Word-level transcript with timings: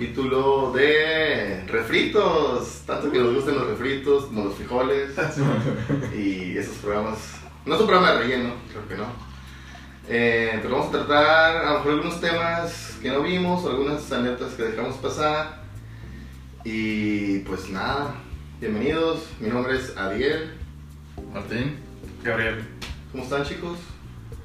Capítulo 0.00 0.72
de 0.72 1.62
refritos. 1.66 2.84
Tanto 2.86 3.12
que 3.12 3.18
nos 3.18 3.34
gusten 3.34 3.54
los 3.54 3.66
refritos 3.66 4.24
como 4.24 4.44
los 4.44 4.54
frijoles. 4.54 5.10
y 6.16 6.56
esos 6.56 6.76
programas. 6.76 7.18
No 7.66 7.74
es 7.74 7.80
un 7.82 7.86
programa 7.86 8.12
de 8.14 8.20
relleno, 8.20 8.54
creo 8.70 8.88
que 8.88 8.96
no. 8.96 9.04
Eh, 10.08 10.58
pero 10.62 10.78
vamos 10.78 10.88
a 10.88 11.04
tratar 11.04 11.66
a 11.66 11.72
lo 11.72 11.78
mejor 11.80 11.92
algunos 11.92 12.18
temas 12.18 12.96
que 13.02 13.10
no 13.10 13.20
vimos, 13.20 13.66
algunas 13.66 14.10
anécdotas 14.10 14.54
que 14.54 14.62
dejamos 14.62 14.96
pasar. 14.96 15.64
Y 16.64 17.40
pues 17.40 17.68
nada, 17.68 18.14
bienvenidos. 18.58 19.26
Mi 19.38 19.50
nombre 19.50 19.76
es 19.76 19.94
Adiel. 19.98 20.54
Martín. 21.30 21.76
Gabriel. 22.24 22.64
¿Cómo 23.12 23.24
están 23.24 23.44
chicos? 23.44 23.76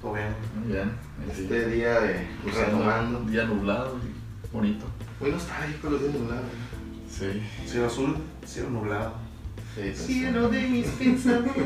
Todo 0.02 0.16
bien. 0.16 0.35
Muy 0.60 0.74
bien. 0.74 0.91
Este 1.32 1.70
día 1.70 2.02
de 2.02 2.27
retomando. 2.44 3.20
Un 3.20 3.32
día 3.32 3.46
nublado 3.46 3.98
y 4.04 4.54
bonito. 4.54 4.85
Muy 5.20 5.32
nostálgico 5.32 5.90
los 5.90 6.02
días 6.02 6.14
nublados. 6.14 6.46
Sí. 7.10 7.42
Cielo 7.66 7.88
azul, 7.88 8.18
cielo 8.46 8.70
nublado. 8.70 9.14
Sí, 9.76 9.94
Cielo 9.94 10.50
de 10.50 10.62
mis 10.62 10.88
pensamientos. 10.88 11.64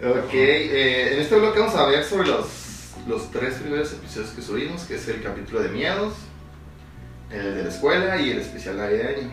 Ok, 0.00 0.34
eh, 0.34 1.14
en 1.14 1.20
este 1.20 1.36
bloque 1.36 1.60
vamos 1.60 1.74
a 1.76 1.86
ver 1.86 2.04
sobre 2.04 2.28
los, 2.28 2.46
los 3.06 3.30
tres 3.30 3.54
primeros 3.54 3.92
episodios 3.92 4.30
que 4.30 4.42
subimos, 4.42 4.82
que 4.84 4.96
es 4.96 5.08
el 5.08 5.22
capítulo 5.22 5.62
de 5.62 5.68
miedos, 5.70 6.14
el 7.30 7.54
de 7.54 7.62
la 7.62 7.68
escuela 7.68 8.20
y 8.20 8.30
el 8.30 8.38
especial 8.38 8.76
navideño. 8.76 9.30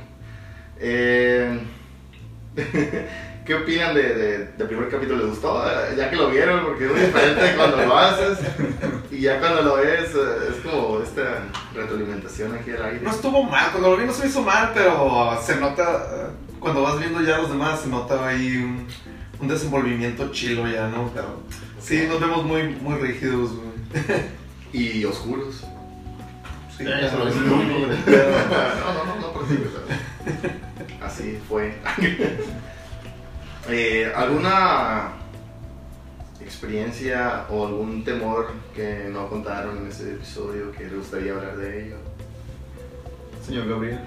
Eh, 0.79 1.59
¿Qué 3.45 3.55
opinan 3.55 3.95
de, 3.95 4.03
de- 4.03 4.37
del 4.57 4.67
primer 4.67 4.87
capítulo? 4.89 5.17
¿Les 5.19 5.29
gustó? 5.29 5.63
Eh, 5.67 5.95
Ya 5.97 6.09
que 6.09 6.15
lo 6.15 6.29
vieron, 6.29 6.63
porque 6.63 6.85
es 6.85 6.91
muy 6.91 6.99
diferente 7.01 7.41
de 7.43 7.55
cuando 7.55 7.77
lo 7.77 7.97
haces 7.97 8.37
y 9.09 9.21
ya 9.21 9.39
cuando 9.39 9.61
lo 9.63 9.75
ves 9.77 10.11
eh, 10.15 10.49
es 10.51 10.55
como 10.63 11.01
esta 11.01 11.43
retroalimentación 11.73 12.53
aquí 12.55 12.71
al 12.71 12.83
aire. 12.85 12.99
No 13.01 13.09
estuvo 13.11 13.43
mal, 13.43 13.71
cuando 13.71 13.89
lo 13.91 13.97
vi 13.97 14.05
no 14.05 14.13
se 14.13 14.27
hizo 14.27 14.41
mal, 14.43 14.71
pero 14.73 15.37
se 15.43 15.55
nota, 15.57 15.83
eh, 15.83 16.27
cuando 16.59 16.83
vas 16.83 16.99
viendo 16.99 17.21
ya 17.21 17.35
a 17.35 17.39
los 17.39 17.49
demás, 17.49 17.81
se 17.81 17.89
nota 17.89 18.27
ahí 18.27 18.57
un, 18.57 18.87
un 19.39 19.47
desenvolvimiento 19.47 20.31
chilo 20.31 20.67
ya, 20.67 20.87
¿no? 20.87 21.09
Pero 21.13 21.41
sí, 21.81 22.05
nos 22.07 22.19
vemos 22.19 22.43
muy, 22.45 22.63
muy 22.69 22.95
rígidos, 22.99 23.51
güey. 23.55 23.71
Y 24.71 25.03
oscuros. 25.03 25.65
Sí, 26.77 26.83
Ya, 26.85 27.01
lo. 27.01 27.25
No, 27.25 27.31
no, 27.57 29.05
no, 29.05 29.15
no, 29.19 29.33
pero 29.33 29.45
sí, 29.49 29.57
o 29.67 29.71
sea, 29.71 31.05
Así 31.07 31.39
fue. 31.49 31.73
Eh, 33.69 34.11
¿Alguna 34.15 35.09
experiencia 36.41 37.45
o 37.49 37.67
algún 37.67 38.03
temor 38.03 38.51
que 38.75 39.09
no 39.11 39.29
contaron 39.29 39.77
en 39.77 39.87
ese 39.87 40.11
episodio 40.13 40.71
que 40.71 40.85
les 40.85 40.95
gustaría 40.95 41.33
hablar 41.33 41.57
de 41.57 41.85
ello? 41.85 41.95
Señor 43.45 43.67
Gabriel. 43.67 43.99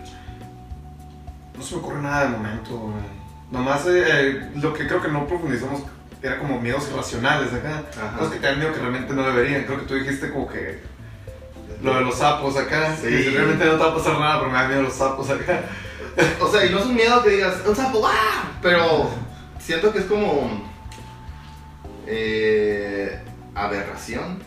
No 1.56 1.62
se 1.62 1.76
me 1.76 1.80
ocurre 1.80 2.02
nada 2.02 2.24
de 2.24 2.28
momento, 2.30 2.76
güey. 2.76 2.94
Nomás 3.50 3.86
eh, 3.86 4.04
eh, 4.06 4.50
lo 4.56 4.74
que 4.74 4.88
creo 4.88 5.00
que 5.00 5.08
no 5.08 5.26
profundizamos 5.26 5.82
era 6.20 6.38
como 6.38 6.60
miedos 6.60 6.88
irracionales 6.90 7.52
acá. 7.52 7.84
Ajá. 7.96 8.18
Cosas 8.18 8.32
que 8.34 8.40
te 8.40 8.46
dan 8.46 8.58
miedo 8.58 8.72
que 8.72 8.80
realmente 8.80 9.14
no 9.14 9.22
deberían. 9.22 9.64
Creo 9.64 9.78
que 9.80 9.86
tú 9.86 9.94
dijiste 9.94 10.30
como 10.30 10.48
que 10.48 10.80
lo 11.82 11.94
de 11.94 12.00
los 12.00 12.16
sapos 12.16 12.56
acá. 12.56 12.96
Sí. 12.96 13.08
que 13.08 13.30
realmente 13.30 13.64
no 13.66 13.72
te 13.72 13.78
va 13.78 13.90
a 13.90 13.94
pasar 13.94 14.18
nada, 14.18 14.38
pero 14.40 14.50
me 14.50 14.58
dan 14.58 14.68
miedo 14.68 14.82
los 14.82 14.94
sapos 14.94 15.30
acá. 15.30 15.62
O 16.40 16.48
sea, 16.48 16.64
y 16.64 16.70
no 16.70 16.78
es 16.78 16.86
un 16.86 16.94
miedo 16.94 17.22
que 17.22 17.30
digas, 17.30 17.56
un 17.66 17.74
sapo, 17.74 17.98
¡guau! 17.98 18.12
Pero 18.62 19.10
siento 19.64 19.92
que 19.92 19.98
es 20.00 20.04
como. 20.06 20.62
eh, 22.06 23.20
aberración. 23.54 24.42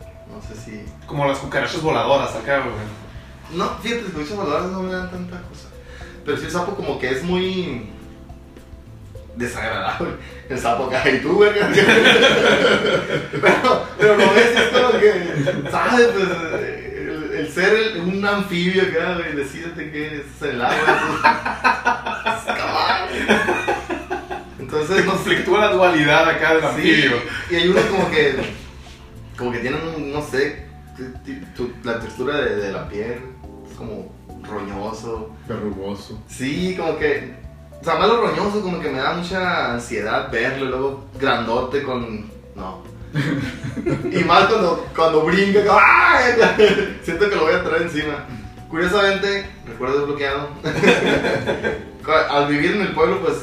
No 0.00 0.42
sé 0.42 0.54
si. 0.60 0.82
Como 1.06 1.26
las 1.26 1.38
cucarachas 1.38 1.80
voladoras 1.82 2.34
acá, 2.34 2.60
güey. 2.60 2.74
No, 3.54 3.68
fíjate, 3.78 4.02
los 4.02 4.14
bichos 4.14 4.36
voladores 4.36 4.70
no 4.70 4.82
me 4.82 4.92
dan 4.92 5.10
tanta 5.10 5.40
cosa. 5.42 5.68
Pero 6.24 6.36
sí 6.36 6.46
el 6.46 6.50
sapo 6.50 6.74
como 6.74 6.98
que 6.98 7.10
es 7.10 7.22
muy 7.22 7.88
desagradable. 9.36 10.16
El 10.48 10.58
sapo 10.58 10.86
acá 10.86 11.08
y 11.08 11.18
tú, 11.20 11.38
verga. 11.38 11.70
pero, 13.32 13.86
pero 13.98 14.16
lo 14.16 14.34
ves 14.34 14.56
es 14.56 14.68
como 14.68 14.98
que, 14.98 15.70
¿sabes? 15.70 16.08
Pues, 16.08 16.28
el, 17.38 17.52
ser 17.52 17.72
el- 17.74 18.00
un 18.00 18.24
anfibio 18.26 18.82
acá, 18.82 19.14
güey, 19.14 19.36
decídete 19.36 19.92
que 19.92 20.06
eres 20.06 20.26
en 20.42 20.50
el 20.50 20.62
agua. 20.62 22.22
pues, 22.24 23.28
es. 23.48 23.55
Entonces, 24.80 24.96
Te 24.96 25.04
no 25.04 25.10
sé. 25.12 25.16
conflictúa 25.16 25.60
la 25.60 25.72
dualidad 25.72 26.28
acá 26.28 26.54
del 26.54 26.60
Sí, 26.62 26.66
anfibio. 26.68 27.16
y 27.50 27.54
hay 27.56 27.68
unos 27.68 27.84
como 27.84 28.10
que, 28.10 28.36
como 29.36 29.52
que 29.52 29.58
tienen, 29.58 30.12
no 30.12 30.22
sé, 30.22 30.66
la 31.84 32.00
textura 32.00 32.36
de, 32.40 32.56
de 32.56 32.72
la 32.72 32.88
piel, 32.88 33.20
es 33.70 33.76
como 33.76 34.12
roñoso. 34.48 35.30
Verrugoso. 35.48 36.22
Sí, 36.28 36.74
como 36.78 36.96
que, 36.98 37.34
o 37.80 37.84
sea, 37.84 37.96
más 37.96 38.08
lo 38.08 38.20
roñoso, 38.20 38.62
como 38.62 38.80
que 38.80 38.90
me 38.90 38.98
da 38.98 39.12
mucha 39.14 39.72
ansiedad 39.74 40.30
verlo, 40.30 40.64
y 40.64 40.68
luego 40.68 41.04
grandote 41.20 41.82
con, 41.82 42.30
no. 42.54 42.82
y 44.12 44.24
más 44.24 44.46
cuando, 44.46 44.86
cuando 44.94 45.22
brinca, 45.22 45.64
como, 45.64 45.78
¡ay! 45.82 46.32
siento 47.02 47.28
que 47.30 47.36
lo 47.36 47.42
voy 47.44 47.54
a 47.54 47.62
traer 47.64 47.82
encima. 47.82 48.24
Curiosamente, 48.70 49.46
recuerdo 49.66 49.98
desbloqueado, 50.00 50.48
al 52.30 52.48
vivir 52.48 52.72
en 52.72 52.82
el 52.82 52.92
pueblo, 52.94 53.20
pues, 53.20 53.36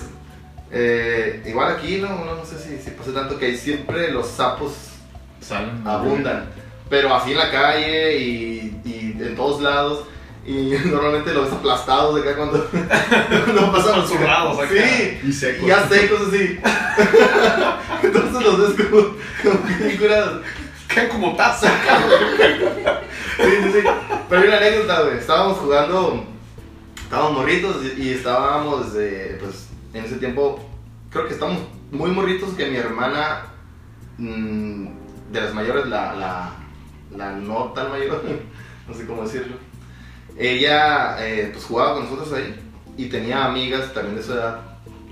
eh, 0.74 1.42
igual 1.46 1.76
aquí, 1.78 1.98
no, 2.02 2.10
no, 2.26 2.36
no 2.36 2.46
sé 2.46 2.58
si, 2.60 2.78
si 2.84 2.92
pasa 2.92 3.14
tanto 3.14 3.38
que 3.38 3.46
hay 3.46 3.58
siempre 3.58 4.12
los 4.12 4.28
sapos 4.28 4.74
Salen. 5.40 5.86
abundan, 5.88 6.50
pero 6.90 7.14
así 7.16 7.32
en 7.32 7.38
la 7.38 7.52
calle 7.52 8.18
y, 8.18 8.82
y 8.86 9.16
en 9.20 9.36
todos 9.36 9.62
lados. 9.62 10.06
Y 10.46 10.72
normalmente 10.86 11.34
los 11.34 11.46
ves 11.46 11.54
aplastados 11.54 12.16
de 12.16 12.22
acá 12.30 12.36
cuando, 12.36 12.68
cuando 13.46 13.72
pasan 13.72 14.00
los 14.02 14.10
Zurrados 14.10 14.60
acá. 14.60 14.70
Sí, 14.74 15.20
Y 15.26 15.32
secos. 15.32 15.64
y 15.64 15.68
ya 15.68 15.88
secos 15.88 16.22
así. 16.28 16.60
Entonces 18.04 18.44
los 18.44 18.76
ves 18.76 18.88
como, 18.88 19.02
como 19.42 19.98
curados. 20.00 20.42
Quedan 20.90 21.08
como 21.10 21.36
taza. 21.36 21.72
Sí, 23.38 23.44
sí, 23.64 23.72
sí. 23.72 23.88
Pero 24.30 24.42
hay 24.42 24.48
una 24.48 24.58
anécdota, 24.58 25.02
güey. 25.04 25.18
Estábamos 25.18 25.58
jugando, 25.60 26.26
estábamos 27.04 27.34
morritos 27.34 27.78
y, 27.98 28.02
y 28.02 28.10
estábamos, 28.12 28.88
eh, 28.98 29.38
pues, 29.42 29.63
en 29.94 30.06
ese 30.06 30.18
tiempo, 30.18 30.60
creo 31.10 31.28
que 31.28 31.34
estábamos 31.34 31.62
muy 31.92 32.12
morritos 32.12 32.54
que 32.54 32.70
mi 32.70 32.78
hermana, 32.78 33.44
mm, 34.18 34.88
de 35.32 35.42
las 35.42 35.54
mayores, 35.54 35.86
la, 35.88 36.14
la, 36.14 36.54
la 37.16 37.32
no 37.34 37.72
tan 37.74 37.90
mayor, 37.92 38.24
no 38.88 38.94
sé 38.94 39.06
cómo 39.06 39.24
decirlo, 39.24 39.56
ella, 40.38 41.16
eh, 41.26 41.50
pues, 41.54 41.66
jugaba 41.66 41.94
con 41.94 42.04
nosotros 42.04 42.34
ahí 42.34 42.56
y 42.98 43.06
tenía 43.06 43.46
amigas 43.46 43.94
también 43.94 44.16
de 44.16 44.24
su 44.24 44.34
edad, 44.34 44.60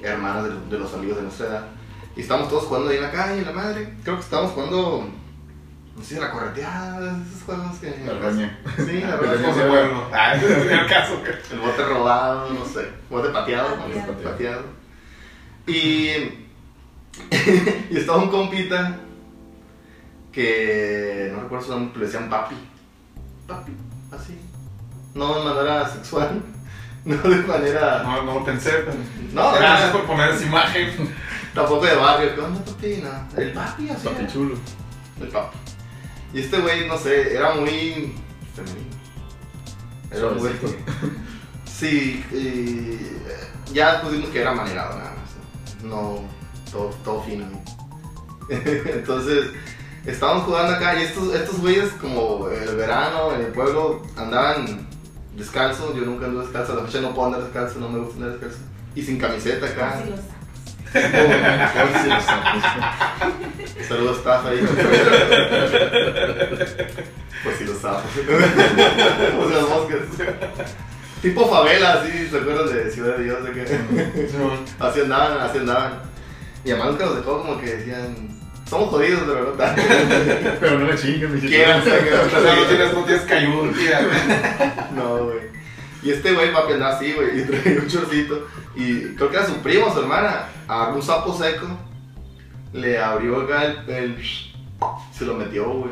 hermanas 0.01 0.45
de, 0.45 0.51
de 0.69 0.79
los 0.79 0.93
amigos 0.93 1.17
de 1.17 1.23
nuestra 1.23 1.47
edad. 1.47 1.67
Y 2.15 2.21
estábamos 2.21 2.49
todos 2.49 2.65
jugando 2.65 2.89
ahí 2.89 2.97
en 2.97 3.03
la 3.03 3.11
calle, 3.11 3.41
la 3.43 3.51
madre. 3.51 3.93
Creo 4.03 4.15
que 4.15 4.23
estábamos 4.23 4.51
jugando, 4.51 5.07
no 6.01 6.07
sé, 6.07 6.19
la 6.19 6.31
correteada, 6.31 7.15
esos 7.27 7.43
juegos 7.43 7.77
que... 7.77 7.95
La 8.05 8.13
roña. 8.19 8.59
Sí, 8.75 9.01
la 9.01 9.15
roña. 9.17 9.41
Como 9.41 9.53
se. 9.53 9.61
Ah, 10.11 10.35
ese 10.35 10.65
es 10.65 10.71
el 10.71 10.87
caso. 10.87 11.21
El 11.51 11.59
bote 11.59 11.85
rodado, 11.85 12.49
no 12.49 12.65
sé. 12.65 12.89
Bote 13.07 13.29
pateado. 13.29 13.75
Pateado. 13.77 14.13
bote 14.13 14.23
pateado. 14.23 14.63
Y, 15.67 16.09
y 17.91 17.97
estaba 17.97 18.17
un 18.17 18.29
compita 18.31 18.97
que 20.31 21.29
no 21.33 21.41
recuerdo 21.43 21.65
su 21.65 21.71
nombre, 21.71 21.99
le 21.99 22.05
decían 22.07 22.29
papi. 22.29 22.55
Papi, 23.47 23.71
así. 24.11 24.39
No 25.13 25.35
de 25.35 25.43
manera 25.53 25.87
sexual, 25.87 26.41
no 27.05 27.17
de 27.17 27.35
manera. 27.43 28.01
No, 28.03 28.23
no 28.23 28.43
pensé. 28.43 28.71
No, 29.33 29.51
Gracias 29.53 29.91
por 29.91 30.05
poner 30.05 30.31
esa 30.31 30.45
imagen. 30.45 31.13
tampoco 31.53 31.85
de 31.85 31.95
barrio. 31.95 32.33
¿Qué 32.33 32.41
onda, 32.41 32.65
papi? 32.65 33.03
No. 33.03 33.39
El 33.41 33.51
papi, 33.53 33.89
así. 33.89 34.07
Papi 34.07 34.23
era. 34.23 34.33
chulo. 34.33 34.55
El 35.19 35.27
papi. 35.27 35.57
Y 36.33 36.41
este 36.41 36.59
güey, 36.59 36.87
no 36.87 36.97
sé, 36.97 37.35
era 37.35 37.55
muy 37.55 38.13
femenino. 38.55 38.95
Era 40.11 40.29
muy. 40.29 40.39
Suavecito. 40.39 40.67
Sí, 41.65 42.23
y 42.31 43.73
ya 43.73 43.93
después 43.93 44.13
vimos 44.13 44.29
que 44.29 44.41
era 44.41 44.53
manerado 44.53 44.99
nada 44.99 45.15
más. 45.15 45.83
No, 45.83 46.19
todo, 46.71 46.89
todo 47.03 47.23
fino. 47.23 47.45
Entonces, 48.49 49.47
estábamos 50.05 50.43
jugando 50.43 50.73
acá 50.73 50.99
y 50.99 51.05
estos, 51.05 51.33
estos 51.33 51.59
güeyes, 51.59 51.89
como 51.93 52.49
el 52.49 52.75
verano 52.75 53.33
en 53.33 53.41
el 53.41 53.51
pueblo, 53.51 54.03
andaban 54.15 54.87
descalzos. 55.35 55.95
Yo 55.95 56.01
nunca 56.01 56.27
ando 56.27 56.41
descalzo, 56.41 56.73
a 56.73 56.75
la 56.75 56.83
fecha 56.83 57.01
no 57.01 57.15
puedo 57.15 57.27
andar 57.27 57.43
descalzo, 57.45 57.79
no 57.79 57.89
me 57.89 57.97
gusta 57.97 58.15
andar 58.15 58.31
descalzo. 58.33 58.59
Y 58.93 59.01
sin 59.01 59.17
camiseta 59.17 59.65
acá. 59.65 60.03
Sí. 60.05 60.13
Saludos, 63.87 64.23
Tafa 64.23 64.49
ahí. 64.49 64.59
Pues 67.43 67.57
si 67.57 67.63
lo 67.65 67.73
sabes. 67.75 68.03
o 69.39 69.49
sea, 69.49 69.61
moscas. 69.61 70.01
Tipo 71.21 71.47
favela, 71.49 71.93
así, 71.93 72.27
¿se 72.29 72.37
acuerdan 72.37 72.73
de 72.73 72.91
Ciudad 72.91 73.17
de 73.17 73.23
Dios? 73.23 73.43
De 73.43 73.51
que 73.51 73.61
así 74.79 74.99
andaban, 75.01 75.39
así 75.39 75.57
andaban. 75.59 76.01
Y 76.65 76.71
además 76.71 76.91
nunca 76.91 77.05
los 77.05 77.17
dejó 77.17 77.41
como 77.41 77.59
que 77.59 77.75
decían, 77.75 78.15
somos 78.67 78.89
jodidos, 78.89 79.23
pero 79.25 79.43
no 79.43 79.51
tanto. 79.51 79.81
Pero 80.59 80.79
no 80.79 80.85
le 80.85 80.97
chinguen, 80.97 81.33
mi 81.35 81.41
Quieran, 81.41 81.81
O 81.81 81.83
sea, 81.83 82.55
no 82.55 82.63
tienes, 82.65 82.93
no 82.93 83.03
tienes 83.03 83.23
cayún, 83.25 83.73
tía. 83.73 83.99
No, 84.95 85.25
güey. 85.25 85.50
Y 86.03 86.09
este 86.11 86.33
güey, 86.33 86.51
papi, 86.51 86.73
andaba 86.73 86.95
así, 86.95 87.13
güey, 87.13 87.41
y 87.41 87.43
traía 87.45 87.79
un 87.81 87.87
chorcito. 87.87 88.47
Y 88.75 89.13
creo 89.15 89.29
que 89.29 89.37
era 89.37 89.45
su 89.45 89.55
primo, 89.57 89.93
su 89.93 89.99
hermana. 89.99 90.47
Agarró 90.67 90.95
un 90.95 91.01
sapo 91.03 91.33
seco, 91.33 91.67
le 92.73 92.97
abrió 92.99 93.41
acá 93.41 93.65
el. 93.65 93.89
el- 93.89 94.17
se 95.13 95.25
lo 95.25 95.35
metió, 95.35 95.65
güey. 95.69 95.91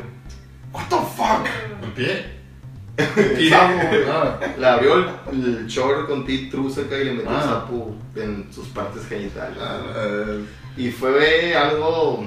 What 0.72 0.84
the 0.88 0.96
fuck? 1.16 1.46
¿El 1.82 1.90
pie? 1.92 2.40
El 2.96 3.48
sapo, 3.50 3.74
güey. 3.88 4.02
Ah, 4.10 4.38
Le 4.58 4.66
abrió 4.66 4.94
el, 4.96 5.08
el 5.32 5.66
short 5.68 6.08
con 6.08 6.24
titrus 6.26 6.78
acá 6.78 6.96
y 6.98 7.04
le 7.04 7.12
metió 7.12 7.30
el 7.30 7.36
Ah. 7.36 7.42
sapo 7.42 7.94
en 8.16 8.52
sus 8.52 8.66
partes 8.68 9.06
genitales. 9.08 9.56
eh, 9.96 10.44
Y 10.76 10.90
fue 10.90 11.54
algo 11.56 12.24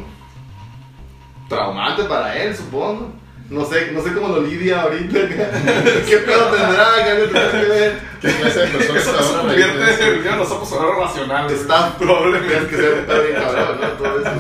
traumante 1.49 2.03
para 2.05 2.35
él, 2.41 2.55
supongo. 2.55 3.11
No 3.53 3.63
sé, 3.65 3.91
no 3.91 4.01
sé 4.01 4.13
cómo 4.13 4.29
lo 4.29 4.41
lidia 4.41 4.81
ahorita. 4.81 5.13
¿Qué 6.07 6.17
pedo 6.25 6.45
tendrá? 6.47 6.87
¿Qué 7.05 7.29
que 7.29 7.65
ver? 7.69 7.99
¿Qué 8.19 8.31
clase 8.31 8.59
de 8.61 8.67
persona 8.67 8.99
Eso 8.99 9.11
está 9.11 9.23
se 9.23 9.37
convierte 9.37 10.29
en 10.29 10.37
los 10.39 10.51
ojos 10.51 10.71
ahora 10.73 11.05
racionales. 11.05 11.61
Está 11.61 11.95
probablemente 11.99 12.67
que 12.67 12.75
ser 12.75 13.05
bien 13.05 13.35
cabrón, 13.35 13.79
¿no? 13.79 13.87
Todo 13.89 14.19
eso. 14.21 14.31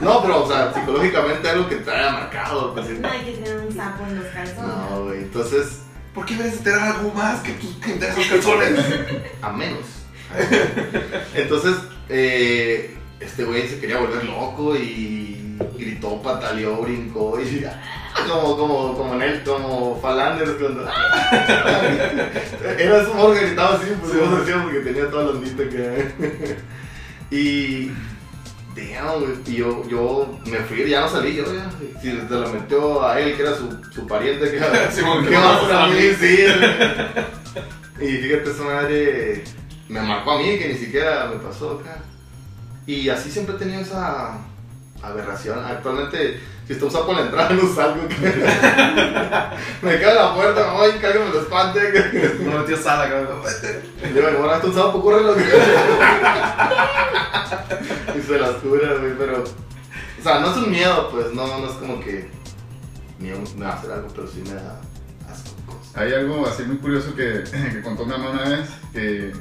No, 0.00 0.22
pero, 0.22 0.44
o 0.44 0.48
sea, 0.48 0.74
psicológicamente 0.74 1.48
algo 1.50 1.68
que 1.68 1.76
te 1.76 1.90
haya 1.90 2.10
marcado. 2.10 2.74
Pues, 2.74 2.98
No 2.98 3.08
hay 3.08 3.20
que 3.20 3.32
tener 3.32 3.56
un 3.56 3.72
sapo 3.72 4.04
en 4.08 4.16
los 4.16 4.26
calzones. 4.26 4.76
no, 4.90 5.04
güey. 5.04 5.18
Entonces, 5.18 5.82
¿Por 6.14 6.26
qué 6.26 6.34
debes 6.34 6.58
tener 6.64 6.80
algo 6.80 7.12
más 7.14 7.40
que 7.40 7.52
tus 7.52 7.76
que 7.76 7.92
esos 7.92 8.26
calzones? 8.26 8.84
a 9.40 9.52
menos. 9.52 9.84
Entonces, 11.34 11.76
eh, 12.08 12.96
este 13.20 13.44
güey 13.44 13.68
se 13.68 13.78
quería 13.78 13.98
volver 13.98 14.24
loco 14.24 14.74
y 14.74 15.39
gritó, 15.78 16.20
pataleó, 16.22 16.76
brincó 16.82 17.40
y 17.40 17.64
como, 18.28 18.56
como, 18.56 18.96
como 18.96 19.14
en 19.14 19.22
él, 19.22 19.42
como 19.44 19.98
Falander 20.00 20.56
cuando 20.56 20.82
era 22.78 23.04
su 23.04 23.12
que 23.12 23.46
gritaba 23.46 23.76
así, 23.76 23.86
pues 24.00 24.12
yo 24.12 24.36
decía 24.38 24.62
porque 24.62 24.80
tenía 24.80 25.10
toda 25.10 25.24
la 25.24 25.30
ondita 25.30 25.68
que 25.68 26.56
y 27.36 27.88
damn, 28.74 29.44
yo, 29.44 29.88
yo 29.88 30.38
me 30.46 30.58
fui, 30.58 30.88
ya 30.88 31.02
no 31.02 31.08
salí 31.08 31.34
yo 31.34 31.44
ya, 31.52 31.70
si 32.00 32.10
se 32.10 32.28
lo 32.28 32.48
metió 32.50 33.06
a 33.06 33.20
él 33.20 33.36
que 33.36 33.42
era 33.42 33.54
su, 33.54 33.68
su 33.92 34.06
pariente 34.06 34.50
que 34.50 34.58
Sí, 34.90 35.02
porque 35.04 35.28
¿Qué 35.30 35.36
más 35.36 35.70
a 35.70 35.86
mí? 35.88 36.00
Sí. 36.18 36.46
y 38.00 38.06
fíjate, 38.06 38.50
esa 38.50 38.62
madre 38.62 39.44
me 39.90 40.00
marcó 40.00 40.32
a 40.32 40.38
mí, 40.38 40.56
que 40.56 40.68
ni 40.68 40.74
siquiera 40.74 41.26
me 41.26 41.36
pasó 41.40 41.80
acá. 41.80 41.98
Y 42.86 43.08
así 43.08 43.30
siempre 43.30 43.56
he 43.56 43.58
tenido 43.58 43.80
esa 43.82 44.38
aberración. 45.02 45.64
Actualmente, 45.64 46.40
si 46.66 46.72
está 46.72 46.84
un 46.84 46.90
sapo 46.90 47.10
en 47.12 47.16
la 47.16 47.22
entrada, 47.24 47.50
no 47.54 47.74
salgo. 47.74 48.02
me 49.82 49.94
en 49.94 50.14
la 50.14 50.34
puerta, 50.34 50.72
ay, 50.78 50.98
cállame 51.00 51.30
los 51.30 51.42
espante. 51.42 51.80
No 52.44 52.58
metió 52.58 52.76
sala, 52.76 53.08
cabrón. 53.08 53.42
Yo, 54.14 54.22
bueno, 54.22 54.50
hasta 54.50 54.66
un 54.66 54.74
sapo, 54.74 55.02
córrelo. 55.02 55.34
y 58.16 58.22
se 58.22 58.38
las 58.38 58.54
cura, 58.56 58.94
güey, 58.98 59.12
pero... 59.18 59.42
O 59.42 60.22
sea, 60.22 60.40
no 60.40 60.50
es 60.50 60.56
un 60.58 60.70
miedo, 60.70 61.10
pues, 61.10 61.32
no, 61.32 61.46
no 61.58 61.66
es 61.66 61.72
como 61.72 62.00
que... 62.00 62.30
Miedo 63.18 63.38
me 63.56 63.64
va 63.64 63.72
a 63.72 63.74
hacer 63.76 63.90
algo, 63.92 64.08
pero 64.14 64.28
sí 64.28 64.42
me 64.46 64.54
da 64.54 64.80
asco. 65.30 65.50
cosas. 65.66 65.96
Hay 65.96 66.12
algo 66.14 66.46
así 66.46 66.62
muy 66.62 66.76
curioso 66.78 67.14
que, 67.14 67.42
que 67.50 67.82
contó 67.82 68.04
mi 68.04 68.12
mamá 68.12 68.30
una 68.30 68.48
vez, 68.48 68.68
que, 68.92 69.32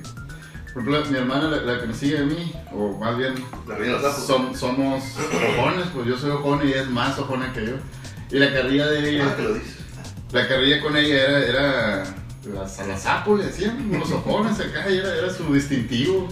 por 0.74 0.82
ejemplo, 0.84 1.12
mi 1.12 1.18
hermana, 1.18 1.48
la, 1.50 1.58
la 1.62 1.80
que 1.82 1.88
me 1.88 1.94
sigue 1.94 2.20
a 2.20 2.24
mí, 2.24 2.54
o 2.72 2.98
más 2.98 3.18
bien, 3.18 3.34
La 3.68 3.78
som- 4.12 4.54
somos 4.56 5.04
ojones, 5.58 5.88
pues 5.94 6.08
yo 6.08 6.18
soy 6.18 6.32
ojone 6.32 6.66
y 6.66 6.70
ella 6.74 6.82
es 6.84 6.90
más 6.90 7.18
ojona 7.20 7.52
que 7.54 7.66
yo. 7.66 7.74
Y 8.32 8.38
la 8.40 8.54
carrilla 8.54 8.88
de 8.88 9.10
ella, 9.10 9.28
Ah, 9.32 9.36
que 9.36 9.44
lo 9.44 9.54
dices. 9.54 9.78
la 10.32 10.48
carrilla 10.48 10.82
con 10.82 10.96
ella 10.96 11.16
era, 11.26 11.40
era 11.46 12.04
las, 12.54 12.80
a 12.80 12.88
las 12.88 13.02
sapos 13.04 13.40
le 13.40 13.46
decían, 13.48 13.90
los 13.92 14.12
ojones 14.12 14.60
acá, 14.60 14.90
y 14.90 14.98
era, 14.98 15.16
era 15.16 15.30
su 15.34 15.52
distintivo. 15.54 16.28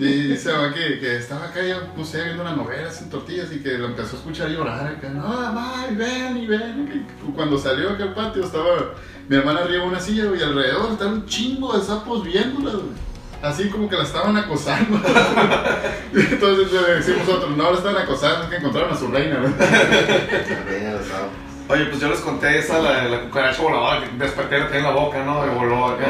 Y 0.00 0.04
dice 0.28 0.52
que, 0.74 1.00
que 1.00 1.16
estaba 1.16 1.46
acá 1.46 1.60
ya, 1.60 1.92
sé, 2.04 2.22
viendo 2.22 2.42
una 2.42 2.54
novela 2.54 2.88
sin 2.88 3.10
tortillas 3.10 3.48
y 3.52 3.58
que 3.58 3.70
lo 3.78 3.86
empezó 3.86 4.14
a 4.14 4.18
escuchar 4.20 4.48
llorar 4.48 4.86
acá. 4.86 5.08
No, 5.08 5.26
mamá, 5.26 5.86
y 5.90 5.96
ven, 5.96 6.36
y 6.36 6.46
ven. 6.46 6.86
que 6.86 7.32
cuando 7.32 7.58
salió 7.58 7.90
acá 7.90 8.04
al 8.04 8.14
patio 8.14 8.44
estaba 8.44 8.94
mi 9.28 9.34
hermana 9.36 9.58
arriba 9.62 9.82
de 9.82 9.88
una 9.88 9.98
silla 9.98 10.26
y 10.38 10.40
alrededor 10.40 10.92
estaba 10.92 11.10
un 11.10 11.26
chingo 11.26 11.76
de 11.76 11.84
sapos 11.84 12.22
viéndola. 12.22 12.70
güey. 12.74 13.07
Así 13.42 13.68
como 13.70 13.88
que 13.88 13.96
la 13.96 14.02
estaban 14.02 14.36
acosando. 14.36 14.98
Y 16.12 16.20
Entonces 16.20 16.72
le 16.72 16.94
decimos 16.96 17.26
nosotros, 17.28 17.56
no 17.56 17.70
la 17.70 17.76
estaban 17.76 18.02
acosando, 18.02 18.44
es 18.44 18.50
que 18.50 18.56
encontraron 18.56 18.92
a 18.92 18.96
su 18.96 19.08
reina. 19.08 19.36
¿no? 19.38 19.48
La 19.58 20.64
reina 20.64 20.90
de 20.90 20.98
los 20.98 21.06
sapos. 21.06 21.28
Oye, 21.68 21.84
pues 21.84 22.00
yo 22.00 22.08
les 22.08 22.20
conté 22.20 22.58
esa, 22.58 22.78
la, 22.78 23.04
la 23.04 23.20
cucaracha 23.20 23.60
voladora 23.62 24.00
que 24.00 24.08
desperté 24.16 24.58
la 24.58 24.66
tenía 24.68 24.78
en 24.88 24.94
la 24.94 25.00
boca, 25.00 25.22
¿no? 25.22 25.44
Y 25.46 25.50
voló 25.50 25.88
acá. 25.88 26.06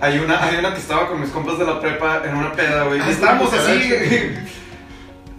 Hay 0.00 0.18
una, 0.18 0.42
hay 0.44 0.56
una 0.56 0.74
que 0.74 0.80
estaba 0.80 1.06
con 1.08 1.20
mis 1.20 1.30
compas 1.30 1.56
de 1.58 1.64
la 1.64 1.80
prepa 1.80 2.20
en 2.24 2.36
una 2.36 2.52
peda, 2.52 2.82
güey. 2.82 3.00
Ah, 3.00 3.04
Y 3.08 3.12
estábamos 3.12 3.50
sí, 3.50 3.56
así, 3.56 4.34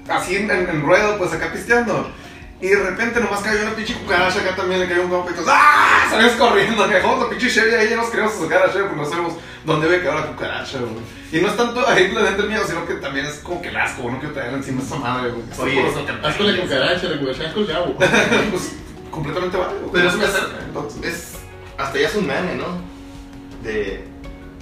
así 0.09 0.35
en, 0.37 0.49
en- 0.49 0.69
en 0.69 0.81
ruedo, 0.81 1.17
pues 1.17 1.33
acá 1.33 1.51
pisteando. 1.51 2.09
Y 2.61 2.67
de 2.67 2.77
repente 2.77 3.19
nomás 3.19 3.41
cayó 3.41 3.61
una 3.63 3.75
pinche 3.75 3.93
cucaracha 3.95 4.39
acá 4.39 4.55
también, 4.55 4.79
le 4.79 4.87
cayó 4.87 5.03
un 5.03 5.09
compa 5.09 5.29
y 5.31 5.33
todos, 5.33 5.49
¡ah! 5.51 6.07
Salimos 6.09 6.33
corriendo, 6.33 6.87
dejamos 6.87 7.19
la 7.19 7.29
pinche 7.29 7.49
Chevy 7.49 7.75
ahí, 7.75 7.89
ya 7.89 7.97
nos 7.97 8.07
queríamos 8.09 8.33
sacar 8.33 8.63
a 8.63 8.71
Chevy 8.71 8.83
porque 8.87 9.01
no 9.01 9.05
sabemos 9.09 9.33
dónde 9.65 9.87
debe 9.89 10.01
quedar 10.01 10.15
la 10.21 10.27
cucaracha, 10.27 10.79
güey. 10.79 10.93
Y 11.33 11.41
no 11.41 11.49
es 11.49 11.57
tanto 11.57 11.85
ahí 11.87 12.11
la 12.13 12.21
dentro 12.23 12.47
mío, 12.47 12.61
sino 12.65 12.85
que 12.87 12.93
también 12.95 13.25
es 13.25 13.39
como 13.39 13.61
que 13.61 13.67
el 13.69 13.75
asco, 13.77 14.03
güey, 14.03 14.13
no 14.13 14.19
quiero 14.19 14.33
traerla 14.33 14.57
encima 14.59 14.81
esa 14.81 14.95
madre, 14.95 15.31
güey. 15.31 15.43
Oye, 15.59 15.91
con 16.37 16.47
la 16.55 16.61
cucaracha, 16.61 17.07
la 17.09 17.19
cucaracha 17.19 17.53
con 17.53 17.63
el 17.63 17.75
agua. 17.75 17.93
pues 18.51 18.75
completamente 19.11 19.57
válido. 19.57 19.79
güey. 19.81 19.91
Pero 19.93 20.11
se 20.11 20.17
me 20.17 20.23
es- 20.23 20.29
acerca, 20.29 20.55
entonces. 20.65 21.03
Es, 21.05 21.33
hasta 21.77 21.99
ya 21.99 22.07
es 22.07 22.15
un 22.15 22.25
meme, 22.27 22.55
¿no? 22.55 22.65
De 23.63 24.07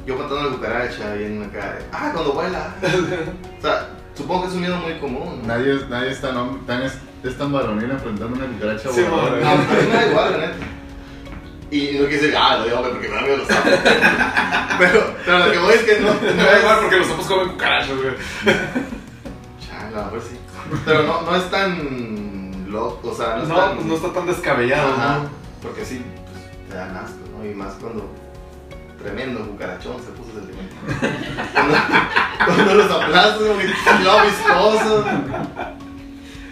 yo 0.08 0.16
matando 0.16 0.40
a 0.40 0.44
la 0.46 0.50
cucaracha 0.50 1.16
y 1.16 1.24
en 1.26 1.44
acá. 1.44 1.74
de, 1.74 1.86
Ah, 1.92 2.10
cuando 2.12 2.34
vuela. 2.34 2.74
o 3.60 3.62
sea, 3.62 3.90
supongo 4.16 4.42
que 4.44 4.48
es 4.50 4.54
un 4.56 4.62
miedo 4.62 4.78
muy 4.78 4.98
común. 5.00 5.44
Nadie, 5.46 5.80
nadie 5.90 6.12
es 6.12 6.22
tan, 6.22 6.66
tan, 6.66 6.84
es, 7.24 7.38
tan 7.38 7.52
varonil 7.52 7.92
enfrentando 7.92 8.36
una 8.36 8.46
cucaracha 8.46 8.90
Sí, 8.92 9.02
voladora. 9.04 9.48
A, 9.50 9.52
a 9.54 9.56
mí 9.56 9.64
me 9.88 9.94
da 9.94 10.08
igual, 10.08 10.32
la 10.34 10.38
neta. 10.40 10.56
Y 11.72 11.98
no 12.00 12.08
quise 12.08 12.22
decir, 12.22 12.38
ah, 12.38 12.58
lo 12.58 12.66
digo 12.66 12.78
hombre, 12.78 12.92
porque 12.92 13.10
me 13.10 13.16
da 13.16 13.22
miedo 13.22 13.38
los 13.38 13.48
sapos. 13.48 13.74
pero, 14.80 15.16
pero 15.26 15.40
lo 15.40 15.52
que 15.52 15.58
voy 15.58 15.74
es 15.74 15.82
que 15.84 16.00
no. 16.02 16.14
Me 16.22 16.34
no 16.34 16.44
da 16.44 16.60
igual 16.60 16.80
porque 16.82 16.98
los 16.98 17.08
sapos 17.08 17.26
comen 17.26 17.50
cucarachas, 17.50 17.98
güey. 17.98 18.14
Chale, 19.66 19.88
a 19.88 20.00
lo 20.00 20.04
mejor 20.06 20.22
sí. 20.22 20.38
Pero 20.86 21.04
no, 21.04 21.22
no 21.22 21.36
es 21.36 21.50
tan 21.50 22.72
loco, 22.72 23.10
o 23.10 23.16
sea, 23.16 23.38
no 23.38 23.44
es 23.44 23.50
No, 23.50 23.56
tan. 23.56 23.76
pues 23.76 23.86
no 23.88 23.96
está 23.96 24.14
tan 24.14 24.26
descabellado, 24.28 24.94
Ajá, 24.94 25.20
¿no? 25.24 25.30
Porque 25.62 25.84
sí, 25.86 26.04
pues, 26.32 26.70
te 26.70 26.76
dan 26.76 26.96
asco, 26.98 27.20
¿no? 27.38 27.46
Y 27.46 27.54
más 27.56 27.74
cuando 27.82 28.08
tremendo 29.02 29.42
cucarachón 29.48 29.98
se 30.00 30.12
puso 30.12 30.32
sentimental. 30.34 31.50
cuando, 31.54 31.78
cuando 32.46 32.76
los 32.76 32.92
aplastas, 32.92 33.40
que 33.40 34.04
lo 34.04 34.22
viscoso. 34.22 35.06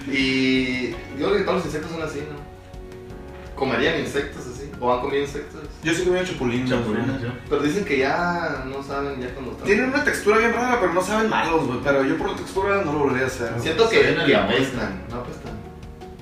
Y 0.08 0.92
yo 1.20 1.28
creo 1.28 1.38
que 1.38 1.44
todos 1.44 1.58
los 1.58 1.66
insectos 1.66 1.92
son 1.92 2.02
así, 2.02 2.20
¿no? 2.20 2.52
¿Comerían 3.56 4.00
insectos 4.00 4.48
así? 4.48 4.72
¿O 4.80 4.92
han 4.92 5.02
comido 5.02 5.22
insectos? 5.22 5.62
Yo 5.84 5.94
sí 5.94 6.04
comí 6.04 6.20
chapulines. 6.26 6.70
Chapulines, 6.70 7.08
güey. 7.08 7.22
yo. 7.22 7.30
Pero 7.48 7.62
dicen 7.62 7.86
que 7.86 8.00
ya 8.00 8.64
no 8.66 8.82
saben 8.82 9.22
ya 9.22 9.32
cuando 9.34 9.52
están. 9.52 9.68
Tienen 9.68 9.90
una 9.90 10.04
textura 10.04 10.40
bien 10.40 10.54
rara, 10.54 10.80
pero 10.80 10.94
no 10.94 11.02
saben 11.04 11.30
malos, 11.30 11.68
güey. 11.68 11.80
Pero 11.84 12.04
yo 12.04 12.18
por 12.18 12.32
la 12.32 12.36
textura 12.38 12.82
no 12.84 12.94
lo 12.94 13.00
volvería 13.00 13.26
a 13.26 13.28
hacer. 13.28 13.54
Siento 13.60 13.88
que, 13.88 14.16
que 14.26 14.36
apestan, 14.36 15.04
no 15.12 15.18
apestan. 15.18 15.54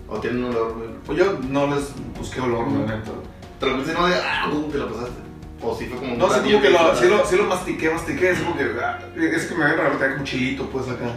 O 0.09 0.19
tienen 0.19 0.43
un 0.43 0.51
olor, 0.51 0.74
güey. 0.74 0.89
Pues 1.05 1.17
yo 1.17 1.39
no 1.48 1.74
les 1.74 1.93
busqué 2.17 2.41
olor, 2.41 2.69
la 2.69 2.95
neta. 2.95 3.12
Te 3.59 3.65
lo 3.65 3.77
puse 3.77 3.93
no 3.93 4.07
de, 4.07 4.15
ah, 4.15 4.50
uh, 4.51 4.69
te 4.69 4.77
lo 4.77 4.91
pasaste. 4.91 5.21
O 5.62 5.77
sí 5.77 5.86
fue 5.86 5.98
como 5.98 6.13
un 6.13 6.19
No, 6.19 6.27
sí 6.33 6.39
como 6.41 6.62
que 6.62 6.69
lo, 6.69 6.95
sí 6.95 7.07
lo, 7.07 7.25
sí 7.25 7.36
lo 7.38 7.43
mastiqué, 7.45 7.89
mastiqué. 7.89 8.31
Es 8.31 8.39
como 8.39 8.57
que, 8.57 8.65
ah, 8.81 9.00
es 9.15 9.45
que 9.45 9.55
me 9.55 9.63
había 9.63 9.77
raro, 9.77 9.98
tenía 9.98 10.15
como 10.15 10.25
chilito, 10.25 10.69
pues 10.69 10.88
acá. 10.89 11.15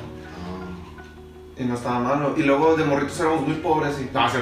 Ah. 1.57 1.61
Y 1.61 1.65
no 1.65 1.75
estaba 1.75 1.99
malo. 2.01 2.35
Y 2.37 2.43
luego 2.43 2.77
de 2.77 2.85
morritos 2.85 3.21
éramos 3.21 3.47
muy 3.47 3.57
pobres 3.57 3.97
y. 4.01 4.11
No, 4.15 4.29
se 4.29 4.39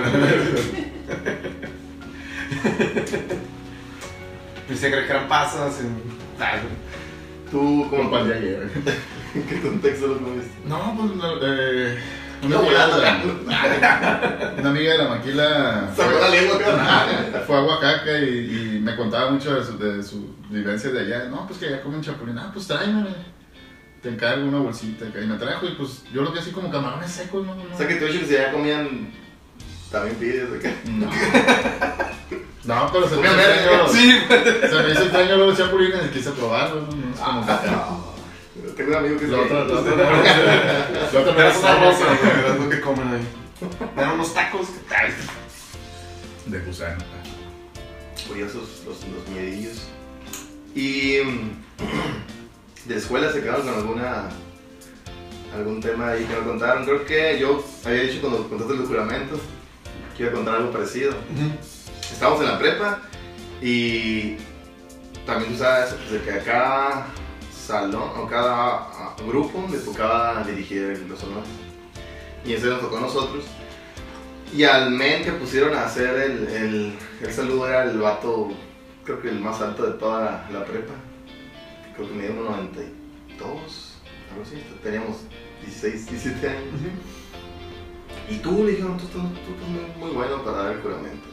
Y 4.71 4.77
se 4.77 4.91
cree 4.91 5.07
que 5.07 5.11
eran 5.13 5.29
pasas. 5.29 5.81
Y... 5.81 6.43
Ay, 6.43 6.61
¿Tú 7.51 7.59
Como 7.59 7.91
cómo 7.91 8.11
para 8.11 8.25
ayer. 8.27 8.71
¿En 9.35 9.43
qué 9.49 9.61
contexto 9.61 10.07
lo 10.07 10.19
comiste? 10.19 10.53
No, 10.67 10.97
pues 10.97 11.17
no, 11.17 11.35
eh, 11.43 11.99
una, 12.43 12.57
No, 12.57 12.61
amiga 12.61 12.87
de 12.87 12.93
volando, 12.95 13.41
la, 13.47 14.55
una 14.59 14.71
amiga 14.71 14.93
de 14.93 14.99
la 14.99 15.09
maquila 15.09 15.91
Sacó 15.95 16.19
la 16.19 16.29
lengua, 16.29 16.57
fue, 16.59 17.41
fue 17.41 17.57
a 17.57 17.63
Oaxaca 17.63 18.19
y, 18.19 18.77
y 18.77 18.81
me 18.81 18.97
contaba 18.97 19.31
mucho 19.31 19.55
de 19.55 19.65
su, 19.65 19.79
de 19.79 20.03
su 20.03 20.35
vivencia 20.49 20.91
de 20.91 21.01
allá. 21.01 21.25
No, 21.29 21.47
pues 21.47 21.59
que 21.59 21.67
allá 21.67 21.83
comen 21.83 22.01
chapulín. 22.01 22.39
Ah, 22.39 22.51
pues 22.53 22.67
tráemelo. 22.67 23.09
Te 24.03 24.09
encargo 24.09 24.47
una 24.47 24.59
bolsita. 24.59 25.07
acá. 25.07 25.21
Y 25.21 25.27
me 25.27 25.37
trajo 25.37 25.67
y 25.67 25.75
pues 25.75 26.05
yo 26.13 26.23
lo 26.23 26.33
vi 26.33 26.39
así 26.39 26.51
como 26.53 26.71
camarones 26.71 27.11
secos. 27.11 27.47
No, 27.47 27.55
no. 27.55 27.63
O 27.75 27.77
sea 27.77 27.87
que 27.87 27.97
tú 27.97 28.07
que 28.07 28.27
si 28.27 28.33
ya 28.33 28.51
comían 28.53 29.13
también 29.91 30.17
pides 30.17 30.49
acá. 30.59 30.73
No. 30.87 31.11
No, 32.63 32.91
pero 32.93 33.09
se 33.09 33.17
me 33.17 33.23
hizo 33.27 33.41
extraño. 33.41 33.89
Sí, 33.89 34.21
Se 34.69 34.83
me 34.83 34.91
hizo 34.93 35.03
extraño 35.03 35.37
los 35.39 35.57
chapulines 35.57 36.05
y 36.05 36.09
quise 36.11 36.31
probarlos. 36.33 36.95
¿no? 36.95 36.95
No 37.07 37.15
es 37.15 37.19
como 37.19 37.47
que- 37.47 37.51
Ah, 37.51 37.99
Tengo 38.77 38.91
un 38.91 38.97
amigo 38.97 39.17
que 39.19 39.25
es 39.25 39.31
La 39.31 39.39
otra, 39.41 39.65
la 39.65 39.65
otra, 39.65 39.97
la 39.97 41.21
otra, 41.21 41.81
rosa, 41.81 42.05
de 42.53 42.59
lo 42.59 42.69
que 42.69 42.81
comen 42.83 43.09
ahí. 43.15 43.27
Me 43.97 44.03
dan 44.03 44.13
unos 44.13 44.35
tacos, 44.35 44.69
¿qué 44.69 44.81
tal? 44.89 45.11
gusano. 46.67 47.03
curiosos 48.29 48.83
los, 48.87 48.99
los 49.09 49.29
miedillos. 49.31 49.89
Y 50.75 51.17
de 52.87 52.97
escuela 52.97 53.33
se 53.33 53.41
quedaron 53.41 53.63
con 53.63 53.75
alguna 53.75 54.29
algún 55.55 55.81
tema 55.81 56.11
ahí 56.11 56.25
que 56.25 56.35
me 56.35 56.47
contaron. 56.47 56.85
Creo 56.85 57.05
que 57.05 57.39
yo 57.39 57.65
había 57.85 58.03
dicho 58.03 58.21
cuando 58.21 58.49
contaste 58.49 58.75
el 58.75 58.87
juramento 58.87 59.41
que 60.17 60.23
iba 60.23 60.33
a 60.33 60.35
contar 60.35 60.55
algo 60.57 60.71
parecido. 60.71 61.13
Estábamos 62.01 62.43
en 62.43 62.49
la 62.49 62.59
prepa 62.59 63.01
y 63.61 64.37
también 65.27 65.57
sabes 65.59 65.95
pues, 65.95 66.13
de 66.13 66.23
que 66.23 66.33
a 66.33 66.45
cada 66.45 67.07
salón 67.53 68.11
o 68.17 68.27
cada 68.27 69.15
grupo 69.27 69.67
le 69.71 69.79
tocaba 69.79 70.43
dirigir 70.45 71.05
los 71.09 71.23
honores. 71.25 71.49
Y 72.45 72.55
ese 72.55 72.67
nos 72.67 72.81
tocó 72.81 72.99
a 72.99 73.01
nosotros. 73.01 73.45
Y 74.55 74.65
al 74.65 74.91
men 74.91 75.23
que 75.23 75.33
pusieron 75.33 75.77
a 75.77 75.85
hacer 75.85 76.17
el, 76.19 76.49
el, 76.49 76.99
el 77.23 77.33
saludo 77.33 77.69
era 77.69 77.85
el 77.85 77.99
vato, 77.99 78.49
creo 79.05 79.23
que 79.23 79.29
el 79.29 79.39
más 79.39 79.61
alto 79.61 79.87
de 79.87 79.93
toda 79.93 80.49
la 80.53 80.65
prepa. 80.65 80.95
Creo 82.01 82.09
que 82.09 82.15
medía 82.15 82.31
1,92, 82.31 83.43
algo 84.31 84.43
así. 84.43 84.63
Teníamos 84.83 85.17
16, 85.63 86.11
17 86.11 86.49
años. 86.49 86.63
Y 88.29 88.37
tú 88.39 88.65
le 88.65 88.71
dijeron, 88.73 88.97
tú 88.97 89.05
estás, 89.05 89.23
tú 89.23 89.53
estás 89.53 89.69
muy, 89.69 89.83
muy 90.07 90.11
bueno 90.17 90.43
para 90.45 90.63
dar 90.65 90.73
el 90.77 90.81
juramento. 90.83 91.27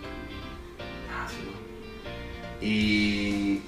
Ah, 1.11 1.25
sí, 1.29 1.37
bueno. 1.45 1.57
Y 2.61 3.61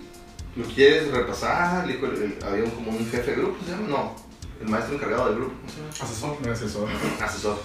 lo 0.56 0.66
quieres 0.66 1.12
repasar, 1.12 1.86
le 1.88 1.94
dijo, 1.96 2.08
había 2.46 2.64
un- 2.66 2.72
como 2.72 2.92
un 2.92 3.10
jefe 3.10 3.32
de 3.32 3.38
grupo, 3.38 3.58
¿se 3.64 3.72
llama? 3.72 3.88
No, 3.88 4.16
el 4.62 4.68
maestro 4.68 4.96
encargado 4.96 5.26
del 5.30 5.36
grupo, 5.36 5.54
¿cómo 5.60 5.70
se 5.70 5.78
llama? 5.78 5.90
Asesor. 6.02 6.50
Asesor. 6.52 6.90
Asesor. 7.24 7.60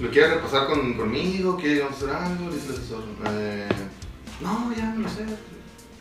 ¿Lo 0.00 0.10
quieres 0.10 0.30
repasar 0.34 0.66
con, 0.66 0.94
conmigo? 0.94 1.56
¿Quieres 1.56 1.84
hacer 1.84 2.10
algo? 2.10 2.48
Le 2.50 2.56
dice 2.56 2.68
el 2.68 2.72
asesor. 2.74 3.04
Eh, 3.28 3.68
no, 4.40 4.74
ya 4.76 4.86
no 4.94 5.02
lo 5.02 5.08
sé. 5.08 5.24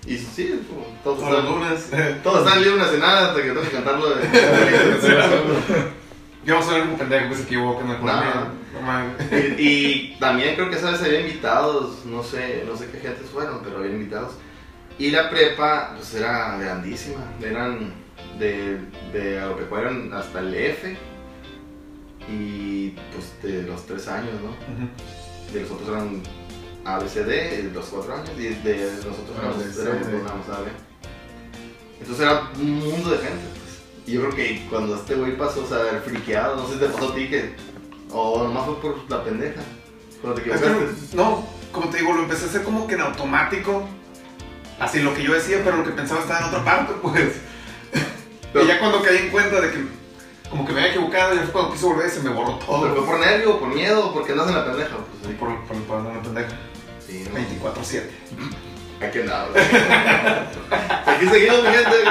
Y 0.05 0.17
sí, 0.17 0.61
como 0.67 0.85
todos 1.03 1.21
están, 1.21 1.45
lunes. 1.45 1.89
todos 2.23 2.45
están 2.45 2.63
libres 2.63 2.91
de 2.91 2.97
nada 2.97 3.27
hasta 3.27 3.41
que 3.41 3.47
tengo 3.49 3.61
que 3.61 3.69
cantarlo 3.69 4.09
de... 4.15 4.23
Yo 6.43 6.55
vamos 6.55 6.69
a 6.69 6.73
ver 6.73 6.83
un 6.87 6.97
pendejo 6.97 7.29
que 7.29 7.35
se 7.35 7.43
equivoca 7.43 7.85
en 7.85 7.91
el. 7.91 8.01
No 8.01 9.59
y, 9.59 9.63
y 9.63 10.17
también 10.19 10.55
creo 10.55 10.71
que 10.71 10.77
esa 10.77 10.91
vez 10.91 11.01
había 11.03 11.21
invitados, 11.21 12.03
no 12.05 12.23
sé, 12.23 12.63
no 12.65 12.75
sé 12.75 12.87
qué 12.91 12.99
gentes 12.99 13.29
fueron, 13.29 13.59
pero 13.63 13.77
había 13.77 13.91
invitados. 13.91 14.33
Y 14.97 15.11
la 15.11 15.29
prepa, 15.29 15.93
pues 15.95 16.15
era 16.15 16.57
grandísima. 16.57 17.21
Eran 17.41 17.93
de, 18.39 18.79
de 19.13 19.39
agropecuaria 19.39 19.89
eran 19.89 20.13
hasta 20.13 20.39
el 20.39 20.53
F. 20.53 20.97
Y 22.27 22.89
pues 23.11 23.33
de 23.43 23.63
los 23.63 23.85
tres 23.85 24.07
años, 24.07 24.33
¿no? 24.41 24.49
Ujú. 24.49 25.53
de 25.53 25.61
los 25.61 25.71
otros 25.71 25.89
eran 25.89 26.21
ABCD, 26.85 27.73
los 27.73 27.85
cuatro 27.85 28.13
años, 28.15 28.29
y 28.37 28.43
de 28.49 28.91
nosotros 28.97 29.37
éramos, 29.39 29.77
éramos. 29.77 30.47
Entonces 31.99 32.25
era 32.25 32.49
un 32.59 32.79
mundo 32.79 33.09
de 33.11 33.17
gente, 33.17 33.43
pues. 33.53 33.81
Y 34.07 34.13
yo 34.13 34.21
creo 34.21 34.35
que 34.35 34.65
cuando 34.69 34.95
este 34.95 35.15
güey 35.15 35.37
pasó, 35.37 35.63
o 35.63 35.67
sea, 35.67 35.77
haber 35.77 36.01
friqueado, 36.01 36.55
no 36.55 36.67
sé 36.67 36.73
si 36.73 36.79
te 36.79 36.87
pasó 36.87 37.09
a 37.11 37.15
ti 37.15 37.27
que. 37.29 37.55
O 38.11 38.43
nomás 38.43 38.65
fue 38.65 38.81
por 38.81 38.97
la 39.09 39.23
pendeja. 39.23 39.61
Cuando 40.21 40.41
te 40.41 40.49
Es 40.51 40.59
que 40.59 40.67
equivocaste. 40.67 41.15
no, 41.15 41.45
como 41.71 41.89
te 41.89 41.97
digo, 41.99 42.13
lo 42.13 42.23
empecé 42.23 42.45
a 42.45 42.47
hacer 42.49 42.63
como 42.63 42.87
que 42.87 42.95
en 42.95 43.01
automático. 43.01 43.87
Así 44.79 44.99
lo 44.99 45.13
que 45.13 45.23
yo 45.23 45.33
decía, 45.33 45.61
pero 45.63 45.77
lo 45.77 45.83
que 45.83 45.91
pensaba 45.91 46.21
estaba 46.21 46.39
en 46.39 46.45
otra 46.47 46.65
parte, 46.65 46.93
pues. 47.01 47.33
Pero- 48.53 48.65
y 48.65 48.67
ya 48.67 48.79
cuando 48.79 49.01
caí 49.03 49.17
en 49.17 49.29
cuenta 49.29 49.61
de 49.61 49.71
que 49.71 49.85
como 50.49 50.65
que 50.65 50.73
me 50.73 50.79
había 50.81 50.91
equivocado, 50.91 51.33
ya 51.35 51.43
fue 51.43 51.51
cuando 51.53 51.71
quise 51.71 51.85
volver 51.85 52.07
y 52.07 52.09
se 52.09 52.19
me 52.19 52.29
borró 52.31 52.59
¿Pero 52.59 52.65
todo. 52.65 52.95
fue 52.95 53.05
por 53.05 53.19
nervio, 53.19 53.59
por 53.59 53.69
miedo, 53.73 54.11
porque 54.13 54.33
andas 54.33 54.49
en 54.49 54.55
la 54.55 54.65
pendeja? 54.65 54.97
Pues 54.97 55.31
sí. 55.31 55.37
Por, 55.39 55.57
por, 55.65 55.77
por 55.83 55.99
una 56.01 56.21
pendeja. 56.21 56.49
24-7. 57.33 58.03
Aquí 59.01 59.19
andaba. 59.19 59.47
Aquí 61.05 61.25
seguimos, 61.27 61.63
mi 61.63 61.69
gente. 61.69 62.03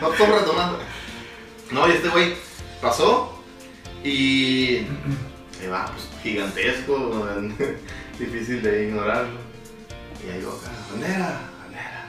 No 0.00 0.12
estamos 0.12 0.40
retomando. 0.40 0.78
No, 1.70 1.88
y 1.88 1.92
este 1.92 2.08
güey 2.08 2.34
pasó 2.80 3.42
y. 4.04 4.86
Ahí 5.60 5.66
va, 5.70 5.86
pues 5.86 6.08
gigantesco, 6.22 7.26
difícil 8.18 8.62
de 8.62 8.84
ignorarlo. 8.84 9.38
Y 10.24 10.30
ahí 10.30 10.42
va 10.42 10.52
acá, 10.52 10.70
bandera, 10.90 11.40
bandera, 11.62 12.04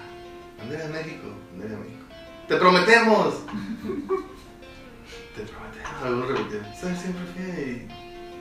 bandera 0.57 0.83
de 0.87 0.93
México, 0.93 1.27
bandera 1.51 1.75
de 1.75 1.79
México. 1.79 2.05
¡Te 2.47 2.55
prometemos! 2.57 3.33
Te 5.35 5.41
prometemos. 5.43 6.03
Algunos 6.03 6.27
repetían, 6.27 6.75
ser 6.75 6.95
siempre 6.95 7.23
fiel. 7.35 7.87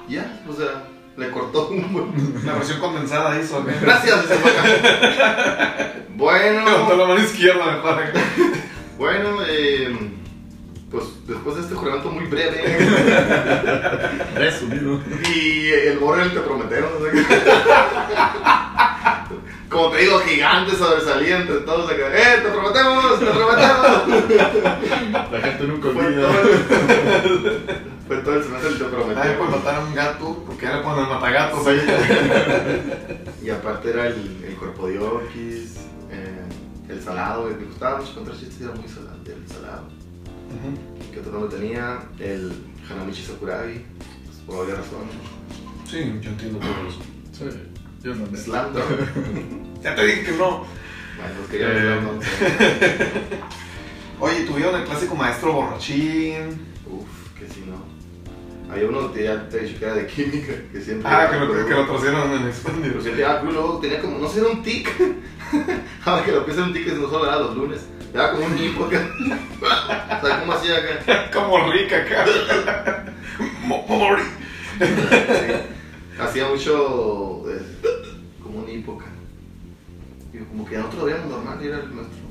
Y 0.09 0.15
ya, 0.15 0.43
o 0.49 0.53
sea, 0.53 0.85
le 1.19 1.31
cortó 1.31 1.69
un 1.69 1.93
buen. 1.93 2.41
La 2.47 2.55
versión 2.55 2.79
condensada 2.79 3.39
hizo, 3.41 3.59
¿ok? 3.59 3.69
Gracias, 3.83 4.25
acá. 4.31 5.93
Bueno. 6.15 6.65
Levantó 6.65 6.97
la 6.97 7.07
mano 7.07 7.21
izquierda 7.21 7.67
mejor. 7.67 7.99
Bueno, 8.97 9.39
eh, 9.47 9.95
pues 10.91 11.05
después 11.27 11.57
de 11.57 11.63
este 11.63 11.75
juramento 11.75 12.11
muy 12.11 12.25
breve 12.25 12.79
Resumido. 14.35 15.01
y 15.33 15.69
el 15.69 15.99
Borrell 15.99 16.33
te 16.33 16.41
prometieron, 16.41 16.91
no 16.99 17.05
sé 17.07 17.13
qué. 17.13 17.23
Como 19.69 19.91
te 19.91 19.99
digo, 19.99 20.19
gigante 20.21 20.75
sobresalía 20.75 21.37
entre 21.39 21.57
todos 21.59 21.91
acá. 21.91 22.09
¡Eh, 22.13 22.41
te 22.43 22.49
prometemos! 22.49 23.19
¡Te 23.21 23.27
prometemos! 23.27 24.09
La 25.31 25.41
gente 25.41 25.65
nunca 25.65 25.89
olvida. 25.89 26.29
Fue 28.09 28.17
todo 28.19 28.35
el 28.37 28.43
semestre 28.45 28.71
te 28.73 28.85
puede 28.85 28.97
prometemos. 29.15 29.51
matar 29.51 29.75
a 29.77 29.85
un 29.85 29.95
gato 29.95 30.43
porque 30.47 30.67
era 30.67 30.83
cuando 30.83 31.03
el 31.03 31.09
matagato. 31.09 31.63
Sí. 31.65 31.71
Y 33.45 33.51
aparte 33.51 33.91
era 33.91 34.07
el, 34.09 34.45
el 34.47 34.57
cuerpo 34.57 34.89
de 34.89 34.99
Orquis, 34.99 35.77
eh, 36.11 36.43
el 36.89 37.01
salado, 37.03 37.45
me 37.47 37.65
gustaba 37.67 37.99
mucho 38.01 38.15
contar 38.17 38.35
chistes, 38.37 38.61
era 38.63 38.73
muy 38.75 38.89
salado, 38.89 39.17
el 39.25 39.49
salado. 39.49 39.85
Ujú. 40.49 41.13
que 41.13 41.21
otro 41.21 41.33
nombre 41.33 41.57
tenía? 41.57 42.01
El 42.19 42.53
Hanamichi 42.91 43.23
Sakuragi, 43.23 43.85
pues, 44.27 44.39
por 44.47 44.65
obvias 44.65 44.79
razones. 44.79 45.15
Sí, 45.89 45.99
yo 46.21 46.31
entiendo 46.31 46.59
todo 46.59 46.89
eso. 46.89 47.01
Sí, 47.33 47.59
yo 48.03 48.15
no 48.17 48.27
me 48.31 48.37
Slam. 48.37 48.73
Ya 49.83 49.95
te 49.95 50.05
dije 50.07 50.25
que 50.25 50.33
no. 50.33 50.65
Bueno, 51.17 51.35
pues 51.39 51.51
quería 51.51 51.69
Eh. 51.69 51.81
Slam 51.81 52.05
Dunk. 52.07 52.25
Oye, 54.21 54.45
tuvieron 54.45 54.75
el 54.81 54.85
clásico 54.87 55.15
maestro 55.15 55.53
borrachín. 55.53 56.61
Uf, 56.91 57.33
que 57.39 57.47
si 57.47 57.61
no. 57.61 57.88
Había 58.71 58.87
uno 58.89 59.13
que 59.13 59.25
ya 59.25 59.49
te 59.49 59.61
que 59.61 59.85
era 59.85 59.95
de 59.95 60.07
química, 60.07 60.53
que 60.73 60.81
siempre. 60.81 61.11
Ah, 61.11 61.29
que 61.31 61.39
lo, 61.39 61.67
que 61.67 61.75
lo 61.75 61.87
trajeron 61.87 62.33
en 62.33 62.39
Pero 62.39 62.49
expandido. 62.49 63.01
siempre, 63.01 63.25
ah, 63.25 63.39
pero 63.41 63.53
luego 63.53 63.79
tenía 63.79 64.01
como, 64.01 64.19
no 64.19 64.29
sé, 64.29 64.41
era 64.41 64.49
un 64.51 64.63
tic. 64.63 64.91
Ahora 66.05 66.25
que 66.25 66.33
lo 66.33 66.45
pienso, 66.45 66.65
un 66.65 66.73
tic 66.73 66.87
no 66.93 67.09
solo 67.09 67.25
era 67.27 67.39
los 67.39 67.57
lunes. 67.57 67.81
Era 68.13 68.33
como 68.33 68.47
un 68.47 68.59
hipo 68.59 68.85
acá. 68.87 69.09
o 70.23 70.27
sea, 70.27 70.41
¿cómo 70.41 70.53
hacía 70.53 70.77
acá? 70.77 71.31
Como 71.33 71.71
rica 71.73 71.97
acá. 71.99 73.05
Mo- 73.65 73.85
Mori. 73.89 74.23
Sí. 74.79 75.55
Hacía 76.21 76.49
mucho. 76.49 77.45
eh, 77.51 77.63
como 78.43 78.61
un 78.61 78.69
hipo 78.69 78.95
acá. 78.99 79.07
Y 80.33 80.39
como 80.39 80.67
que 80.67 80.77
nosotros 80.77 81.01
lo 81.01 81.05
veíamos 81.07 81.31
normal 81.31 81.59
y 81.63 81.67
era 81.67 81.79
el 81.79 81.95
nuestro. 81.95 82.28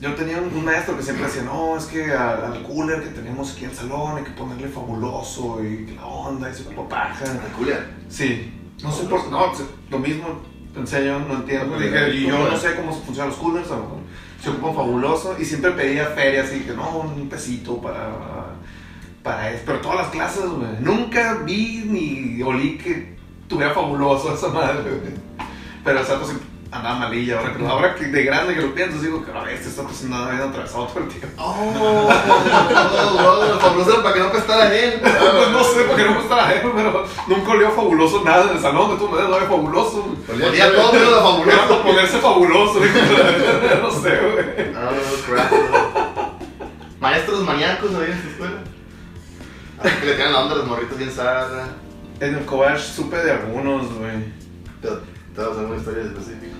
Yo 0.00 0.14
tenía 0.14 0.38
un, 0.38 0.52
un 0.56 0.64
maestro 0.64 0.96
que 0.96 1.02
siempre 1.02 1.26
decía, 1.26 1.42
no, 1.42 1.76
es 1.76 1.84
que 1.86 2.12
al, 2.12 2.44
al 2.52 2.62
cooler 2.62 3.02
que 3.02 3.10
tenemos 3.10 3.52
aquí 3.52 3.64
en 3.64 3.70
el 3.70 3.76
salón 3.76 4.16
hay 4.18 4.24
que 4.24 4.30
ponerle 4.30 4.68
fabuloso 4.68 5.58
y 5.64 5.86
que 5.86 5.94
la 5.96 6.04
onda 6.06 6.50
y 6.50 6.54
se 6.54 6.62
paja. 6.64 7.24
El 7.24 7.52
cooler. 7.56 7.88
Sí. 8.08 8.52
No 8.82 8.92
sé 8.92 9.04
por 9.06 9.28
no, 9.30 9.54
se- 9.54 9.64
lo 9.90 9.98
mismo 9.98 10.40
pensé 10.74 11.04
yo, 11.04 11.18
no 11.18 11.34
entiendo. 11.34 11.74
Bueno, 11.76 11.84
Dije, 11.84 12.14
y 12.14 12.26
yo 12.26 12.36
¿cómo 12.36 12.48
no 12.50 12.56
sé 12.56 12.74
cómo 12.76 12.92
funcionan 12.92 13.30
los 13.30 13.38
coolers, 13.38 13.66
a 13.70 13.76
lo 13.76 13.82
mejor 13.82 13.98
se 14.40 14.50
ocupan 14.50 14.74
fabuloso 14.76 15.36
y 15.38 15.44
siempre 15.44 15.72
pedía 15.72 16.06
feria 16.06 16.42
así 16.44 16.60
que 16.60 16.72
no, 16.72 16.88
un 17.00 17.28
pesito 17.28 17.80
para 17.82 18.10
para 19.24 19.50
eso, 19.50 19.62
pero 19.66 19.80
todas 19.80 19.96
las 19.98 20.08
clases, 20.08 20.44
güey. 20.48 20.68
Nunca 20.80 21.38
vi 21.44 21.82
ni 21.86 22.40
olí 22.42 22.78
que 22.78 23.16
tuviera 23.48 23.74
fabuloso 23.74 24.32
esa 24.32 24.48
madre, 24.48 24.82
güey. 24.90 25.12
Pero 25.84 26.00
exacto 26.00 26.26
sí 26.28 26.34
andaba 26.70 26.98
malilla, 26.98 27.38
ahora 27.38 27.54
que, 27.56 27.66
ahora 27.66 27.94
que 27.94 28.04
de 28.06 28.22
grande 28.24 28.54
que 28.54 28.60
lo 28.62 28.74
pienso, 28.74 29.00
digo 29.00 29.24
que 29.24 29.30
a 29.30 29.42
ver, 29.42 29.54
este 29.54 29.68
está 29.68 29.82
pasando 29.82 30.16
nada 30.16 30.30
bien 30.32 30.42
atravesado 30.48 30.86
todo 30.86 31.00
el 31.04 31.08
tiempo. 31.08 31.28
Oh, 31.42 31.74
oh, 31.80 32.08
oh, 32.08 33.58
fabuloso 33.60 34.02
para 34.02 34.14
que 34.14 34.20
no 34.20 34.30
prestara 34.30 34.74
él. 34.74 35.00
Pues 35.00 35.50
no 35.50 35.64
sé 35.64 35.80
por 35.84 35.96
qué 35.96 36.04
no 36.04 36.12
me 36.14 36.20
estaba 36.20 36.52
él, 36.52 36.60
pero 36.74 37.06
nunca 37.26 37.50
olió 37.52 37.70
fabuloso 37.70 38.22
nada 38.24 38.50
en 38.50 38.56
el 38.56 38.62
salón, 38.62 38.90
de 38.90 38.96
tu 38.96 39.08
manera 39.08 39.28
no 39.28 39.34
había 39.36 39.48
fabuloso. 39.48 40.16
Olía 40.30 40.72
todo 40.74 40.92
menos 40.92 41.08
Era 41.08 41.20
para 41.20 41.22
fabuloso. 41.22 41.82
ponerse 41.82 42.18
fabuloso, 42.18 42.80
no 43.82 43.90
sé, 43.90 44.18
güey. 44.20 44.74
Oh, 44.74 45.26
crap. 45.26 45.52
Maestros 47.00 47.40
maníacos 47.44 47.94
había 47.94 48.14
en 48.14 48.22
tu 48.22 48.28
escuela. 48.28 48.60
Así 49.80 49.94
que 50.00 50.06
le 50.06 50.14
tiran 50.14 50.32
la 50.32 50.40
onda 50.40 50.54
a 50.54 50.58
los 50.58 50.66
morritos 50.66 50.98
bien 50.98 51.10
sana. 51.12 51.68
En 52.20 52.34
el 52.34 52.44
Cobach 52.44 52.80
supe 52.80 53.16
de 53.16 53.30
algunos, 53.30 53.92
güey. 53.94 54.24
Te, 54.82 54.88
te 54.88 55.40
vas 55.40 55.48
a 55.48 55.52
hacer 55.52 55.64
una 55.66 55.76
historia 55.76 56.02
específica. 56.02 56.56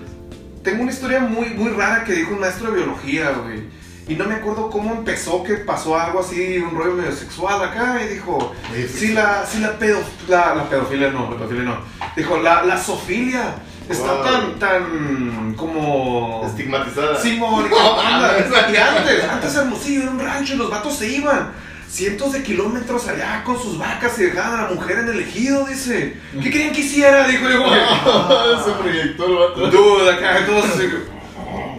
Tengo 0.63 0.83
una 0.83 0.91
historia 0.91 1.19
muy, 1.21 1.49
muy 1.51 1.69
rara 1.71 2.03
que 2.03 2.13
dijo 2.13 2.33
un 2.33 2.39
maestro 2.39 2.71
de 2.71 2.77
biología, 2.77 3.31
güey. 3.31 3.63
Y 4.07 4.15
no 4.15 4.25
me 4.25 4.35
acuerdo 4.35 4.69
cómo 4.71 4.93
empezó, 4.93 5.43
que 5.43 5.53
pasó 5.55 5.97
algo 5.97 6.21
así, 6.21 6.57
un 6.57 6.75
rollo 6.75 6.93
medio 6.93 7.11
sexual 7.11 7.61
acá, 7.63 8.01
y 8.03 8.15
dijo, 8.15 8.53
si 8.91 9.09
la, 9.13 9.45
si 9.45 9.59
la, 9.59 9.77
pedo, 9.77 9.99
la, 10.27 10.55
la 10.55 10.67
pedofilia 10.67 11.11
no, 11.11 11.29
la 11.29 11.37
pedofilia 11.37 11.63
no. 11.63 11.77
Dijo, 12.15 12.37
la, 12.39 12.63
la 12.63 12.81
sofilia 12.81 13.55
está 13.87 14.13
Wow. 14.15 14.23
tan, 14.23 14.59
tan, 14.59 15.53
como... 15.55 16.43
Estigmatizada. 16.45 17.19
Simón, 17.21 17.69
No, 17.69 18.73
y 18.73 18.75
antes, 18.77 19.23
antes 19.29 19.55
Hermosillo 19.55 20.01
era 20.01 20.11
un 20.11 20.19
rancho 20.19 20.53
y 20.53 20.57
los 20.57 20.69
vatos 20.71 20.95
se 20.95 21.07
iban 21.07 21.51
cientos 21.89 22.33
de 22.33 22.43
kilómetros 22.43 23.07
allá 23.07 23.43
con 23.43 23.59
sus 23.59 23.77
vacas 23.77 24.17
y 24.19 24.23
dejaban 24.23 24.59
a 24.59 24.63
la 24.63 24.69
mujer 24.69 24.99
en 24.99 25.09
el 25.09 25.19
ejido, 25.21 25.65
dice. 25.65 26.17
¿Qué 26.41 26.51
querían 26.51 26.73
que 26.73 26.81
hiciera? 26.81 27.27
Dijo 27.27 27.49
yo, 27.49 27.63
güey. 27.63 27.79
Se 28.63 28.71
proyectó 28.71 29.25
el 29.25 29.35
vato. 29.35 29.69
Dude, 29.69 30.11
acá 30.11 30.45
todos 30.45 30.65
así. 30.65 30.89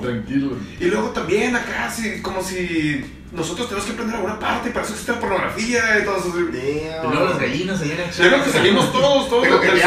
Tranquilo. 0.00 0.57
Y 0.81 0.87
luego 0.87 1.11
también 1.11 1.55
acá, 1.55 1.87
así, 1.87 2.21
como 2.23 2.43
si 2.43 3.05
nosotros 3.33 3.69
tenemos 3.69 3.87
que 3.87 3.93
aprender 3.93 4.17
alguna 4.17 4.38
parte, 4.38 4.71
para 4.71 4.85
eso 4.85 4.95
existe 4.95 5.12
la 5.12 5.21
pornografía 5.21 5.99
y 6.00 6.05
todo 6.05 6.17
eso. 6.17 6.29
así. 6.29 6.38
Damn. 6.40 7.05
Y 7.07 7.12
luego 7.14 7.29
las 7.31 7.38
gallinas 7.38 7.81
allá 7.81 8.11
Yo 8.11 8.29
creo 8.29 8.45
que 8.45 8.50
salimos 8.50 8.93
todos, 8.93 9.29
todos 9.29 9.43
Tengo 9.45 9.61
que 9.61 9.69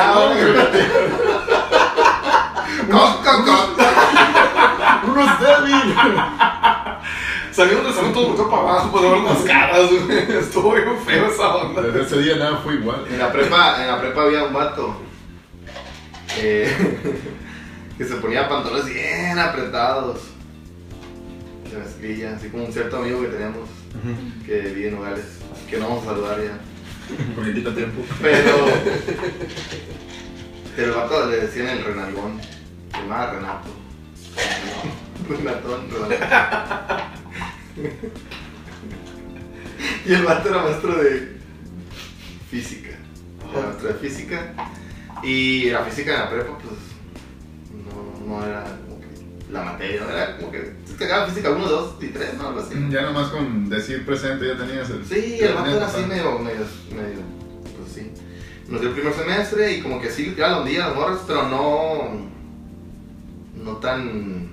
Unos 5.03 5.39
débil. 5.39 5.95
Salimos 7.53 7.83
del 7.85 7.93
salón 7.93 8.13
todos 8.13 8.27
volteados 8.29 8.51
para 8.51 8.61
abajo 8.63 8.91
para 8.91 9.11
ver 9.11 9.21
las 9.21 9.41
caras, 9.43 9.89
güey. 9.91 10.37
Estuvo 10.39 10.71
bien 10.73 10.97
feo 11.05 11.27
esa 11.27 11.55
onda. 11.55 11.83
Desde 11.83 12.01
ese 12.01 12.21
día 12.23 12.35
nada 12.37 12.57
fue 12.57 12.73
igual. 12.73 13.05
En 13.07 13.19
la 13.19 13.31
prepa, 13.31 13.79
en 13.79 13.87
la 13.87 14.01
prepa 14.01 14.23
había 14.23 14.45
un 14.45 14.53
vato 14.53 14.95
eh, 16.39 16.75
que 17.97 18.05
se 18.05 18.15
ponía 18.15 18.49
pantalones 18.49 18.87
bien 18.87 19.37
apretados. 19.37 20.21
De 21.71 21.77
mezclilla, 21.77 22.35
así 22.35 22.49
como 22.49 22.65
un 22.65 22.73
cierto 22.73 22.97
amigo 22.97 23.21
que 23.21 23.27
teníamos 23.27 23.69
que 24.45 24.59
vive 24.59 24.87
en 24.87 24.95
Nogales, 24.95 25.25
que 25.69 25.77
no 25.77 25.89
vamos 25.89 26.03
a 26.05 26.09
saludar 26.09 26.43
ya. 26.43 26.57
Porque 27.35 27.53
quita 27.53 27.75
tiempo. 27.75 28.01
Pero, 28.19 28.65
pero 30.75 30.87
el 30.87 30.97
vato 30.97 31.27
le 31.27 31.35
decían 31.41 31.69
el 31.69 31.83
renalgón, 31.83 32.41
se 32.91 32.97
llamaba 32.97 33.33
Renato. 33.33 33.69
Renatón, 35.29 35.87
Renato. 35.91 37.22
Y 40.05 40.13
el 40.13 40.23
vato 40.23 40.49
era 40.49 40.63
maestro 40.63 40.95
de 41.01 41.37
física. 42.49 42.89
Era 43.51 43.67
maestro 43.67 43.87
de 43.87 43.93
física. 43.95 44.53
Y 45.23 45.69
la 45.69 45.83
física 45.85 46.13
en 46.13 46.19
la 46.19 46.29
prepa, 46.29 46.57
pues, 46.57 46.75
no, 47.85 48.27
no 48.27 48.45
era 48.45 48.63
como 48.63 48.99
que 48.99 49.07
la 49.51 49.63
materia, 49.63 50.01
no 50.01 50.09
era 50.09 50.37
como 50.37 50.51
que 50.51 50.73
cagaba 50.97 51.27
física 51.27 51.49
1, 51.51 51.67
2 51.67 51.95
y 52.01 52.07
3, 52.07 52.33
¿no? 52.35 52.47
Algo 52.49 52.59
así. 52.59 52.75
Ya 52.89 53.01
nomás 53.03 53.29
con 53.29 53.69
decir 53.69 54.05
presente 54.05 54.47
ya 54.47 54.57
tenías 54.57 54.89
el. 54.89 55.05
Sí, 55.05 55.37
el 55.39 55.53
vato 55.53 55.71
era 55.71 55.87
así 55.87 56.01
medio, 56.01 56.39
medio, 56.39 56.65
medio, 56.91 57.21
pues 57.77 57.93
sí. 57.93 58.11
Nos 58.67 58.81
dio 58.81 58.89
el 58.89 58.95
primer 58.95 59.13
semestre 59.13 59.73
y 59.73 59.81
como 59.81 60.01
que 60.01 60.09
sí, 60.09 60.33
ya 60.37 60.49
lo 60.49 60.61
hundía 60.61 60.87
las 60.87 60.95
morras, 60.95 61.19
pero 61.25 61.47
no, 61.47 62.29
no 63.63 63.77
tan, 63.77 64.49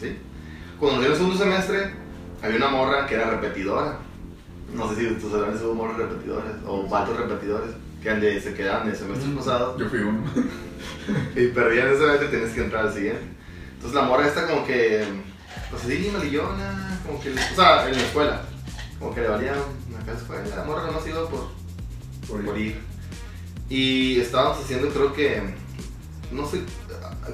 ¿sí? 0.00 0.16
Cuando 0.78 0.96
nos 0.96 1.04
dio 1.04 1.12
el 1.12 1.18
segundo 1.18 1.38
semestre, 1.38 1.92
había 2.42 2.56
una 2.56 2.68
morra 2.68 3.06
que 3.06 3.14
era 3.14 3.30
repetidora. 3.30 3.98
No 4.74 4.88
sé 4.92 4.96
si 5.00 5.14
tus 5.14 5.32
salones 5.32 5.60
hubo 5.62 5.74
morras 5.74 5.96
repetidoras 5.98 6.44
o 6.66 6.86
vatos 6.88 7.16
repetidores 7.16 7.70
que 8.02 8.10
ande- 8.10 8.40
se 8.40 8.54
quedaban 8.54 8.88
de 8.88 8.94
semestres 8.96 9.34
pasados 9.34 9.78
Yo 9.80 9.88
fui 9.88 10.00
uno. 10.00 10.22
y 11.34 11.46
perdían 11.48 11.88
ese 11.88 11.98
semestre 12.00 12.28
tenías 12.28 12.50
que 12.52 12.64
entrar 12.64 12.86
al 12.86 12.92
siguiente. 12.92 13.22
Entonces 13.74 13.94
la 13.94 14.02
morra 14.06 14.26
esta 14.26 14.46
como 14.46 14.66
que, 14.66 15.04
pues 15.70 15.84
así, 15.84 16.10
malillona, 16.12 17.00
como 17.06 17.20
que, 17.20 17.30
o 17.32 17.54
sea, 17.56 17.88
en 17.88 17.96
la 17.96 18.02
escuela, 18.02 18.42
como 18.98 19.14
que 19.14 19.20
le 19.22 19.28
valía 19.28 19.52
una 19.88 20.04
casa 20.04 20.18
escuela. 20.18 20.44
La 20.56 20.64
morra 20.64 20.86
nomás 20.86 21.06
iba 21.06 21.28
por, 21.28 21.48
por, 22.28 22.44
por 22.44 22.58
ir. 22.58 22.76
Y 23.70 24.20
estábamos 24.20 24.58
haciendo, 24.62 24.88
creo 24.90 25.12
que, 25.12 25.42
no 26.32 26.46
sé, 26.46 26.60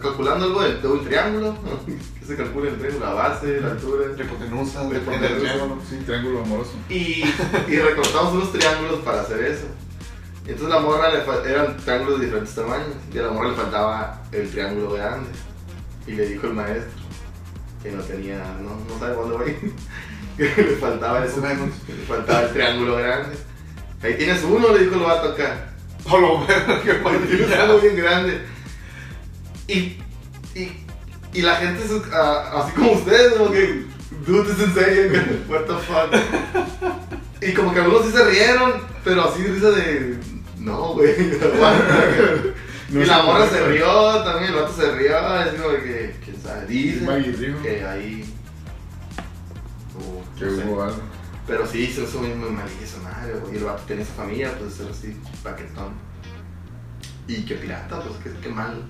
calculando 0.01 0.47
algo 0.47 0.63
del, 0.63 0.83
de 0.83 0.89
un 0.89 1.05
triángulo, 1.05 1.57
que 2.21 2.27
se 2.27 2.37
calcula 2.37 2.71
el 2.71 2.77
triángulo, 2.79 3.07
la 3.07 3.13
base, 3.15 3.61
la 3.61 3.71
altura. 3.73 4.07
La 4.17 4.25
hipotenusa, 4.25 4.83
La 4.85 5.01
triángulo. 5.01 5.79
Sí, 5.89 5.97
triángulo 6.05 6.43
amoroso. 6.43 6.73
Y, 6.89 7.25
y 7.69 7.77
recortamos 7.77 8.35
unos 8.35 8.53
triángulos 8.53 9.01
para 9.01 9.23
hacer 9.23 9.43
eso. 9.45 9.67
Y 10.47 10.51
entonces 10.51 10.75
la 10.75 10.81
morra 10.81 11.11
le 11.11 11.51
eran 11.51 11.77
triángulos 11.79 12.21
de 12.21 12.27
diferentes 12.27 12.55
tamaños. 12.55 12.89
Y 13.13 13.19
a 13.19 13.23
la 13.23 13.31
morra 13.31 13.49
le 13.51 13.57
faltaba 13.57 14.23
el 14.31 14.51
triángulo 14.51 14.93
grande. 14.93 15.31
Y 16.07 16.13
le 16.13 16.29
dijo 16.29 16.47
el 16.49 16.55
maestro 16.55 17.05
que 17.83 17.93
no 17.93 18.03
tenía, 18.03 18.39
no, 18.63 18.77
no 18.89 18.99
sabe 18.99 19.15
cuándo 19.15 19.39
va. 19.39 19.45
Que 20.37 20.45
le 20.45 20.77
faltaba 20.77 21.25
eso. 21.25 21.41
Que 21.87 21.93
Le 21.95 22.03
faltaba 22.07 22.43
el 22.43 22.53
triángulo 22.53 22.97
grande. 22.97 23.37
Ahí 24.03 24.15
tienes 24.19 24.43
uno, 24.43 24.73
le 24.73 24.81
dijo 24.81 24.97
el 24.97 25.01
vato 25.03 25.29
acá. 25.29 25.71
Solo, 26.03 26.47
qué 26.47 26.55
Tienes 26.93 27.03
maravilla. 27.03 27.63
algo 27.63 27.79
bien 27.79 27.97
grande. 27.97 28.54
Y, 29.67 29.99
y, 30.55 30.73
y 31.33 31.43
la 31.43 31.57
gente, 31.57 31.85
es, 31.85 31.91
ah, 32.13 32.63
así 32.63 32.73
como 32.75 32.93
ustedes, 32.93 33.35
como 33.35 33.51
que, 33.51 33.87
dude, 34.27 34.53
es 34.53 34.61
en 34.61 34.75
serio, 34.75 35.23
what 35.49 35.63
the 35.63 35.75
fuck. 35.75 37.03
Y 37.41 37.53
como 37.53 37.73
que 37.73 37.81
algunos 37.81 38.07
sí 38.07 38.13
se 38.13 38.25
rieron, 38.25 38.73
pero 39.03 39.29
así 39.29 39.43
risa 39.43 39.71
de, 39.71 40.19
no, 40.59 40.95
güey. 40.95 41.15
No 42.91 43.01
y 43.01 43.07
la 43.07 43.23
morra 43.23 43.49
se 43.49 43.65
rió 43.67 44.23
también, 44.23 44.53
el 44.53 44.61
vato 44.61 44.75
se 44.75 44.95
rió, 44.95 45.19
así 45.19 45.57
como 45.57 45.75
que, 45.77 46.17
quién 46.23 46.41
sabe, 46.41 46.67
dice 46.67 47.55
que 47.63 47.85
ahí, 47.85 48.25
uh, 49.97 50.39
Que 50.39 50.45
no 50.45 50.73
hubo 50.73 50.83
algo. 50.83 50.99
Pero 51.47 51.67
sí, 51.67 51.87
se 51.87 52.03
hizo 52.03 52.21
muy, 52.21 52.29
malilla 52.29 52.85
esa 52.85 52.99
madre, 52.99 53.35
güey. 53.41 53.55
Y 53.55 53.57
el 53.59 53.65
vato 53.65 53.83
tenía 53.87 54.05
esa 54.05 54.13
familia, 54.13 54.53
pues 54.59 54.79
era 54.81 54.91
así, 54.91 55.17
paquetón. 55.43 55.95
Y 57.27 57.45
que 57.45 57.55
pirata, 57.55 58.01
pues 58.03 58.17
qué, 58.23 58.31
qué 58.41 58.49
mal. 58.49 58.85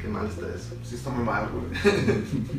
Qué 0.00 0.08
mal 0.08 0.26
está 0.26 0.46
eso. 0.48 0.74
Sí, 0.82 0.94
está 0.94 1.10
muy 1.10 1.24
mal, 1.24 1.48
güey. 1.48 1.64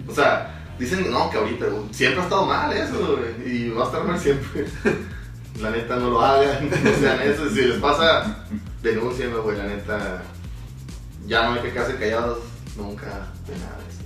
O 0.08 0.14
sea, 0.14 0.74
dicen, 0.78 1.12
no, 1.12 1.30
que 1.30 1.38
ahorita, 1.38 1.66
siempre 1.92 2.22
ha 2.22 2.24
estado 2.24 2.46
mal 2.46 2.72
eso, 2.72 3.18
güey. 3.18 3.56
Y 3.56 3.70
va 3.70 3.84
a 3.84 3.86
estar 3.86 4.04
mal 4.04 4.20
siempre. 4.20 4.66
La 5.60 5.70
neta, 5.70 5.98
no 5.98 6.12
lo 6.12 6.22
hagan, 6.22 6.70
no 6.84 6.92
sean 7.00 7.22
eso. 7.22 7.50
Si 7.50 7.62
les 7.62 7.78
pasa, 7.80 8.46
denúncienlo, 8.82 9.44
güey. 9.44 9.58
La 9.58 9.66
neta, 9.66 10.24
ya 11.26 11.48
no 11.48 11.56
hay 11.56 11.62
que 11.62 11.72
quedarse 11.72 11.98
callados 11.98 12.40
nunca 12.78 13.28
de 13.48 13.58
nada 13.58 13.78
de 13.78 13.90
eso. 13.90 14.02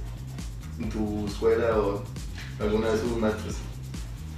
En 0.80 0.90
tu 0.90 1.28
escuela 1.28 1.78
o 1.78 2.04
alguna 2.60 2.90
vez 2.90 3.02
hubo 3.04 3.16
un 3.16 3.22
maestro 3.22 3.50
así, 3.50 3.62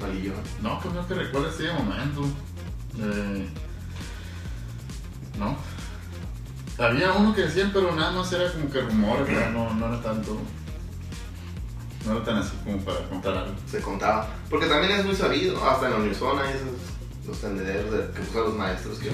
malillón. 0.01 0.35
No, 0.61 0.79
pues 0.79 0.93
no 0.93 1.07
que 1.07 1.13
recuerdo 1.13 1.49
ese 1.49 1.71
momento. 1.71 2.25
Eh, 2.99 3.47
no. 5.37 5.55
Había 6.79 7.11
uno 7.13 7.33
que 7.33 7.41
decían, 7.41 7.71
pero 7.73 7.95
nada 7.95 8.11
más 8.11 8.31
era 8.31 8.51
como 8.51 8.69
que 8.69 8.81
rumores, 8.81 9.23
pero 9.25 9.49
no, 9.51 9.73
no 9.73 9.87
era 9.87 10.01
tanto. 10.01 10.37
No 12.05 12.11
era 12.17 12.23
tan 12.23 12.37
así 12.37 12.51
como 12.63 12.77
para 12.79 12.99
contar 13.09 13.35
algo. 13.37 13.55
se 13.69 13.81
contaba. 13.81 14.27
Porque 14.49 14.67
también 14.67 14.93
es 14.99 15.05
muy 15.05 15.15
sabido, 15.15 15.55
¿no? 15.59 15.65
hasta 15.69 15.87
en 15.87 15.93
la 15.93 15.97
Unizona 15.99 16.43
y 16.45 16.49
esos, 16.49 17.27
los 17.27 17.41
tendederos 17.41 17.91
de- 17.91 18.11
que 18.13 18.21
usan 18.21 18.43
los 18.43 18.53
maestros, 18.55 18.99
que 18.99 19.11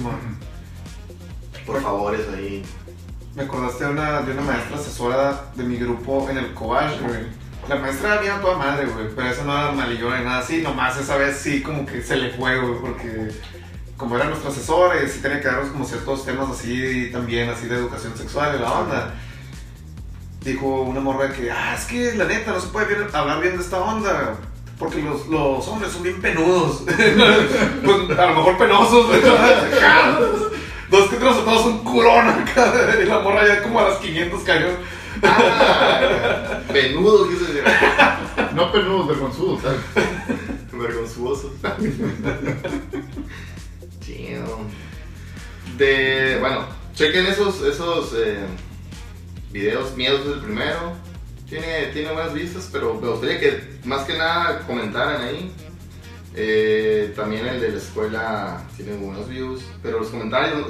por 1.66 1.82
favores 1.82 2.22
ahí. 2.36 2.64
Me 3.36 3.44
acordaste 3.44 3.86
de 3.86 3.90
una, 3.92 4.22
de 4.22 4.32
una 4.34 4.42
maestra 4.44 4.76
asesora 4.78 5.46
de 5.56 5.64
mi 5.64 5.78
grupo 5.78 6.30
en 6.30 6.38
el 6.38 6.54
Cobach, 6.54 7.00
güey. 7.02 7.22
La 7.68 7.78
maestra 7.78 8.14
era 8.14 8.22
bien 8.22 8.34
a 8.34 8.42
toda 8.42 8.58
madre, 8.58 8.86
güey, 8.88 9.08
pero 9.16 9.28
esa 9.30 9.44
no 9.46 9.58
era 9.58 9.72
malillona 9.72 10.20
ni 10.20 10.26
nada 10.26 10.40
así, 10.40 10.62
nomás 10.62 10.98
esa 11.00 11.16
vez 11.18 11.38
sí 11.38 11.62
como 11.64 11.86
que 11.86 12.02
se 12.04 12.18
le 12.18 12.32
fue, 12.34 12.60
güey, 12.60 12.80
porque 12.82 13.32
como 13.98 14.16
era 14.16 14.26
nuestra 14.26 14.50
asesora 14.50 15.02
y 15.04 15.08
sí 15.10 15.20
tenía 15.22 15.40
que 15.42 15.48
darnos 15.48 15.70
como 15.70 15.86
ciertos 15.86 16.26
temas 16.26 16.50
así 16.50 17.10
también, 17.12 17.50
así 17.50 17.68
de 17.68 17.76
educación 17.76 18.16
sexual 18.18 18.56
y 18.58 18.62
la 18.62 18.72
onda. 18.72 19.14
Dijo 20.42 20.82
una 20.82 21.00
morra 21.00 21.32
que, 21.32 21.50
ah, 21.52 21.74
es 21.78 21.86
que 21.86 22.14
la 22.16 22.26
neta 22.26 22.52
no 22.52 22.60
se 22.60 22.68
puede 22.68 22.88
bien- 22.88 23.08
hablar 23.14 23.40
bien 23.42 23.56
de 23.58 23.64
esta 23.64 23.80
onda. 23.80 24.36
Porque 24.78 25.02
los, 25.02 25.28
los 25.28 25.66
hombres 25.68 25.92
son 25.94 26.04
bien 26.04 26.20
penudos. 26.20 26.82
pues 26.86 28.20
a 28.20 28.26
lo 28.26 28.36
mejor 28.36 28.58
penosos. 28.58 29.06
Dos 30.90 31.10
que 31.10 31.16
otros 31.16 31.46
todos 31.46 31.62
son 31.62 31.78
curón 31.84 32.28
acá. 32.28 32.74
Y 33.02 33.06
la 33.06 33.20
morra 33.20 33.48
ya 33.48 33.64
como 33.64 33.80
a 33.80 33.90
las 33.90 33.98
500 34.00 34.42
cayó. 34.44 34.68
Ah, 35.24 36.60
Venudo, 36.74 37.30
quise 37.30 37.46
decir. 37.46 37.64
No 38.54 38.72
penudos, 38.72 39.08
vergonzudos, 39.08 39.62
¿sabes? 39.62 39.80
Vergonzosos. 40.72 41.52
Chido. 44.14 44.60
De, 45.78 46.38
bueno, 46.40 46.66
chequen 46.94 47.26
esos, 47.26 47.62
esos 47.64 48.14
eh, 48.16 48.46
videos 49.52 49.96
miedos 49.96 50.26
del 50.26 50.40
primero. 50.40 50.94
Tiene, 51.50 51.88
tiene 51.94 52.12
buenas 52.12 52.34
vistas, 52.34 52.70
pero 52.72 53.00
me 53.00 53.10
gustaría 53.10 53.40
que 53.40 53.80
más 53.86 54.06
que 54.06 54.18
nada 54.18 54.66
comentaran 54.66 55.22
ahí. 55.22 55.52
Eh, 56.36 57.14
también 57.16 57.46
el 57.46 57.62
de 57.62 57.70
la 57.70 57.78
escuela 57.78 58.64
tiene 58.76 58.94
buenos 58.98 59.30
views, 59.30 59.64
pero 59.84 60.00
los 60.00 60.08
comentarios, 60.08 60.66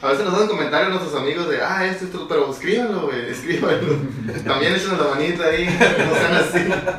a 0.00 0.08
veces 0.08 0.24
nos 0.24 0.34
hacen 0.34 0.48
comentarios 0.48 0.90
nuestros 0.90 1.20
amigos 1.20 1.50
de, 1.50 1.60
ah, 1.62 1.86
esto, 1.86 2.06
esto, 2.06 2.26
pero 2.26 2.50
escríbanlo, 2.50 3.02
güey, 3.02 3.26
escríbanlo. 3.30 3.98
También 4.46 4.74
échenos 4.74 4.98
la 4.98 5.14
manita 5.14 5.44
ahí, 5.44 5.66
no 5.66 6.14
sean 6.14 6.34
así. 6.34 6.92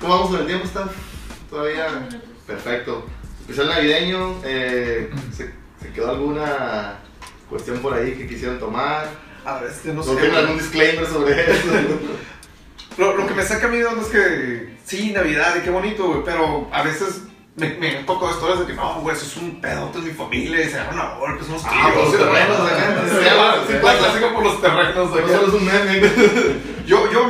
¿Cómo 0.00 0.14
vamos 0.14 0.30
con 0.30 0.40
el 0.40 0.46
tiempo? 0.46 0.64
Está 0.64 0.88
todavía. 1.50 2.08
Perfecto. 2.46 3.04
Especial 3.42 3.68
navideño, 3.68 4.36
eh, 4.44 5.10
¿se, 5.36 5.52
se 5.80 5.92
quedó 5.94 6.10
alguna 6.10 6.98
cuestión 7.50 7.78
por 7.78 7.92
ahí 7.94 8.12
que 8.12 8.26
quisieran 8.26 8.58
tomar? 8.58 9.08
A 9.44 9.58
ver, 9.60 9.70
este 9.70 9.88
no 9.88 9.94
¿No 9.96 10.02
sé. 10.04 10.10
tienen 10.12 10.30
güey. 10.30 10.40
algún 10.42 10.58
disclaimer 10.58 11.06
sobre 11.06 11.50
eso? 11.50 11.68
Lo, 12.98 13.16
lo 13.16 13.26
que 13.26 13.34
me 13.34 13.42
saca 13.42 13.66
a 13.66 13.70
mí 13.70 13.78
de 13.78 13.86
onda 13.86 14.02
es 14.02 14.08
que 14.08 14.76
sí, 14.84 15.12
Navidad 15.12 15.56
y 15.56 15.60
qué 15.62 15.70
bonito, 15.70 16.06
güey, 16.08 16.22
pero 16.24 16.68
a 16.72 16.82
veces 16.82 17.22
me, 17.56 17.70
me 17.74 17.90
toco 18.04 18.30
historias 18.30 18.60
de 18.60 18.66
que 18.66 18.74
no, 18.74 19.00
güey, 19.00 19.16
eso 19.16 19.26
es 19.26 19.36
un 19.38 19.60
pedote 19.60 20.00
de 20.00 20.06
mi 20.06 20.12
familia 20.12 20.62
y 20.64 20.68
se 20.70 20.78
agarran 20.78 21.00
a 21.00 21.14
golpes, 21.18 21.48
unos 21.48 21.62
tiros. 21.62 21.76
Ah, 21.82 21.92
los 21.96 22.12
terrenos. 22.12 22.58
Sí, 23.68 23.74
clásica 23.80 24.32
por 24.34 24.44
los 24.44 24.60
terrenos. 24.60 24.94
No 25.10 25.28
solo 25.28 25.46
es 25.48 25.54
un 25.54 25.64
meme. 25.66 26.71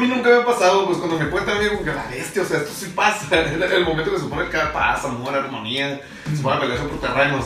Mí 0.03 0.09
nunca 0.09 0.31
me 0.31 0.37
ha 0.39 0.45
pasado, 0.45 0.87
pues 0.87 0.99
cuando 0.99 1.17
me 1.17 1.31
cuentan, 1.31 1.65
como 1.69 1.85
que 1.85 1.95
la 1.95 2.09
bestia, 2.09 2.43
o 2.43 2.45
sea, 2.45 2.59
esto 2.59 2.73
sí 2.77 2.93
pasa. 2.93 3.41
El, 3.41 3.63
el 3.63 3.85
momento 3.85 4.11
que 4.11 4.17
se 4.17 4.25
supone 4.25 4.49
que 4.49 4.59
paz, 4.59 5.05
amor, 5.05 5.33
armonía, 5.33 6.01
se 6.35 6.43
van 6.43 6.59
a 6.59 6.61
pelear 6.61 6.81
por 6.81 7.01
terrenos. 7.01 7.45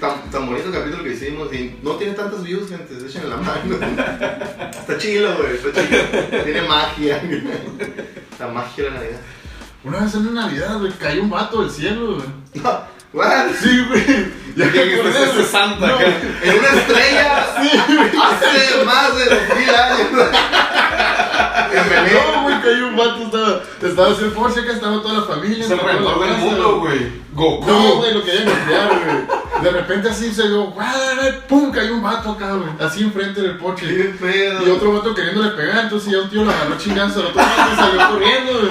Tan, 0.00 0.30
tan 0.30 0.46
bonito 0.46 0.68
el 0.68 0.72
capítulo 0.72 1.04
que 1.04 1.12
hicimos 1.12 1.52
y 1.52 1.78
no 1.82 1.96
tiene 1.96 2.14
tantas 2.14 2.42
views, 2.42 2.70
gente. 2.70 2.94
Échenle 2.94 3.28
la 3.28 3.36
mano. 3.36 3.76
Está 4.70 4.96
chilo, 4.96 5.36
güey. 5.36 5.56
Está 5.56 5.82
chilo. 5.82 6.44
Tiene 6.44 6.62
magia. 6.62 7.22
La 8.38 8.48
magia 8.48 8.84
de 8.84 8.90
la 8.90 8.96
Navidad. 8.96 9.20
Una 9.84 10.00
vez 10.00 10.14
en 10.14 10.28
una 10.28 10.42
Navidad, 10.46 10.78
güey, 10.78 10.92
cayó 10.92 11.22
un 11.22 11.30
vato 11.30 11.60
del 11.60 11.70
cielo, 11.70 12.16
güey. 12.16 12.64
What? 13.12 13.48
Sí, 13.60 13.84
güey. 13.88 14.32
Ya 14.56 14.72
Que 14.72 14.94
es. 14.94 15.46
Santa 15.48 15.86
No. 15.86 16.00
En 16.00 16.58
una 16.58 16.68
estrella. 16.68 17.44
Hace 17.54 18.84
más 18.84 19.16
de 19.16 19.24
dos 19.26 19.58
mil 19.58 19.70
años. 19.70 20.08
Bienvenido. 21.76 22.20
No, 22.32 22.42
güey, 22.44 22.62
cayó 22.62 22.86
un 22.88 22.96
vato, 22.96 23.22
estaba, 23.22 23.62
estaba 23.82 24.08
el 24.08 24.32
Porsche, 24.32 24.60
acá 24.60 24.72
estaba 24.72 25.02
toda 25.02 25.14
la 25.14 25.22
familia. 25.22 25.64
El 25.66 25.76
la 25.76 25.76
del 25.76 26.04
raza, 26.04 26.36
mundo, 26.38 26.80
güey. 26.80 27.12
Goku. 27.34 27.66
No, 27.66 27.96
güey, 27.96 28.14
lo 28.14 28.24
querían 28.24 28.46
golpear, 28.46 28.88
güey. 28.88 29.62
De 29.62 29.70
repente 29.70 30.08
así 30.08 30.32
se 30.32 30.48
dio, 30.48 30.72
pum, 31.48 31.70
cayó 31.70 31.94
un 31.94 32.02
vato 32.02 32.30
acá, 32.30 32.54
güey. 32.54 32.70
Así 32.80 33.02
enfrente 33.02 33.42
del 33.42 33.58
Porsche. 33.58 33.86
Qué 33.86 34.04
pedo. 34.18 34.66
Y 34.66 34.70
otro 34.70 34.94
vato 34.94 35.14
queriéndole 35.14 35.50
pegar, 35.50 35.84
entonces 35.84 36.10
ya 36.10 36.20
un 36.20 36.30
tío 36.30 36.44
lo 36.44 36.50
agarró 36.50 36.78
chingazo 36.78 37.20
al 37.20 37.26
otro 37.26 37.42
vato 37.42 37.72
y 37.72 37.76
salió 37.76 38.08
corriendo, 38.08 38.52
güey. 38.52 38.70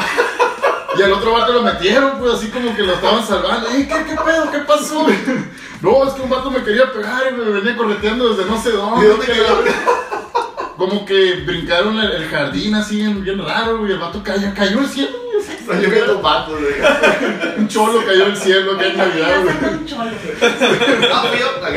Y 0.98 1.02
al 1.04 1.12
otro 1.13 1.34
vato 1.34 1.54
lo 1.54 1.62
metieron, 1.62 2.18
pues 2.18 2.34
así 2.34 2.48
como 2.48 2.76
que 2.76 2.82
lo 2.82 2.94
estaban 2.94 3.26
salvando. 3.26 3.68
¿Y 3.78 3.86
qué, 3.86 4.04
qué 4.04 4.15
pedo? 4.15 4.52
¿Qué 4.52 4.60
pasó, 4.60 5.04
güey? 5.04 5.18
No, 5.82 6.08
es 6.08 6.13
que 6.13 6.22
un 6.22 6.30
vato 6.30 6.50
me 6.50 6.63
quería 6.63 6.91
pegar 6.91 7.24
y 7.30 7.36
me 7.36 7.52
venía 7.52 7.76
correteando 7.76 8.30
desde 8.30 8.50
no 8.50 8.60
sé 8.60 8.72
dónde. 8.72 9.06
¿Y 9.06 9.10
dónde 9.10 9.26
que 9.26 9.34
Como 10.78 11.06
que 11.06 11.36
brincaron 11.46 11.98
el, 12.00 12.12
el 12.12 12.26
jardín 12.30 12.76
así 12.76 12.98
bien, 12.98 13.24
bien 13.24 13.40
raro, 13.44 13.78
güey. 13.80 13.94
El 13.94 14.00
vato 14.00 14.22
cayó, 14.24 14.54
cayó 14.56 14.80
el 14.82 14.88
cielo, 14.88 15.12
güey. 15.32 15.36
Salió 15.66 15.90
viendo 15.90 16.22
patos, 16.22 16.60
güey. 16.60 16.74
Un 17.58 17.68
cholo 17.68 18.04
cayó 18.06 18.26
del 18.26 18.38
cielo 18.38 18.74
acá 18.74 18.86
en 18.88 18.98
Navidad, 18.98 19.42
güey. 19.44 19.74
un 19.74 19.86
cholo. 19.86 20.12
Pío. 20.12 21.48
La. 21.62 21.72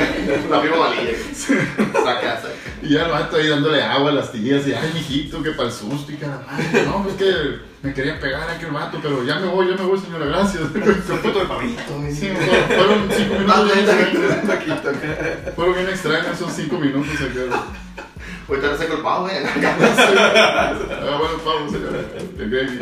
Saca, 2.02 2.36
saca. 2.36 2.48
Y 2.82 2.90
ya 2.94 3.04
el 3.06 3.10
vato 3.10 3.36
ahí 3.36 3.48
dándole 3.48 3.82
agua 3.82 4.10
a 4.10 4.14
las 4.14 4.30
tías 4.32 4.66
y, 4.66 4.72
ay, 4.72 4.90
mijito, 4.94 5.42
que 5.42 5.50
para 5.50 5.68
el 5.68 5.74
susto 5.74 6.10
y 6.12 6.16
cada 6.16 6.40
madre. 6.46 6.84
No, 6.86 7.06
es 7.08 7.14
que 7.16 7.58
me 7.82 7.92
quería 7.94 8.18
pegar 8.20 8.48
aquel 8.48 8.70
vato, 8.70 8.98
pero 9.02 9.24
ya 9.24 9.38
me 9.38 9.46
voy, 9.48 9.68
ya 9.68 9.74
me 9.76 9.82
voy, 9.82 9.98
señora, 9.98 10.26
gracias. 10.26 10.62
Un 10.62 11.18
puto 11.18 11.38
de 11.40 11.44
pavito, 11.46 11.82
güey. 11.98 12.14
Sí, 12.14 12.28
fueron, 12.30 12.64
fueron 12.68 13.08
cinco 13.16 13.34
Ah, 13.48 13.62
minutos 13.64 14.96
bien. 15.04 15.52
Fueron 15.56 15.74
bien 15.74 15.88
extraños 15.88 16.26
esos 16.34 16.52
cinco 16.52 16.78
minutos 16.78 17.14
acá. 17.20 17.64
Ahorita 18.48 18.66
le 18.68 18.78
saco 18.78 18.94
el 18.94 19.02
pavo, 19.02 19.24
güey. 19.24 19.36
Ah, 21.00 21.18
bueno, 21.18 21.38
gravy. 22.48 22.80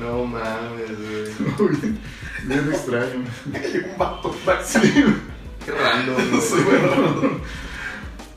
No 0.00 0.24
mames, 0.24 0.90
güey. 0.98 1.92
Bien 2.44 2.70
extraño. 2.72 3.14
Un 3.16 3.98
vato. 3.98 4.34
Sí, 4.64 4.78
güey. 5.02 5.14
Qué 5.64 5.72
random, 5.72 6.14
güey. 6.16 6.64
bueno. 6.64 7.40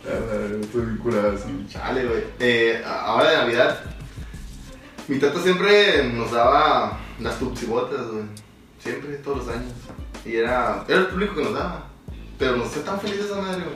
Ah, 0.08 0.60
Estoy 0.62 0.82
bien 0.86 0.98
curado 0.98 1.34
así. 1.34 1.66
Chale, 1.70 2.06
güey. 2.06 2.24
Eh, 2.40 2.84
ahora 2.86 3.30
de 3.30 3.38
Navidad, 3.38 3.80
mi 5.08 5.20
tata 5.20 5.42
siempre 5.42 6.04
nos 6.14 6.32
daba 6.32 6.98
las 7.20 7.38
tupsibotas, 7.40 8.08
güey. 8.08 8.24
Siempre, 8.80 9.18
todos 9.18 9.40
los 9.40 9.48
años. 9.50 9.72
Y 10.26 10.36
era, 10.38 10.84
era 10.88 11.00
el 11.00 11.08
público 11.08 11.36
que 11.36 11.44
nos 11.44 11.54
daba. 11.54 11.89
Pero 12.40 12.56
no 12.58 12.66
sé 12.68 12.80
tan 12.80 13.00
feliz 13.00 13.20
esa 13.20 13.36
madre, 13.42 13.62
güey. 13.64 13.76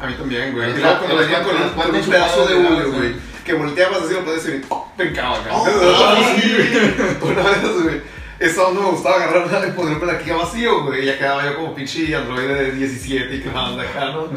A 0.00 0.06
mí 0.06 0.14
también, 0.14 0.52
güey. 0.52 0.72
La- 0.72 0.78
luego 0.78 0.98
cuando 0.98 1.14
en 1.14 1.20
venía 1.28 1.38
la- 1.38 1.44
con, 1.44 1.54
la- 1.54 1.98
un 1.98 2.04
pedazo 2.10 2.46
de 2.46 2.54
hule, 2.56 2.84
güey. 2.86 3.14
Que 3.44 3.52
volteabas 3.52 4.02
así 4.02 4.14
lo 4.14 4.24
podías 4.24 4.42
decir, 4.44 4.64
brincaba 4.96 5.36
acá. 5.38 5.50
Oh. 5.52 5.64
Una 7.26 7.42
vez, 7.42 7.82
güey. 7.82 8.00
Esa 8.40 8.66
onda 8.66 8.80
me 8.80 8.90
gustaba 8.90 9.16
agarrar 9.16 9.68
y 9.68 9.72
ponerme 9.72 10.10
aquí 10.12 10.30
a 10.30 10.36
vacío, 10.36 10.82
güey. 10.84 11.04
Ya 11.04 11.16
quedaba 11.18 11.44
yo 11.44 11.54
como 11.56 11.74
pinche 11.74 12.14
androide 12.16 12.54
de 12.54 12.72
17 12.72 13.36
y 13.36 13.40
que 13.42 13.48
anda 13.50 13.82
acá, 13.82 14.06
¿no? 14.06 14.28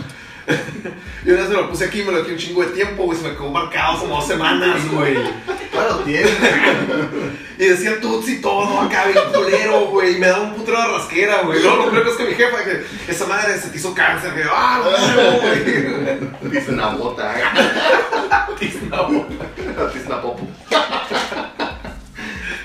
Y 1.26 1.30
una 1.30 1.42
vez 1.42 1.50
me 1.50 1.56
lo 1.56 1.70
puse 1.70 1.86
aquí 1.86 2.02
y 2.02 2.04
me 2.06 2.12
lo 2.14 2.24
quedé 2.24 2.34
un 2.34 2.40
chingo 2.40 2.62
de 2.64 2.70
tiempo, 2.70 3.04
güey. 3.04 3.18
Se 3.18 3.28
me 3.28 3.34
quedó 3.34 3.50
marcado 3.50 4.00
como 4.00 4.16
dos 4.16 4.28
semanas, 4.28 4.80
güey. 4.92 5.18
Claro, 5.72 5.98
tiene. 6.06 6.30
Y 7.60 7.66
decía 7.66 8.00
tutsi 8.00 8.40
todo 8.40 8.80
acá, 8.80 9.08
bien 9.08 9.24
culero, 9.34 9.88
güey. 9.88 10.16
Y 10.16 10.20
me 10.20 10.28
daba 10.28 10.44
un 10.44 10.54
putero 10.54 10.80
de 10.80 10.88
rasquera, 10.88 11.42
güey. 11.42 11.62
Luego 11.62 11.86
lo 11.86 11.92
peor 11.92 12.08
es 12.08 12.16
que 12.16 12.26
mi 12.26 12.34
jefa, 12.34 12.64
que 12.64 13.12
esa 13.12 13.26
madre 13.26 13.60
se 13.60 13.70
te 13.70 13.78
hizo 13.78 13.94
cáncer, 13.94 14.34
que 14.36 14.44
ah, 14.50 14.82
güey. 15.42 16.52
Dice 16.52 16.72
una 16.72 16.90
bota, 16.90 17.36
eh. 17.38 17.44
Tizna, 18.60 19.02
güey. 19.02 19.26
Tizna 19.94 20.22
popo. 20.22 20.48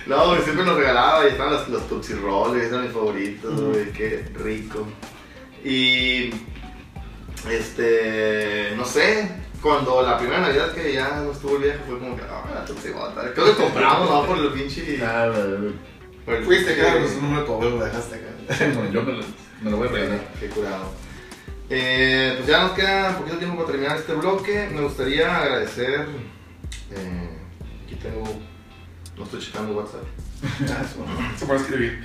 No, 0.06 0.28
güey, 0.28 0.42
siempre 0.42 0.64
nos 0.64 0.76
regalaba 0.76 1.24
y 1.24 1.28
estaban 1.28 1.54
los, 1.54 1.68
los 1.68 2.20
Rolls, 2.20 2.62
eran 2.62 2.82
mis 2.82 2.92
favoritos, 2.92 3.60
güey, 3.60 3.92
qué 3.92 4.24
rico. 4.34 4.86
Y, 5.64 6.30
este, 7.50 8.72
no 8.76 8.84
sé, 8.84 9.28
cuando 9.60 10.02
la 10.02 10.18
primera 10.18 10.40
Navidad 10.40 10.72
que 10.72 10.92
ya 10.92 11.20
no 11.22 11.32
estuvo 11.32 11.56
el 11.56 11.62
viejo 11.62 11.78
fue 11.86 11.98
como 11.98 12.16
que, 12.16 12.22
ah, 12.22 12.50
la 12.54 12.64
Tootsie 12.64 12.92
Bota. 12.92 13.32
Creo 13.32 13.46
que 13.46 13.62
compramos, 13.62 14.10
¿no? 14.10 14.26
Por 14.26 14.38
el 14.38 14.48
pinche... 14.52 14.98
Por 16.24 16.34
el 16.34 16.44
Fuiste, 16.44 16.74
claro, 16.76 17.00
pues 17.00 17.12
un 17.14 17.22
número 17.22 17.40
de 17.40 17.46
tu 17.46 17.52
abuelo 17.54 17.78
lo 17.78 17.84
dejaste 17.84 18.14
acá. 18.16 18.26
Bueno, 18.74 18.90
yo 18.92 19.02
me 19.02 19.12
lo, 19.12 19.24
me 19.60 19.70
lo 19.70 19.76
voy 19.76 19.88
a 19.88 19.90
regalar. 19.90 20.20
Qué 20.38 20.46
curado. 20.48 20.92
Eh, 21.68 22.34
pues 22.36 22.48
ya 22.48 22.62
nos 22.62 22.72
queda 22.72 23.10
un 23.10 23.16
poquito 23.16 23.38
tiempo 23.38 23.56
para 23.56 23.68
terminar 23.72 23.96
este 23.96 24.12
bloque. 24.14 24.68
Me 24.72 24.82
gustaría 24.82 25.36
agradecer. 25.36 26.06
eh, 26.92 27.38
aquí 27.84 27.94
tengo. 27.96 28.22
No 29.16 29.24
estoy 29.24 29.40
checando 29.40 29.72
WhatsApp. 29.74 30.04
Se 31.38 31.46
puede 31.46 31.60
escribir. 31.60 32.04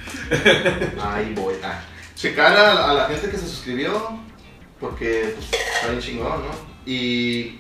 Ahí 1.02 1.34
voy. 1.36 1.56
Ah. 1.64 1.80
Checar 2.16 2.56
a, 2.56 2.90
a 2.90 2.94
la 2.94 3.06
gente 3.06 3.30
que 3.30 3.38
se 3.38 3.48
suscribió. 3.48 4.20
Porque 4.80 5.34
pues, 5.36 5.52
está 5.76 5.90
bien 5.90 6.02
chingón, 6.02 6.42
¿no? 6.44 6.52
Y. 6.86 7.60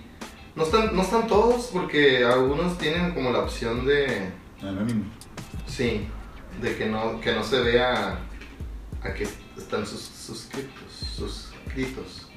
No 0.56 0.63
están, 0.63 0.95
no 0.95 1.03
están 1.03 1.27
todos 1.27 1.67
porque 1.71 2.25
algunos 2.25 2.77
tienen 2.77 3.13
como 3.13 3.32
la 3.32 3.39
opción 3.39 3.86
de. 3.86 4.32
Anónimo. 4.62 5.06
Sí, 5.67 6.08
de 6.62 6.75
que 6.75 6.88
no, 6.88 7.21
que 7.21 7.34
no 7.34 7.43
se 7.43 7.60
vea 7.60 8.19
a 9.03 9.13
que 9.13 9.27
están 9.58 9.86
sus, 9.86 10.01
suscritos. 10.01 10.71
Suscritos. 11.15 12.27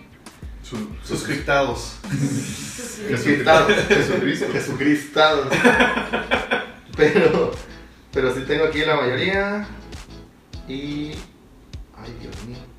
Su, 0.63 0.89
Suscriptados. 1.03 1.97
Suscritados. 3.09 3.73
Jesucristo. 3.89 4.47
Jesucristados. 4.53 5.49
Pero, 6.97 7.53
pero 8.13 8.35
sí 8.35 8.43
tengo 8.47 8.65
aquí 8.65 8.81
la 8.81 8.97
mayoría. 8.97 9.67
Y. 10.69 11.13
Ay, 11.97 12.15
Dios 12.21 12.45
mío. 12.47 12.70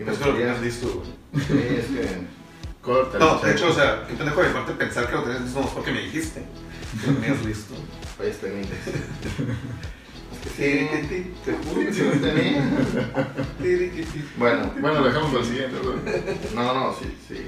Y 0.00 0.04
me 0.04 0.12
Es 0.12 0.18
que 0.18 0.24
lo 0.24 0.34
tenías 0.34 0.60
listo, 0.62 0.86
güey. 0.88 1.44
Sí, 1.46 1.76
es 1.78 1.84
que. 1.86 2.26
Corta. 2.80 3.18
No, 3.18 3.38
de 3.38 3.52
hecho, 3.52 3.68
o 3.68 3.74
sea, 3.74 4.06
qué 4.08 4.14
pendejo 4.14 4.40
de 4.40 4.48
mi 4.48 4.54
parte 4.54 4.72
pensar 4.72 5.06
que 5.06 5.12
lo 5.12 5.22
tenías 5.24 5.42
listo 5.42 5.60
no 5.60 5.66
es 5.66 5.72
porque 5.72 5.92
me 5.92 6.00
dijiste. 6.00 6.42
Que 7.00 7.06
lo 7.10 7.18
tenías 7.18 7.44
listo. 7.44 7.74
Fallas 8.16 8.36
técnicas. 8.38 8.78
Es 10.32 10.38
que 10.40 10.48
sí, 10.50 11.32
te 11.44 11.52
que 13.92 14.06
lo. 14.06 14.24
Bueno, 14.38 14.72
Bueno, 14.80 15.00
lo 15.00 15.06
dejamos 15.06 15.30
para 15.32 15.40
el 15.44 15.48
siguiente, 15.50 15.76
güey. 15.82 15.96
no, 16.54 16.72
no, 16.74 16.94
sí, 16.94 17.14
sí. 17.28 17.46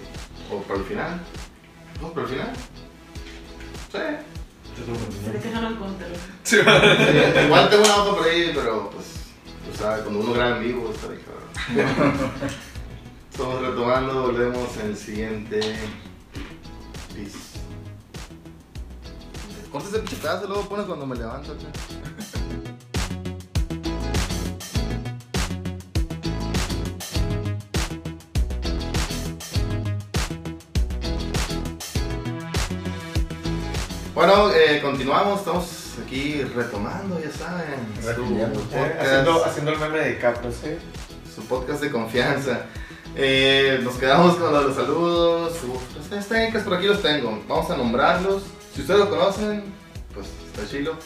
O 0.51 0.61
para 0.63 0.81
el 0.81 0.85
final. 0.85 1.21
¿Vamos 1.97 2.13
para 2.13 2.27
el 2.27 2.33
final? 2.35 2.53
Sí. 3.93 3.99
Se 5.25 5.33
le 5.33 5.39
quedaron 5.39 5.77
contra. 5.77 6.07
Sí, 6.43 6.57
Sí, 6.57 7.45
Igual 7.47 7.71
tengo 7.71 7.85
una 7.85 7.97
hoja 7.97 8.17
por 8.17 8.29
ahí, 8.29 8.53
pero 8.55 8.91
pues, 8.91 9.07
o 9.71 9.77
sea, 9.77 9.99
cuando 10.03 10.21
uno 10.21 10.33
graba 10.33 10.57
en 10.57 10.65
vivo, 10.65 10.91
está. 10.93 11.09
Estamos 13.31 13.63
retomando, 13.63 14.23
volvemos 14.23 14.77
en 14.79 14.87
el 14.89 14.97
siguiente. 14.97 15.61
Corta 19.71 19.89
ese 19.89 19.99
pinche 20.01 20.17
pedazo, 20.17 20.47
luego 20.49 20.69
pones 20.69 20.87
cuando 20.87 21.07
me 21.07 21.17
levanto. 21.17 21.57
Bueno, 34.15 34.53
eh, 34.53 34.81
continuamos, 34.83 35.39
estamos 35.39 35.82
aquí 36.13 36.43
retomando, 36.55 37.19
ya 37.19 37.31
saben, 37.31 37.81
su 38.01 38.07
Retomando. 38.07 38.61
Podcast, 38.61 39.01
haciendo, 39.01 39.45
haciendo 39.47 39.73
el 39.73 39.79
meme 39.79 39.99
de 39.99 40.21
sí. 40.53 40.79
su 41.35 41.43
podcast 41.47 41.83
de 41.83 41.91
confianza. 41.91 42.67
Eh, 43.17 43.81
nos 43.83 43.95
quedamos 43.95 44.37
con 44.37 44.53
los 44.53 44.77
saludos. 44.77 45.55
Los 45.97 46.09
tres 46.11 46.29
técnicas 46.29 46.65
por 46.65 46.75
aquí 46.75 46.87
los 46.87 47.01
tengo. 47.01 47.43
Vamos 47.49 47.71
a 47.71 47.77
nombrarlos. 47.79 48.43
Si 48.75 48.83
ustedes 48.83 49.01
lo 49.01 49.09
conocen, 49.09 49.65
pues 50.13 50.27
está 50.47 50.69
chilo. 50.71 50.97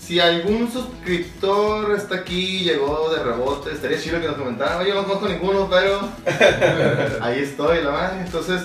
Si 0.00 0.20
algún 0.20 0.70
suscriptor 0.70 1.94
está 1.94 2.16
aquí, 2.16 2.60
llegó 2.60 3.10
de 3.14 3.22
rebote, 3.22 3.72
estaría 3.72 4.00
chido 4.00 4.20
que 4.20 4.26
nos 4.26 4.36
comentara. 4.36 4.78
Oye, 4.78 4.88
yo 4.88 4.94
no 4.94 5.04
conozco 5.04 5.28
ninguno, 5.28 5.68
pero 5.68 6.00
ahí 7.22 7.40
estoy, 7.40 7.82
la 7.82 7.90
madre. 7.90 8.20
Entonces, 8.20 8.62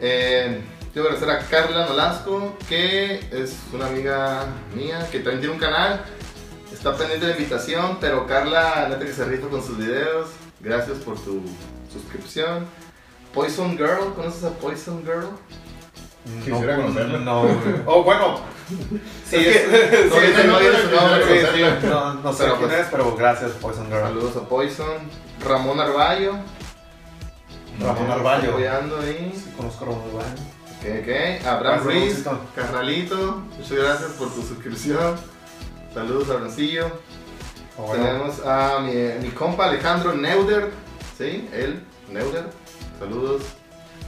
eh, 0.00 0.60
quiero 0.92 1.08
agradecer 1.08 1.30
a 1.30 1.38
Carla 1.48 1.86
Nolasco, 1.86 2.56
que 2.68 3.20
es 3.30 3.56
una 3.72 3.86
amiga 3.86 4.46
mía, 4.74 5.06
que 5.10 5.18
también 5.20 5.40
tiene 5.40 5.54
un 5.54 5.60
canal. 5.60 6.04
Está 6.72 6.96
pendiente 6.96 7.26
de 7.26 7.32
la 7.32 7.38
invitación, 7.38 7.98
pero 8.00 8.26
Carla, 8.26 8.86
neta 8.88 9.04
que 9.04 9.12
se 9.12 9.24
rifa 9.24 9.48
con 9.48 9.62
sus 9.62 9.78
videos. 9.78 10.28
Gracias 10.60 10.98
por 10.98 11.18
tu 11.18 11.42
suscripción. 11.92 12.66
Poison 13.32 13.76
Girl, 13.76 14.12
¿conoces 14.14 14.44
a 14.44 14.50
Poison 14.50 15.02
Girl? 15.02 15.28
Quisiera 16.44 16.76
no, 16.76 16.82
conocerlo. 16.82 17.18
No, 17.20 17.42
güey. 17.42 17.56
Oh, 17.86 18.02
bueno. 18.04 18.40
Sí, 19.24 19.36
Es 19.36 19.56
es, 19.56 19.62
que- 19.62 20.02
sí, 20.02 20.08
no 20.10 20.42
sí, 20.42 20.46
no 20.46 20.58
dice 20.60 20.82
su 20.82 20.94
nombre, 20.94 21.46
sí, 21.80 21.86
no, 21.86 22.14
no 22.14 22.32
sé 22.32 22.42
Pero, 22.44 22.56
quién 22.58 22.68
pues, 22.68 22.80
es, 22.80 22.86
pero 22.90 23.16
gracias, 23.16 23.50
Poison 23.52 23.86
Girl. 23.86 24.00
Saludos 24.02 24.36
a 24.36 24.40
Poison. 24.48 24.98
Ramón 25.44 25.80
Arballo. 25.80 26.34
Ramón 27.80 28.10
Arballo. 28.10 28.50
Apoyando 28.50 28.98
ahí. 29.00 29.32
Sí, 29.34 29.52
conozco 29.56 29.84
a 29.84 29.88
Ramón 29.88 30.02
Arballo. 30.10 30.57
Ok, 30.80 30.86
ok. 31.02 31.46
Abraham 31.46 31.84
Ruiz. 31.84 32.24
Carnalito. 32.54 33.42
Muchas 33.56 33.72
gracias 33.72 34.10
por 34.12 34.32
tu 34.32 34.42
suscripción. 34.42 35.16
Saludos, 35.92 36.30
Abrancillo. 36.30 36.90
Oh, 37.76 37.82
bueno. 37.86 38.04
Tenemos 38.04 38.40
a 38.46 38.80
mi, 38.80 38.94
mi 39.26 39.30
compa 39.32 39.64
Alejandro 39.66 40.14
Neuder. 40.14 40.70
¿Sí? 41.16 41.48
Él, 41.52 41.82
Neuder. 42.10 42.46
Saludos. 42.98 43.42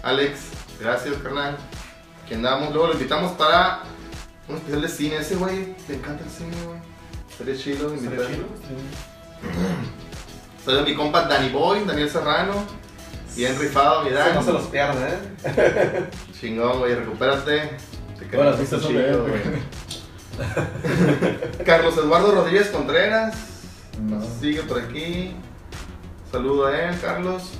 Alex, 0.02 0.40
gracias, 0.80 1.16
carnal. 1.22 1.56
Aquí 2.24 2.34
andamos. 2.34 2.70
Luego 2.72 2.88
lo 2.88 2.92
invitamos 2.94 3.32
para 3.32 3.82
un 4.48 4.56
especial 4.56 4.82
de 4.82 4.88
cine. 4.88 5.16
Ese 5.16 5.34
güey, 5.36 5.74
le 5.88 5.94
encanta 5.96 6.24
el 6.24 6.30
cine, 6.30 6.56
güey. 6.66 6.78
Sería 7.36 7.56
chido 7.56 7.92
¿Estaría 7.94 8.04
invitarlo. 8.10 8.36
chido? 8.36 8.46
Saludos 10.64 10.82
a 10.84 10.88
mi 10.88 10.94
compa 10.94 11.22
Danny 11.22 11.48
Boy, 11.48 11.84
Daniel 11.84 12.10
Serrano. 12.10 12.52
Bien 13.36 13.58
rifado, 13.58 14.02
mi 14.02 14.10
Sí, 14.10 14.14
Dani. 14.14 14.34
no 14.34 14.42
se 14.42 14.52
los 14.52 14.66
pierde, 14.66 15.08
¿eh? 15.44 16.04
Chingón, 16.40 16.78
güey, 16.80 16.94
recupérate. 16.94 17.70
Te 18.18 18.24
vistas 18.58 18.82
son 18.82 18.90
chido, 18.92 19.26
güey. 19.26 19.40
Carlos 21.64 21.96
Eduardo 21.96 22.32
Rodríguez 22.32 22.68
Contreras. 22.68 23.34
No. 24.00 24.20
Sigue 24.40 24.62
por 24.62 24.80
aquí. 24.80 25.34
Saludo 26.30 26.66
a 26.66 26.78
él, 26.78 26.98
Carlos. 27.00 27.50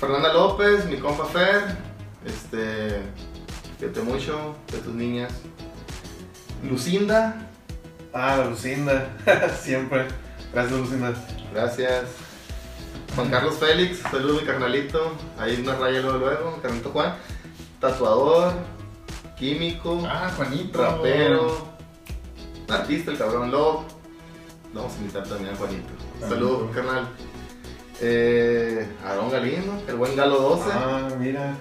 Fernanda 0.00 0.32
López, 0.32 0.84
mi 0.86 0.96
compa 0.98 1.24
Fer. 1.26 1.62
Este. 2.24 3.00
Cuídate 3.78 4.00
mucho 4.02 4.56
de 4.72 4.78
tus 4.78 4.94
niñas. 4.94 5.32
Lucinda, 6.62 7.36
Ah, 8.12 8.44
Lucinda. 8.48 9.08
Siempre. 9.60 10.06
Gracias, 10.52 10.78
Lucinda. 10.78 11.12
gracias. 11.52 12.04
Juan 13.16 13.30
Carlos 13.30 13.54
Félix, 13.58 13.98
saludos 14.10 14.42
mi 14.42 14.46
carnalito. 14.46 15.12
Ahí 15.38 15.58
una 15.62 15.74
raya 15.76 16.00
luego, 16.00 16.18
luego. 16.18 16.58
Carnalito 16.62 16.90
Juan. 16.90 17.14
Tatuador, 17.80 18.52
químico, 19.38 20.02
Ah, 20.06 20.30
Juanito. 20.36 20.82
rapero, 20.82 21.56
artista, 22.68 23.10
el 23.10 23.18
cabrón. 23.18 23.50
Luego 23.50 23.84
lo 24.74 24.80
vamos 24.82 24.94
a 24.94 24.98
invitar 24.98 25.24
también 25.24 25.54
a 25.54 25.56
Juanito. 25.56 25.88
Saludos, 26.20 26.70
carnal. 26.74 27.08
Eh, 28.00 28.86
Aarón 29.04 29.30
Galindo, 29.30 29.82
el 29.88 29.94
buen 29.96 30.14
Galo 30.14 30.36
12. 30.38 30.64
Ah, 30.72 31.08
mira. 31.18 31.54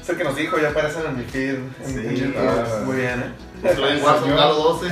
Es 0.00 0.08
el 0.08 0.16
que 0.16 0.24
nos 0.24 0.36
dijo, 0.36 0.56
ya 0.58 0.70
aparecen 0.70 1.02
en 1.06 1.18
mi 1.18 1.24
feed. 1.24 1.56
Sí, 1.84 2.34
ah. 2.38 2.82
Muy 2.86 2.96
bien, 2.96 3.20
¿eh? 3.20 3.68
En 3.68 3.76
Señor. 3.76 4.36
Galo 4.36 4.54
12. 4.54 4.88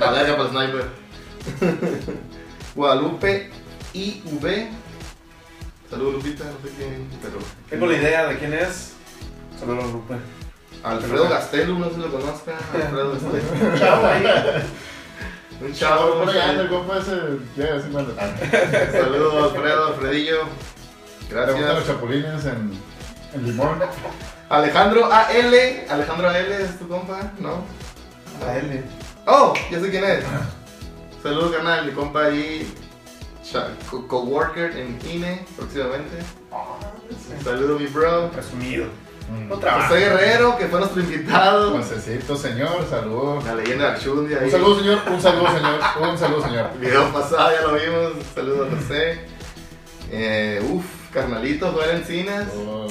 La 0.00 0.10
verga 0.10 0.36
para 0.36 0.42
el 0.42 0.50
sniper. 0.50 0.84
Guadalupe 2.74 3.50
IV. 3.94 4.68
Saludos, 5.90 6.14
Lupita, 6.14 6.44
no 6.44 6.68
sé 6.68 6.74
quién, 6.76 7.08
pero. 7.22 7.38
Tengo 7.70 7.86
la 7.86 7.96
idea 7.96 8.26
de 8.26 8.38
quién 8.38 8.52
es. 8.54 8.92
Saludos, 9.58 9.92
Lupe. 9.92 10.14
Alfredo 10.84 11.28
Gastelum, 11.28 11.80
no 11.80 11.88
sé 11.88 11.94
si 11.94 12.00
lo 12.00 12.12
conozcan. 12.12 12.54
Alfredo 12.74 13.12
ahí. 14.08 14.24
Un 15.60 15.72
Chavo, 15.74 15.96
chavo. 15.96 16.18
por 16.20 16.28
allá 16.30 16.50
anda 16.50 16.62
el 16.62 16.68
compa 16.68 16.98
ese. 16.98 17.12
Ya, 17.56 17.74
así 17.76 17.88
cuando. 17.90 18.14
Ah, 18.18 18.28
Saludos, 18.92 19.52
Alfredo, 19.54 19.86
Alfredillo. 19.88 20.38
¿Te 21.28 21.34
gustan 21.34 21.46
los 21.48 21.60
Gracias. 21.60 21.86
chapulines 21.86 22.44
en, 22.44 22.72
en 23.34 23.44
limón? 23.46 23.78
Alejandro 24.48 25.12
AL. 25.12 25.54
Alejandro 25.90 26.28
AL 26.28 26.52
es 26.52 26.78
tu 26.78 26.86
compa, 26.88 27.32
¿no? 27.38 27.64
A 28.46 28.56
él. 28.56 28.84
Oh, 29.26 29.52
ya 29.70 29.80
sé 29.80 29.90
quién 29.90 30.04
es. 30.04 30.24
Saludos, 31.22 31.56
canal, 31.56 31.86
mi 31.86 31.92
compa 31.92 32.26
ahí. 32.26 32.72
Coworker 34.06 34.76
en 34.76 34.98
INE 35.08 35.44
próximamente. 35.56 36.18
Saludos, 37.42 37.80
mi 37.80 37.86
bro. 37.86 38.30
Presumido. 38.30 38.86
Mm. 39.30 39.50
José 39.50 40.00
Guerrero, 40.00 40.56
que 40.56 40.66
fue 40.66 40.78
nuestro 40.80 41.02
invitado. 41.02 41.72
Josecito, 41.72 42.36
señor, 42.36 42.86
saludos. 42.88 43.44
La 43.44 43.54
leyenda 43.54 43.92
de. 43.92 44.10
Un 44.10 44.26
ahí. 44.34 44.50
saludo, 44.50 44.78
señor. 44.78 44.98
Un 45.10 45.20
saludo, 45.20 45.46
señor. 45.52 45.80
Un 46.00 46.18
saludo, 46.18 46.42
señor. 46.42 46.70
El 46.74 46.78
video 46.78 47.12
pasado 47.12 47.50
ya 47.52 47.62
lo 47.62 47.74
vimos. 47.74 48.24
Saludos 48.34 48.68
a 48.72 48.76
José. 48.76 49.20
Eh, 50.10 50.62
uf, 50.70 50.84
carnalito, 51.12 51.70
Joel 51.72 51.96
Encinas. 51.96 52.48
Oh, 52.56 52.86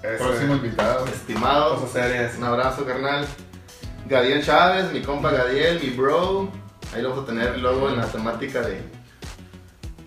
próximo 0.00 0.54
invitado. 0.54 1.06
Estimado. 1.06 1.80
Cosas. 1.80 2.36
Un 2.36 2.44
abrazo, 2.44 2.84
carnal. 2.84 3.26
Gadiel 4.06 4.44
Chávez, 4.44 4.92
mi 4.92 5.02
compa 5.02 5.30
Gadiel, 5.30 5.80
mi 5.80 5.90
bro. 5.90 6.48
Ahí 6.94 7.02
lo 7.02 7.10
vamos 7.10 7.24
a 7.24 7.26
tener 7.26 7.58
luego 7.58 7.88
en 7.88 7.96
la 7.96 8.06
temática 8.06 8.60
de, 8.62 8.82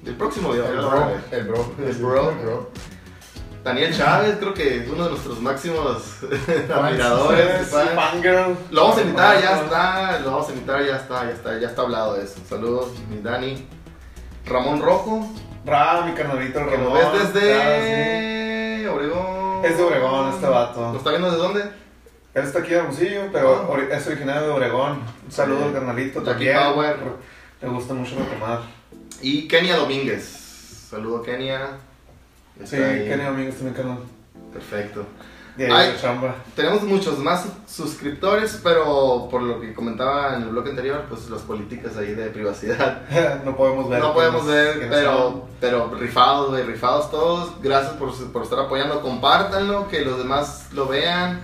del 0.03 0.15
próximo 0.15 0.51
video. 0.51 0.65
El 0.67 0.75
lo 0.77 0.89
bro. 0.89 1.11
El 1.31 1.43
bro. 1.47 1.71
El 1.85 1.93
bro. 1.95 2.29
El 2.31 2.37
bro. 2.45 2.69
Daniel 3.63 3.95
Chávez, 3.95 4.35
creo 4.39 4.53
que 4.53 4.77
es 4.83 4.89
uno 4.89 5.05
de 5.05 5.11
nuestros 5.11 5.39
máximos 5.39 6.17
admiradores. 6.75 7.71
Lo 8.71 8.81
vamos 8.83 8.97
a 8.97 9.01
invitar, 9.01 9.41
ya 9.41 9.61
está. 9.61 10.19
Lo 10.19 10.31
vamos 10.31 10.49
a 10.49 10.51
invitar, 10.51 10.85
ya 10.85 10.95
está, 10.97 11.23
ya 11.25 11.31
está, 11.31 11.59
ya 11.59 11.67
está 11.69 11.81
hablado 11.83 12.15
de 12.15 12.23
eso. 12.25 12.39
Saludos, 12.47 12.87
mi 13.09 13.21
Dani. 13.21 13.65
Ramón 14.45 14.81
Rojo, 14.81 15.29
Ra, 15.65 16.01
mi 16.05 16.11
carnalito 16.13 16.59
el 16.59 16.65
que 16.69 16.77
lo 16.77 16.93
Ramón. 16.93 16.99
ves 17.13 17.33
desde 17.33 18.89
Obregón. 18.89 19.63
Es 19.65 19.77
de 19.77 19.83
Obregón 19.83 20.29
este 20.33 20.45
¿Lo 20.45 20.51
vato. 20.51 20.97
está 20.97 21.09
viendo 21.11 21.31
desde 21.31 21.41
dónde? 21.41 21.61
Él 22.33 22.43
está 22.43 22.59
aquí 22.59 22.71
de 22.71 22.77
Hermosillo, 22.79 23.21
pero 23.31 23.73
Ah. 23.73 23.95
es 23.95 24.07
originario 24.07 24.41
de 24.41 24.49
Obregón. 24.51 24.99
Un 25.25 25.31
saludo 25.31 25.63
al 25.65 25.71
carnalito 25.73 26.21
Jackie. 26.21 26.51
Power. 26.51 26.97
Le 27.61 27.67
gusta 27.69 27.93
mucho 27.93 28.15
retomar. 28.19 28.59
Y 29.23 29.47
Kenia 29.47 29.77
Domínguez. 29.77 30.21
Saludo 30.89 31.23
Kenia. 31.23 31.77
Sí, 32.65 32.75
ahí. 32.75 33.07
Kenny 33.07 33.23
Domínguez 33.23 33.55
también 33.55 33.73
canal. 33.73 33.99
Perfecto. 34.51 35.05
De 35.55 35.71
Ay. 35.71 35.95
chamba. 36.01 36.36
Tenemos 36.57 36.83
muchos 36.83 37.19
más 37.19 37.45
suscriptores, 37.65 38.59
pero 38.62 39.29
por 39.31 39.41
lo 39.41 39.62
que 39.62 39.73
comentaba 39.73 40.36
en 40.36 40.41
el 40.41 40.49
bloque 40.49 40.71
anterior, 40.71 41.05
pues 41.07 41.29
las 41.29 41.41
políticas 41.43 41.95
ahí 41.95 42.13
de 42.13 42.31
privacidad. 42.31 43.03
no 43.45 43.55
podemos 43.55 43.89
ver. 43.89 44.01
No 44.01 44.13
podemos 44.13 44.45
ver, 44.45 44.89
pero, 44.89 45.47
pero 45.62 45.95
rifados, 45.95 46.49
güey, 46.49 46.63
rifados 46.63 47.09
todos. 47.09 47.62
Gracias 47.62 47.93
por, 47.93 48.13
por 48.33 48.43
estar 48.43 48.59
apoyando. 48.59 49.01
Compártanlo, 49.01 49.88
que 49.88 50.01
los 50.01 50.17
demás 50.17 50.67
lo 50.73 50.86
vean. 50.86 51.39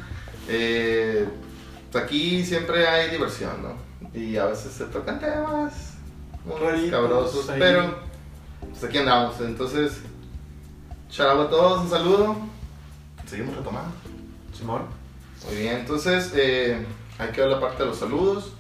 Eh, 0.50 1.30
aquí 1.94 2.44
siempre 2.44 2.86
hay 2.90 3.10
diversión, 3.10 3.64
¿no? 3.64 3.78
Y 4.14 4.36
a 4.36 4.48
veces 4.48 4.74
se 4.74 4.84
tocan 4.86 5.22
temas 5.22 5.99
cabrosos, 6.90 7.46
pero 7.58 8.00
pues 8.70 8.84
aquí 8.84 8.98
andamos. 8.98 9.40
Entonces, 9.42 10.00
chao 11.10 11.42
a 11.42 11.50
todos, 11.50 11.82
un 11.82 11.90
saludo. 11.90 12.36
Seguimos 13.26 13.56
retomando. 13.56 13.92
Simón. 14.54 14.84
Muy 15.46 15.56
bien, 15.56 15.78
entonces 15.78 16.32
eh, 16.36 16.86
hay 17.18 17.30
que 17.30 17.42
ver 17.42 17.50
la 17.50 17.60
parte 17.60 17.84
de 17.84 17.90
los 17.90 18.00
saludos. 18.00 18.54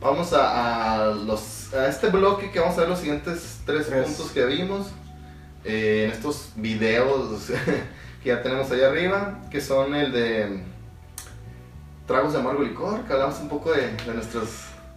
Vamos 0.00 0.32
a, 0.32 1.02
a 1.02 1.06
los, 1.06 1.72
a 1.74 1.88
este 1.88 2.08
bloque 2.08 2.50
que 2.50 2.60
vamos 2.60 2.76
a 2.76 2.80
ver 2.80 2.90
los 2.90 2.98
siguientes 2.98 3.60
tres, 3.64 3.86
Tres. 3.86 4.04
puntos 4.06 4.30
que 4.32 4.44
vimos 4.46 4.88
eh, 5.64 6.06
en 6.06 6.12
estos 6.12 6.50
videos 6.56 7.46
que 8.22 8.28
ya 8.28 8.42
tenemos 8.42 8.70
ahí 8.70 8.82
arriba, 8.82 9.40
que 9.50 9.60
son 9.60 9.94
el 9.94 10.12
de 10.12 10.64
tragos 12.06 12.32
de 12.32 12.40
amargo 12.40 12.62
licor, 12.62 13.02
que 13.04 13.12
hablamos 13.12 13.38
un 13.40 13.48
poco 13.48 13.72
de, 13.72 13.92
de 13.96 14.14
nuestros 14.14 14.48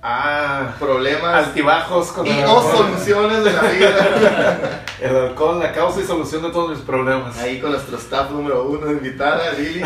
Ah, 0.08 0.76
problemas 0.78 1.48
altibajos 1.48 2.12
con 2.12 2.28
y 2.28 2.30
el 2.30 2.46
o 2.46 2.62
soluciones 2.62 3.44
de 3.44 3.54
la 3.54 3.62
vida. 3.63 4.86
El 5.02 5.15
alcohol, 5.15 5.60
la 5.60 5.72
causa 5.74 6.00
y 6.00 6.04
solución 6.04 6.44
de 6.44 6.52
todos 6.52 6.70
mis 6.70 6.80
problemas. 6.82 7.36
Ahí 7.39 7.60
con 7.60 7.72
nuestro 7.72 7.98
staff 7.98 8.30
número 8.30 8.65
uno 8.65 8.91
invitada, 8.91 9.52
Lili. 9.54 9.82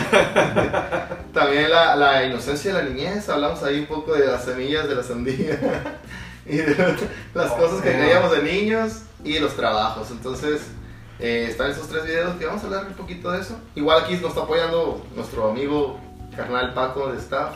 También 1.34 1.70
la, 1.70 1.96
la 1.96 2.26
inocencia 2.26 2.74
de 2.74 2.84
la 2.84 2.90
niñez, 2.90 3.30
hablamos 3.30 3.64
ahí 3.64 3.80
un 3.80 3.86
poco 3.86 4.14
de 4.14 4.28
las 4.28 4.44
semillas 4.44 4.90
de 4.90 4.96
la 4.96 5.04
sandía 5.04 5.58
y 6.46 6.58
de 6.58 6.98
las 7.34 7.52
cosas 7.52 7.82
que 7.82 7.90
Oh. 7.90 7.94
creíamos 7.94 8.32
de 8.34 8.44
niños 8.44 9.04
y 9.24 9.40
los 9.40 9.56
trabajos. 9.56 10.12
Entonces, 10.12 10.64
eh, 11.20 11.48
están 11.50 11.72
esos 11.72 11.88
tres 11.88 12.04
videos 12.04 12.36
que 12.36 12.46
vamos 12.46 12.62
a 12.64 12.66
hablar 12.66 12.88
un 12.88 12.94
poquito 12.94 13.32
de 13.32 13.40
eso. 13.40 13.58
Igual 13.74 14.04
aquí 14.04 14.16
nos 14.18 14.32
está 14.32 14.42
apoyando 14.42 15.02
nuestro 15.16 15.50
amigo 15.50 15.98
carnal 16.36 16.74
Paco 16.74 17.10
de 17.12 17.20
staff, 17.20 17.54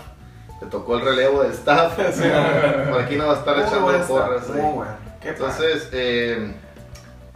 que 0.60 0.66
tocó 0.68 0.98
el 0.98 1.06
relevo 1.06 1.44
de 1.44 1.50
staff. 1.54 1.96
Por 2.90 3.02
aquí 3.02 3.16
nos 3.16 3.28
va 3.28 3.34
a 3.34 3.40
estar 3.40 3.60
echando 3.60 4.08
porras. 4.08 4.48
bueno. 4.48 4.86
Entonces, 5.22 5.90
eh, 5.94 6.54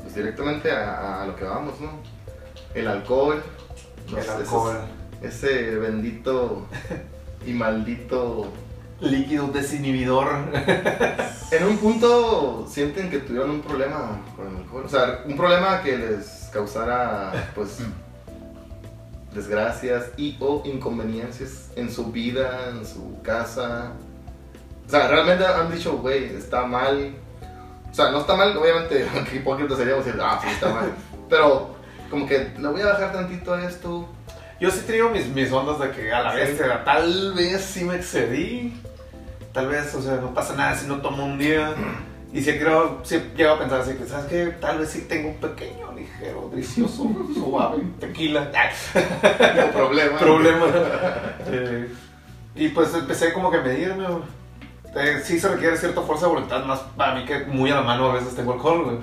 pues 0.02 0.14
directamente 0.16 0.72
a, 0.72 1.22
a 1.24 1.26
lo 1.28 1.36
que 1.36 1.44
vamos, 1.46 1.80
¿no? 1.80 1.92
El 2.74 2.88
alcohol. 2.88 3.42
los- 4.10 4.14
el 4.14 4.20
esos- 4.20 4.36
alcohol. 4.42 4.78
ese 5.22 5.76
bendito 5.76 6.66
y 7.46 7.54
maldito. 7.54 8.48
Líquido 9.00 9.48
desinhibidor. 9.48 10.28
En 11.52 11.64
un 11.64 11.78
punto 11.78 12.68
sienten 12.70 13.10
que 13.10 13.20
tuvieron 13.20 13.52
un 13.52 13.62
problema 13.62 14.20
con 14.36 14.48
el 14.50 14.58
alcohol. 14.58 14.84
O 14.86 14.90
sea, 14.90 15.22
un 15.26 15.38
problema 15.38 15.82
que 15.82 15.98
les 15.98 16.50
causara, 16.52 17.32
pues, 17.56 17.78
desgracias 19.38 20.10
y 20.18 20.36
o 20.40 20.64
inconveniencias 20.66 21.70
en 21.76 21.92
su 21.92 22.12
vida, 22.12 22.70
en 22.72 22.86
su 22.86 23.22
casa. 23.22 23.94
O 24.86 24.90
sea, 24.90 25.08
realmente 25.08 25.46
han 25.46 25.72
dicho, 25.72 25.98
güey, 25.98 26.26
está 26.36 26.66
mal. 26.66 27.14
O 27.90 27.94
sea, 27.94 28.12
no 28.12 28.20
está 28.20 28.36
mal, 28.36 28.58
obviamente, 28.58 29.08
qué 29.30 29.38
hipócrita 29.38 29.76
seríamos 29.76 30.06
decir, 30.06 30.20
ah, 30.22 30.40
sí, 30.42 30.50
está 30.50 30.70
mal. 30.70 30.92
Pero, 31.30 31.76
como 32.10 32.28
que 32.28 32.52
le 32.58 32.68
voy 32.68 32.82
a 32.82 32.88
bajar 32.88 33.14
tantito 33.14 33.54
a 33.54 33.64
esto. 33.64 34.10
Yo 34.60 34.72
sí 34.72 34.82
tengo 34.88 35.10
mis, 35.10 35.28
mis 35.28 35.52
ondas 35.52 35.80
de 35.80 35.92
que 35.92 36.12
a 36.12 36.22
la 36.24 36.34
vez, 36.34 36.60
tal 36.84 37.34
vez 37.34 37.62
sí 37.62 37.84
me 37.84 37.96
excedí. 37.96 38.82
Tal 39.54 39.68
vez, 39.68 39.94
o 39.94 40.02
sea, 40.02 40.16
no 40.16 40.34
pasa 40.34 40.56
nada 40.56 40.76
si 40.76 40.88
no 40.88 41.00
tomo 41.02 41.26
un 41.26 41.38
día. 41.38 41.74
Y 42.34 42.42
sí, 42.42 42.60
creo, 42.60 43.00
sí 43.04 43.22
llego 43.38 43.54
a 43.54 43.60
pensar 43.60 43.80
así 43.80 43.94
que, 43.94 44.06
¿sabes 44.06 44.26
qué? 44.26 44.48
Tal 44.60 44.80
vez 44.80 44.90
sí 44.90 45.06
tengo 45.08 45.30
un 45.30 45.38
pequeño, 45.38 45.87
ligero, 46.20 46.50
delicioso, 46.50 47.10
suave, 47.34 47.84
tequila. 48.00 48.52
No 49.56 49.72
problema. 49.72 50.18
problema. 50.18 50.66
Eh, 51.50 51.88
y 52.56 52.68
pues 52.70 52.94
empecé 52.94 53.32
como 53.32 53.50
que 53.50 53.58
a 53.58 53.62
medirme. 53.62 54.06
Eh, 54.96 55.22
sí 55.24 55.40
se 55.40 55.48
requiere 55.48 55.78
cierta 55.78 56.02
fuerza 56.02 56.26
de 56.26 56.34
voluntad, 56.34 56.66
más 56.66 56.80
para 56.98 57.16
mí 57.16 57.24
que 57.24 57.46
muy 57.46 57.72
a 57.72 57.76
la 57.76 57.82
mano 57.82 58.10
a 58.10 58.16
veces 58.16 58.36
tengo 58.36 58.54
alcohol, 58.54 58.84
güey. 58.84 58.98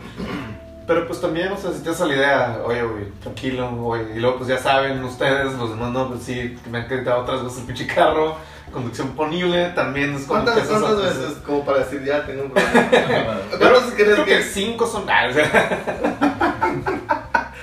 Pero 0.86 1.06
pues 1.06 1.20
también, 1.20 1.50
o 1.50 1.56
sea, 1.56 1.72
si 1.72 1.82
te 1.82 1.90
hace 1.90 2.06
la 2.06 2.14
idea, 2.14 2.58
oye, 2.66 2.82
güey, 2.82 3.04
tranquilo, 3.22 3.70
güey. 3.70 4.16
Y 4.16 4.20
luego 4.20 4.36
pues 4.36 4.48
ya 4.48 4.58
saben 4.58 5.02
ustedes, 5.02 5.54
los 5.54 5.70
demás 5.70 5.92
no, 5.92 6.08
pues 6.08 6.24
sí, 6.24 6.58
que 6.62 6.70
me 6.70 6.78
han 6.78 6.88
quitado 6.88 7.22
otras 7.22 7.42
veces 7.42 7.60
el 7.60 7.64
pinche 7.64 7.86
carro, 7.86 8.36
conducción 8.70 9.08
ponible, 9.10 9.70
también 9.70 10.14
es 10.14 10.24
como 10.24 10.42
¿Cuántas, 10.42 10.68
cuántas 10.68 11.02
veces 11.02 11.38
como 11.46 11.64
para 11.64 11.78
decir 11.78 12.04
ya 12.04 12.26
tengo 12.26 12.42
un 12.42 12.50
problema? 12.50 12.88
¿Cuántas 13.48 13.72
veces 13.72 13.94
crees 13.94 14.18
que 14.18 14.24
que 14.24 14.42
cinco 14.42 14.86
son... 14.86 15.06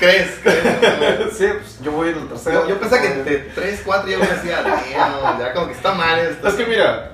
Crees? 0.01 0.39
crees? 0.41 1.33
sí, 1.37 1.45
pues 1.59 1.79
yo 1.81 1.91
voy 1.91 2.09
en 2.09 2.17
el 2.17 2.27
tercero. 2.27 2.63
Yo, 2.63 2.69
yo 2.69 2.79
pensé 2.79 3.01
que 3.01 3.09
de 3.23 3.37
3, 3.55 3.81
4 3.85 4.09
ya 4.09 4.17
me 4.17 4.27
decía, 4.27 4.61
"Damn, 4.63 5.39
ya 5.39 5.53
como 5.53 5.67
que 5.67 5.73
está 5.73 5.93
mal 5.93 6.17
esto. 6.19 6.47
Es 6.47 6.53
que 6.55 6.65
mira, 6.65 7.11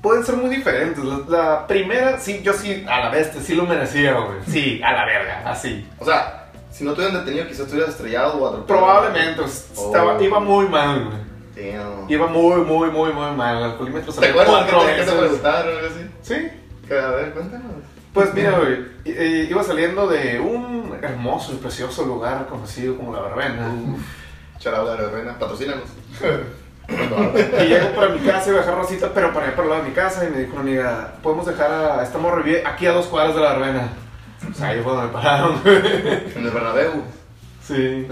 pueden 0.00 0.24
ser 0.24 0.36
muy 0.36 0.48
diferentes. 0.54 1.02
La, 1.04 1.18
la 1.28 1.66
primera, 1.66 2.18
sí, 2.20 2.40
yo 2.42 2.52
sí, 2.52 2.86
a 2.88 3.00
la 3.00 3.10
bestia, 3.10 3.40
sí 3.42 3.54
lo 3.54 3.64
merecía, 3.64 4.12
güey. 4.14 4.38
Sí, 4.48 4.80
a 4.84 4.92
la 4.92 5.04
verga, 5.04 5.42
así. 5.46 5.86
O 5.98 6.04
sea, 6.04 6.46
si 6.70 6.84
no 6.84 6.92
te 6.94 7.00
hubieran 7.00 7.24
detenido, 7.24 7.46
quizás 7.46 7.62
estuvieras 7.62 7.90
estrellado 7.94 8.34
o 8.38 8.48
atropellado. 8.48 8.66
Probablemente, 8.66 9.42
pues, 9.42 9.68
Oh. 9.76 9.86
estaba, 9.86 10.22
iba 10.22 10.38
muy 10.40 10.68
mal, 10.68 11.04
güey. 11.06 11.72
Damn. 11.72 12.08
Iba 12.08 12.26
muy, 12.28 12.60
muy, 12.60 12.88
muy, 12.90 13.12
muy 13.12 13.32
mal. 13.32 13.56
El 13.58 13.64
alcoholímetro 13.64 14.12
¿Te 14.14 14.26
acuerdas 14.28 14.64
que 14.64 14.70
te, 14.70 14.78
que 14.78 14.84
te 14.86 14.96
veces. 15.00 15.14
preguntaron 15.14 15.74
o 15.74 15.78
algo 15.78 15.88
así? 15.92 16.10
Sí. 16.22 16.50
Que, 16.86 16.98
A 16.98 17.08
ver, 17.10 17.32
cuéntanos. 17.32 17.72
Pues 18.18 18.34
mira, 18.34 18.58
güey, 18.58 18.84
eh, 19.04 19.46
iba 19.50 19.62
saliendo 19.62 20.06
de 20.08 20.40
un 20.40 20.98
hermoso 21.02 21.52
y 21.52 21.56
precioso 21.56 22.04
lugar 22.04 22.46
conocido 22.46 22.96
como 22.96 23.12
La 23.14 23.20
Verbena. 23.22 23.70
Charabla 24.58 24.96
de 24.96 25.08
Reina, 25.10 25.38
patrocínanos. 25.38 25.84
Y 26.90 27.66
llego 27.66 27.90
para 27.94 28.08
mi 28.08 28.18
casa, 28.20 28.48
iba 28.48 28.60
a 28.60 28.62
dejar 28.62 28.78
Rosita, 28.78 29.10
pero 29.12 29.30
para 29.34 29.48
ir 29.48 29.52
para 29.52 29.64
el 29.64 29.68
lado 29.68 29.82
de 29.82 29.88
mi 29.90 29.94
casa 29.94 30.24
y 30.26 30.30
me 30.30 30.38
dijo 30.38 30.52
una 30.52 30.62
amiga, 30.62 31.12
podemos 31.22 31.44
dejar 31.44 31.70
a 31.70 32.02
esta 32.02 32.16
morra 32.16 32.42
aquí 32.64 32.86
a 32.86 32.92
dos 32.92 33.06
cuadras 33.08 33.34
de 33.34 33.42
La 33.42 33.52
Verbena. 33.58 33.88
O 34.50 34.54
sea, 34.54 34.68
ahí 34.68 34.80
fue 34.82 34.92
donde 34.92 35.06
me 35.08 35.12
pararon. 35.12 35.60
En 35.64 36.44
el 36.46 36.50
Bernabéu. 36.50 37.02
Sí. 37.62 38.08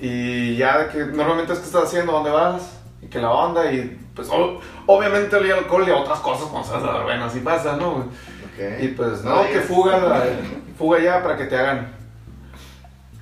Y 0.00 0.56
ya 0.56 0.78
de 0.78 0.88
que 0.88 0.98
normalmente 1.06 1.52
es 1.52 1.58
que 1.58 1.64
estás 1.66 1.84
haciendo, 1.84 2.12
¿dónde 2.12 2.30
vas? 2.30 2.78
Y 3.02 3.06
que 3.08 3.18
la 3.18 3.30
onda, 3.32 3.70
y 3.72 3.98
pues 4.14 4.28
o- 4.30 4.60
obviamente 4.86 5.34
olía 5.34 5.54
alcohol 5.56 5.84
y 5.86 5.90
otras 5.90 6.20
cosas 6.20 6.46
cuando 6.46 6.78
de 6.78 6.86
la 6.86 6.98
verbena, 6.98 7.24
así 7.26 7.40
pasa, 7.40 7.76
¿no? 7.76 8.06
Güey? 8.56 8.74
Ok. 8.74 8.82
Y 8.82 8.88
pues 8.88 9.22
No 9.24 9.42
no, 9.42 9.48
que 9.48 9.60
fuga, 9.60 10.24
fuga 10.78 10.98
ya 11.00 11.22
para 11.22 11.36
que 11.36 11.44
te 11.44 11.56
hagan, 11.56 11.92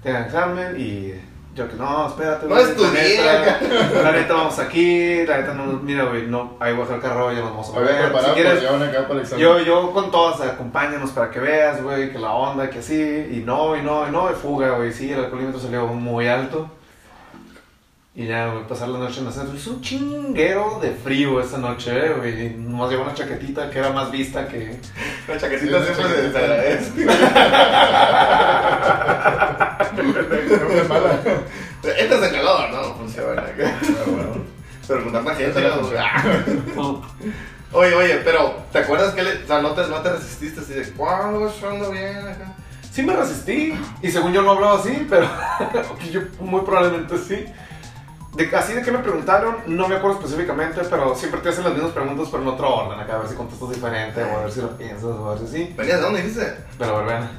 te 0.03 0.11
hagan 0.11 0.25
examen 0.25 0.81
y 0.81 1.15
yo 1.55 1.69
que 1.69 1.77
no, 1.77 2.09
espérate. 2.09 2.47
No 2.47 2.57
estudié 2.57 3.23
La 3.23 3.41
neta, 3.41 4.03
la 4.03 4.13
neta 4.13 4.35
vamos 4.35 4.59
aquí, 4.59 5.27
la 5.27 5.39
neta 5.39 5.53
no, 5.53 5.65
mira 5.83 6.05
güey, 6.05 6.27
no, 6.27 6.57
ahí 6.61 6.73
voy 6.73 6.83
a 6.83 6.85
dejar 6.85 6.97
el 6.97 7.03
carro, 7.03 7.33
ya 7.33 7.41
nos 7.41 7.51
vamos 7.51 7.75
a 7.75 7.81
ver. 7.81 8.13
Si 8.25 8.31
quieres, 8.31 8.53
pues, 8.53 8.63
llevan 8.63 8.83
acá 8.83 9.03
para 9.03 9.15
el 9.15 9.21
examen. 9.21 9.45
yo, 9.45 9.59
yo 9.61 9.93
con 9.93 10.11
todas, 10.11 10.41
acompáñanos 10.41 11.11
para 11.11 11.31
que 11.31 11.41
veas, 11.41 11.83
güey, 11.83 12.11
que 12.11 12.19
la 12.19 12.33
onda, 12.33 12.71
que 12.71 12.79
así, 12.79 13.29
y 13.33 13.43
no, 13.45 13.77
y 13.77 13.83
no, 13.83 14.09
y 14.09 14.11
no, 14.11 14.31
y 14.31 14.35
fuga, 14.35 14.71
güey, 14.77 14.93
sí, 14.93 15.13
el 15.13 15.25
alcoholímetro 15.25 15.61
salió 15.61 15.87
muy 15.89 16.27
alto. 16.27 16.71
Y 18.15 18.27
ya, 18.27 18.49
güey, 18.49 18.67
pasar 18.67 18.89
la 18.89 18.99
noche 18.99 19.21
en 19.21 19.27
el 19.27 19.33
centro. 19.33 19.57
Hizo 19.57 19.71
un 19.71 19.81
chinguero 19.81 20.79
de 20.83 20.91
frío 20.93 21.41
esa 21.41 21.57
noche, 21.57 21.93
eh, 21.97 22.13
güey. 22.13 22.51
Nomás 22.51 22.91
llevó 22.91 23.05
una 23.05 23.15
chaquetita 23.15 23.71
que 23.71 23.79
era 23.79 23.91
más 23.91 24.11
vista 24.11 24.47
que... 24.47 24.79
La 25.27 25.39
chaquecita 25.39 25.79
Sí, 25.79 25.87
siempre 25.95 26.17
se 26.17 26.23
desagradece. 26.29 27.07
No 27.07 27.13
es 30.73 30.89
mala. 30.91 31.19
Entras 31.99 32.23
en 32.25 32.33
calor, 32.35 32.71
no, 32.71 32.95
funciona. 32.97 33.45
Pero 34.87 35.05
con 35.05 35.13
tanta 35.13 35.35
gente, 35.35 35.59
Sí, 35.59 35.67
no, 35.67 35.77
funciona. 35.81 36.45
Oye, 37.75 37.95
oye, 37.95 38.21
pero 38.23 38.55
¿te 38.71 38.81
acuerdas 38.81 39.15
que 39.15 39.23
le, 39.23 39.45
o 39.45 39.47
sea, 39.47 39.63
no 39.63 39.71
te, 39.71 39.87
no 39.87 40.03
te 40.03 40.13
resististe 40.13 40.61
así 40.61 40.75
de, 40.75 40.83
wow, 40.91 41.51
ando 41.71 41.91
bien 41.91 42.19
acá? 42.19 42.53
Sí 42.93 43.03
me 43.03 43.17
resistí, 43.17 43.73
y 44.03 44.11
según 44.11 44.35
yo 44.35 44.43
no 44.43 44.51
hablaba 44.51 44.79
así, 44.79 45.07
pero 45.09 45.27
yo 46.13 46.21
muy 46.41 46.61
probablemente 46.61 47.17
sí. 47.17 47.47
De, 48.35 48.57
así 48.57 48.73
de 48.73 48.83
que 48.83 48.91
me 48.91 48.99
preguntaron, 48.99 49.57
no 49.67 49.89
me 49.89 49.97
acuerdo 49.97 50.19
específicamente, 50.19 50.81
pero 50.89 51.15
siempre 51.15 51.41
te 51.41 51.51
hacen 51.51 51.65
las 51.65 51.75
mismas 51.75 51.93
preguntas, 51.93 52.29
pero 52.31 52.43
en 52.43 52.49
otro 52.49 52.75
orden, 52.75 52.99
acá 52.99 53.17
a 53.17 53.19
ver 53.19 53.29
si 53.29 53.35
contestas 53.35 53.71
diferente, 53.71 54.23
o 54.23 54.39
a 54.39 54.43
ver 54.43 54.53
si 54.53 54.61
lo 54.63 54.77
piensas, 54.77 55.05
o 55.05 55.31
a 55.31 55.35
ver 55.35 55.47
si 55.47 55.49
sí. 55.49 55.75
¿Venías 55.77 55.99
de 55.99 56.03
dónde 56.03 56.23
dijiste? 56.23 56.41
De 56.79 56.87
la 56.87 56.93
verbena. 56.93 57.31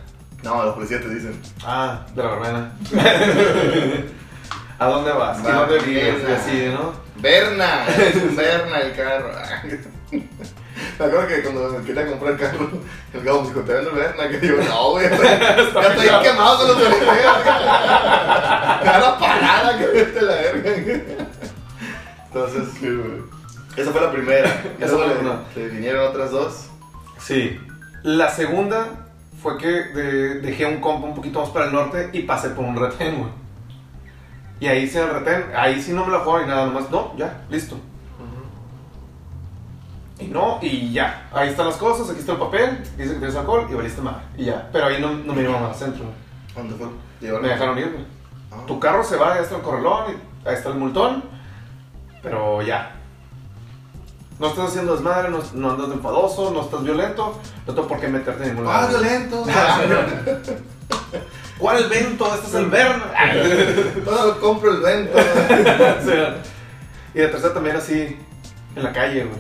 No, 0.44 0.64
los 0.64 0.76
policías 0.76 1.02
te 1.02 1.10
dicen. 1.10 1.42
Ah, 1.66 2.06
de 2.14 2.22
la 2.24 2.30
verbena. 2.30 2.72
¿A 4.80 4.88
dónde 4.88 5.12
vas? 5.14 5.40
¿Y 5.40 5.52
dónde 5.52 5.80
vives? 5.80 6.24
Y 6.28 6.32
así, 6.32 6.66
¿no? 6.74 6.94
Berna, 7.16 7.86
Berna 8.36 8.80
el 8.80 8.96
carro. 8.96 9.32
Me 11.00 11.06
acuerdo 11.06 11.28
que 11.28 11.42
cuando 11.44 11.70
me 11.70 11.86
quería 11.86 12.08
comprar 12.08 12.34
el 12.34 12.40
carro, 12.40 12.70
el 13.14 13.24
gabo 13.24 13.42
me 13.42 13.48
dijo, 13.50 13.60
¿te 13.62 13.74
vendo 13.74 13.92
Berna? 13.94 14.30
Que 14.30 14.38
digo, 14.40 14.58
no, 14.64 14.92
güey, 14.92 15.10
ya 15.10 15.60
estoy, 15.60 16.08
quemado 16.24 16.58
con 16.58 16.68
los 16.68 16.76
policías. 16.78 17.38
Me 18.82 18.90
da 18.90 19.00
la 19.00 19.18
parada 19.20 19.78
que 19.78 19.86
vete 19.88 20.22
la 20.22 20.34
verga. 20.36 21.02
Entonces, 22.28 22.64
esa 23.78 23.92
fue 23.92 24.02
la 24.02 24.12
primera. 24.12 24.64
Y 24.80 24.84
Esa 24.84 24.96
fue 24.98 25.08
la 25.08 25.14
primera. 25.14 25.40
le 25.56 25.68
vinieron 25.70 26.08
otras 26.08 26.32
dos. 26.32 26.68
Sí. 27.20 27.60
La 28.04 28.30
segunda 28.30 28.88
fue 29.42 29.58
que 29.58 29.68
de- 29.68 30.40
dejé 30.42 30.66
un 30.66 30.80
compa 30.82 31.08
un 31.08 31.16
poquito 31.16 31.40
más 31.42 31.50
para 31.50 31.66
el 31.66 31.74
norte 31.74 32.10
y 32.14 32.22
pasé 32.24 32.50
por 32.50 32.66
un 32.66 32.76
retén, 32.76 33.18
güey. 33.18 33.32
Y 34.60 34.68
ahí 34.68 34.88
sí 34.88 34.98
en 34.98 35.04
el 35.06 35.10
retén, 35.12 35.46
ahí 35.56 35.82
sí 35.82 35.92
no 35.94 36.06
me 36.06 36.12
la 36.12 36.20
juego 36.20 36.42
y 36.42 36.48
nada 36.48 36.66
más, 36.68 36.90
no, 36.90 37.14
ya, 37.18 37.42
listo. 37.50 37.78
Y 40.20 40.26
no, 40.28 40.60
y 40.62 40.94
ya. 40.94 41.28
Ahí 41.34 41.50
están 41.50 41.66
las 41.68 41.78
cosas, 41.78 42.10
aquí 42.10 42.20
está 42.20 42.34
el 42.34 42.38
papel, 42.38 42.78
dice 42.98 43.14
que 43.14 43.20
tienes 43.20 43.36
alcohol 43.36 43.68
y 43.70 43.74
valiste 43.74 44.02
mal. 44.02 44.22
Y 44.38 44.46
ya. 44.46 44.70
Pero 44.72 44.86
ahí 44.86 45.02
no, 45.02 45.12
no 45.14 45.34
me 45.34 45.42
llevaron 45.42 45.70
al 45.70 45.76
centro. 45.76 46.06
¿Dónde 46.56 46.76
fue? 46.76 46.88
Llevaron- 47.20 47.42
Me 47.42 47.50
dejaron 47.50 47.78
ir, 47.80 47.92
güey. 47.92 48.06
Ah. 48.52 48.64
Tu 48.68 48.80
carro 48.80 49.04
se 49.04 49.18
va, 49.18 49.34
ahí 49.34 49.42
está 49.42 49.56
el 49.56 49.62
corralón, 49.64 50.12
y 50.12 50.48
ahí 50.48 50.56
está 50.56 50.70
el 50.70 50.76
multón, 50.76 51.24
pero 52.22 52.62
ya. 52.62 52.92
No 54.40 54.48
estás 54.48 54.70
haciendo 54.70 54.94
desmadre, 54.94 55.30
no, 55.30 55.40
no 55.54 55.72
andas 55.72 55.90
de 55.90 55.96
enfadoso, 55.96 56.52
no 56.52 56.62
estás 56.62 56.84
violento, 56.84 57.40
no 57.66 57.74
tengo 57.74 57.88
por 57.88 58.00
qué 58.00 58.08
meterte 58.08 58.44
en 58.44 58.50
ningún 58.56 58.68
Ah, 58.68 58.82
lado. 58.82 58.90
violento. 59.00 59.46
¿Cuál 61.58 61.78
el 61.84 61.90
vento? 61.90 62.26
Este 62.34 62.48
es 62.48 62.54
el 62.56 62.66
verno. 62.66 63.04
Todo 64.04 64.40
compro 64.40 64.72
el 64.72 64.82
vento. 64.82 65.18
Y 67.16 67.20
la 67.22 67.30
tercera 67.30 67.54
también 67.54 67.76
así, 67.76 68.18
en 68.76 68.84
la 68.84 68.92
calle, 68.92 69.24
güey. 69.26 69.40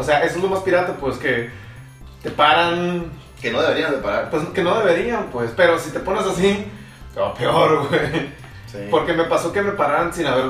O 0.00 0.02
sea, 0.02 0.24
eso 0.24 0.36
es 0.36 0.42
lo 0.42 0.48
más 0.48 0.60
pirata, 0.60 0.94
pues 0.94 1.18
que 1.18 1.50
te 2.22 2.30
paran, 2.30 3.10
Que 3.40 3.50
no 3.50 3.60
deberían 3.60 3.92
de 3.92 3.98
parar. 3.98 4.30
pues 4.30 4.42
que 4.54 4.62
no 4.62 4.78
deberían, 4.78 5.26
pues, 5.30 5.50
pero 5.56 5.78
si 5.78 5.90
te 5.90 6.00
pones 6.00 6.24
así, 6.26 6.66
te 7.14 7.20
va 7.20 7.34
peor, 7.34 7.86
güey. 7.88 8.30
Sí. 8.66 8.78
Porque 8.90 9.12
me 9.12 9.24
pasó 9.24 9.52
que 9.52 9.62
me 9.62 9.72
pararan 9.72 10.12
sin 10.12 10.26
haber 10.26 10.46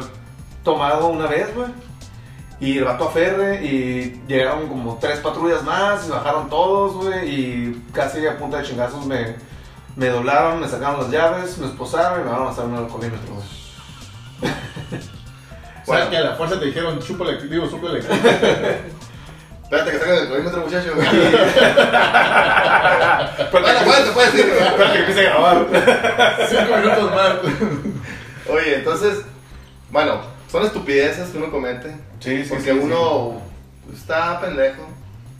tomado 0.62 1.09
una 1.09 1.26
vez, 1.26 1.55
güey. 1.55 1.68
Y 2.61 2.78
el 2.78 2.84
vato 2.84 3.09
aferre 3.09 3.64
y 3.64 4.22
llegaron 4.28 4.68
como 4.68 4.98
tres 5.01 5.18
patrullas 5.20 5.64
más, 5.64 6.03
se 6.05 6.11
bajaron 6.11 6.48
todos, 6.51 6.94
güey, 7.05 7.28
y 7.28 7.82
casi 7.92 8.26
a 8.26 8.36
punta 8.36 8.59
de 8.59 8.64
chingazos 8.64 9.07
me, 9.07 9.34
me 9.96 10.09
doblaron, 10.09 10.61
me 10.61 10.68
sacaron 10.68 11.01
las 11.01 11.11
llaves, 11.11 11.57
me 11.59 11.66
esposaron 11.66 12.20
y 12.20 12.24
me 12.24 12.30
van 12.30 12.42
a 12.42 12.51
hacer 12.51 12.64
un 12.66 12.76
alcoholímetro, 12.76 13.34
güey. 13.34 13.46
O 15.86 15.92
sea, 15.92 16.09
que 16.09 16.16
a 16.18 16.20
la 16.20 16.36
fuerza 16.36 16.61
te 16.61 16.66
dijeron, 16.66 17.01
chúpale, 17.01 17.36
digo, 17.48 17.66
súpale. 17.68 18.01
Espérate 19.71 19.91
que 19.93 19.99
saquen 20.01 20.14
el 20.16 20.29
colímetro, 20.29 20.61
muchacho. 20.62 20.93
Pero 20.97 21.11
Bueno, 23.53 23.81
puedes, 23.85 24.05
te 24.05 24.11
puedes 24.11 24.35
ir. 24.35 24.41
Espera 24.41 24.93
que 24.93 24.99
empiece 24.99 25.29
a 25.29 25.31
grabar. 25.31 25.66
Cinco 26.49 26.77
minutos 26.77 27.14
más. 27.14 27.33
Oye, 28.49 28.75
entonces, 28.77 29.18
bueno, 29.91 30.23
son 30.51 30.64
estupideces 30.66 31.29
que 31.31 31.39
uno 31.39 31.53
comete. 31.53 31.95
Sí, 32.18 32.43
sí, 32.43 32.49
Porque 32.51 32.73
sí, 32.73 32.79
uno 32.83 33.41
está 33.95 34.41
pendejo. 34.41 34.89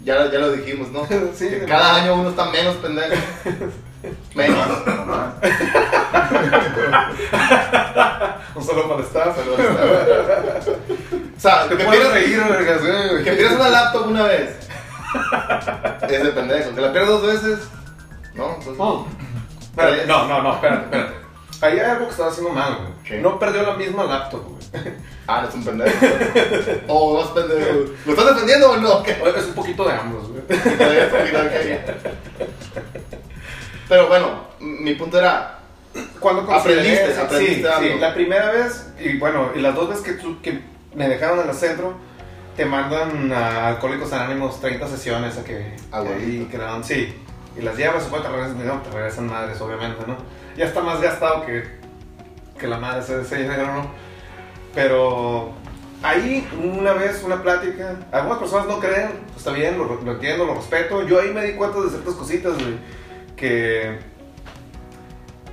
Ya, 0.05 0.15
lo- 0.15 0.31
ya 0.33 0.39
lo 0.39 0.53
dijimos, 0.53 0.91
¿no? 0.93 1.05
Sí, 1.35 1.49
Que 1.49 1.65
cada 1.67 1.95
verdad. 1.95 1.97
año 1.97 2.15
uno 2.15 2.31
está 2.31 2.45
menos 2.51 2.77
pendejo. 2.77 3.15
Menos. 4.35 4.67
Un 8.55 8.65
solo 8.65 8.89
para 8.89 9.03
estar. 9.03 9.35
O 11.41 11.43
sea, 11.43 11.67
Te 11.69 11.75
puedes 11.77 11.91
pierdas, 11.91 12.13
reír, 12.13 12.39
vergas, 12.51 12.81
güey. 12.83 13.25
que 13.25 13.33
pierdas 13.33 13.55
una 13.59 13.69
laptop 13.71 14.07
una 14.09 14.25
vez. 14.25 14.51
Es 16.11 16.23
de 16.23 16.31
pendejo. 16.33 16.75
Que 16.75 16.81
la 16.83 16.93
pierdas 16.93 17.09
dos 17.11 17.27
veces. 17.27 17.59
No, 18.35 18.49
entonces. 18.57 18.77
No. 18.77 19.07
Espérate, 19.61 20.07
no, 20.07 20.27
no, 20.29 20.43
no, 20.43 20.55
espérate, 20.55 20.85
espérate. 20.85 21.15
Ahí 21.63 21.79
hay 21.79 21.91
algo 21.91 22.05
que 22.07 22.11
estaba 22.11 22.29
haciendo 22.31 22.53
mal, 22.53 22.77
güey. 22.77 22.89
¿Qué? 23.05 23.19
No 23.21 23.39
perdió 23.39 23.63
la 23.63 23.75
misma 23.75 24.05
laptop, 24.05 24.43
güey. 24.49 24.61
Ah, 25.27 25.41
no 25.43 25.49
es 25.49 25.55
un 25.55 25.65
pendejo. 25.65 26.07
O 26.89 27.15
no 27.15 27.21
es 27.25 27.29
pendejo. 27.29 27.79
¿Lo 28.07 28.13
estás 28.13 28.27
defendiendo 28.35 28.71
o 28.73 28.77
no? 28.77 29.03
¿Qué? 29.03 29.13
Es 29.37 29.45
un 29.47 29.55
poquito 29.55 29.85
de 29.89 29.93
ambos, 29.95 30.29
güey. 30.29 30.43
Pero 33.89 34.09
bueno, 34.09 34.47
mi 34.61 34.95
punto 34.95 35.19
era. 35.19 35.57
Cuando 36.21 36.43
Aprendiste, 36.53 37.17
aprendiste 37.19 37.63
sí, 37.63 37.67
algo. 37.67 37.81
sí, 37.95 37.99
la 37.99 38.15
primera 38.15 38.53
vez, 38.53 38.93
y 39.01 39.19
bueno, 39.19 39.51
y 39.57 39.61
las 39.61 39.75
dos 39.75 39.89
veces 39.89 40.05
que, 40.05 40.13
tú- 40.13 40.41
que 40.41 40.63
me 40.95 41.09
dejaron 41.09 41.41
en 41.41 41.49
el 41.49 41.55
centro, 41.55 41.95
te 42.57 42.65
mandan 42.65 43.33
a 43.33 43.69
Alcohólicos 43.69 44.13
Anónimos 44.13 44.61
30 44.61 44.87
sesiones 44.89 45.39
a 45.39 45.45
que, 45.45 45.77
Ah, 45.93 46.03
que 46.03 46.09
ahí 46.13 46.49
quedaron, 46.51 46.85
sí. 46.85 47.15
Y 47.57 47.63
las 47.63 47.77
llevas, 47.77 48.05
supongo 48.05 48.25
te 48.25 48.29
regresan 48.31 48.59
dinero, 48.59 48.81
te 48.83 48.91
regresan 48.91 49.27
madres, 49.27 49.61
obviamente, 49.61 50.05
¿no? 50.07 50.17
Ya 50.57 50.67
está 50.67 50.81
más 50.83 51.01
gastado 51.01 51.45
que, 51.47 51.65
que 52.59 52.67
la 52.67 52.79
madre 52.79 53.01
ese 53.01 53.37
dinero, 53.37 53.67
¿no? 53.67 53.91
Pero 54.75 55.53
ahí, 56.03 56.47
una 56.63 56.93
vez, 56.93 57.23
una 57.25 57.43
plática, 57.43 57.97
algunas 58.13 58.39
personas 58.39 58.67
no 58.67 58.79
creen, 58.79 59.11
pues, 59.27 59.39
está 59.39 59.53
bien, 59.53 59.79
lo, 59.79 60.01
lo 60.01 60.13
entiendo, 60.13 60.45
lo 60.45 60.55
respeto. 60.55 61.07
Yo 61.07 61.21
ahí 61.21 61.33
me 61.33 61.45
di 61.45 61.53
cuenta 61.55 61.81
de 61.81 61.89
ciertas 61.91 62.15
cositas, 62.15 62.55
güey, 62.55 62.75
que 63.37 63.99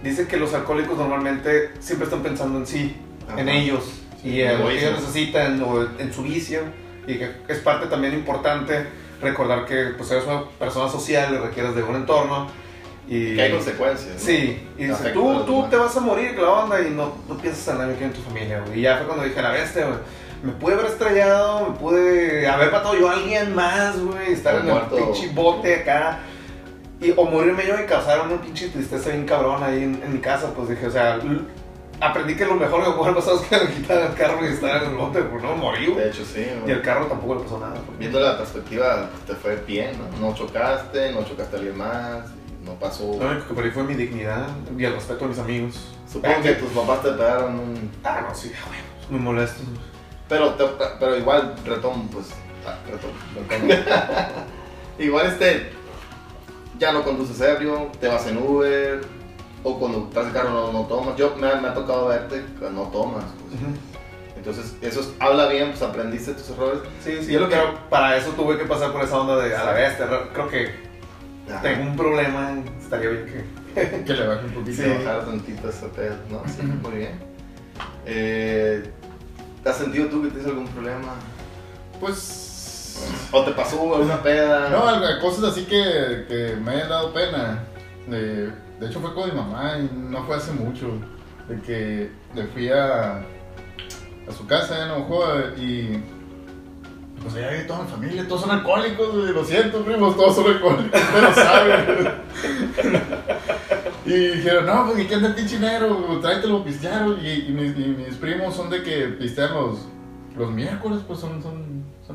dicen 0.04 0.28
que 0.28 0.38
los 0.38 0.54
alcohólicos 0.54 0.98
normalmente 0.98 1.72
siempre 1.80 2.06
están 2.06 2.22
pensando 2.22 2.60
en 2.60 2.68
sí, 2.68 2.96
Ajá. 3.28 3.42
en 3.42 3.50
ellos, 3.50 4.02
y 4.24 4.42
en 4.42 4.60
lo 4.60 4.68
que 4.68 4.80
ellos 4.80 5.00
necesitan, 5.00 5.62
o 5.64 5.88
en 6.00 6.14
su 6.14 6.24
vicio, 6.24 6.62
y 7.06 7.18
que 7.18 7.32
es 7.48 7.60
parte 7.60 7.88
también 7.88 8.14
importante 8.14 8.86
recordar 9.22 9.66
que 9.66 9.94
pues 9.98 10.12
eres 10.12 10.26
una 10.26 10.44
persona 10.60 10.90
social 10.90 11.34
y 11.34 11.38
requieres 11.38 11.76
de 11.76 11.84
un 11.84 11.96
entorno. 11.96 12.48
Y, 13.08 13.36
Que 13.36 13.42
hay 13.44 13.52
consecuencias. 13.52 14.16
¿no? 14.16 14.20
Sí, 14.20 14.68
y 14.78 14.84
dice, 14.84 15.10
tú, 15.12 15.44
tú 15.46 15.66
te 15.70 15.78
vas 15.78 15.96
a 15.96 16.02
morir, 16.02 16.38
la 16.38 16.50
onda, 16.52 16.82
y 16.82 16.90
no, 16.90 17.16
no 17.28 17.38
piensas 17.38 17.68
en 17.70 17.78
nadie 17.80 17.96
que 17.96 18.04
en 18.04 18.12
tu 18.14 18.22
familia, 18.22 18.62
güey. 18.66 18.80
Y 18.80 18.82
ya 18.82 18.98
fue 18.98 19.06
cuando 19.08 19.24
dije, 19.24 19.42
la 19.42 19.52
bestia, 19.52 19.86
güey. 19.86 20.00
Me 20.44 20.52
pude 20.52 20.74
haber 20.74 20.86
estrellado, 20.88 21.70
me 21.70 21.80
pude 21.80 22.48
haber 22.48 22.72
matado 22.72 22.96
yo 22.96 23.10
a 23.10 23.14
alguien 23.14 23.56
más, 23.56 23.98
güey. 23.98 24.34
Estar 24.34 24.56
O 24.56 24.60
en 24.60 24.68
el 24.68 24.72
muerto. 24.74 24.96
pinche 24.98 25.30
bote 25.34 25.76
acá. 25.76 26.20
Y, 27.02 27.12
o 27.16 27.24
morirme 27.26 27.66
yo 27.66 27.80
y 27.80 27.86
causar 27.86 28.22
una 28.28 28.42
pinche 28.42 28.68
tristeza 28.70 29.10
bien 29.10 29.26
cabrón 29.26 29.64
ahí 29.64 29.84
en, 29.84 30.02
en 30.04 30.14
mi 30.14 30.20
casa. 30.20 30.54
Pues 30.54 30.70
dije, 30.70 30.86
o 30.88 30.92
sea, 30.92 31.18
aprendí 32.00 32.36
que 32.36 32.46
lo 32.46 32.56
mejor 32.56 32.84
que 32.84 32.90
me 32.90 32.96
haber 33.02 33.16
pasado 33.16 33.42
es 33.42 33.48
que 33.48 33.58
me 33.58 33.74
quitaran 33.74 34.12
el 34.12 34.18
carro 34.18 34.46
y 34.46 34.54
estar 34.54 34.84
en 34.84 34.90
el 34.92 34.96
bote, 34.96 35.22
pues 35.22 35.44
no, 35.44 35.56
morí. 35.56 35.94
De 35.94 36.10
hecho, 36.10 36.24
sí. 36.26 36.46
Y 36.66 36.72
el 36.72 36.82
carro 36.82 37.06
tampoco 37.06 37.36
le 37.36 37.42
pasó 37.42 37.60
nada. 37.60 37.76
Viendo 37.98 38.20
la 38.20 38.38
perspectiva, 38.38 39.10
te 39.26 39.34
fue 39.36 39.56
bien, 39.68 39.98
¿no? 39.98 40.28
No 40.30 40.36
chocaste, 40.36 41.12
no 41.12 41.24
chocaste 41.24 41.56
a 41.56 41.60
alguien 41.60 41.78
más, 41.78 42.26
no 42.64 42.74
pasó. 42.74 43.04
Lo 43.20 43.30
único 43.30 43.48
que 43.48 43.54
perdí 43.54 43.72
fue 43.72 43.84
mi 43.84 43.96
dignidad 43.96 44.48
y 44.78 44.84
el 44.84 44.94
respeto 44.94 45.26
a 45.26 45.28
mis 45.28 45.40
amigos. 45.40 45.94
Supongo 46.12 46.42
que 46.42 46.54
tus 46.54 46.70
papás 46.72 47.02
te 47.04 47.12
pegaron 47.12 47.60
un. 47.60 47.92
Ah, 48.04 48.26
no, 48.28 48.34
sí, 48.36 48.52
güey. 48.68 48.80
Muy 49.10 49.20
molesto. 49.20 49.62
Pero, 50.30 50.54
te- 50.56 50.66
pero 51.00 51.18
igual, 51.18 51.56
retomo, 51.66 52.08
pues. 52.12 52.28
ah, 52.66 52.76
retomo, 52.90 53.14
retomo. 53.50 53.94
igual 55.00 55.28
este. 55.28 55.72
Ya 56.80 56.92
no 56.92 57.04
conduces 57.04 57.42
ebrio, 57.42 57.90
te 58.00 58.08
vas 58.08 58.28
en 58.28 58.38
Uber, 58.38 59.02
o 59.64 59.80
cuando 59.80 60.08
estás 60.08 60.28
en 60.28 60.34
carro 60.34 60.50
no, 60.52 60.72
no 60.74 60.82
tomas. 60.88 61.16
Yo 61.18 61.36
me, 61.40 61.48
ha- 61.48 61.56
me 61.56 61.68
ha 61.70 61.74
tocado 61.74 62.08
verte 62.08 62.44
que 62.60 62.70
no 62.70 62.84
tomas. 62.84 63.24
pues. 63.50 63.62
Entonces, 64.38 64.76
eso 64.82 65.02
es- 65.02 65.10
habla 65.20 65.48
bien, 65.48 65.70
pues 65.72 65.82
aprendiste 65.82 66.34
tus 66.34 66.50
errores. 66.52 66.80
Sí, 67.04 67.18
sí, 67.22 67.32
Yo 67.34 67.40
lo 67.42 67.50
que- 67.50 67.58
para 67.90 68.16
eso 68.18 68.32
tuve 68.32 68.58
que 68.58 68.66
pasar 68.66 68.92
por 68.92 69.02
esa 69.04 69.20
onda 69.20 69.38
de 69.38 69.56
a 69.56 69.64
la. 69.66 69.74
Re- 69.74 70.30
Creo 70.34 70.48
que 70.48 70.70
Ajá. 71.52 71.62
tengo 71.62 71.84
un 71.90 71.98
problema, 71.98 72.56
estaría 72.82 73.10
bien 73.10 73.26
que... 73.26 73.58
Que 74.06 74.14
le 74.14 74.28
baje 74.28 74.46
un 74.46 74.52
poquito. 74.54 74.82
Sí, 74.84 74.90
bajar 74.90 75.26
tantito 75.26 75.70
pedo, 75.96 76.16
¿no? 76.30 76.44
Sí, 76.48 76.62
muy 76.64 76.92
bien. 76.98 77.20
Eh, 78.06 78.90
¿Te 79.64 79.70
has 79.70 79.78
sentido 79.78 80.08
tú 80.08 80.22
que 80.24 80.30
tienes 80.30 80.48
algún 80.48 80.68
problema? 80.68 81.14
Pues. 82.00 82.98
¿O 83.32 83.44
te 83.44 83.52
pasó 83.52 83.94
alguna 83.96 84.22
peda? 84.24 84.70
No, 84.70 85.22
cosas 85.22 85.44
así 85.52 85.66
que, 85.66 86.26
que 86.28 86.56
me 86.64 86.72
hayan 86.72 86.90
dado 86.90 87.14
pena. 87.14 87.64
De, 88.08 88.50
de 88.80 88.88
hecho, 88.88 89.00
fue 89.00 89.14
con 89.14 89.30
mi 89.30 89.36
mamá 89.36 89.78
y 89.80 89.90
no 89.96 90.24
fue 90.24 90.36
hace 90.36 90.52
mucho. 90.52 90.88
De 91.48 91.60
que 91.62 92.12
le 92.36 92.44
fui 92.48 92.70
a, 92.70 93.20
a 93.20 94.32
su 94.38 94.46
casa 94.46 94.86
en 94.86 94.92
Ojoa 94.92 95.54
y. 95.58 96.04
Pues 97.22 97.34
allá 97.36 97.50
hay 97.50 97.66
toda 97.66 97.82
mi 97.84 97.90
familia, 97.90 98.28
todos 98.28 98.42
son 98.42 98.52
alcohólicos, 98.52 99.14
lo 99.14 99.44
siento, 99.44 99.84
primos, 99.84 100.16
todos 100.16 100.36
son 100.36 100.46
alcohólicos, 100.46 101.02
no 101.14 101.22
lo 101.22 101.34
saben. 101.34 102.12
y 104.06 104.14
dijeron, 104.14 104.68
no, 104.68 104.86
pues, 104.86 105.00
¿y 105.00 105.08
qué 105.08 105.16
anda 105.16 105.36
pinche 105.36 105.60
negro? 105.60 106.20
Tráetelo 106.22 106.58
a 106.58 106.64
pistear. 106.64 107.08
Y, 107.24 107.52
mis, 107.52 107.78
y 107.78 107.88
mis 107.90 108.16
primos 108.16 108.56
son 108.56 108.70
de 108.70 108.84
que 108.84 109.08
pistean 109.08 109.54
los, 109.54 109.80
los 110.38 110.52
miércoles, 110.52 111.02
pues 111.08 111.20
son, 111.20 111.42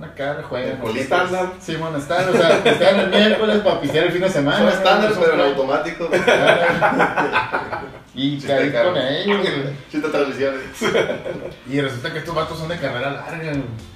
son 0.03 0.11
acá, 0.11 0.42
juegan. 0.48 0.72
Alcoholistas. 0.72 1.24
Estándar. 1.24 1.53
Sí, 1.61 1.76
bueno, 1.76 1.98
están, 1.98 2.28
o 2.28 2.32
sea, 2.32 2.59
están 2.64 3.00
el 3.00 3.11
miércoles 3.11 3.59
para 3.59 3.80
pistear 3.80 4.07
el 4.07 4.12
fin 4.12 4.22
de 4.22 4.30
semana. 4.30 4.59
Son 4.59 4.68
estándares, 4.68 5.18
pero 5.18 5.34
en 5.34 5.40
automático. 5.40 6.11
Y 8.14 8.38
caí 8.40 8.70
con 8.70 8.94
ellos. 8.94 9.46
Chiste 9.90 10.09
transmisiones. 10.09 10.61
Y 11.66 11.80
resulta 11.80 12.12
que 12.12 12.18
estos 12.18 12.34
vatos 12.34 12.59
son 12.59 12.68
de 12.68 12.76
carrera 12.76 13.11
larga. 13.11 13.53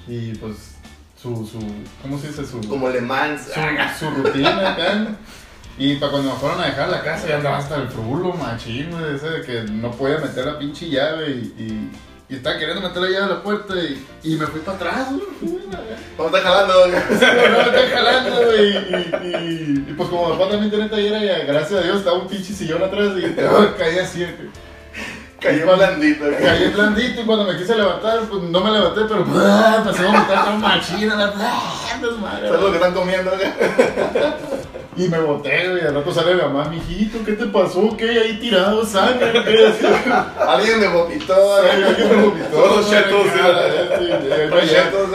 Y 0.07 0.33
pues, 0.37 0.75
su, 1.15 1.45
su, 1.45 1.59
¿cómo 2.01 2.17
se 2.17 2.29
dice? 2.29 2.43
Su, 2.43 2.67
Como 2.67 2.89
Le 2.89 3.01
Mans. 3.01 3.43
su, 3.53 4.05
su 4.05 4.09
rutina 4.09 4.71
acá. 4.71 5.07
Y 5.77 5.97
para 5.97 6.13
cuando 6.13 6.33
me 6.33 6.39
fueron 6.39 6.59
a 6.61 6.65
dejar 6.65 6.89
la 6.89 7.03
casa, 7.03 7.27
ya 7.27 7.35
andaba 7.37 7.59
hasta 7.59 7.75
el 7.75 7.87
frulo, 7.89 8.33
machín, 8.33 8.89
ese 9.15 9.29
de 9.29 9.41
que 9.43 9.71
no 9.71 9.91
podía 9.91 10.17
meter 10.17 10.45
la 10.45 10.57
pinche 10.57 10.89
llave 10.89 11.29
y, 11.29 11.63
y, 11.63 11.91
y 12.29 12.35
estaba 12.35 12.57
queriendo 12.57 12.81
meter 12.81 13.01
la 13.01 13.09
llave 13.09 13.23
a 13.23 13.35
la 13.35 13.41
puerta 13.43 13.73
y, 13.75 14.05
y 14.23 14.35
me 14.35 14.45
fui 14.47 14.59
para 14.59 14.77
atrás, 14.77 15.07
güey. 15.11 15.59
¿Cómo 16.17 16.27
está 16.35 16.41
jalando? 16.41 16.73
Sí, 16.85 16.91
güey, 17.19 17.51
no 17.51 17.57
me 17.57 17.63
estoy 17.63 17.89
jalando, 17.93 18.45
güey. 18.45 18.77
Y, 18.77 19.89
y, 19.89 19.93
pues 19.95 20.09
como 20.09 20.29
mi 20.29 20.37
papá 20.37 20.49
también 20.51 20.69
tiene 20.69 20.89
taller, 20.89 21.43
y 21.43 21.47
gracias 21.47 21.79
a 21.79 21.83
Dios 21.83 21.97
estaba 21.99 22.17
un 22.17 22.27
pinche 22.27 22.53
sillón 22.53 22.83
atrás 22.83 23.13
y 23.17 23.33
caí 23.77 23.99
así. 23.99 24.19
güey. 24.19 24.67
Cayó 25.39 25.77
blandito. 25.77 26.25
Caí 26.41 26.69
blandito 26.71 27.21
y 27.21 27.25
cuando 27.25 27.45
me 27.45 27.57
quise 27.57 27.75
levantar, 27.75 28.21
pues 28.21 28.43
no 28.43 28.59
me 28.59 28.71
levanté, 28.71 29.01
pero 29.07 29.25
¡ah! 29.35 29.75
empecé 29.77 30.03
a 30.03 30.05
vomitar 30.07 30.43
toda 30.45 30.57
machina, 30.57 31.15
la 31.15 31.33
¡ah! 31.37 31.99
desmadre, 32.01 32.47
¿Sabes 32.47 32.61
lo 32.61 32.69
que 32.71 32.75
están 32.77 32.93
comiendo? 32.93 33.31
Y 34.97 35.07
me 35.09 35.19
boté, 35.19 35.69
güey, 35.69 35.85
al 35.85 35.93
rato 35.93 36.11
sale 36.11 36.33
mi 36.35 36.41
mamá, 36.41 36.65
mijito, 36.69 37.19
¿qué 37.23 37.33
te 37.33 37.45
pasó? 37.45 37.95
¿Qué? 37.95 38.09
Ahí 38.19 38.39
tirado, 38.39 38.83
sangre, 38.83 39.31
Alguien 40.47 40.79
me 40.79 40.87
vomitó. 40.87 41.55
alguien 41.55 42.09
me 42.09 42.21
vomitó, 42.23 42.49
Todos 42.49 42.85
¿no? 42.85 42.91
chetos, 42.91 43.25
Y 43.27 44.11
ahí 44.11 44.39
me 44.39 44.45
Los 44.47 44.63
lleva- 44.63 44.83
chetos. 44.83 45.09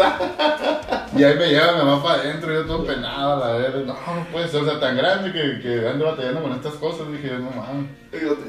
Y 1.16 1.24
ahí 1.24 1.34
me 1.36 1.48
lleva 1.48 1.72
mi 1.72 1.78
mamá 1.78 2.02
para 2.02 2.22
adentro, 2.22 2.52
yo 2.54 2.64
todo 2.64 2.86
penado, 2.86 3.40
la 3.44 3.52
verdad. 3.58 3.80
No, 3.84 3.92
no 3.94 4.26
puede 4.32 4.48
ser, 4.48 4.62
o 4.62 4.64
sea, 4.64 4.80
tan 4.80 4.96
grande 4.96 5.32
que, 5.32 5.60
que 5.60 5.86
ando 5.88 6.06
batallando 6.06 6.42
con 6.42 6.52
estas 6.52 6.74
cosas. 6.74 7.10
Dije, 7.10 7.32
no 7.32 7.50
mames. 7.50 7.90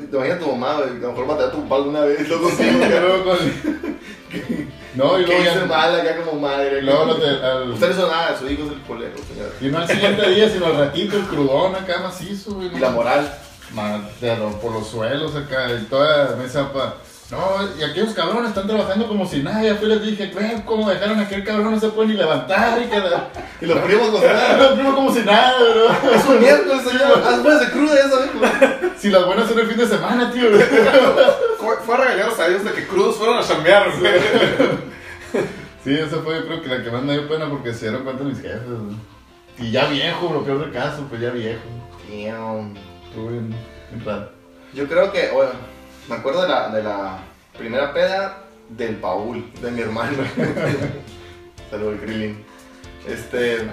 Te 0.10 0.16
imaginas 0.16 0.40
tu 0.40 0.48
mamá, 0.56 0.76
güey, 0.76 0.90
a 0.90 0.94
lo 1.08 1.14
mejor 1.14 1.42
a 1.42 1.52
tu 1.52 1.62
papá 1.64 1.76
alguna 1.78 2.02
vez, 2.02 2.20
Sí, 2.28 2.34
contigo, 2.34 3.36
No, 4.96 5.20
y 5.20 5.26
¿Qué 5.26 5.32
luego 5.40 5.60
ya. 5.62 5.66
mal 5.66 6.00
acá 6.00 6.18
como 6.18 6.40
madre? 6.40 6.82
Luego 6.84 7.06
lo 7.06 7.16
te- 7.16 7.26
al- 7.44 7.72
Usted 7.72 7.88
no 7.88 7.94
hizo 7.94 8.08
nada, 8.08 8.38
su 8.38 8.48
hijo 8.48 8.64
es 8.66 8.72
el 8.74 8.82
colero, 8.82 9.16
señora. 9.28 9.50
Y 9.60 9.66
no 9.70 9.80
al 9.80 9.88
siguiente 9.88 10.30
día, 10.30 10.50
sino 10.50 10.68
al 10.68 10.78
ratito, 10.78 11.18
el 11.18 11.24
crudón 11.24 11.76
acá 11.76 12.00
macizo, 12.02 12.54
güey. 12.56 12.68
Y 12.76 12.80
la 12.80 12.90
moral. 12.92 13.34
Ma- 13.74 14.08
de 14.22 14.38
lo- 14.38 14.52
por 14.60 14.72
los 14.72 14.88
suelos 14.88 15.36
acá, 15.36 15.68
y 15.72 15.86
toda 15.86 16.36
me 16.36 16.44
dice 16.44 16.60
papá, 16.60 16.96
No, 17.32 17.40
y 17.80 17.84
aquellos 17.84 18.14
cabrones 18.14 18.50
están 18.50 18.68
trabajando 18.68 19.08
como 19.08 19.26
si 19.26 19.42
nada. 19.42 19.64
Ya 19.64 19.76
fui 19.76 19.88
y 19.88 19.90
les 19.90 20.04
dije, 20.04 20.32
vean 20.36 20.62
cómo 20.64 20.90
dejaron 20.90 21.20
a 21.20 21.24
aquel 21.24 21.44
cabrón, 21.44 21.72
no 21.72 21.80
se 21.80 21.90
puede 21.90 22.10
ni 22.10 22.14
levantar. 22.16 22.82
Y, 22.82 22.86
cada... 22.86 23.30
Y 23.62 23.66
los 23.66 23.80
primos 23.80 24.10
con 24.10 24.22
nada. 24.22 24.58
Los 24.58 24.72
primos 24.74 24.96
como 24.96 25.14
si 25.14 25.20
nada, 25.22 25.54
bro. 25.58 26.12
Es 26.12 26.26
un 26.26 26.40
miércoles, 26.40 26.84
señor. 26.84 27.24
Haz 27.26 27.42
buenas 27.42 27.62
de 27.62 27.72
cruda, 27.72 27.96
ya 27.96 28.10
sabemos. 28.10 28.50
Si 28.98 29.10
las 29.10 29.26
buenas 29.26 29.48
son 29.48 29.60
el 29.60 29.68
fin 29.68 29.78
de 29.78 29.88
semana, 29.88 30.32
tío. 30.32 30.50
Fue, 31.60 31.78
fue 31.86 31.96
a 31.96 31.98
regañarlos 31.98 32.40
a 32.40 32.48
ellos 32.48 32.64
de 32.66 32.72
que 32.74 32.88
crudos 32.88 33.16
fueron 33.16 33.38
a 33.38 33.44
chambear, 33.44 33.90
güey. 34.00 34.14
Sí, 35.84 35.94
esa 35.94 36.18
fue 36.20 36.36
yo 36.36 36.46
creo 36.46 36.62
que 36.62 36.70
la 36.70 36.82
que 36.82 36.92
más 36.92 37.04
me 37.04 37.14
dio 37.14 37.28
pena 37.28 37.50
porque 37.50 37.74
se 37.74 37.90
dieron 37.90 38.06
cuenta 38.06 38.24
mis 38.24 38.42
jefes, 38.42 38.62
güey. 38.66 38.96
Y 39.60 39.72
ya 39.72 39.86
viejo, 39.88 40.32
lo 40.34 40.44
peor 40.44 40.60
del 40.60 40.72
caso, 40.72 41.06
pues 41.10 41.22
ya 41.22 41.30
viejo. 41.30 41.62
Damn. 42.10 42.74
Estuvo 43.08 43.30
bien, 43.30 43.50
bien 43.92 44.06
raro. 44.06 44.30
Yo 44.74 44.88
creo 44.88 45.12
que, 45.12 45.30
bueno, 45.32 45.52
me 46.08 46.16
acuerdo 46.16 46.42
de 46.44 46.48
la, 46.50 46.70
de 46.70 46.84
la 46.84 47.18
primera 47.58 47.94
peda 47.94 48.44
del 48.70 48.96
Paul, 48.98 49.52
de 49.62 49.72
mi 49.72 49.82
hermano. 49.82 50.18
Saludos, 51.70 52.00
Krillin. 52.02 52.44
Este, 53.08 53.68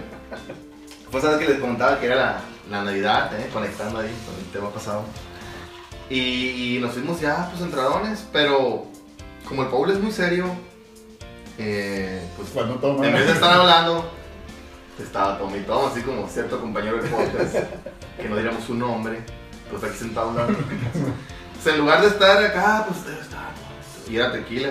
pues 1.11 1.23
sabes 1.25 1.39
que 1.39 1.53
les 1.53 1.61
contaba 1.61 1.99
que 2.01 2.07
era 2.07 2.17
la, 2.17 2.41
la 2.71 2.85
Navidad, 2.85 3.39
¿eh? 3.39 3.49
conectando 3.53 3.99
ahí 4.01 4.15
con 4.27 4.35
el 4.39 4.51
tema 4.53 4.71
pasado. 4.71 5.05
Y, 6.09 6.77
y 6.77 6.79
nos 6.81 6.93
fuimos 6.93 7.21
ya, 7.21 7.49
pues, 7.51 7.63
entradones, 7.63 8.27
pero 8.33 8.87
como 9.49 9.63
el 9.63 9.69
Paul 9.69 9.91
es 9.91 10.01
muy 10.01 10.11
serio, 10.11 10.47
eh, 11.59 12.27
pues, 12.37 12.51
Cuando 12.51 12.77
toma. 12.77 13.07
en 13.07 13.13
vez 13.13 13.27
de 13.27 13.33
estar 13.33 13.53
hablando, 13.53 14.11
estaba 14.99 15.39
Tommy 15.39 15.61
Tom, 15.61 15.91
así 15.91 16.01
como 16.03 16.27
cierto 16.29 16.61
compañero 16.61 17.03
de 17.03 17.09
podcast, 17.09 17.55
que 18.17 18.29
no 18.29 18.37
diríamos 18.37 18.65
su 18.65 18.75
nombre, 18.75 19.21
pues 19.71 19.85
aquí 19.85 19.97
sentado 19.99 20.31
hablando. 20.31 20.59
Pues 21.63 21.75
en 21.75 21.81
lugar 21.83 22.01
de 22.01 22.09
estar 22.09 22.43
acá, 22.43 22.87
pues 22.89 23.19
estaba 23.19 23.51
y 24.09 24.17
era 24.17 24.33
tequila. 24.33 24.71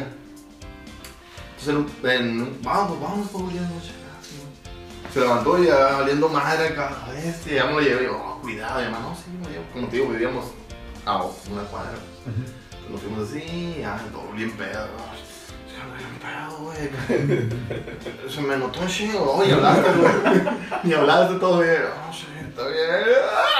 Entonces, 1.59 1.93
en 2.03 2.39
en 2.39 2.61
vamos, 2.63 2.99
vamos, 2.99 3.53
ya 3.53 3.61
de 3.61 3.67
noche. 3.67 3.91
Se 5.13 5.19
levantó 5.19 5.61
y 5.61 5.67
ya 5.67 5.97
valiendo 5.97 6.29
madre 6.29 6.69
acá, 6.69 6.97
este, 7.23 7.55
ya 7.55 7.65
me 7.65 7.73
lo 7.73 7.81
llevé, 7.81 8.03
y 8.03 8.05
yo, 8.07 8.17
oh, 8.17 8.41
cuidado, 8.41 8.79
y 8.79 8.83
además, 8.83 9.01
no, 9.01 9.15
sí, 9.15 9.23
me 9.39 9.45
lo 9.45 9.51
llevo. 9.51 9.65
Como 9.71 9.87
te 9.87 9.95
digo, 9.97 10.09
vivíamos 10.09 10.45
a 11.05 11.17
una 11.17 11.61
cuadra. 11.69 11.91
pues. 12.23 12.91
Nos 12.91 13.01
fuimos 13.01 13.29
así, 13.29 13.77
ya, 13.81 13.99
todo 14.11 14.31
bien 14.33 14.51
pedo. 14.51 14.87
Bien 15.95 16.19
pedo, 16.19 16.57
güey. 16.57 18.29
Se 18.33 18.41
me 18.41 18.57
notó 18.57 18.79
un 18.79 18.87
chingo, 18.87 19.33
oye, 19.33 19.53
hablaste, 19.53 19.91
güey. 19.91 20.11
Ni 20.83 20.93
hablaste 20.93 21.35
todo 21.35 21.59
bien. 21.59 21.83
Oh, 21.85 22.11
sí, 22.11 22.25
está 22.47 22.67
bien. 22.67 22.89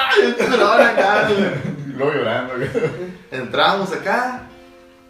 Ay, 0.10 0.24
yo 0.24 0.36
te 0.36 0.46
grababa 0.48 0.88
acá, 0.88 1.28
güey. 1.30 1.69
Luego 2.00 2.14
llorando, 2.14 2.56
güey. 2.56 2.70
Entramos 3.32 3.92
acá, 3.92 4.44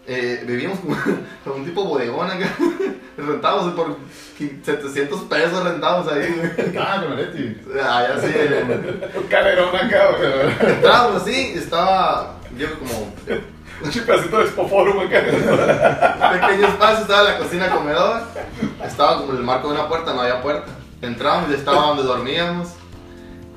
eh, 0.08 0.44
vivíamos 0.46 0.80
como, 1.44 1.56
un 1.56 1.66
tipo 1.66 1.86
bodegón 1.86 2.30
acá. 2.30 2.50
Rentamos 3.18 3.74
por 3.74 3.98
700 4.38 5.22
pesos, 5.24 5.64
rentamos 5.64 6.08
ahí, 6.12 6.34
güey. 6.36 6.78
Ah, 6.78 7.04
Leti. 7.16 7.62
Ah, 7.80 8.08
ya 8.08 8.22
sí. 8.22 8.34
Un 9.16 9.24
calerón 9.28 9.76
acá, 9.76 10.10
güey. 10.18 10.72
Entramos 10.74 11.22
así, 11.22 11.54
estaba 11.56 12.38
yo 12.58 12.68
como 12.80 13.14
Un 13.84 13.90
chipacito 13.92 14.40
de 14.40 14.46
espoforum 14.46 15.00
acá. 15.02 15.22
pequeño 15.22 16.68
espacio, 16.68 17.02
estaba 17.02 17.24
la 17.24 17.38
cocina 17.38 17.70
comedor, 17.70 18.22
estaba 18.84 19.18
como 19.18 19.34
en 19.34 19.38
el 19.38 19.44
marco 19.44 19.68
de 19.68 19.74
una 19.76 19.88
puerta, 19.88 20.14
no 20.14 20.22
había 20.22 20.42
puerta. 20.42 20.72
Entramos 21.02 21.52
y 21.52 21.54
estaba 21.54 21.88
donde 21.88 22.04
dormíamos 22.04 22.70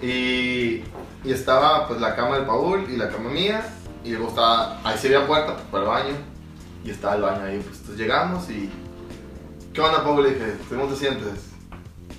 y, 0.03 0.83
y 1.25 1.33
estaba 1.33 1.87
pues 1.87 2.01
la 2.01 2.15
cama 2.17 2.37
del 2.37 2.47
Paul 2.47 2.87
y 2.91 2.97
la 2.97 3.09
cama 3.09 3.31
mía 3.31 3.65
y 4.05 4.11
luego 4.11 4.29
estaba, 4.29 4.81
ahí 4.85 4.97
sí 4.99 5.07
había 5.09 5.27
puerta 5.27 5.55
pues, 5.55 5.67
para 5.67 5.85
el 5.85 5.89
baño 5.89 6.17
y 6.85 6.91
estaba 6.91 7.15
el 7.15 7.23
baño 7.23 7.45
ahí, 7.45 7.59
pues 7.59 7.79
entonces 7.79 7.99
llegamos 7.99 8.51
y 8.51 8.71
¿qué 9.73 9.81
onda 9.81 10.03
Paul? 10.03 10.25
Le 10.25 10.31
dije, 10.31 10.57
¿cómo 10.69 10.87
te 10.87 10.97
sientes? 10.97 11.51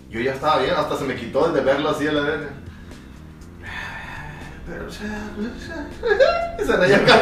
Yo 0.10 0.20
ya 0.22 0.34
estaba 0.34 0.60
bien, 0.60 0.74
hasta 0.76 0.98
se 0.98 1.04
me 1.06 1.16
quitó 1.16 1.48
el 1.48 1.54
de 1.54 1.62
verlo 1.62 1.90
así 1.90 2.08
a 2.08 2.12
la 2.12 2.22
verga. 2.22 2.50
Pero, 4.66 4.90
sea, 4.90 5.30
y 6.58 6.66
se 6.66 6.78
reía 6.78 6.98
acá. 6.98 7.20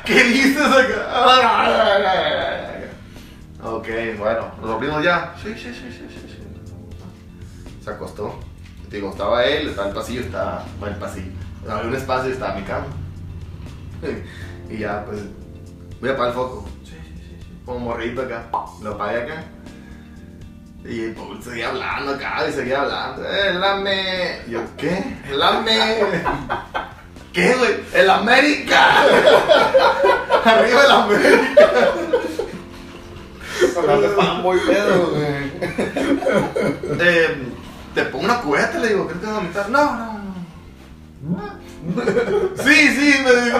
¿Qué 0.04 0.24
dices 0.24 0.62
acá? 0.66 1.28
Ok, 3.62 3.88
bueno, 4.18 4.52
¿nos 4.60 4.68
dormimos 4.68 5.02
ya? 5.02 5.34
Sí, 5.42 5.54
sí, 5.54 5.72
sí, 5.72 5.90
sí. 5.90 6.06
Se 7.82 7.90
acostó. 7.90 8.38
Te 8.90 8.96
digo, 8.96 9.10
estaba 9.10 9.44
él, 9.44 9.68
estaba 9.68 9.88
el 9.88 9.94
pasillo, 9.94 10.20
estaba 10.22 10.64
bueno, 10.78 10.94
el 10.94 11.00
pasillo. 11.00 11.30
Había 11.68 11.88
un 11.88 11.94
espacio 11.94 12.30
y 12.30 12.32
estaba 12.32 12.54
mi 12.54 12.62
cama. 12.62 12.86
Y 14.70 14.76
ya, 14.80 15.02
pues, 15.06 15.20
voy 15.98 16.10
a 16.10 16.12
apagar 16.12 16.28
el 16.28 16.34
foco. 16.34 16.68
Sí, 16.84 16.90
sí, 16.90 17.14
sí, 17.16 17.36
sí. 17.40 17.46
Como 17.64 17.78
morrito 17.78 18.20
acá. 18.20 18.50
Lo 18.82 18.92
apagué 18.92 19.22
acá. 19.22 19.44
Y 20.84 21.08
Paul 21.12 21.42
seguía 21.42 21.70
hablando 21.70 22.12
acá 22.12 22.46
y 22.46 22.52
seguía 22.52 22.82
hablando. 22.82 23.24
¡Eh, 23.24 23.48
el 23.48 23.64
AME! 23.64 24.42
Y 24.46 24.50
yo, 24.50 24.60
¿qué? 24.76 25.16
¿El 25.30 25.42
AME? 25.42 25.72
¿Qué, 27.32 27.54
güey? 27.54 27.70
¡El 27.94 28.10
América! 28.10 29.02
Arriba 30.44 30.84
el 30.84 30.90
América. 30.90 31.68
Hablar 33.76 34.00
de 34.00 34.08
fanboy 34.08 34.58
pedo, 34.66 35.10
güey. 35.10 35.52
Eh, 37.00 37.48
te 37.98 38.04
pongo 38.04 38.26
una 38.26 38.40
cubeta, 38.40 38.78
le 38.78 38.88
digo, 38.88 39.06
¿crees 39.08 39.20
que 39.20 39.26
vas 39.26 39.34
a 39.34 39.40
vomitar? 39.40 39.70
No, 39.70 39.96
no, 39.96 40.12
no. 41.22 41.58
Sí, 42.62 42.88
sí, 42.88 43.14
me 43.24 43.44
dijo. 43.44 43.58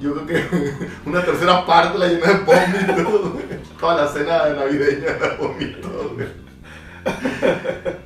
Yo 0.00 0.14
creo 0.14 0.26
que 0.26 0.88
una 1.04 1.22
tercera 1.22 1.66
parte 1.66 1.98
la 1.98 2.06
llené 2.06 2.26
de 2.26 2.34
vómito, 2.38 3.30
güey. 3.32 3.44
Toda 3.78 3.96
la 3.96 4.08
cena 4.08 4.48
navideña 4.48 5.16
la 5.20 5.34
vomito, 5.34 6.14
güey. 6.14 6.28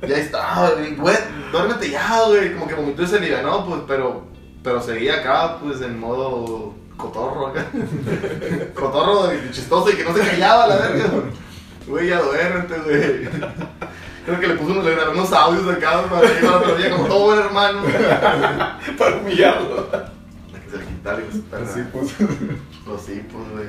Ya 0.09 0.17
estaba, 0.17 0.71
güey. 0.97 1.15
Duérmete 1.51 1.89
ya, 1.89 2.21
güey. 2.27 2.53
Como 2.53 2.67
que 2.67 2.73
vomitó 2.75 3.03
y 3.03 3.07
se 3.07 3.17
alivianó, 3.17 3.65
pues, 3.65 3.81
pero, 3.87 4.25
pero 4.61 4.81
seguía 4.81 5.19
acá, 5.19 5.59
pues, 5.59 5.79
en 5.81 5.97
modo 5.97 6.73
cotorro 6.97 7.47
acá. 7.47 7.65
Cotorro 8.73 9.31
chistoso 9.51 9.89
y 9.89 9.95
que 9.95 10.03
no 10.03 10.13
se 10.13 10.19
callaba, 10.19 10.67
la 10.67 10.75
verga. 10.75 11.05
Güey, 11.87 12.07
ya 12.09 12.21
duérmete, 12.21 12.79
güey. 12.79 13.29
Creo 14.25 14.39
que 14.39 14.47
le 14.47 14.53
puso 14.55 14.71
unos, 14.71 14.85
le 14.85 15.09
unos 15.09 15.33
audios 15.33 15.67
acá 15.75 16.03
para 16.09 16.25
ir 16.25 16.45
al 16.45 16.53
otro 16.53 16.75
día 16.75 16.91
como 16.91 17.05
todo 17.07 17.23
buen 17.25 17.39
hermano. 17.39 17.81
Para 18.97 19.17
humillarlo. 19.17 19.89
La 19.91 20.59
que 20.59 20.69
se 20.69 20.77
le 20.77 20.85
quitara 20.85 21.19
y 21.19 21.83
pues, 21.91 22.13
pues. 22.17 22.29
Los 22.87 23.09
hipos, 23.09 23.41
güey. 23.51 23.67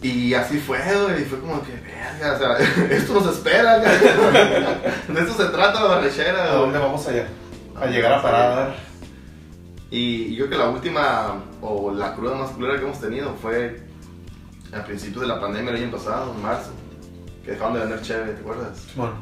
Y 0.00 0.34
así 0.34 0.58
fue, 0.58 0.78
güey. 0.78 1.22
Y 1.22 1.24
fue 1.24 1.40
como 1.40 1.60
que, 1.62 1.72
verga, 1.72 2.34
o 2.34 2.38
sea, 2.38 2.86
esto 2.90 3.14
nos 3.14 3.34
espera, 3.34 3.78
güey. 3.78 5.16
De 5.16 5.20
esto 5.22 5.34
se 5.42 5.50
trata 5.50 5.80
la 5.80 5.86
¿A 5.92 5.96
barrechera, 5.96 6.46
dónde 6.52 6.78
güey. 6.78 6.88
vamos 6.88 7.08
allá? 7.08 7.26
A 7.74 7.86
llegar 7.86 8.12
a 8.12 8.22
parar. 8.22 8.76
Y 9.90 10.26
y 10.26 10.36
yo 10.36 10.46
creo 10.46 10.58
que 10.58 10.64
la 10.66 10.70
última, 10.70 11.34
o 11.60 11.90
la 11.90 12.14
cruda 12.14 12.36
más 12.36 12.50
culera 12.50 12.76
que 12.78 12.84
hemos 12.84 13.00
tenido 13.00 13.34
fue 13.40 13.83
a 14.74 14.84
principios 14.84 15.22
de 15.22 15.28
la 15.28 15.40
pandemia 15.40 15.72
el 15.72 15.82
año 15.82 15.92
pasado, 15.92 16.32
en 16.34 16.42
marzo. 16.42 16.70
Que 17.44 17.52
dejaron 17.52 17.74
de 17.74 17.80
vender 17.80 18.02
chévere, 18.02 18.32
¿te 18.32 18.40
acuerdas? 18.40 18.86
Bueno, 18.96 19.14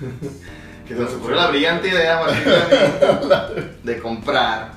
Que 0.86 0.94
se 0.94 1.00
nos 1.00 1.14
ocurrió 1.14 1.36
la 1.36 1.48
brillante 1.48 1.88
idea, 1.88 2.20
Martín, 2.20 3.70
de 3.82 3.98
comprar 4.00 4.72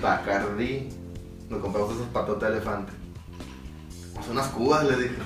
Bacardi. 0.00 0.88
Nos 1.50 1.60
compramos 1.60 1.92
esos 1.92 2.06
patotas 2.08 2.48
de 2.48 2.56
elefante. 2.56 2.92
O 4.18 4.22
sea, 4.22 4.32
unas 4.32 4.46
cubas, 4.48 4.84
les 4.84 4.98
dije. 4.98 5.16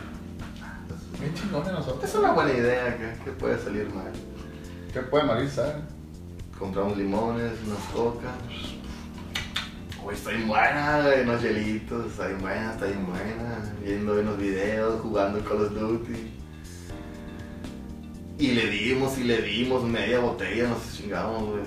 Bien 1.20 1.32
chingón 1.34 1.64
de 1.64 1.72
nosotros. 1.72 2.02
Es 2.02 2.14
una 2.16 2.32
buena 2.32 2.52
idea, 2.52 2.96
¿qué, 2.96 3.24
qué 3.24 3.30
puede 3.30 3.56
salir 3.62 3.88
mal? 3.94 4.10
¿Qué 4.92 5.00
puede 5.00 5.24
morir, 5.24 5.48
sabe? 5.48 5.74
Compramos 6.58 6.98
limones, 6.98 7.52
unas 7.64 7.84
cocas. 7.94 8.32
Uy, 10.06 10.14
está 10.14 10.30
bien 10.30 10.46
buena, 10.46 11.02
güey, 11.02 11.22
unos 11.22 11.42
hielitos, 11.42 12.06
está 12.06 12.28
bien 12.28 12.40
buena, 12.40 12.70
está 12.70 12.86
bien 12.86 13.06
buena. 13.06 13.74
Viendo 13.82 14.12
unos 14.12 14.38
videos, 14.38 15.00
jugando 15.00 15.40
Call 15.40 15.62
of 15.62 15.72
Duty. 15.72 16.32
Y 18.38 18.52
le 18.52 18.70
dimos 18.70 19.18
y 19.18 19.24
le 19.24 19.42
dimos 19.42 19.82
media 19.82 20.20
botella, 20.20 20.68
nos 20.68 20.92
chingamos, 20.96 21.42
güey. 21.42 21.62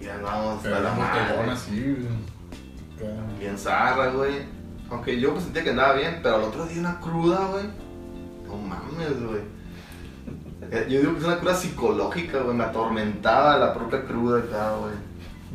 Y 0.00 0.06
andamos 0.08 0.56
hasta 0.56 0.80
la 0.80 0.94
madre. 0.94 1.50
así, 1.50 1.80
güey. 1.82 2.06
Acá. 2.96 3.22
Bien 3.38 3.58
zarra, 3.58 4.06
güey. 4.08 4.46
Aunque 4.88 5.20
yo 5.20 5.32
pues, 5.32 5.44
sentía 5.44 5.64
que 5.64 5.70
andaba 5.70 5.94
bien, 5.96 6.20
pero 6.22 6.36
al 6.36 6.44
otro 6.44 6.64
día 6.64 6.80
una 6.80 6.98
cruda, 6.98 7.46
güey. 7.48 7.64
No 8.46 8.56
mames, 8.56 9.22
güey. 9.22 9.42
Eh, 10.70 10.86
Yo 10.88 11.00
digo 11.00 11.12
que 11.12 11.18
es 11.18 11.24
una 11.24 11.38
cruda 11.40 11.54
psicológica, 11.54 12.38
güey. 12.38 12.56
Me 12.56 12.64
atormentaba 12.64 13.58
la 13.58 13.74
propia 13.74 14.02
cruda 14.06 14.38
acá, 14.38 14.76
güey. 14.76 14.94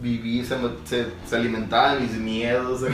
Viví, 0.02 0.46
se, 0.46 0.56
se, 0.86 1.08
se 1.26 1.36
alimentaba 1.36 1.96
de 1.96 2.02
mis 2.02 2.14
miedos. 2.14 2.82
güey. 2.82 2.94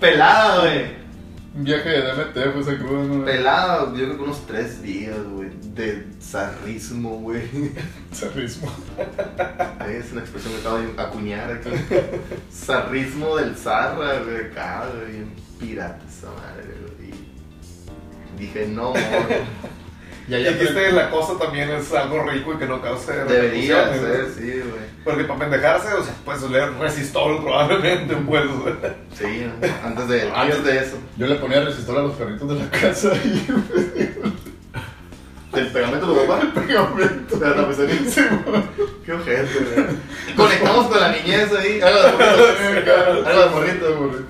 Pelada, 0.00 0.60
güey. 0.60 1.04
Un 1.56 1.62
viaje 1.62 1.88
de 1.88 2.02
DMT 2.02 2.52
fue 2.52 2.60
esa 2.62 2.76
cruda, 2.78 3.04
¿no? 3.04 3.24
Pelada, 3.24 3.86
yo 3.86 3.94
creo 3.94 4.16
que 4.16 4.22
unos 4.24 4.44
tres 4.44 4.82
días, 4.82 5.16
güey, 5.30 5.50
de 5.72 6.04
zarrismo, 6.20 7.18
güey. 7.20 7.42
Zarrismo. 8.12 8.72
Es 9.88 10.10
una 10.10 10.22
expresión 10.22 10.52
que 10.54 10.60
acabo 10.60 10.78
de 10.78 11.00
acuñar 11.00 11.52
aquí. 11.52 11.70
Zarrismo 12.52 13.36
del 13.36 13.54
zarra, 13.54 14.18
güey, 14.24 14.46
acá, 14.46 14.88
güey, 14.96 15.12
bien 15.12 15.32
pirata 15.60 16.04
esa 16.08 16.26
madre, 16.32 16.74
güey. 16.98 17.10
Y 17.10 18.40
dije, 18.40 18.66
no, 18.66 18.88
amor, 18.88 19.28
Y 20.26 20.34
Y 20.34 20.44
dijiste 20.44 20.92
la 20.92 21.10
cosa 21.10 21.38
también 21.38 21.68
es 21.70 21.92
algo 21.92 22.22
rico 22.24 22.54
y 22.54 22.56
que 22.56 22.66
no 22.66 22.80
cause 22.80 23.12
debería 23.28 23.84
repercusiones, 23.84 24.00
ser, 24.00 24.28
¿no? 24.28 24.34
sí, 24.54 24.60
güey. 24.70 24.84
Porque 25.04 25.24
para 25.24 25.40
pendejarse, 25.40 25.88
o 25.94 26.02
sea, 26.02 26.14
puedes 26.24 26.42
leer 26.50 26.72
resistol 26.78 27.42
probablemente, 27.42 28.16
pues. 28.16 28.42
Sí, 29.18 29.46
¿no? 29.60 29.86
antes 29.86 30.08
de, 30.08 30.30
antes 30.34 30.64
de 30.64 30.78
eso. 30.78 30.96
Yo 31.18 31.26
le 31.26 31.34
ponía 31.34 31.60
resistor 31.62 31.98
a 31.98 32.02
los 32.02 32.12
perritos 32.14 32.48
de 32.48 32.54
la 32.54 32.70
casa 32.70 33.12
y 33.22 33.46
¿Del 35.54 35.68
pegamento 35.68 36.06
de 36.06 36.20
tu 36.20 36.26
papá? 36.26 36.52
pegamento. 36.54 37.36
De 37.36 37.48
la 37.50 37.54
tapicería. 37.56 38.10
Sí. 38.10 38.22
Qué 39.04 39.12
ojete, 39.12 39.58
güey. 39.74 39.86
Conectamos 40.36 40.86
con 40.88 41.00
la 41.00 41.12
niñez 41.12 41.52
ahí. 41.52 41.80
Algo 41.80 42.02
de 42.02 42.12
morrito. 42.12 42.94
Algo 43.28 43.42
de 43.42 43.50
morrito. 43.50 44.24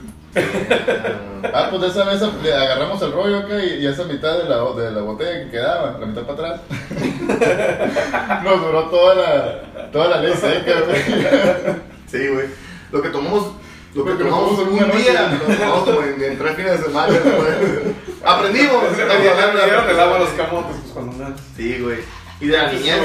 Ah, 1.53 1.69
pues 1.71 1.83
de 1.83 1.89
esa 1.89 2.05
vez 2.05 2.21
le 2.43 2.55
agarramos 2.55 3.01
el 3.03 3.13
rollo 3.13 3.39
acá 3.41 3.63
y, 3.63 3.85
y 3.85 3.87
esa 3.87 4.05
mitad 4.05 4.39
de 4.39 4.45
la, 4.49 4.57
de 4.73 4.91
la 4.91 5.03
botella 5.03 5.45
que 5.45 5.51
quedaba, 5.51 5.97
la 6.01 6.07
mitad 6.07 6.23
para 6.23 6.55
atrás, 6.55 6.61
nos 8.45 8.61
duró 8.61 8.85
toda 8.85 9.15
la, 9.15 9.91
toda 9.93 10.09
la 10.09 10.21
ley 10.23 10.33
seca, 10.35 10.81
güey. 10.81 11.77
Sí, 12.11 12.29
güey. 12.29 12.47
Lo 12.91 13.03
que 13.03 13.11
tomamos, 13.11 13.53
lo 13.95 14.05
que 14.05 14.13
tomamos 14.15 14.59
en 14.59 14.69
un 14.69 14.75
una 14.75 14.87
día, 14.95 15.39
lo 15.47 15.55
tomamos 15.55 15.85
como 15.85 16.03
en, 16.03 16.23
en 16.23 16.39
tres 16.39 16.57
fines 16.57 16.79
de 16.79 16.87
semana, 16.87 17.15
güey. 17.19 17.95
Aprendimos. 18.25 18.83
Le 18.97 19.21
dieron 19.21 19.89
el 19.89 20.01
agua 20.01 20.17
a 20.17 20.21
los 20.21 20.31
camotes, 20.31 20.77
pues 20.81 20.93
cuando 20.93 21.17
nada. 21.17 21.37
Sí, 21.57 21.79
güey. 21.81 21.99
Y 22.41 22.47
de 22.47 22.57
la 22.57 22.73
niñez, 22.73 23.01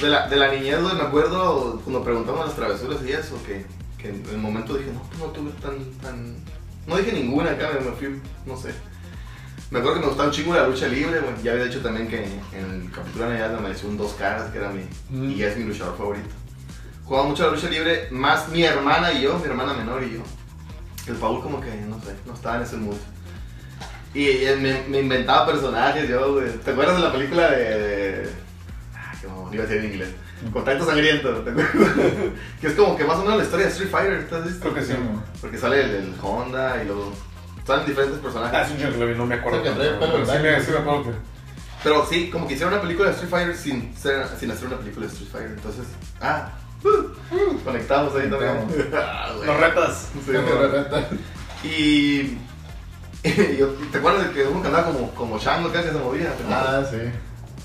de 0.00 0.08
la, 0.08 0.28
de 0.28 0.36
la 0.36 0.48
niñez, 0.48 0.82
güey, 0.82 0.94
me 0.94 1.02
acuerdo 1.02 1.80
cuando 1.84 2.02
preguntamos 2.02 2.46
las 2.46 2.56
travesuras 2.56 2.98
y 3.06 3.12
eso, 3.12 3.38
que, 3.46 3.64
que 3.98 4.08
en 4.08 4.24
el 4.30 4.38
momento 4.38 4.74
dije, 4.74 4.90
no, 4.92 5.02
pues 5.02 5.18
no 5.18 5.26
tuve 5.26 5.50
tan, 5.60 5.84
tan... 6.00 6.36
No 6.86 6.96
dije 6.96 7.12
ninguna 7.12 7.52
acá, 7.52 7.70
me, 7.84 7.90
fui, 7.92 8.20
no 8.44 8.56
sé. 8.56 8.72
Me 9.70 9.80
acuerdo 9.80 9.96
que 9.96 10.00
me 10.02 10.06
gustaba 10.06 10.28
un 10.28 10.34
chingo 10.34 10.54
la 10.54 10.68
lucha 10.68 10.86
libre, 10.86 11.18
güey. 11.20 11.42
Ya 11.42 11.52
había 11.52 11.64
dicho 11.64 11.80
también 11.80 12.06
que 12.06 12.24
en 12.24 12.70
el 12.70 12.90
capítulo 12.90 13.28
de 13.28 13.36
me 13.36 13.44
amaneció 13.44 13.88
un 13.88 13.96
dos 13.96 14.14
caras, 14.14 14.50
que 14.50 14.58
era 14.58 14.70
mi... 14.70 14.82
Mm. 15.10 15.30
Y 15.30 15.42
es 15.42 15.56
mi 15.56 15.64
luchador 15.64 15.96
favorito. 15.96 16.28
Jugaba 17.04 17.28
mucho 17.28 17.46
la 17.46 17.52
lucha 17.52 17.68
libre, 17.68 18.08
más 18.10 18.48
mi 18.48 18.62
hermana 18.62 19.12
y 19.12 19.22
yo, 19.22 19.38
mi 19.38 19.44
hermana 19.44 19.74
menor 19.74 20.02
y 20.04 20.14
yo. 20.14 20.20
El 21.06 21.16
Paul 21.16 21.42
como 21.42 21.60
que, 21.60 21.70
no 21.88 22.00
sé, 22.00 22.14
no 22.26 22.34
estaba 22.34 22.56
en 22.56 22.62
ese 22.62 22.76
mood. 22.76 22.96
Y, 24.14 24.28
y 24.28 24.56
me, 24.60 24.82
me 24.88 25.00
inventaba 25.00 25.46
personajes 25.46 26.08
yo, 26.08 26.34
güey. 26.34 26.50
¿Te 26.58 26.70
acuerdas 26.70 26.96
de 26.96 27.02
la 27.02 27.12
película 27.12 27.50
de... 27.50 27.58
de... 27.58 28.30
Ah, 28.94 29.12
qué 29.20 29.26
mamón, 29.26 29.52
iba 29.52 29.64
a 29.64 29.66
decir 29.66 29.84
en 29.84 29.92
inglés. 29.92 30.08
Contacto 30.52 30.84
sangriento, 30.86 31.44
que 32.60 32.66
es 32.66 32.72
como 32.74 32.96
que 32.96 33.04
más 33.04 33.16
o 33.18 33.22
menos 33.22 33.38
la 33.38 33.44
historia 33.44 33.66
de 33.66 33.72
Street 33.72 33.90
Fighter, 33.90 34.28
¿te 34.28 34.34
has 34.36 34.44
visto? 34.44 34.60
Creo 34.60 34.74
que 34.74 34.82
sí. 34.82 34.94
Porque 35.40 35.58
sale 35.58 35.80
el, 35.82 35.90
el 35.90 36.14
Honda 36.22 36.82
y 36.82 36.86
luego... 36.86 37.12
Salen 37.66 37.84
diferentes 37.86 38.18
Ah, 38.20 38.22
personajes. 38.22 38.66
es 38.66 38.70
un 38.72 38.76
chingo 38.78 38.92
que 38.92 38.98
lo 38.98 39.06
vi, 39.08 39.14
no 39.16 39.26
me 39.26 39.34
acuerdo. 39.34 39.64
Sí, 39.64 39.70
pero 39.74 40.16
Sí, 40.18 40.24
blanco. 40.24 40.42
me, 40.42 40.60
sí 40.60 40.70
me 40.70 40.78
acuerdo 40.78 41.02
que. 41.04 41.10
Pero 41.82 42.06
sí, 42.06 42.30
como 42.30 42.46
que 42.46 42.54
hicieron 42.54 42.72
una 42.74 42.82
película 42.82 43.08
de 43.08 43.14
Street 43.14 43.30
Fighter 43.30 43.56
sin, 43.56 43.96
ser- 43.96 44.28
sin 44.38 44.50
hacer 44.52 44.68
una 44.68 44.76
película 44.78 45.06
de 45.06 45.12
Street 45.12 45.30
Fighter. 45.32 45.50
Entonces, 45.50 45.84
ah, 46.20 46.52
uh, 46.84 47.58
conectamos 47.64 48.14
ahí 48.14 48.30
también. 48.30 48.68
Ah, 48.94 49.32
güey. 49.36 49.46
Los 49.48 49.56
retas. 49.60 50.08
Sí, 50.24 50.32
güey. 50.32 51.04
Y, 51.64 52.38
¿Te 53.90 53.98
acuerdas 53.98 54.28
de 54.28 54.32
que 54.34 54.44
uno 54.48 54.60
que 54.62 54.68
andaba 54.68 54.86
como, 54.92 55.10
como 55.16 55.38
chango 55.40 55.72
que 55.72 55.82
se 55.82 55.90
movía? 55.92 56.32
Ah, 56.48 56.82
sí. 56.88 56.98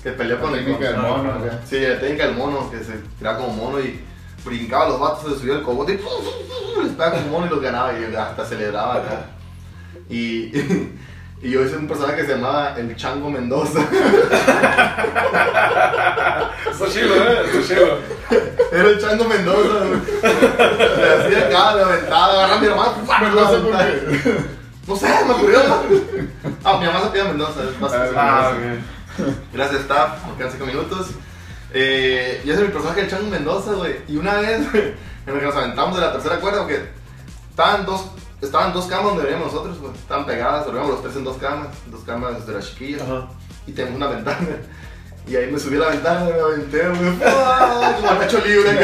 Que 0.02 0.10
peleó 0.12 0.40
con 0.40 0.54
el 0.54 0.64
técnica 0.64 0.88
del 0.92 0.96
mono. 0.98 1.32
Sí, 1.68 1.80
la 1.80 1.98
técnica 2.00 2.26
del 2.26 2.36
mono, 2.36 2.70
que 2.70 2.78
se 2.78 2.94
tiraba 3.18 3.38
como 3.38 3.52
mono 3.54 3.80
y 3.80 4.00
brincaba 4.44 4.86
a 4.86 4.88
los 4.88 5.00
vatos, 5.00 5.32
se 5.32 5.38
subía 5.38 5.54
el 5.54 5.62
cogote 5.62 5.92
y 5.94 6.82
les 6.82 6.92
pegaba 6.92 7.12
como 7.12 7.28
mono 7.28 7.46
y 7.46 7.50
los 7.50 7.60
ganaba 7.60 7.92
y 7.96 8.14
hasta 8.14 8.44
celebraba 8.44 8.94
acá. 8.96 9.26
Y, 10.08 10.50
y 11.42 11.50
yo 11.50 11.64
hice 11.64 11.76
un 11.76 11.86
personaje 11.86 12.16
que 12.16 12.26
se 12.26 12.34
llamaba 12.34 12.74
el 12.76 12.96
Chango 12.96 13.30
Mendoza. 13.30 13.78
Está 16.70 16.86
chido, 16.88 17.14
¿eh? 17.16 17.42
Está 17.44 17.62
chido. 17.74 17.98
Era 18.72 18.88
el 18.88 19.00
Chango 19.00 19.24
Mendoza. 19.26 19.84
Le 20.22 21.12
hacía 21.12 21.46
acá, 21.46 21.74
me 21.76 21.82
aventaba, 21.82 22.32
agarraba 22.32 22.56
a 22.56 22.60
mi 22.60 22.66
hermano. 22.66 22.92
¡fua! 23.06 23.18
Mendoza, 23.20 23.50
¿por 23.62 23.74
aventaba. 23.74 24.22
qué? 24.22 24.34
No 24.88 24.96
sé, 24.96 25.06
me 25.26 25.32
ocurrió. 25.32 25.60
Ah, 26.64 26.76
mi 26.80 26.86
mamá 26.86 27.02
se 27.04 27.10
pide 27.10 27.24
Mendoza. 27.24 27.60
es 27.62 27.80
más. 27.80 27.92
Ah, 28.16 28.52
bien. 28.60 28.84
Gracias, 29.52 29.82
staff. 29.82 30.26
Me 30.26 30.36
quedan 30.36 30.52
5 30.52 30.66
minutos. 30.66 31.08
Eh, 31.74 32.42
yo 32.44 32.54
soy 32.54 32.64
mi 32.66 32.70
personaje, 32.72 33.00
el 33.00 33.10
Chango 33.10 33.28
Mendoza, 33.28 33.72
güey. 33.72 33.96
Y 34.08 34.16
una 34.16 34.34
vez, 34.34 34.60
en 34.74 34.94
el 35.34 35.38
que 35.40 35.46
nos 35.46 35.56
aventamos 35.56 35.96
de 35.96 36.02
la 36.02 36.12
tercera 36.12 36.36
cuerda, 36.36 36.60
porque 36.60 36.82
estaban 37.50 37.86
dos, 37.86 38.06
estaban 38.40 38.72
dos 38.72 38.86
camas 38.86 39.06
donde 39.06 39.22
vivíamos 39.24 39.52
nosotros, 39.52 39.78
güey. 39.78 39.92
Estaban 39.94 40.26
pegadas, 40.26 40.64
dormíamos 40.64 40.92
los 40.92 41.02
tres 41.02 41.16
en 41.16 41.24
dos 41.24 41.36
camas, 41.38 41.68
dos 41.86 42.02
camas 42.04 42.46
de 42.46 42.52
las 42.52 42.68
chiquillas. 42.70 43.02
Ajá. 43.02 43.28
Y 43.66 43.72
tenemos 43.72 43.96
una 43.96 44.08
ventana. 44.08 44.38
Y 45.24 45.36
ahí 45.36 45.48
me 45.52 45.56
subí 45.56 45.76
a 45.76 45.78
la 45.78 45.88
ventana, 45.90 46.24
me 46.24 46.32
aventé, 46.32 46.88
güey. 46.88 47.12
¡Ah! 47.24 47.94
Como 48.00 48.18
pecho 48.18 48.40
libre. 48.44 48.76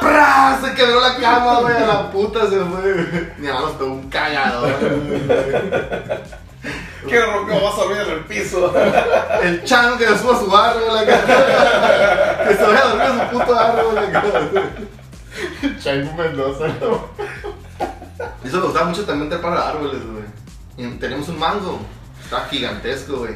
¡Pra! 0.00 0.58
Se 0.64 0.72
quebró 0.74 1.00
la 1.02 1.16
cama, 1.18 1.60
güey. 1.60 1.76
A 1.76 1.86
la 1.86 2.10
puta 2.10 2.48
se 2.48 2.58
fue. 2.60 2.92
güey. 2.94 3.28
Mi 3.36 3.46
mamá 3.48 3.60
nos 3.60 3.72
pegó 3.72 3.92
un 3.92 4.08
cagador. 4.08 4.72
¿Qué 7.08 7.20
roca 7.24 7.54
vas 7.54 7.74
a 7.74 7.76
dormir 7.76 7.98
en 7.98 8.10
el 8.10 8.24
piso? 8.24 8.74
El 9.42 9.64
chango 9.64 9.98
que 9.98 10.08
le 10.08 10.18
suba 10.18 10.38
su 10.38 10.56
árbol 10.56 10.98
acá. 10.98 11.20
Que 12.44 12.54
se 12.54 12.62
vaya 12.62 12.80
a 12.80 12.88
dormir 12.88 13.06
en 13.06 13.30
su 13.30 13.38
puto 13.38 13.58
árbol 13.58 13.98
acá. 13.98 14.22
Chango 15.82 16.14
Mendoza, 16.14 16.68
¿no? 16.80 17.08
Eso 18.44 18.56
me 18.58 18.62
gustaba 18.64 18.86
mucho 18.86 19.04
también 19.04 19.30
trepar 19.30 19.56
a 19.56 19.68
árboles, 19.70 20.00
güey. 20.06 20.24
Y 20.76 20.98
Teníamos 20.98 21.28
un 21.28 21.38
mango. 21.38 21.80
Estaba 22.22 22.46
gigantesco, 22.46 23.18
güey. 23.18 23.34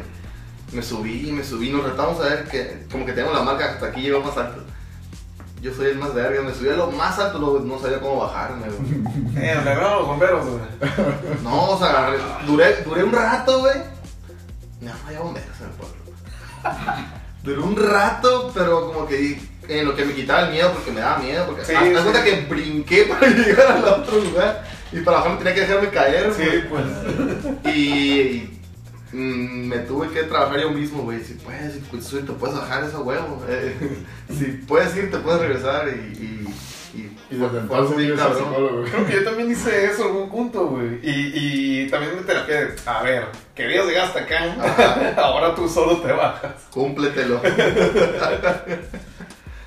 Me 0.73 0.83
subí, 0.83 1.33
me 1.33 1.43
subí. 1.43 1.71
Nos 1.71 1.85
retamos 1.85 2.21
a 2.21 2.29
ver 2.29 2.45
que, 2.45 2.87
como 2.91 3.07
que 3.07 3.13
tenemos 3.13 3.35
la 3.35 3.43
marca 3.43 3.73
hasta 3.73 3.87
aquí 3.87 4.03
llegó 4.03 4.21
más 4.21 4.37
alto. 4.37 4.63
Yo 5.61 5.75
soy 5.75 5.87
el 5.89 5.99
más 5.99 6.15
verga. 6.15 6.43
Me 6.43 6.55
subí 6.55 6.69
a 6.69 6.75
lo 6.77 6.91
más 6.93 7.19
alto, 7.19 7.61
no 7.65 7.79
sabía 7.81 8.01
cómo 8.01 8.21
bajarme, 8.21 8.67
güey. 8.69 9.03
Eh, 9.45 9.55
los 9.65 10.07
bomberos, 10.07 10.47
güey. 10.47 10.61
No, 11.43 11.71
o 11.71 11.79
sea, 11.79 11.89
agarré- 12.09 12.47
duré, 12.47 12.83
duré 12.85 13.05
un 13.05 13.13
rato, 13.13 13.61
güey. 13.61 13.75
No, 14.81 14.93
había 15.07 15.21
bomberos 15.21 15.49
en 15.61 15.67
el 15.67 15.73
pueblo. 15.73 15.97
Duré 17.43 17.61
un 17.61 17.77
rato, 17.77 18.51
pero 18.53 18.93
como 18.93 19.07
que 19.07 19.41
en 19.69 19.85
lo 19.87 19.95
que 19.95 20.05
me 20.05 20.13
quitaba 20.13 20.43
el 20.43 20.51
miedo, 20.53 20.73
porque 20.73 20.91
me 20.93 21.01
daba 21.01 21.19
miedo. 21.19 21.47
Porque 21.47 21.65
Sí, 21.65 21.73
haz 21.75 21.85
sí. 21.85 21.93
cuenta 21.93 22.23
que 22.25 22.47
brinqué 22.49 23.05
para 23.05 23.27
llegar 23.29 23.67
al 23.73 23.85
otro 23.85 24.19
lugar 24.19 24.65
y 24.93 25.01
para 25.01 25.19
bajar 25.19 25.39
tenía 25.39 25.55
que 25.55 25.61
dejarme 25.63 25.89
caer, 25.89 26.33
Sí, 26.35 26.43
güey. 26.45 26.69
pues. 26.69 27.75
Y 27.77 28.58
mm, 29.13 29.69
me 29.69 29.79
tuve 29.79 30.09
que 30.11 30.23
trabajar 30.25 30.61
yo 30.61 30.71
mismo, 30.71 31.03
güey. 31.03 31.23
Si 31.23 31.35
puedes, 31.35 31.75
si 31.75 32.17
te 32.21 32.33
puedes 32.33 32.57
bajar 32.57 32.85
esa 32.85 33.01
huevo. 33.01 33.45
Eh, 33.49 33.75
si 34.39 34.45
puedes 34.67 34.97
ir, 34.97 35.11
te 35.11 35.19
puedes 35.19 35.41
regresar 35.41 35.89
y. 35.89 35.91
y, 35.91 36.49
y, 36.95 37.17
Y 37.31 37.37
desde 37.37 37.59
entonces 37.59 38.19
cabrón. 38.19 38.85
Creo 38.91 39.07
que 39.07 39.13
yo 39.13 39.25
también 39.25 39.51
hice 39.51 39.85
eso 39.87 40.03
en 40.03 40.09
algún 40.09 40.31
punto, 40.31 40.67
güey. 40.69 40.99
Y, 41.03 41.83
y 41.85 41.91
también 41.91 42.17
me 42.17 42.23
terapia 42.23 42.61
de, 42.67 42.75
a 42.87 43.03
ver, 43.03 43.27
querías 43.55 43.87
llegar 43.87 44.07
hasta 44.07 44.21
acá, 44.21 44.57
Ajá. 44.61 45.15
ahora 45.23 45.55
tú 45.55 45.69
solo 45.69 45.99
te 45.99 46.13
bajas. 46.13 46.53
Cúmpletelo. 46.71 47.41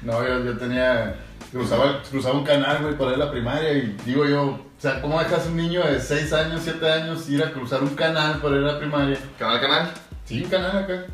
No, 0.03 0.27
yo, 0.27 0.43
yo 0.43 0.57
tenía. 0.57 1.15
Cruzaba, 1.51 2.01
cruzaba 2.09 2.35
un 2.35 2.45
canal, 2.45 2.81
güey, 2.81 2.95
por 2.95 3.09
ahí 3.09 3.15
en 3.15 3.19
la 3.19 3.31
primaria 3.31 3.73
y 3.73 3.97
digo 4.05 4.25
yo, 4.25 4.43
o 4.43 4.59
sea, 4.77 5.01
¿cómo 5.01 5.19
dejas 5.19 5.45
a 5.45 5.49
un 5.49 5.57
niño 5.57 5.83
de 5.83 5.99
6 5.99 6.31
años, 6.31 6.61
7 6.63 6.89
años 6.89 7.29
ir 7.29 7.43
a 7.43 7.51
cruzar 7.51 7.83
un 7.83 7.93
canal 7.93 8.39
por 8.39 8.53
ahí 8.53 8.59
en 8.59 8.67
la 8.67 8.79
primaria? 8.79 9.17
Canal, 9.37 9.59
canal. 9.59 9.91
Sí, 10.23 10.43
un 10.43 10.49
canal 10.49 10.77
acá. 10.77 11.05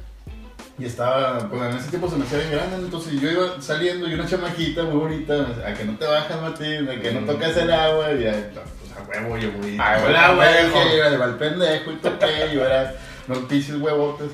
Y 0.77 0.85
estaba, 0.85 1.49
pues 1.49 1.61
en 1.63 1.77
ese 1.77 1.89
tiempo 1.89 2.07
se 2.07 2.17
me 2.17 2.25
hacía 2.25 2.38
bien 2.38 2.51
grande, 2.51 2.75
entonces 2.75 3.19
yo 3.19 3.31
iba 3.31 3.59
saliendo 3.59 4.07
y 4.07 4.13
una 4.13 4.27
chamaquita 4.27 4.83
muy 4.83 4.97
bonita, 4.97 5.33
a 5.65 5.73
que 5.73 5.85
no 5.85 5.97
te 5.97 6.05
bajas, 6.05 6.39
Martín, 6.39 6.88
a 6.88 7.01
que 7.01 7.11
no 7.11 7.21
tocas 7.21 7.57
el 7.57 7.71
agua, 7.71 8.11
y 8.11 8.23
ya, 8.25 8.51
pues 8.53 8.91
a 8.95 9.01
huevo, 9.09 9.38
yo 9.38 9.51
voy. 9.53 9.75
A 9.79 9.97
huevo, 9.97 10.35
güey, 10.35 10.95
iba, 10.97 11.25
el 11.25 11.33
pendejo 11.33 11.91
y 11.93 11.95
toqué, 11.95 12.53
y 12.53 12.59
era 12.59 12.93
unos 13.27 13.39
pinches 13.45 13.75
huevotes. 13.77 14.29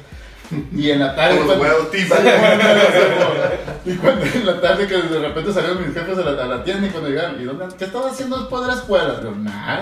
Y 0.76 0.92
en 0.92 1.00
la 1.00 1.16
tarde. 1.16 1.38
Como 1.38 1.48
cuando- 1.60 1.90
y 3.86 3.96
cuando 3.96 4.26
en 4.26 4.46
la 4.46 4.62
tarde 4.62 4.88
que 4.88 4.98
de 4.98 5.20
repente 5.20 5.54
salieron 5.54 5.86
mis 5.86 5.94
jefes 5.94 6.18
a 6.18 6.22
la, 6.22 6.44
a 6.44 6.46
la 6.48 6.64
tienda 6.64 6.88
y 6.88 6.90
cuando 6.92 7.10
llegaron, 7.10 7.42
¿y 7.42 7.44
dónde, 7.46 7.66
qué 7.78 7.86
estabas 7.86 8.14
haciendo 8.14 8.38
después 8.40 8.62
de 8.62 8.68
la 8.68 8.74
escuela? 8.76 9.20
Yo, 9.22 9.32
nada. 9.32 9.82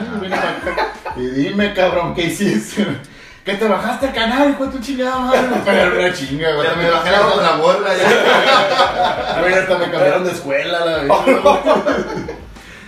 Y 1.18 1.28
dime, 1.28 1.74
cabrón, 1.74 2.14
¿qué 2.16 2.24
hiciste? 2.26 2.86
Que 3.44 3.56
te 3.56 3.68
bajaste 3.68 4.06
el 4.06 4.14
canal, 4.14 4.52
hijo 4.52 4.68
de 4.68 4.72
tu 4.72 4.78
chingada 4.78 5.18
madre. 5.18 5.40
Pero 5.66 6.00
una 6.00 6.14
chinga, 6.14 6.54
güey. 6.54 6.68
Ya 6.68 6.76
me 6.76 6.92
bajé 6.92 7.10
la 7.10 7.22
con 7.22 7.42
la 7.44 7.52
morra 7.54 7.90
ya. 7.98 9.40
Güey, 9.42 9.54
hasta 9.56 9.78
me 9.80 9.90
cambiaron 9.90 10.24
de 10.26 10.32
escuela, 10.32 10.86
la 10.86 10.98
verdad. 10.98 11.16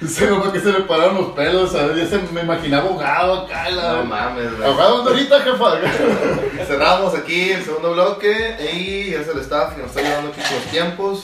Se 0.07 0.29
me 0.29 0.51
que 0.51 0.59
se 0.59 0.71
le 0.71 0.81
pararon 0.81 1.15
los 1.15 1.31
pelos, 1.31 1.71
¿sabes? 1.71 1.97
Ya 1.97 2.07
se 2.07 2.33
me 2.33 2.41
imaginaba 2.41 2.89
ahogado 2.89 3.45
acá. 3.45 3.69
La... 3.69 3.93
No 3.93 4.05
mames, 4.05 4.55
güey. 4.57 4.69
Ahogado 4.69 4.97
¿dónde 4.97 5.11
ahorita, 5.11 5.41
jefa. 5.41 6.65
Cerramos 6.67 7.15
aquí 7.15 7.51
el 7.51 7.63
segundo 7.63 7.93
bloque 7.93 8.57
y 8.73 9.13
es 9.13 9.27
el 9.27 9.39
staff 9.39 9.73
que 9.73 9.81
nos 9.81 9.89
está 9.89 10.01
ayudando 10.01 10.31
aquí 10.31 10.41
con 10.41 10.55
los 10.55 10.65
tiempos. 10.65 11.23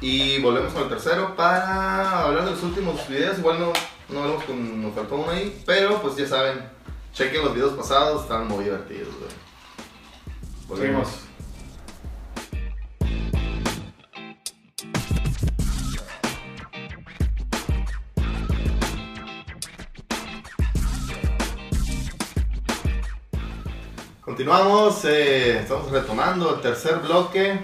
Y 0.00 0.40
volvemos 0.40 0.72
con 0.72 0.84
el 0.84 0.88
tercero 0.88 1.36
para 1.36 2.22
hablar 2.22 2.44
de 2.44 2.50
los 2.52 2.62
últimos 2.62 3.06
videos. 3.08 3.38
Igual 3.38 3.60
no, 3.60 3.72
no 4.08 4.22
hablamos 4.22 4.44
con, 4.44 4.82
nos 4.82 4.94
faltó 4.94 5.16
uno 5.16 5.30
ahí, 5.30 5.62
pero 5.66 6.00
pues 6.00 6.16
ya 6.16 6.26
saben, 6.26 6.60
chequen 7.12 7.44
los 7.44 7.54
videos 7.54 7.74
pasados, 7.74 8.22
estaban 8.22 8.48
muy 8.48 8.64
divertidos, 8.64 9.14
güey. 9.18 9.30
Volvemos. 10.68 11.29
Continuamos, 24.30 25.04
eh, 25.06 25.58
estamos 25.58 25.90
retomando 25.90 26.54
el 26.54 26.60
tercer 26.60 27.00
bloque. 27.00 27.58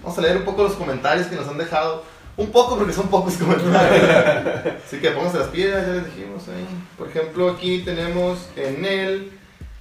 Vamos 0.00 0.16
a 0.16 0.20
leer 0.20 0.36
un 0.36 0.44
poco 0.44 0.62
los 0.62 0.74
comentarios 0.74 1.26
que 1.26 1.34
nos 1.34 1.48
han 1.48 1.58
dejado. 1.58 2.04
Un 2.36 2.52
poco 2.52 2.78
porque 2.78 2.92
son 2.92 3.08
pocos 3.08 3.34
comentarios. 3.38 4.76
Así 4.86 5.00
que 5.00 5.10
pónganse 5.10 5.40
las 5.40 5.48
piedras, 5.48 5.84
ya 5.84 5.92
les 5.94 6.06
dijimos 6.14 6.46
ahí. 6.46 6.64
Por 6.96 7.08
ejemplo, 7.08 7.50
aquí 7.50 7.80
tenemos 7.80 8.48
en 8.54 8.84
el, 8.84 9.32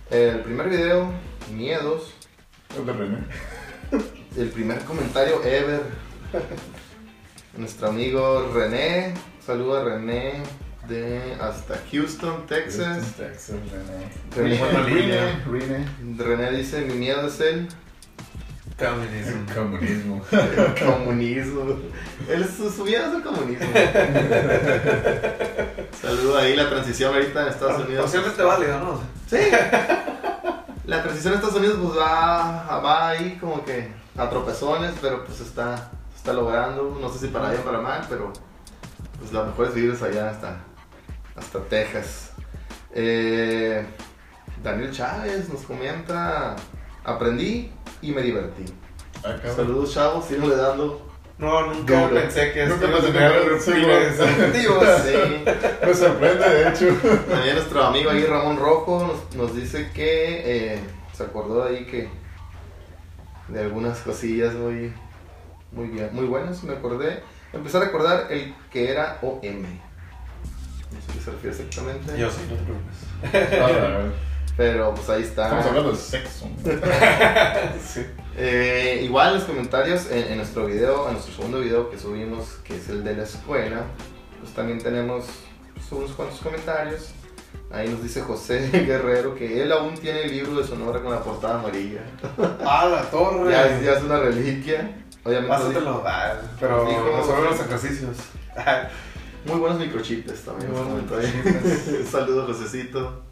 el 0.10 0.40
primer 0.40 0.68
video, 0.68 1.12
Miedos, 1.54 2.16
El 2.76 2.88
René. 2.88 3.20
el 4.36 4.50
primer 4.50 4.80
comentario 4.80 5.44
ever. 5.44 5.84
Nuestro 7.56 7.90
amigo 7.90 8.52
René, 8.52 9.14
saluda 9.46 9.84
René 9.84 10.42
de 10.88 11.38
hasta 11.40 11.80
Houston, 11.92 12.48
Texas. 12.48 13.14
Texas, 13.18 13.56
René, 14.36 14.60
René. 14.60 15.44
René. 15.46 15.86
René 16.18 16.52
dice, 16.52 16.82
mi 16.82 16.96
miedo 16.96 17.28
es 17.28 17.40
el 17.40 17.68
Comunismo. 18.78 19.46
El 19.48 19.56
comunismo. 19.56 20.22
El 20.32 20.76
comunismo. 20.86 21.64
El, 22.28 22.46
su, 22.46 22.70
su 22.70 22.84
vida 22.84 23.08
es 23.08 23.14
el 23.14 23.24
comunismo. 23.24 23.68
Saludo 26.02 26.38
ahí 26.38 26.58
la 26.58 26.70
transición 26.70 27.14
ahorita 27.14 27.44
en 27.44 27.48
Estados 27.48 27.86
Unidos. 27.86 28.14
¿no? 28.14 28.22
Sí. 29.28 29.38
La 30.86 31.02
transición 31.02 31.34
en 31.34 31.40
Estados 31.40 31.56
Unidos 31.56 31.78
pues 31.82 31.98
va, 31.98 32.82
va 32.82 33.10
ahí 33.10 33.38
como 33.40 33.64
que 33.64 33.92
a 34.18 34.30
tropezones, 34.30 34.94
pero 35.02 35.24
pues 35.24 35.40
está, 35.40 35.78
se 36.12 36.18
está 36.18 36.34
logrando. 36.34 36.98
No 37.00 37.10
sé 37.10 37.20
si 37.20 37.28
para 37.28 37.52
bien 37.52 37.62
o 37.62 37.64
para 37.64 37.80
mal, 37.80 38.06
pero 38.10 38.34
pues 39.20 39.32
lo 39.32 39.46
mejor 39.46 39.68
es 39.68 39.74
vivir 39.74 39.98
allá 40.04 40.32
hasta, 40.32 40.58
hasta 41.36 41.60
Texas. 41.66 42.32
Eh, 42.94 43.86
Daniel 44.64 44.92
Chávez 44.92 45.50
nos 45.50 45.62
comenta, 45.64 46.56
aprendí 47.04 47.72
y 48.02 48.12
me 48.12 48.22
divertí. 48.22 48.66
Ah, 49.18 49.36
cabrón. 49.38 49.56
Saludos 49.56 49.94
chavos, 49.94 50.26
síganle 50.26 50.56
dando. 50.56 51.02
No, 51.38 51.74
nunca 51.74 52.02
Duro. 52.08 52.16
pensé 52.16 52.54
que 52.54 52.64
esto 52.64 52.88
iba 52.88 52.98
a 52.98 53.02
tener 53.02 53.60
fines 53.60 54.20
objetivos. 54.22 54.86
Sí. 55.04 55.44
Me 55.86 55.94
sorprende, 55.94 56.50
de 56.50 56.70
hecho. 56.70 56.86
También 57.30 57.56
nuestro 57.56 57.84
amigo 57.84 58.10
ahí 58.10 58.24
Ramón 58.26 58.58
Rojo 58.58 59.06
nos, 59.06 59.36
nos 59.36 59.54
dice 59.56 59.92
que 59.94 60.76
eh, 60.76 60.80
se 61.14 61.24
acordó 61.24 61.66
ahí 61.66 61.86
que 61.86 62.08
de 63.50 63.60
algunas 63.60 64.00
cosillas 64.00 64.54
muy, 64.54 64.94
muy 65.74 65.88
bien, 65.90 66.10
muy 66.14 66.26
buenas, 66.26 66.64
me 66.64 66.74
acordé. 66.74 67.22
Empecé 67.52 67.78
a 67.78 67.82
recordar 67.82 68.28
el 68.32 68.56
que 68.72 68.90
era 68.92 69.20
OM. 69.22 69.66
Sé 71.02 71.14
qué 71.14 71.20
se 71.24 71.32
refiere 71.32 71.56
exactamente. 71.56 72.18
Yo 72.18 72.30
sí, 72.30 72.38
no 72.50 72.56
te 72.56 72.64
preocupes. 72.64 73.60
A 73.62 73.66
ver, 73.68 73.86
a 73.86 73.98
ver. 74.00 74.12
Pero 74.58 74.94
pues 74.96 75.10
ahí 75.10 75.24
está. 75.24 75.44
Estamos 75.46 75.66
hablando 75.66 75.92
de 75.92 75.98
sexo. 75.98 76.50
Sí. 77.86 78.06
Eh, 78.38 79.02
igual 79.04 79.30
en 79.30 79.34
los 79.36 79.44
comentarios 79.44 80.10
en, 80.12 80.32
en 80.32 80.38
nuestro 80.38 80.66
video, 80.66 81.08
en 81.08 81.14
nuestro 81.14 81.34
segundo 81.36 81.60
video 81.60 81.90
que 81.90 81.98
subimos, 81.98 82.46
que 82.64 82.76
es 82.78 82.90
el 82.90 83.04
de 83.04 83.16
la 83.16 83.24
escuela, 83.24 83.84
pues 84.42 84.54
también 84.54 84.80
tenemos 84.82 85.26
pues, 85.74 85.92
unos 85.92 86.12
cuantos 86.12 86.40
comentarios. 86.40 87.12
Ahí 87.72 87.90
nos 87.90 88.02
dice 88.04 88.22
José 88.22 88.70
Guerrero 88.86 89.36
que 89.36 89.62
él 89.62 89.72
aún 89.72 89.96
tiene 89.96 90.24
el 90.24 90.32
libro 90.32 90.58
de 90.62 90.68
Sonora 90.68 91.02
con 91.02 91.12
la 91.12 91.22
portada 91.24 91.60
amarilla. 91.60 92.02
Ah, 92.66 92.88
la 92.92 93.02
torre. 93.10 93.52
Ya, 93.52 93.68
es- 93.68 93.84
ya 93.84 93.94
es 93.94 94.04
una 94.04 94.20
reliquia. 94.20 95.02
Obviamente 95.24 95.50
nos 95.58 95.70
dijo- 95.70 96.02
Pásatelo. 96.02 96.04
Ah, 96.06 96.34
pero 96.60 96.86
Dijo- 96.86 97.44
los 97.50 97.60
ejercicios. 97.60 98.18
Muy 99.46 99.60
buenos 99.60 99.80
microchips 99.80 100.42
también. 100.42 100.72
Ahí. 100.74 102.06
Saludos, 102.12 102.58
Josecito. 102.58 103.24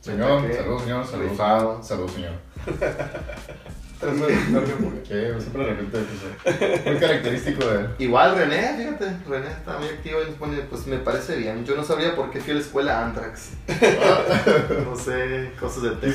Señor, 0.00 0.50
saludos, 0.54 0.82
señor, 0.82 1.06
saludos. 1.06 1.30
Rifado. 1.30 1.82
Saludos, 1.82 2.12
señor. 2.12 2.32
tres 4.00 4.18
veces, 4.18 4.48
no 4.48 4.66
sé 4.66 4.72
por 4.72 5.02
qué. 5.02 5.08
Que 5.08 5.40
siempre 5.40 5.64
de 5.64 5.70
repente 5.70 5.98
pues, 6.42 6.86
muy 6.86 6.96
característico 6.96 7.66
de 7.66 7.80
él. 7.80 7.88
Igual 7.98 8.34
René, 8.34 8.74
fíjate, 8.78 9.16
René 9.28 9.48
está 9.48 9.78
muy 9.78 9.88
activo 9.88 10.22
y 10.22 10.26
nos 10.30 10.34
pone, 10.36 10.56
pues 10.62 10.86
me 10.86 10.98
parece 10.98 11.36
bien. 11.36 11.66
Yo 11.66 11.76
no 11.76 11.84
sabría 11.84 12.16
por 12.16 12.30
qué 12.30 12.40
fui 12.40 12.52
a 12.52 12.54
la 12.54 12.60
escuela 12.60 13.04
Antrax. 13.04 13.50
no 14.86 14.96
sé, 14.96 15.52
cosas 15.60 15.82
de 15.82 15.88
antes. 15.90 16.14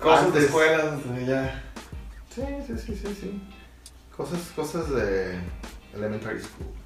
Cosas 0.00 0.26
Antes. 0.26 0.34
de 0.34 0.46
escuelas, 0.46 0.94
ya. 1.24 1.62
Sí, 2.34 2.42
sí, 2.66 2.74
sí, 2.76 2.96
sí, 2.96 3.18
sí. 3.20 3.42
Cosas, 4.16 4.40
cosas 4.56 4.90
de 4.90 5.38
elementary 5.94 6.40
school. 6.40 6.81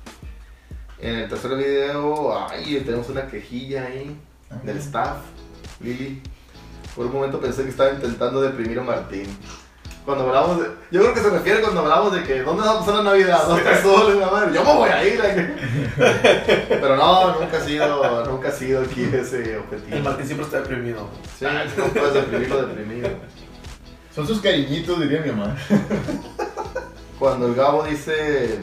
En 0.99 1.15
el 1.15 1.29
tercer 1.29 1.55
video, 1.57 2.49
ay, 2.49 2.81
tenemos 2.85 3.09
una 3.11 3.27
quejilla 3.27 3.85
ahí 3.85 4.17
del 4.63 4.79
staff, 4.79 5.19
Lili. 5.81 6.23
Por 6.95 7.07
un 7.07 7.13
momento 7.13 7.39
pensé 7.39 7.65
que 7.65 7.69
estaba 7.69 7.91
intentando 7.91 8.41
deprimir 8.41 8.79
a 8.79 8.83
Martín. 8.83 9.27
Cuando 10.07 10.27
hablamos 10.27 10.61
de... 10.61 10.69
Yo 10.91 11.03
creo 11.03 11.15
que 11.15 11.21
se 11.21 11.31
refiere 11.31 11.61
cuando 11.61 11.81
hablamos 11.81 12.15
de 12.15 12.23
que 12.23 12.43
¿dónde 12.43 12.63
va 12.63 12.73
a 12.73 12.79
pasar 12.79 12.95
la 12.95 13.03
Navidad? 13.03 13.47
¿Dónde 13.47 13.63
está 13.63 13.83
solo? 13.83 14.19
la 14.19 14.31
madre? 14.31 14.55
Yo 14.55 14.65
me 14.65 14.73
voy 14.73 14.89
a 14.89 15.05
ir. 15.05 15.21
Pero 16.69 16.97
no, 16.97 17.41
nunca 17.41 17.59
ha 17.59 17.61
sido, 17.61 18.25
nunca 18.25 18.49
ha 18.49 18.53
sido 18.53 18.83
aquí 18.83 19.03
ese 19.03 19.59
objetivo. 19.59 19.97
El 19.97 20.03
Martín 20.03 20.27
siempre 20.27 20.47
está 20.47 20.61
deprimido. 20.61 21.09
Sí, 21.39 21.45
no 21.77 21.85
puedes 21.87 22.15
deprimirlo 22.15 22.67
deprimido. 22.67 23.11
Son 24.15 24.27
sus 24.27 24.41
cariñitos, 24.41 24.99
diría 25.01 25.21
mi 25.21 25.33
mamá. 25.33 25.57
Cuando 27.19 27.49
el 27.49 27.55
Gabo 27.55 27.83
dice, 27.83 28.61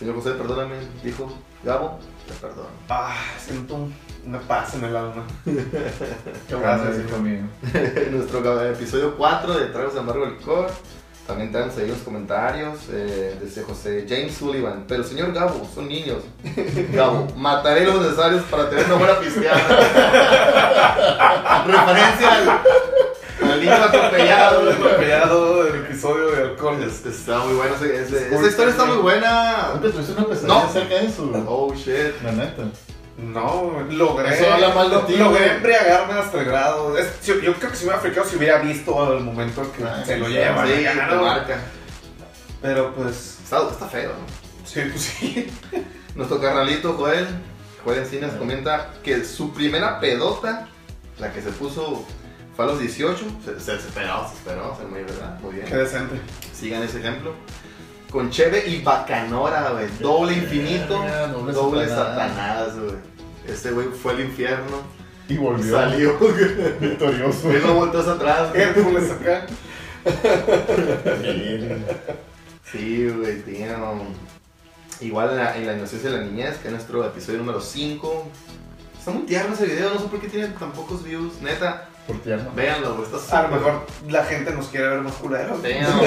señor 0.00 0.16
José, 0.16 0.30
perdóname, 0.32 0.74
dijo, 1.04 1.30
Gabo, 1.62 1.98
te 2.26 2.32
perdono. 2.34 2.68
Ah, 2.88 3.14
siento 3.38 3.74
un- 3.74 3.94
una 4.26 4.38
paz 4.40 4.74
en 4.74 4.84
el 4.84 4.96
alma. 4.96 5.24
Gracias, 6.48 6.96
hijo 7.06 7.18
mío. 7.18 7.42
Nuestro 8.10 8.62
episodio 8.62 9.14
4 9.16 9.58
de 9.58 9.66
Tragos 9.66 9.92
de 9.94 10.00
Amargo 10.00 10.24
Licor, 10.26 10.68
también 11.26 11.52
tenemos 11.52 11.76
ahí 11.76 11.86
los 11.86 11.98
comentarios, 11.98 12.78
eh, 12.90 13.38
dice 13.42 13.62
José 13.62 14.06
James 14.08 14.34
Sullivan, 14.34 14.84
pero 14.88 15.04
señor 15.04 15.32
Gabo, 15.32 15.68
son 15.74 15.86
niños. 15.88 16.22
Gabo, 16.92 17.26
mataré 17.36 17.84
los 17.84 18.00
necesarios 18.00 18.42
para 18.50 18.68
tener 18.70 18.86
una 18.86 18.94
buena 18.96 19.18
pisteada. 19.20 19.60
Referencia 21.66 22.32
al, 22.34 22.60
al 23.42 23.60
niño 23.60 23.72
atropellado. 23.72 24.70
Atropellado 24.70 25.64
del 25.64 25.74
episodio 25.84 26.30
de 26.30 26.42
alcohol. 26.42 26.82
Es- 26.82 27.04
Está 27.06 27.38
muy 27.40 27.54
bueno, 27.54 27.74
ese- 27.76 28.02
ese- 28.02 28.34
esa 28.34 28.46
historia 28.46 28.70
está 28.70 28.84
muy 28.84 28.96
buena. 28.98 29.70
Nunca 29.74 29.90
tuviste 29.90 30.12
una 30.12 30.26
pesadilla 30.26 30.54
No. 30.54 30.64
acerca 30.64 30.94
de 30.94 31.06
eso. 31.06 31.44
Oh 31.48 31.74
shit. 31.74 32.22
La 32.22 32.32
neta. 32.32 32.62
No, 33.18 33.84
logré. 33.90 34.34
Eso 34.34 34.50
habla 34.52 34.70
mal 34.70 34.88
de 34.88 34.96
lo- 34.96 35.02
ti, 35.02 35.16
Logré 35.16 35.44
güey. 35.44 35.56
embriagarme 35.56 36.12
hasta 36.14 36.38
el 36.38 36.44
grado. 36.46 36.96
Es- 36.96 37.20
yo, 37.26 37.38
yo 37.40 37.54
creo 37.54 37.70
que 37.70 37.76
si 37.76 37.84
me 37.84 37.90
hubiera 37.90 38.00
frijado 38.00 38.28
si 38.28 38.36
hubiera 38.36 38.58
visto 38.58 39.12
el 39.16 39.22
momento 39.24 39.62
en 39.62 39.70
que 39.72 40.04
se 40.06 40.16
lo 40.18 40.26
sí, 40.26 40.32
lleva. 40.32 40.66
Sí, 40.66 40.72
te 40.72 40.94
¿no? 41.14 41.22
marca. 41.22 41.58
Pero 42.62 42.94
pues. 42.94 43.38
Está, 43.44 43.68
está 43.70 43.86
feo, 43.86 44.10
¿no? 44.10 44.66
Sí, 44.66 44.80
pues 44.90 45.02
sí. 45.02 45.50
Nuestro 46.14 46.40
carnalito 46.40 46.92
Joel, 46.94 47.26
Joel 47.84 47.98
Encinas 48.00 48.32
comenta 48.34 48.90
que 49.02 49.24
su 49.24 49.52
primera 49.52 49.98
pedota, 50.00 50.68
la 51.18 51.32
que 51.32 51.42
se 51.42 51.50
puso, 51.50 52.04
fue 52.60 52.64
a 52.68 52.72
los 52.72 52.80
18. 52.80 53.24
Se, 53.44 53.58
se, 53.58 53.64
se 53.64 53.72
esperó, 53.88 54.28
se 54.76 54.84
muy 54.86 55.00
verdad, 55.02 55.38
muy 55.40 55.54
Qué 55.54 55.62
bien. 55.62 55.78
decente. 55.78 56.20
Sigan 56.52 56.82
ese 56.82 56.98
ejemplo. 56.98 57.32
Con 58.10 58.28
Cheve 58.30 58.68
y 58.68 58.82
Bacanora, 58.82 59.70
güey. 59.70 59.86
Doble 59.98 60.34
infinito, 60.34 61.02
Yeah, 61.02 61.28
doble 61.28 61.52
doble, 61.54 61.88
Satanás. 61.88 62.76
güey. 62.78 62.96
Este 63.48 63.70
güey 63.70 63.86
fue 63.88 64.12
al 64.12 64.20
infierno, 64.20 64.82
Y 65.28 65.36
volvió. 65.38 65.74
salió. 65.74 66.18
Victorioso. 66.80 67.50
Él 67.50 67.62
no 67.64 67.74
volteó 67.74 68.00
hacia 68.00 68.12
atrás. 68.12 68.54
Hércules 68.54 69.10
acá. 69.10 69.46
Sí, 72.70 73.08
güey, 73.08 73.42
tío. 73.42 73.66
Igual 75.00 75.30
en 75.30 75.36
la, 75.36 75.56
en 75.56 75.66
la 75.66 75.72
inocencia 75.76 76.10
de 76.10 76.18
la 76.18 76.24
niñez, 76.24 76.58
que 76.58 76.68
es 76.68 76.72
nuestro 76.74 77.04
episodio 77.06 77.38
número 77.38 77.60
5. 77.60 78.28
Está 78.98 79.12
muy 79.12 79.22
tierno 79.22 79.54
ese 79.54 79.64
video, 79.66 79.94
no 79.94 79.98
sé 80.00 80.06
por 80.08 80.20
qué 80.20 80.28
tiene 80.28 80.48
tan 80.48 80.72
pocos 80.72 81.02
views. 81.02 81.40
Neta, 81.40 81.88
Por 82.06 82.20
tierno. 82.22 82.50
véanlo, 82.54 82.94
güey. 82.96 83.04
Está 83.14 83.38
A 83.38 83.42
lo 83.42 83.48
súper- 83.48 83.60
mejor 83.72 83.86
la 84.08 84.24
gente 84.24 84.50
nos 84.52 84.66
quiere 84.68 84.88
ver 84.88 85.00
más 85.00 85.14
culeros. 85.14 85.62
Damn. 85.62 86.00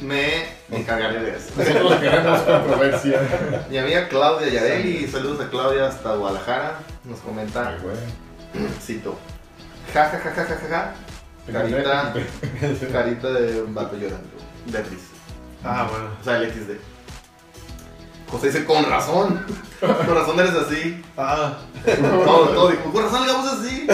me, 0.06 0.46
me 0.68 0.76
encargaré 0.78 1.20
de 1.20 1.36
eso. 1.36 1.50
Nosotros 1.56 2.00
queremos 2.00 2.40
controversia. 2.40 3.20
Mi 3.70 3.78
amiga 3.78 4.08
Claudia 4.08 4.48
Yareli, 4.48 5.06
saludos 5.08 5.40
a 5.46 5.48
Claudia 5.50 5.86
hasta 5.88 6.14
Guadalajara, 6.16 6.78
nos 7.04 7.20
comenta, 7.20 7.68
Ay, 7.68 7.76
güey. 7.82 7.96
cito, 8.80 9.16
ja 9.94 10.10
ja 10.10 10.18
ja 10.18 10.34
ja 10.34 10.44
ja 10.44 10.58
ja, 10.70 10.94
ja, 11.52 11.52
carita, 11.52 12.14
carita 12.92 13.28
de 13.32 13.62
un 13.62 13.74
vato 13.74 13.96
llorando, 13.96 14.28
de 14.66 14.82
risa. 14.82 15.04
Ah, 15.64 15.86
bueno. 15.90 16.06
O 16.20 16.24
sea, 16.24 16.36
el 16.38 16.50
XD. 16.50 16.70
José 18.30 18.46
dice, 18.48 18.64
con 18.64 18.84
razón, 18.88 19.44
con 19.80 20.14
razón 20.14 20.38
eres 20.40 20.54
así. 20.54 21.02
Ah, 21.16 21.58
Todo, 22.24 22.48
todo, 22.48 22.68
dijo, 22.68 22.92
con 22.92 23.02
razón 23.04 23.22
le 23.26 23.32
damos 23.32 23.52
así. 23.52 23.86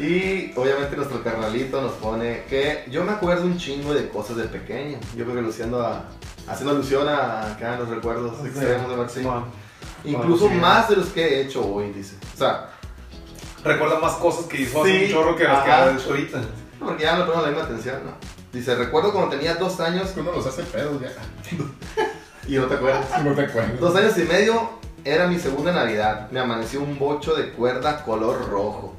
Y 0.00 0.52
obviamente 0.56 0.96
nuestro 0.96 1.22
carnalito 1.22 1.80
nos 1.80 1.92
pone 1.92 2.44
que 2.48 2.84
yo 2.90 3.04
me 3.04 3.12
acuerdo 3.12 3.44
un 3.44 3.56
chingo 3.58 3.94
de 3.94 4.08
cosas 4.08 4.36
de 4.36 4.44
pequeño. 4.44 4.98
Yo 5.16 5.24
creo 5.24 5.36
que 5.36 5.42
luciendo 5.42 5.80
a, 5.84 6.04
haciendo 6.48 6.72
alusión 6.74 7.08
a 7.08 7.52
acá 7.52 7.76
los 7.78 7.88
recuerdos 7.88 8.44
extremos 8.44 8.88
de. 9.14 9.24
Incluso 10.04 10.44
Bueno, 10.46 10.56
sí. 10.56 10.60
más 10.60 10.88
de 10.88 10.96
los 10.96 11.06
que 11.06 11.22
he 11.24 11.40
hecho 11.42 11.64
hoy, 11.66 11.90
dice. 11.92 12.16
O 12.34 12.38
sea, 12.38 12.70
Recuerda 13.64 13.98
más 13.98 14.12
cosas 14.14 14.44
que 14.44 14.60
hizo 14.60 14.82
hace 14.82 14.92
Sí. 14.98 15.04
un 15.06 15.10
chorro 15.12 15.36
que 15.36 15.44
las 15.44 15.64
que 15.64 15.70
ha 15.70 15.90
hecho 15.90 16.10
ahorita. 16.10 16.42
porque 16.78 17.02
ya 17.04 17.16
no 17.16 17.24
pongo 17.26 17.40
la 17.40 17.48
misma 17.48 17.64
atención, 17.64 17.96
¿no? 18.04 18.12
Dice, 18.54 18.74
recuerdo 18.76 19.12
cuando 19.12 19.30
tenía 19.36 19.56
dos 19.56 19.80
años 19.80 20.14
Uno 20.16 20.32
los 20.32 20.46
hace 20.46 20.62
pedos 20.62 21.00
ya. 21.00 21.10
y 22.48 22.56
no 22.56 22.66
te 22.66 22.74
acuerdas. 22.74 23.04
No 23.24 23.34
te 23.34 23.42
acuerdas. 23.42 23.80
Dos 23.80 23.94
años 23.96 24.16
y 24.18 24.22
medio 24.22 24.70
era 25.04 25.26
mi 25.26 25.38
segunda 25.38 25.72
Navidad. 25.72 26.30
Me 26.30 26.40
amaneció 26.40 26.80
un 26.80 26.98
bocho 26.98 27.34
de 27.34 27.50
cuerda 27.50 28.02
color 28.04 28.48
rojo. 28.48 28.94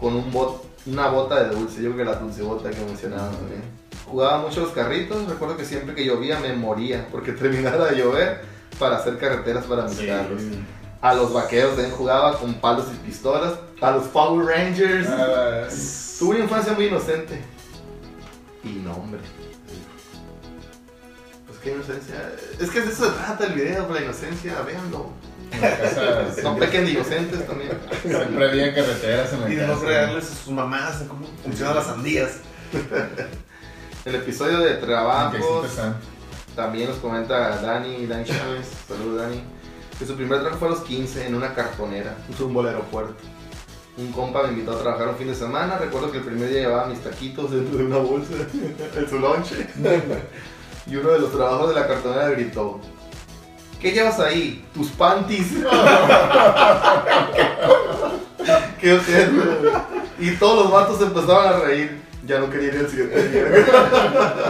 Con 0.00 0.16
un 0.16 0.32
bot, 0.32 0.64
una 0.86 1.08
bota 1.08 1.44
de 1.44 1.54
dulce. 1.54 1.82
Yo 1.82 1.92
creo 1.92 1.98
que 2.06 2.10
la 2.12 2.16
dulce 2.18 2.42
bota 2.42 2.70
que 2.70 2.80
mencionaba 2.84 3.30
también. 3.30 3.62
Jugaba 4.06 4.38
mucho 4.38 4.60
los 4.62 4.70
carritos. 4.70 5.28
Recuerdo 5.28 5.56
que 5.56 5.64
siempre 5.64 5.94
que 5.94 6.04
llovía 6.04 6.40
me 6.40 6.52
moría. 6.54 7.06
Porque 7.12 7.32
terminara 7.40 7.84
de 7.86 7.96
llover 7.96 8.40
para 8.78 8.96
hacer 8.96 9.18
carreteras 9.18 9.64
para 9.66 9.84
mis 9.84 9.96
Sí. 9.98 10.06
carros. 10.06 10.42
A 11.00 11.12
los 11.14 11.32
vaqueros 11.34 11.74
también 11.74 11.94
jugaba 11.94 12.38
con 12.38 12.54
palos 12.54 12.86
y 12.92 12.96
pistolas. 13.06 13.52
A 13.80 13.90
los 13.90 14.04
Power 14.08 14.46
Rangers. 14.46 15.06
Ah, 15.10 15.64
Tuve 16.18 16.36
una 16.36 16.44
infancia 16.44 16.72
muy 16.72 16.86
inocente. 16.86 17.42
Y 18.64 18.80
no, 18.84 18.92
hombre. 18.92 19.20
Pues 21.46 21.58
qué 21.58 21.72
inocencia. 21.72 22.32
Es 22.58 22.70
que 22.70 22.80
de 22.80 22.90
eso 22.90 23.04
se 23.06 23.10
trata 23.12 23.46
el 23.46 23.52
video, 23.52 23.88
la 23.92 24.00
inocencia, 24.02 24.60
véanlo. 24.62 25.10
casa 25.60 26.34
Son 26.42 26.58
pequeños 26.58 26.90
inocentes 26.90 27.46
también. 27.46 27.78
siempre 28.02 28.48
había 28.48 28.74
carreteras 28.74 29.32
en 29.34 29.40
la 29.42 29.48
Y 29.50 29.54
de 29.54 29.60
casa. 29.62 29.74
no 29.74 29.80
creerles 29.80 30.24
a 30.24 30.34
sus 30.34 30.52
mamás 30.52 31.00
de 31.00 31.06
cómo 31.06 31.26
funcionan 31.42 31.74
las 31.76 31.86
sandías. 31.86 32.38
El 34.04 34.14
episodio 34.16 34.58
de 34.60 34.74
trabajos 34.74 35.70
también 36.54 36.88
nos 36.90 36.98
comenta 36.98 37.56
Dani, 37.60 38.06
Dani 38.06 38.24
Chávez. 38.24 38.66
Saludos 38.86 39.22
Dani. 39.22 39.42
Que 39.98 40.06
su 40.06 40.14
primer 40.16 40.40
trabajo 40.40 40.58
fue 40.58 40.68
a 40.68 40.70
los 40.72 40.80
15 40.82 41.26
en 41.26 41.34
una 41.34 41.54
cartonera, 41.54 42.16
un 42.40 42.52
bolero 42.52 42.78
aeropuerto. 42.78 43.14
Un 43.96 44.10
compa 44.10 44.42
me 44.42 44.48
invitó 44.48 44.72
a 44.72 44.78
trabajar 44.78 45.08
un 45.08 45.16
fin 45.16 45.28
de 45.28 45.34
semana. 45.34 45.78
Recuerdo 45.78 46.10
que 46.10 46.18
el 46.18 46.24
primer 46.24 46.48
día 46.48 46.62
llevaba 46.62 46.86
mis 46.86 47.00
taquitos 47.00 47.52
dentro 47.52 47.78
de 47.78 47.84
una 47.84 47.98
bolsa 47.98 48.32
en 48.96 49.08
su 49.08 49.18
lonche. 49.18 49.68
Y 50.86 50.96
uno 50.96 51.12
de 51.12 51.18
los 51.18 51.32
trabajos 51.32 51.70
de 51.70 51.74
la 51.76 51.86
cartonera 51.86 52.28
gritó: 52.28 52.78
¿Qué 53.80 53.92
llevas 53.92 54.20
ahí? 54.20 54.62
Tus 54.74 54.88
panties. 54.90 55.46
Qué 58.80 58.92
ojete. 58.92 59.30
Y 60.18 60.32
todos 60.32 60.64
los 60.64 60.70
vatos 60.70 60.98
se 60.98 61.04
empezaron 61.04 61.46
a 61.46 61.52
reír. 61.60 62.02
Ya 62.26 62.38
no 62.38 62.50
quería 62.50 62.68
ir 62.68 62.80
al 62.80 62.90
siguiente 62.90 63.28
día. 63.28 63.46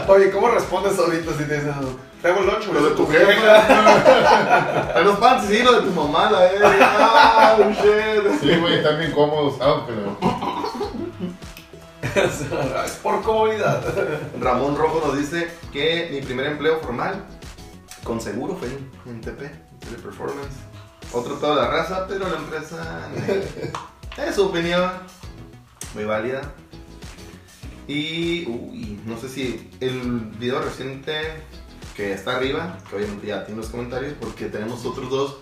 Oye, 0.09 0.32
¿cómo 0.32 0.49
respondes 0.49 0.99
ahorita 0.99 1.30
si 1.38 1.45
te 1.45 1.55
dicen, 1.55 1.74
traigo 2.25 2.41
el 2.41 2.47
lunch, 2.47 2.66
Lo 2.72 2.89
de 2.89 2.97
tu 2.97 3.07
jefa. 3.07 4.95
A 4.99 5.01
los 5.01 5.18
panties, 5.18 5.51
sí, 5.51 5.62
lo 5.62 5.72
de 5.72 5.83
tu 5.83 5.91
mamá, 5.91 6.31
la 6.31 6.47
eh. 6.47 6.59
Ah, 6.62 7.57
shit. 7.59 8.41
Sí, 8.41 8.57
güey, 8.59 8.77
están 8.77 8.99
bien 8.99 9.12
cómodos. 9.12 9.59
Ah, 9.61 9.85
pero. 9.87 10.16
es 12.85 12.93
por 13.03 13.22
comodidad. 13.22 13.83
Ramón 14.41 14.77
Rojo 14.77 15.03
nos 15.07 15.18
dice 15.18 15.51
que 15.70 16.09
mi 16.12 16.22
primer 16.22 16.47
empleo 16.47 16.81
formal 16.81 17.22
con 18.05 18.20
seguro 18.20 18.57
fue 18.57 18.68
en, 18.68 18.91
en 19.07 19.20
TP, 19.20 19.41
de 19.43 19.99
Performance. 20.03 20.57
Otro 21.12 21.35
toda 21.35 21.57
la 21.57 21.68
raza, 21.70 22.07
pero 22.09 22.27
la 22.27 22.39
empresa 22.39 23.11
eh, 23.29 23.70
es 24.29 24.35
su 24.35 24.47
opinión, 24.47 24.91
muy 25.95 26.05
válida. 26.05 26.41
Y 27.87 28.47
uy, 28.47 28.99
no 29.05 29.18
sé 29.18 29.29
si 29.29 29.70
el 29.81 30.20
video 30.39 30.62
reciente 30.62 31.20
que 31.95 32.12
está 32.12 32.36
arriba, 32.36 32.78
que 32.88 32.97
obviamente 32.97 33.26
ya 33.26 33.45
tiene 33.45 33.61
los 33.61 33.70
comentarios, 33.70 34.14
porque 34.20 34.47
tenemos 34.47 34.84
otros 34.84 35.11
dos 35.11 35.36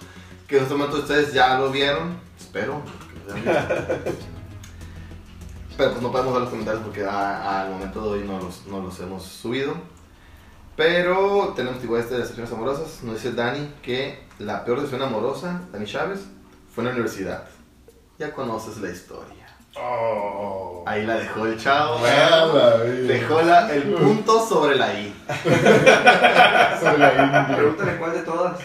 que 0.47 0.59
en 0.59 0.65
este 0.65 0.75
momento 0.75 0.99
ustedes 0.99 1.33
ya 1.33 1.59
lo 1.59 1.71
vieron, 1.71 2.19
espero. 2.39 2.83
Pero 5.77 5.91
pues 5.91 6.03
no 6.03 6.13
podemos 6.13 6.35
dar 6.35 6.43
los 6.43 6.51
comentarios 6.51 6.83
porque 6.85 7.05
al 7.05 7.71
momento 7.71 8.03
de 8.03 8.09
hoy 8.09 8.29
no 8.29 8.39
los, 8.39 8.67
no 8.67 8.83
los 8.83 9.01
hemos 9.01 9.23
subido. 9.23 9.75
Pero 10.77 11.53
tenemos 11.57 11.83
igual 11.83 12.03
este 12.03 12.15
de 12.15 12.21
decepciones 12.21 12.53
amorosas. 12.53 13.03
Nos 13.03 13.15
dice 13.15 13.33
Dani 13.33 13.73
que 13.83 14.23
la 14.39 14.65
peor 14.65 14.81
decepción 14.81 15.09
amorosa, 15.09 15.63
Dani 15.73 15.87
Chávez, 15.87 16.21
fue 16.75 16.83
en 16.83 16.87
la 16.87 16.93
universidad. 16.93 17.49
Ya 18.19 18.33
conoces 18.33 18.79
la 18.79 18.91
historia. 18.91 19.42
Oh. 19.77 20.85
Ahí 20.87 21.07
la 21.07 21.15
dejó 21.15 21.47
el 21.47 21.57
chavo. 21.59 22.01
Ah. 22.05 22.79
Dejó 23.07 23.41
la- 23.43 23.73
el 23.73 23.83
punto 23.95 24.47
sobre 24.47 24.77
la 24.77 24.93
I. 24.93 25.15
Sobre 26.81 26.99
la 26.99 27.13
India. 27.25 27.47
Pregúntale 27.57 27.97
cuál 27.97 28.13
de 28.13 28.21
todas. 28.23 28.59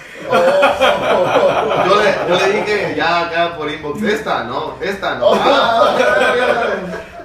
Yo 1.85 1.95
le, 2.03 2.15
yo 2.27 2.39
le 2.47 2.53
dije 2.59 2.93
ya 2.97 3.21
acá 3.27 3.55
por 3.55 3.69
inbox, 3.71 4.01
esta 4.03 4.43
no, 4.43 4.75
esta 4.81 5.15
no. 5.15 5.31
Ah, 5.33 5.95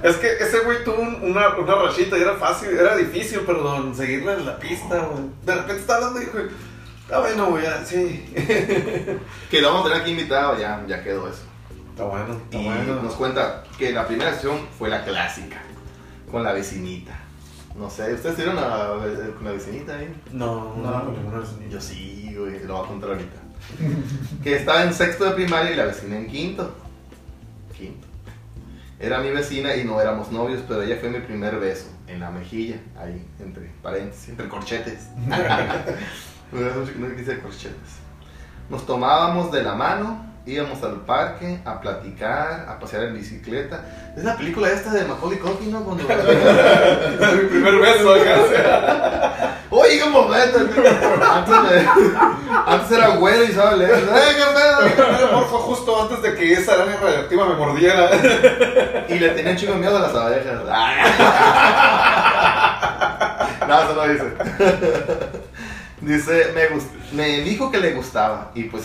Es 0.03 0.17
que 0.17 0.33
ese 0.33 0.59
güey 0.59 0.83
tuvo 0.83 1.01
un- 1.01 1.19
una, 1.31 1.49
una 1.55 1.75
rachita 1.75 2.17
y 2.17 2.21
era 2.21 2.35
fácil, 2.35 2.69
era 2.77 2.95
difícil, 2.95 3.39
perdón, 3.41 3.95
seguirle 3.95 4.33
en 4.33 4.45
la 4.45 4.57
pista, 4.57 4.99
güey. 4.99 5.23
De 5.43 5.55
repente 5.55 5.81
está 5.81 5.95
hablando 5.95 6.21
y 6.21 6.25
dijo, 6.25 6.37
está 7.01 7.19
bueno, 7.19 7.45
güey, 7.47 7.65
sí. 7.85 8.25
que 9.49 9.61
lo 9.61 9.69
vamos 9.69 9.85
a 9.85 9.89
tener 9.89 10.01
aquí 10.03 10.11
invitado, 10.11 10.57
ya, 10.59 10.81
ya 10.87 11.01
quedó 11.03 11.27
eso. 11.27 11.41
Está 11.93 12.05
bueno, 12.05 12.33
está 12.33 12.57
Y 12.57 12.65
bueno. 12.65 13.01
nos 13.03 13.13
cuenta 13.13 13.63
que 13.77 13.91
la 13.91 14.07
primera 14.07 14.33
sesión 14.33 14.57
fue 14.77 14.89
la 14.89 15.03
clásica, 15.03 15.61
con 16.31 16.43
la 16.43 16.51
vecinita. 16.53 17.13
No 17.77 17.89
sé, 17.89 18.13
¿ustedes 18.13 18.35
tuvieron 18.35 18.55
la- 18.55 18.95
con 19.35 19.45
la 19.45 19.51
vecinita 19.51 19.95
ahí? 19.97 20.13
No, 20.31 20.75
no, 20.75 20.91
no, 20.91 21.11
no, 21.11 21.31
no, 21.39 21.69
Yo 21.69 21.79
sí, 21.81 22.35
güey, 22.37 22.63
lo 22.65 22.77
voy 22.77 22.85
a 22.85 22.87
contar 22.87 23.09
ahorita. 23.11 23.37
que 24.43 24.55
estaba 24.55 24.83
en 24.83 24.93
sexto 24.93 25.25
de 25.25 25.31
primaria 25.31 25.71
y 25.71 25.75
la 25.75 25.85
vecina 25.85 26.17
en 26.17 26.27
quinto. 26.27 26.75
Quinto. 27.77 28.07
Era 28.99 29.19
mi 29.19 29.29
vecina 29.31 29.75
y 29.75 29.83
no 29.85 29.99
éramos 30.01 30.31
novios, 30.31 30.63
pero 30.67 30.81
ella 30.81 30.97
fue 30.99 31.09
mi 31.09 31.19
primer 31.19 31.59
beso 31.59 31.87
en 32.07 32.19
la 32.19 32.29
mejilla, 32.31 32.77
ahí, 32.99 33.25
entre 33.39 33.71
paréntesis, 33.81 34.29
entre 34.29 34.47
corchetes. 34.49 35.07
No 36.51 37.07
dice 37.09 37.39
corchetes. 37.39 37.97
Nos 38.69 38.85
tomábamos 38.85 39.51
de 39.51 39.63
la 39.63 39.73
mano, 39.75 40.32
íbamos 40.45 40.83
al 40.83 40.97
parque 41.01 41.59
a 41.65 41.79
platicar, 41.79 42.65
a 42.69 42.77
pasear 42.79 43.03
en 43.03 43.13
bicicleta. 43.13 43.85
Es 44.17 44.23
la 44.23 44.35
película 44.35 44.69
esta 44.69 44.91
de 44.91 45.05
Macaulay 45.05 45.39
Culkin, 45.39 45.71
¿no? 45.71 45.83
Cuando... 45.83 46.03
Mi 46.07 47.47
primer 47.49 47.75
beso 47.79 48.13
acá. 48.13 49.59
Oye, 49.69 50.03
momento. 50.05 50.59
Antes, 50.59 51.69
de- 51.71 51.87
antes 52.67 52.91
era 52.91 53.07
güero 53.15 53.43
y 53.43 53.47
sabía 53.53 53.77
leer. 53.77 53.95
¡Eh, 54.15 54.35
qué 54.35 54.43
pedo! 54.53 55.07
Mi 55.17 55.23
amor 55.29 55.47
fue 55.49 55.59
justo 55.59 56.01
antes 56.03 56.21
de 56.21 56.35
que 56.35 56.53
esa 56.53 56.73
araña 56.73 56.97
radioactiva 57.01 57.45
me 57.47 57.55
mordiera. 57.55 58.09
Y 59.09 59.17
le 59.19 59.29
tenían 59.29 59.55
chingo 59.57 59.75
miedo 59.75 59.97
a 59.97 60.01
las 60.01 60.13
abejas. 60.13 60.61
No, 63.67 63.81
eso 63.81 63.95
no 63.95 64.07
dice. 64.07 64.33
Dice, 66.01 66.51
me, 66.53 66.69
gust- 66.69 67.11
me 67.13 67.27
dijo 67.41 67.71
que 67.71 67.77
le 67.79 67.93
gustaba. 67.93 68.51
Y 68.53 68.63
pues 68.65 68.83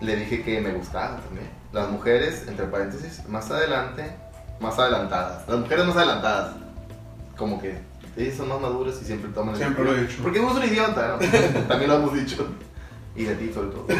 le 0.00 0.16
dije 0.16 0.42
que 0.42 0.60
me 0.60 0.72
gustaba 0.72 1.16
también. 1.16 1.48
Las 1.72 1.88
mujeres, 1.90 2.44
entre 2.48 2.66
paréntesis, 2.66 3.26
más 3.28 3.50
adelante, 3.50 4.16
más 4.60 4.78
adelantadas. 4.78 5.48
Las 5.48 5.58
mujeres 5.58 5.86
más 5.86 5.96
adelantadas. 5.96 6.54
Como 7.36 7.60
que 7.60 7.78
ellas 8.16 8.36
son 8.36 8.48
más 8.48 8.60
maduras 8.60 8.96
y 9.02 9.04
siempre 9.04 9.30
toman 9.30 9.54
el 9.54 9.60
Siempre 9.60 9.84
lo 9.84 9.94
he 9.94 10.00
dicho. 10.02 10.22
Porque 10.22 10.40
uno 10.40 10.50
es 10.52 10.56
un 10.56 10.64
idiota, 10.64 11.08
¿no? 11.08 11.18
También 11.68 11.90
lo 11.90 11.96
hemos 11.96 12.14
dicho. 12.14 12.46
Y 13.14 13.24
de 13.24 13.34
ti 13.34 13.52
sobre 13.52 13.68
todo. 13.68 13.86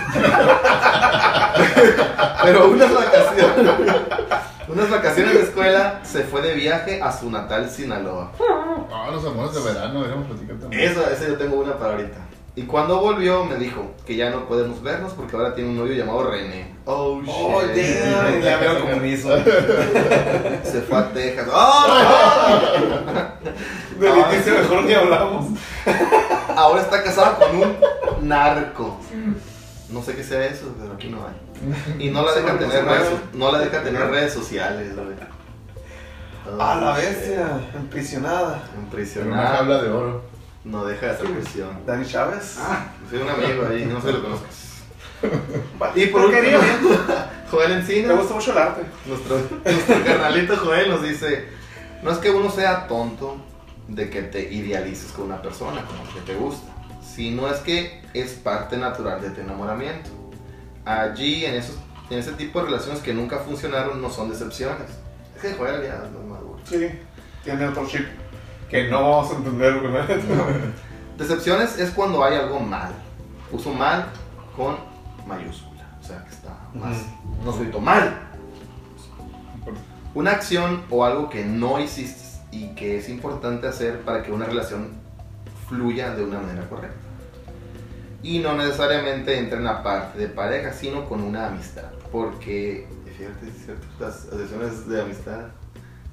Pero 2.42 2.70
unas 2.70 2.92
vacaciones, 2.92 3.56
unas 4.68 4.90
vacaciones 4.90 5.34
de 5.34 5.42
escuela 5.42 6.00
se 6.02 6.24
fue 6.24 6.42
de 6.42 6.54
viaje 6.54 7.00
a 7.00 7.10
su 7.12 7.30
natal 7.30 7.70
Sinaloa. 7.70 8.32
Ah, 8.92 9.08
los 9.10 9.24
amores 9.24 9.54
de 9.54 9.62
verano, 9.62 10.02
debemos 10.02 10.26
platicar 10.26 10.56
también. 10.56 10.90
Eso, 10.90 11.08
ese 11.08 11.28
yo 11.28 11.38
tengo 11.38 11.56
una 11.56 11.78
para 11.78 11.92
ahorita. 11.92 12.18
Y 12.58 12.62
cuando 12.62 12.98
volvió 13.00 13.44
me 13.44 13.56
dijo 13.56 13.92
que 14.06 14.16
ya 14.16 14.30
no 14.30 14.46
podemos 14.48 14.82
vernos 14.82 15.12
porque 15.12 15.36
ahora 15.36 15.54
tiene 15.54 15.68
un 15.70 15.76
novio 15.76 15.92
llamado 15.92 16.30
René. 16.30 16.74
Oh, 16.86 17.20
shit. 17.20 17.30
Oh, 17.30 17.60
damn. 17.60 18.40
Ya 18.42 18.56
veo 18.56 18.80
como 18.80 19.04
hizo. 19.04 19.28
Se 20.64 20.80
fue 20.88 20.96
a 20.98 21.10
Texas. 21.12 21.48
¡Oh, 21.52 21.86
no! 21.86 24.00
De 24.00 24.10
Leticia 24.14 24.54
mejor 24.54 24.84
ni 24.84 24.94
hablamos. 24.94 25.46
Ahora 26.56 26.80
está 26.80 27.02
casado 27.02 27.36
con 27.38 27.56
un 27.58 27.76
narco. 28.28 28.98
No 29.90 30.02
sé 30.02 30.14
qué 30.16 30.24
sea 30.24 30.46
eso, 30.46 30.74
pero 30.80 30.94
aquí 30.94 31.08
no 31.08 31.18
hay. 31.18 32.06
Y 32.06 32.10
no 32.10 32.24
la 32.24 32.32
deja 32.34 32.58
tener 32.58 32.84
redes, 32.84 33.08
no 33.34 33.52
la 33.52 33.58
deja 33.58 33.82
tener 33.82 34.10
redes 34.10 34.32
sociales, 34.32 34.94
güey. 34.96 35.08
Oh, 36.48 36.60
A 36.62 36.76
la 36.76 36.98
shit. 36.98 37.04
bestia, 37.08 37.60
impresionada. 37.78 38.62
Una 38.74 38.82
Impresionante. 38.84 39.56
habla 39.58 39.82
de 39.82 39.90
oro. 39.90 40.22
No 40.66 40.84
deja 40.84 41.06
de 41.06 41.12
hacer 41.12 41.30
presión. 41.30 41.78
Dani 41.86 42.04
Chávez. 42.04 42.58
Soy 43.08 43.20
un 43.20 43.28
amigo 43.28 43.66
ahí, 43.70 43.84
no 43.86 44.00
sé 44.00 44.08
si 44.08 44.12
lo 44.14 44.22
conozcas. 44.22 44.62
Y 45.94 46.02
Y 46.02 46.06
por 46.08 46.24
último, 46.26 46.58
Joel 47.50 47.70
Me 47.70 47.74
Encina, 47.76 48.12
gusta 48.14 48.34
mucho 48.34 48.52
el 48.52 48.58
arte. 48.58 48.82
nuestro, 49.06 49.38
nuestro 49.64 50.04
carnalito 50.04 50.56
Joel 50.56 50.90
nos 50.90 51.02
dice, 51.02 51.48
no 52.02 52.10
es 52.10 52.18
que 52.18 52.30
uno 52.30 52.50
sea 52.50 52.86
tonto 52.86 53.36
de 53.88 54.10
que 54.10 54.22
te 54.22 54.52
idealices 54.52 55.12
con 55.12 55.26
una 55.26 55.40
persona, 55.40 55.84
como 55.86 56.02
que 56.12 56.20
te 56.20 56.34
gusta, 56.34 56.66
sino 57.00 57.48
es 57.48 57.58
que 57.60 58.02
es 58.12 58.32
parte 58.32 58.76
natural 58.76 59.22
de 59.22 59.30
tu 59.30 59.40
enamoramiento. 59.40 60.10
Allí, 60.84 61.46
en, 61.46 61.54
esos, 61.54 61.76
en 62.10 62.18
ese 62.18 62.32
tipo 62.32 62.58
de 62.60 62.66
relaciones 62.66 63.00
que 63.00 63.14
nunca 63.14 63.38
funcionaron, 63.38 64.02
no 64.02 64.10
son 64.10 64.28
decepciones. 64.28 64.90
Es 65.36 65.42
que 65.42 65.54
Joel 65.54 65.82
ya 65.82 66.02
es 66.04 66.10
muy 66.12 66.24
maduro. 66.30 66.58
Sí, 66.68 66.88
tiene 67.44 67.68
otro 67.68 67.86
chip 67.86 68.06
que 68.70 68.88
no 68.88 69.02
vamos 69.02 69.32
a 69.32 69.36
entender. 69.36 69.80
Decepciones 71.18 71.78
es 71.78 71.90
cuando 71.90 72.22
hay 72.22 72.36
algo 72.36 72.60
mal. 72.60 72.92
Puso 73.50 73.72
mal 73.72 74.06
con 74.56 74.76
mayúscula. 75.26 75.86
O 76.00 76.04
sea, 76.04 76.24
que 76.24 76.30
está 76.30 76.58
más. 76.74 76.96
No 77.44 77.50
escrito 77.50 77.80
mal. 77.80 78.22
Una 80.14 80.32
acción 80.32 80.82
o 80.90 81.04
algo 81.04 81.28
que 81.28 81.44
no 81.44 81.78
hiciste 81.78 82.26
y 82.50 82.68
que 82.74 82.98
es 82.98 83.08
importante 83.08 83.66
hacer 83.66 84.00
para 84.00 84.22
que 84.22 84.32
una 84.32 84.46
relación 84.46 84.92
fluya 85.68 86.14
de 86.14 86.24
una 86.24 86.40
manera 86.40 86.68
correcta. 86.68 86.96
Y 88.22 88.38
no 88.38 88.56
necesariamente 88.56 89.38
entre 89.38 89.58
en 89.58 89.64
la 89.64 89.82
parte 89.82 90.18
de 90.18 90.28
pareja, 90.28 90.72
sino 90.72 91.08
con 91.08 91.22
una 91.22 91.46
amistad. 91.46 91.90
Porque, 92.10 92.88
fíjate, 93.16 93.50
cierto, 93.64 93.86
las 94.00 94.26
asociaciones 94.26 94.88
de 94.88 95.02
amistad. 95.02 95.46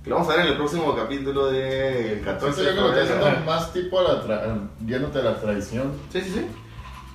Que 0.04 0.10
lo 0.10 0.18
vamos 0.18 0.30
a 0.32 0.36
ver 0.36 0.46
en 0.46 0.52
el 0.52 0.58
próximo 0.58 0.96
capítulo 0.96 1.48
del 1.52 2.20
14 2.22 2.32
Entonces 2.32 2.58
de 2.58 2.64
yo 2.66 2.72
creo 2.72 2.88
que 2.94 3.00
febrero. 3.00 3.14
está 3.16 3.28
haciendo 3.30 3.46
más 3.52 3.74
tipo 3.74 4.00
a 4.00 4.04
la 4.04 4.58
yéndote 4.86 5.20
a 5.20 5.24
la 5.24 5.40
tradición. 5.40 5.94
Sí, 6.12 6.22
sí, 6.22 6.32
sí. 6.34 6.46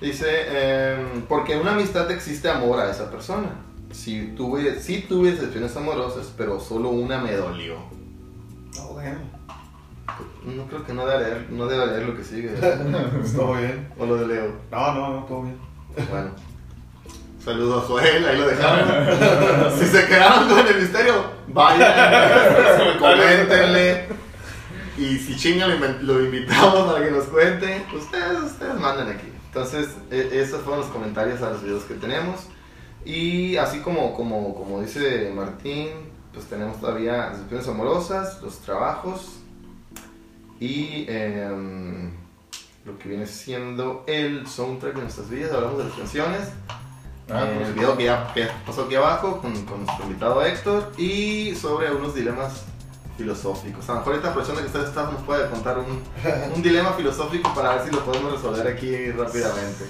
Dice, 0.01 0.95
em, 0.95 1.23
porque 1.29 1.55
en 1.55 1.61
una 1.61 1.73
amistad 1.73 2.11
existe 2.11 2.49
amor 2.49 2.81
a 2.81 2.91
esa 2.91 3.11
persona. 3.11 3.51
Si 3.91 4.29
tuve, 4.37 4.81
sí 4.81 5.05
tuve 5.09 5.33
decepciones 5.33 5.77
amorosas, 5.77 6.33
pero 6.37 6.61
solo 6.61 6.91
una 6.91 7.19
me 7.19 7.33
dolió. 7.33 7.77
Oh, 8.81 8.97
damn. 8.97 9.19
No 10.57 10.67
creo 10.67 10.85
que 10.87 10.95
no 10.95 11.05
deba 11.07 11.21
leer, 11.21 11.47
no 11.51 11.67
deba 11.67 11.87
leer 11.87 12.07
lo 12.07 12.17
que 12.17 12.25
sigue. 12.25 12.49
Todo 13.37 13.55
bien. 13.55 13.89
o 13.99 14.07
lo 14.07 14.17
de 14.17 14.27
Leo. 14.29 14.53
No, 14.71 14.95
no, 14.95 15.11
no, 15.21 15.25
todo 15.25 15.43
bien. 15.43 15.59
Bueno. 16.11 16.31
Saludos 17.49 17.83
a 17.83 17.87
Joel, 17.87 18.29
ahí 18.29 18.37
lo 18.37 18.47
dejamos. 18.47 19.75
si 19.79 19.87
se 19.87 20.07
quedaron 20.07 20.51
con 20.51 20.67
el 20.67 20.83
misterio, 20.83 21.31
vayan, 21.47 22.99
coméntenle. 22.99 24.07
Y 24.99 25.17
si 25.17 25.35
chingan, 25.35 26.07
lo 26.07 26.23
invitamos 26.23 26.93
para 26.93 27.03
que 27.07 27.11
nos 27.11 27.25
cuente. 27.25 27.87
Ustedes, 27.97 28.39
ustedes 28.43 28.75
mandan 28.75 29.09
aquí. 29.09 29.33
Entonces, 29.47 29.97
e- 30.11 30.29
esos 30.31 30.61
fueron 30.61 30.81
los 30.81 30.91
comentarios 30.91 31.41
a 31.41 31.49
los 31.49 31.63
videos 31.63 31.85
que 31.85 31.95
tenemos. 31.95 32.49
Y 33.07 33.57
así 33.57 33.79
como, 33.81 34.13
como, 34.13 34.55
como 34.55 34.83
dice 34.83 35.33
Martín, 35.35 35.89
pues 36.35 36.45
tenemos 36.51 36.79
todavía 36.79 37.31
decepciones 37.31 37.67
amorosas, 37.67 38.43
los 38.43 38.59
trabajos 38.59 39.39
y 40.61 41.07
em, 41.09 42.11
lo 42.85 42.99
que 42.99 43.09
viene 43.09 43.25
siendo 43.25 44.05
el 44.07 44.47
soundtrack 44.47 44.97
de 44.97 45.01
nuestras 45.01 45.31
vidas. 45.31 45.51
Hablamos 45.55 45.79
de 45.79 45.85
las 45.85 45.95
canciones. 45.95 46.43
Ah, 47.31 47.45
Eh, 47.45 47.55
pues, 47.57 47.69
el 47.69 47.75
video 47.75 47.97
que 47.97 48.05
ya 48.05 48.33
que 48.33 48.49
pasó 48.67 48.83
aquí 48.85 48.95
abajo 48.95 49.41
con, 49.41 49.53
con 49.67 49.85
nuestro 49.85 50.07
invitado 50.07 50.43
Héctor 50.45 50.93
y 50.97 51.55
sobre 51.55 51.91
unos 51.93 52.15
dilemas 52.15 52.63
filosóficos. 53.17 53.89
A 53.89 53.93
lo 53.95 53.99
mejor 53.99 54.13
ahorita 54.15 54.31
aprovechando 54.31 54.61
que 54.63 54.69
está, 54.69 55.03
nos 55.05 55.23
puede 55.23 55.49
contar 55.51 55.79
un, 55.79 56.03
un 56.55 56.63
dilema 56.63 56.93
filosófico 56.93 57.53
para 57.55 57.75
ver 57.77 57.85
si 57.87 57.91
lo 57.95 58.05
podemos 58.05 58.33
resolver 58.33 58.67
aquí 58.67 59.11
rápidamente. 59.11 59.85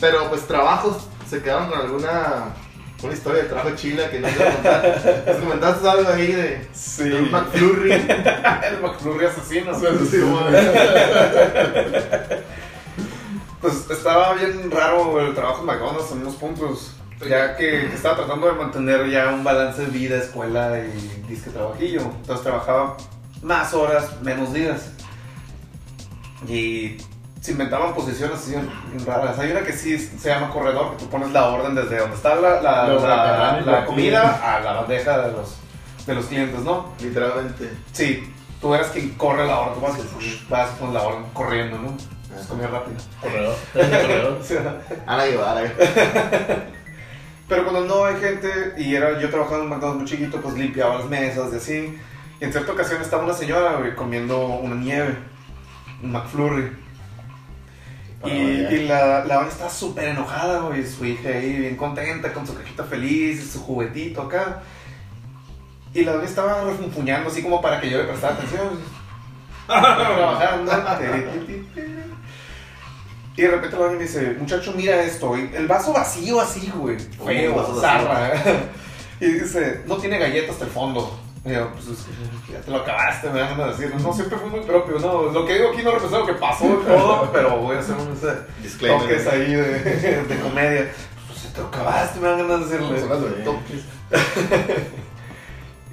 Pero 0.00 0.28
pues 0.28 0.42
trabajos, 0.46 1.08
se 1.28 1.42
quedaron 1.42 1.68
con 1.68 1.78
alguna 1.80 2.54
una 3.02 3.14
historia 3.14 3.42
de 3.42 3.48
trabajo 3.48 3.70
chila 3.74 4.08
que 4.10 4.20
no 4.20 4.28
te 4.28 4.34
contar. 4.36 5.24
Nos 5.26 5.36
comentaste 5.38 5.88
algo 5.88 6.08
ahí 6.12 6.32
de, 6.32 6.68
Sí. 6.72 7.08
de 7.08 7.20
un 7.20 7.30
McFlurry. 7.32 7.90
el 8.70 8.80
McFlurry 8.80 9.26
asesino. 9.26 9.74
Sí, 9.78 10.18
bueno. 10.20 10.58
Pues 13.62 13.88
estaba 13.88 14.34
bien 14.34 14.68
raro 14.72 15.20
el 15.20 15.34
trabajo 15.34 15.60
en 15.60 15.66
McDonald's 15.66 16.10
en 16.10 16.22
unos 16.22 16.34
puntos. 16.34 16.96
Ya 17.28 17.56
que, 17.56 17.86
estaba 17.94 18.16
tratando 18.16 18.48
de 18.48 18.54
mantener 18.54 19.08
ya 19.08 19.28
un 19.32 19.44
balance 19.44 19.82
de 19.82 19.86
vida, 19.86 20.16
escuela 20.16 20.80
y 20.80 21.22
disque 21.28 21.50
trabajillo. 21.50 22.00
Entonces 22.00 22.42
trabajaba 22.42 22.96
más 23.40 23.72
horas, 23.72 24.20
menos 24.20 24.52
días. 24.52 24.90
Y 26.48 26.96
se 27.40 27.52
inventaban 27.52 27.94
posiciones 27.94 28.40
así 28.40 28.54
raras. 29.06 29.38
Hay 29.38 29.52
una 29.52 29.62
que 29.62 29.72
sí 29.72 29.96
se 29.96 30.28
llama 30.28 30.50
corredor, 30.50 30.96
que 30.96 31.04
tú 31.04 31.08
pones 31.08 31.30
la 31.30 31.46
orden 31.46 31.76
desde 31.76 31.98
donde 31.98 32.16
está 32.16 32.34
la, 32.34 33.84
comida 33.86 34.56
a 34.56 34.58
la 34.58 34.72
bandeja 34.72 35.28
de 35.28 35.32
los, 35.32 35.54
de 36.04 36.14
los 36.16 36.26
clientes, 36.26 36.60
¿no? 36.62 36.86
Literalmente. 37.00 37.70
Sí, 37.92 38.28
tú 38.60 38.74
eras 38.74 38.88
quien 38.88 39.10
corre 39.10 39.46
la 39.46 39.60
orden, 39.60 39.74
tú 39.74 39.80
vas 39.80 39.98
y 40.20 40.46
vas 40.50 40.70
con 40.80 40.92
la 40.92 41.02
orden 41.02 41.24
corriendo, 41.32 41.78
¿no? 41.78 41.96
Es 42.38 42.46
comida 42.46 42.68
rápida. 42.68 42.98
corredor. 43.20 43.56
corredor. 43.72 44.38
O 44.40 44.44
sea, 44.44 44.80
Ana 45.06 45.24
Guevara. 45.26 45.72
Pero 47.48 47.64
cuando 47.64 47.84
no 47.84 48.04
hay 48.04 48.16
gente, 48.16 48.74
y 48.78 48.94
era 48.94 49.20
yo 49.20 49.28
trabajando 49.28 49.58
en 49.58 49.64
un 49.64 49.70
McDonald's 49.70 50.00
muy 50.00 50.10
chiquito, 50.10 50.40
pues 50.40 50.54
limpiaba 50.54 50.98
las 50.98 51.06
mesas 51.06 51.52
y 51.52 51.56
así. 51.56 51.98
Y 52.40 52.44
en 52.44 52.50
cierta 52.52 52.72
ocasión 52.72 53.02
estaba 53.02 53.24
una 53.24 53.34
señora 53.34 53.74
güey, 53.74 53.94
comiendo 53.94 54.46
una 54.46 54.74
nieve, 54.74 55.16
un 56.02 56.12
McFlurry. 56.12 56.72
Y, 58.24 58.30
y 58.30 58.88
la, 58.88 59.24
la 59.24 59.34
doña 59.34 59.48
estaba 59.48 59.68
súper 59.68 60.08
enojada, 60.08 60.60
güey, 60.60 60.86
su 60.86 61.04
hija 61.04 61.28
ahí 61.28 61.58
bien 61.58 61.76
contenta, 61.76 62.32
con 62.32 62.46
su 62.46 62.54
cajita 62.54 62.84
feliz 62.84 63.42
y 63.42 63.48
su 63.48 63.60
juguetito 63.60 64.22
acá. 64.22 64.62
Y 65.92 66.04
la 66.04 66.12
doña 66.12 66.24
estaba 66.24 66.64
refunfuñando 66.64 67.28
así 67.28 67.42
como 67.42 67.60
para 67.60 67.80
que 67.80 67.90
yo 67.90 67.98
le 67.98 68.04
prestara 68.04 68.34
atención. 68.34 68.78
Trabajando. 69.66 70.72
Y 73.36 73.42
de 73.42 73.48
repente 73.48 73.76
la 73.76 73.84
doña 73.84 73.96
me 73.96 74.02
dice, 74.02 74.36
muchacho, 74.38 74.72
mira 74.76 75.02
esto. 75.02 75.36
Y 75.38 75.50
el 75.54 75.66
vaso 75.66 75.92
vacío 75.92 76.40
así, 76.40 76.70
güey. 76.74 76.96
Feo, 77.24 77.80
zarra. 77.80 78.32
Y 79.20 79.26
dice, 79.34 79.82
no 79.86 79.98
tiene 79.98 80.18
galletas 80.18 80.50
hasta 80.50 80.64
el 80.64 80.70
fondo. 80.72 81.16
Y 81.44 81.52
yo, 81.52 81.70
pues 81.72 81.86
es 81.86 82.06
ya 82.52 82.60
te 82.60 82.70
lo 82.72 82.78
acabaste, 82.78 83.30
me 83.30 83.40
van 83.40 83.60
a 83.60 83.66
decir. 83.68 83.94
No, 84.00 84.12
siempre 84.12 84.36
fue 84.36 84.48
muy 84.50 84.60
propio. 84.60 84.98
No, 84.98 85.22
lo 85.30 85.46
que 85.46 85.54
digo 85.54 85.68
aquí 85.72 85.82
no 85.84 85.92
representa 85.92 86.18
lo 86.18 86.26
que 86.26 86.32
pasó 86.34 86.64
y 86.66 86.84
todo, 86.84 87.30
pero 87.32 87.58
voy 87.58 87.76
a 87.76 87.78
hacer 87.78 87.94
un 87.96 88.18
Disclaimer. 88.62 89.00
toques 89.02 89.26
ahí 89.28 89.54
de, 89.54 90.24
de 90.28 90.40
comedia. 90.40 90.90
Pues 91.28 91.52
te 91.52 91.60
lo 91.60 91.68
acabaste, 91.68 92.18
me 92.18 92.28
decirle. 92.58 93.00
Son 93.00 93.08
las 93.08 93.20
de- 93.20 93.42
Toques. 93.44 93.82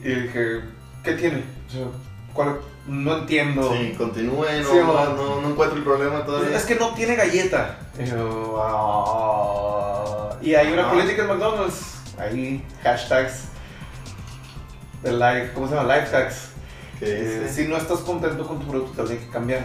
Y 0.04 0.10
dije, 0.10 0.62
¿qué 1.04 1.14
tiene? 1.14 1.44
O 1.68 1.72
sea, 1.72 1.86
¿cuál- 2.34 2.60
No 2.90 3.18
entiendo. 3.20 3.72
Sí, 3.74 3.94
continúe, 3.98 4.46
no, 4.64 4.70
Sí, 4.70 4.78
no, 4.78 5.06
no, 5.16 5.42
no 5.42 5.50
encuentro 5.50 5.78
el 5.78 5.84
problema 5.84 6.26
todavía. 6.26 6.58
Es 6.58 6.66
que 6.66 6.76
no 6.76 6.90
tiene 6.96 7.16
galleta. 7.16 7.78
Y, 8.00 8.06
yo, 8.06 8.60
"Ah". 8.62 10.36
Y 10.42 10.56
hay 10.56 10.72
una 10.74 10.88
Ah. 10.88 10.92
política 10.92 11.22
en 11.22 11.28
McDonald's. 11.28 11.96
Ahí, 12.18 12.66
hashtags. 12.84 13.44
De 15.04 15.12
life, 15.14 15.52
¿cómo 15.54 15.68
se 15.70 15.76
llama? 15.76 15.96
Life 15.96 16.16
hacks. 16.16 16.50
Eh, 17.02 17.50
si 17.54 17.68
no 17.68 17.78
estás 17.78 18.00
contento 18.00 18.46
con 18.46 18.60
tu 18.60 18.68
producto, 18.68 19.02
te 19.04 19.08
tienes 19.08 19.26
que 19.28 19.32
cambiar. 19.32 19.62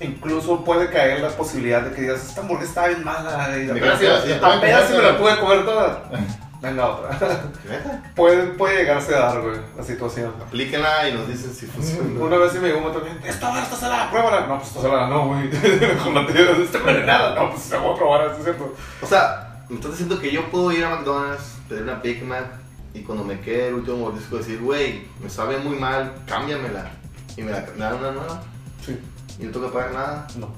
Incluso 0.00 0.64
puede 0.64 0.90
caer 0.90 1.20
la 1.20 1.30
posibilidad 1.30 1.82
de 1.82 1.94
que 1.94 2.02
digas, 2.02 2.24
esta 2.28 2.40
hamburguesa 2.42 2.68
está 2.70 2.86
bien 2.88 3.04
mala. 3.04 3.48
Y 3.58 3.70
así, 3.70 4.06
apenas 4.40 4.88
si 4.88 4.96
me 4.96 5.02
la 5.02 5.18
pude 5.18 5.38
comer 5.38 5.64
toda. 5.64 6.10
Venga, 6.62 6.86
otra. 6.86 7.18
¿Neta? 7.68 8.12
puede, 8.14 8.46
puede 8.52 8.76
llegarse 8.78 9.14
a 9.16 9.18
dar, 9.18 9.40
güey, 9.40 9.56
la 9.76 9.82
situación. 9.82 10.32
Aplíquenla 10.40 11.08
y 11.08 11.14
nos 11.14 11.26
dicen 11.26 11.52
si 11.52 11.66
funciona. 11.66 12.20
Una 12.20 12.36
vez 12.36 12.52
sí 12.52 12.58
me 12.58 12.68
llegó 12.68 12.78
un 12.78 12.84
momento 12.84 13.04
que, 13.04 13.28
esta 13.28 13.48
vara 13.48 13.64
está 13.64 13.76
salada, 13.76 14.10
pruébala. 14.10 14.46
No, 14.46 14.58
pues 14.58 14.68
está 14.68 14.82
salada, 14.82 15.08
no, 15.08 15.26
güey. 15.26 15.50
Con 16.04 16.14
la 16.14 16.26
tía, 16.26 16.50
está 16.62 16.78
envenenada. 16.78 17.34
No, 17.34 17.50
pues 17.50 17.62
se 17.62 17.76
voy 17.76 17.92
a 17.92 17.98
probar, 17.98 18.36
¿es 18.38 18.44
cierto? 18.44 18.74
O 19.02 19.06
sea, 19.06 19.64
me 19.68 19.74
estás 19.74 19.90
diciendo 19.90 20.20
que 20.20 20.30
yo 20.30 20.48
puedo 20.50 20.70
ir 20.70 20.84
a 20.84 20.90
McDonald's, 20.90 21.56
pedir 21.68 21.82
una 21.82 21.96
Big 21.96 22.22
Mac 22.24 22.46
y 22.94 23.00
cuando 23.02 23.24
me 23.24 23.40
quede 23.40 23.68
el 23.68 23.74
último 23.74 23.96
mordisco 23.96 24.36
decir, 24.36 24.60
güey, 24.60 25.02
me 25.20 25.28
sabe 25.28 25.58
muy 25.58 25.76
mal, 25.76 26.12
cámbiamela. 26.26 26.90
Y 27.36 27.42
me, 27.42 27.50
la, 27.50 27.60
me 27.74 27.78
dan 27.78 27.94
una 27.94 28.10
nueva 28.12 28.42
Sí. 28.84 28.98
y 29.40 29.44
no 29.44 29.50
tengo 29.50 29.66
que 29.66 29.72
pagar 29.72 29.92
nada. 29.92 30.26
No. 30.36 30.48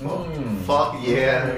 Mm. 0.00 0.64
Fuck 0.66 1.00
yeah. 1.02 1.56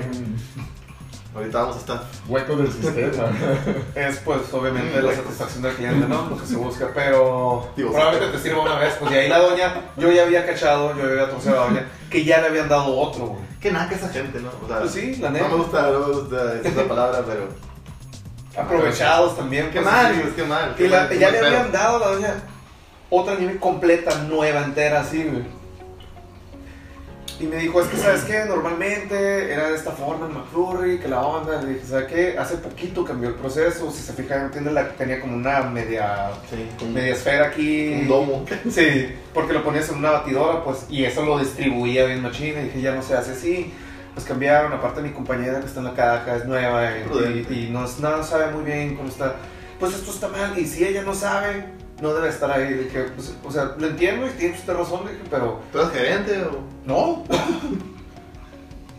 Ahorita 1.37 1.59
vamos 1.61 1.77
a 1.77 1.79
estar. 1.81 2.03
Hueco 2.29 2.57
del 2.57 2.73
sistema. 2.73 3.25
Es 3.95 4.17
pues 4.25 4.41
obviamente 4.53 5.03
la 5.03 5.15
satisfacción 5.15 5.63
del 5.63 5.75
cliente, 5.75 6.07
¿no? 6.09 6.29
Lo 6.31 6.37
que 6.39 6.47
se 6.47 6.57
busca, 6.57 6.89
pero 6.95 7.69
Digo, 7.77 7.93
probablemente 7.93 8.39
te 8.39 8.43
sirva 8.43 8.63
una 8.63 8.79
vez. 8.79 8.95
Pues 8.99 9.13
y 9.13 9.15
ahí 9.15 9.29
la 9.29 9.39
doña, 9.39 9.75
yo 9.99 10.11
ya 10.11 10.23
había 10.23 10.47
cachado, 10.47 10.97
yo 10.97 11.03
había 11.05 11.29
torcido 11.29 11.55
a 11.55 11.61
la 11.61 11.67
doña, 11.67 11.89
que 12.11 12.25
ya 12.25 12.41
le 12.41 12.47
habían 12.49 12.69
dado 12.69 12.97
otro, 12.99 13.27
güey. 13.27 13.43
Qué 13.61 13.71
nada 13.71 13.89
que 13.89 13.97
esa 13.97 14.09
gente, 14.09 14.41
¿no? 14.41 14.49
O 14.65 14.67
sea, 14.69 14.79
Pues 14.81 14.93
sí, 14.93 15.17
la 15.17 15.29
no 15.29 15.35
neta. 15.35 15.49
me 15.49 15.55
gusta, 15.57 15.83
no 15.91 15.99
me 16.01 16.15
gusta 16.15 16.55
esa 16.65 16.85
palabra, 16.89 17.23
pero. 17.27 17.49
Aprovechados 18.57 19.37
también. 19.37 19.67
Qué 19.71 19.81
pues, 19.81 19.93
mal, 19.93 20.15
sí. 20.15 20.33
qué 20.35 20.45
mal. 20.45 20.71
Y 20.73 20.75
qué 20.83 20.89
la- 20.89 21.01
mal, 21.05 21.19
ya 21.19 21.31
le 21.31 21.39
habían 21.39 21.73
dado 21.73 21.97
a 21.97 22.01
la 22.01 22.07
doña 22.15 22.35
otra 23.11 23.35
nieve 23.35 23.59
completa, 23.59 24.15
nueva, 24.29 24.63
entera, 24.65 25.01
así, 25.01 25.23
güey. 25.25 25.45
Y 27.39 27.45
me 27.45 27.57
dijo, 27.57 27.83
es 27.83 27.89
que, 27.89 27.99
¿sabes 27.99 28.23
qué? 28.25 28.45
Normalmente 28.47 29.53
era 29.53 29.69
de 29.69 29.77
esta 29.77 29.91
forma 29.91 30.25
en 30.27 30.33
McFlurry, 30.33 30.99
que 30.99 31.07
la 31.09 31.21
onda. 31.21 31.61
Le 31.61 31.75
dije, 31.75 31.87
¿sabes 31.87 32.07
qué? 32.07 32.39
Hace 32.39 32.57
poquito 32.57 33.05
cambió 33.05 33.29
el 33.29 33.35
proceso. 33.35 33.91
Si 33.91 34.03
se 34.03 34.15
fijan, 34.15 34.47
entiende, 34.47 34.73
la 34.73 34.89
tenía 34.91 35.21
como 35.21 35.37
una 35.37 35.61
media, 35.63 36.31
Sí, 36.49 36.87
media 36.87 37.13
esfera 37.13 37.49
aquí. 37.49 37.93
un 37.93 38.09
domo. 38.09 38.47
Sí, 38.71 39.09
porque 39.35 39.53
lo 39.53 39.63
ponías 39.63 39.89
en 39.91 39.97
una 39.97 40.13
batidora, 40.13 40.65
pues, 40.65 40.87
y 40.89 41.05
eso 41.05 41.27
lo 41.27 41.39
distribuía 41.39 42.07
bien 42.07 42.23
machina. 42.23 42.61
Y 42.63 42.65
dije, 42.65 42.81
ya 42.81 42.95
no 42.95 43.03
se 43.03 43.15
hace 43.15 43.33
así. 43.33 43.73
Pues 44.15 44.25
cambiaron, 44.25 44.73
aparte 44.73 45.03
mi 45.03 45.11
compañera 45.11 45.61
que 45.61 45.67
está 45.67 45.81
en 45.81 45.87
la 45.87 45.95
caja 45.95 46.37
es 46.37 46.47
nueva 46.47 46.91
y, 46.91 47.47
y- 47.51 47.55
y 47.67 47.71
no, 47.71 47.81
no 47.83 48.23
sabe 48.25 48.51
muy 48.51 48.65
bien 48.65 48.97
cómo 48.97 49.11
está. 49.11 49.35
Pues 49.79 49.93
esto 49.95 50.11
está 50.11 50.29
mal, 50.29 50.59
y 50.59 50.65
si 50.67 50.87
ella 50.87 51.03
no 51.03 51.13
sabe, 51.15 51.67
no 52.01 52.13
debe 52.15 52.29
estar 52.29 52.51
ahí. 52.51 52.73
Dije, 52.75 53.05
pues, 53.15 53.35
o 53.45 53.51
sea, 53.51 53.75
lo 53.79 53.87
entiendo 53.87 54.27
y 54.27 54.31
tiene 54.31 54.55
usted 54.55 54.75
razón, 54.75 55.01
dije, 55.05 55.21
pero 55.31 55.61
¿Tú 55.73 55.79
eres 55.81 55.91
gerente 55.93 56.43
o.? 56.45 56.61
no. 56.85 57.25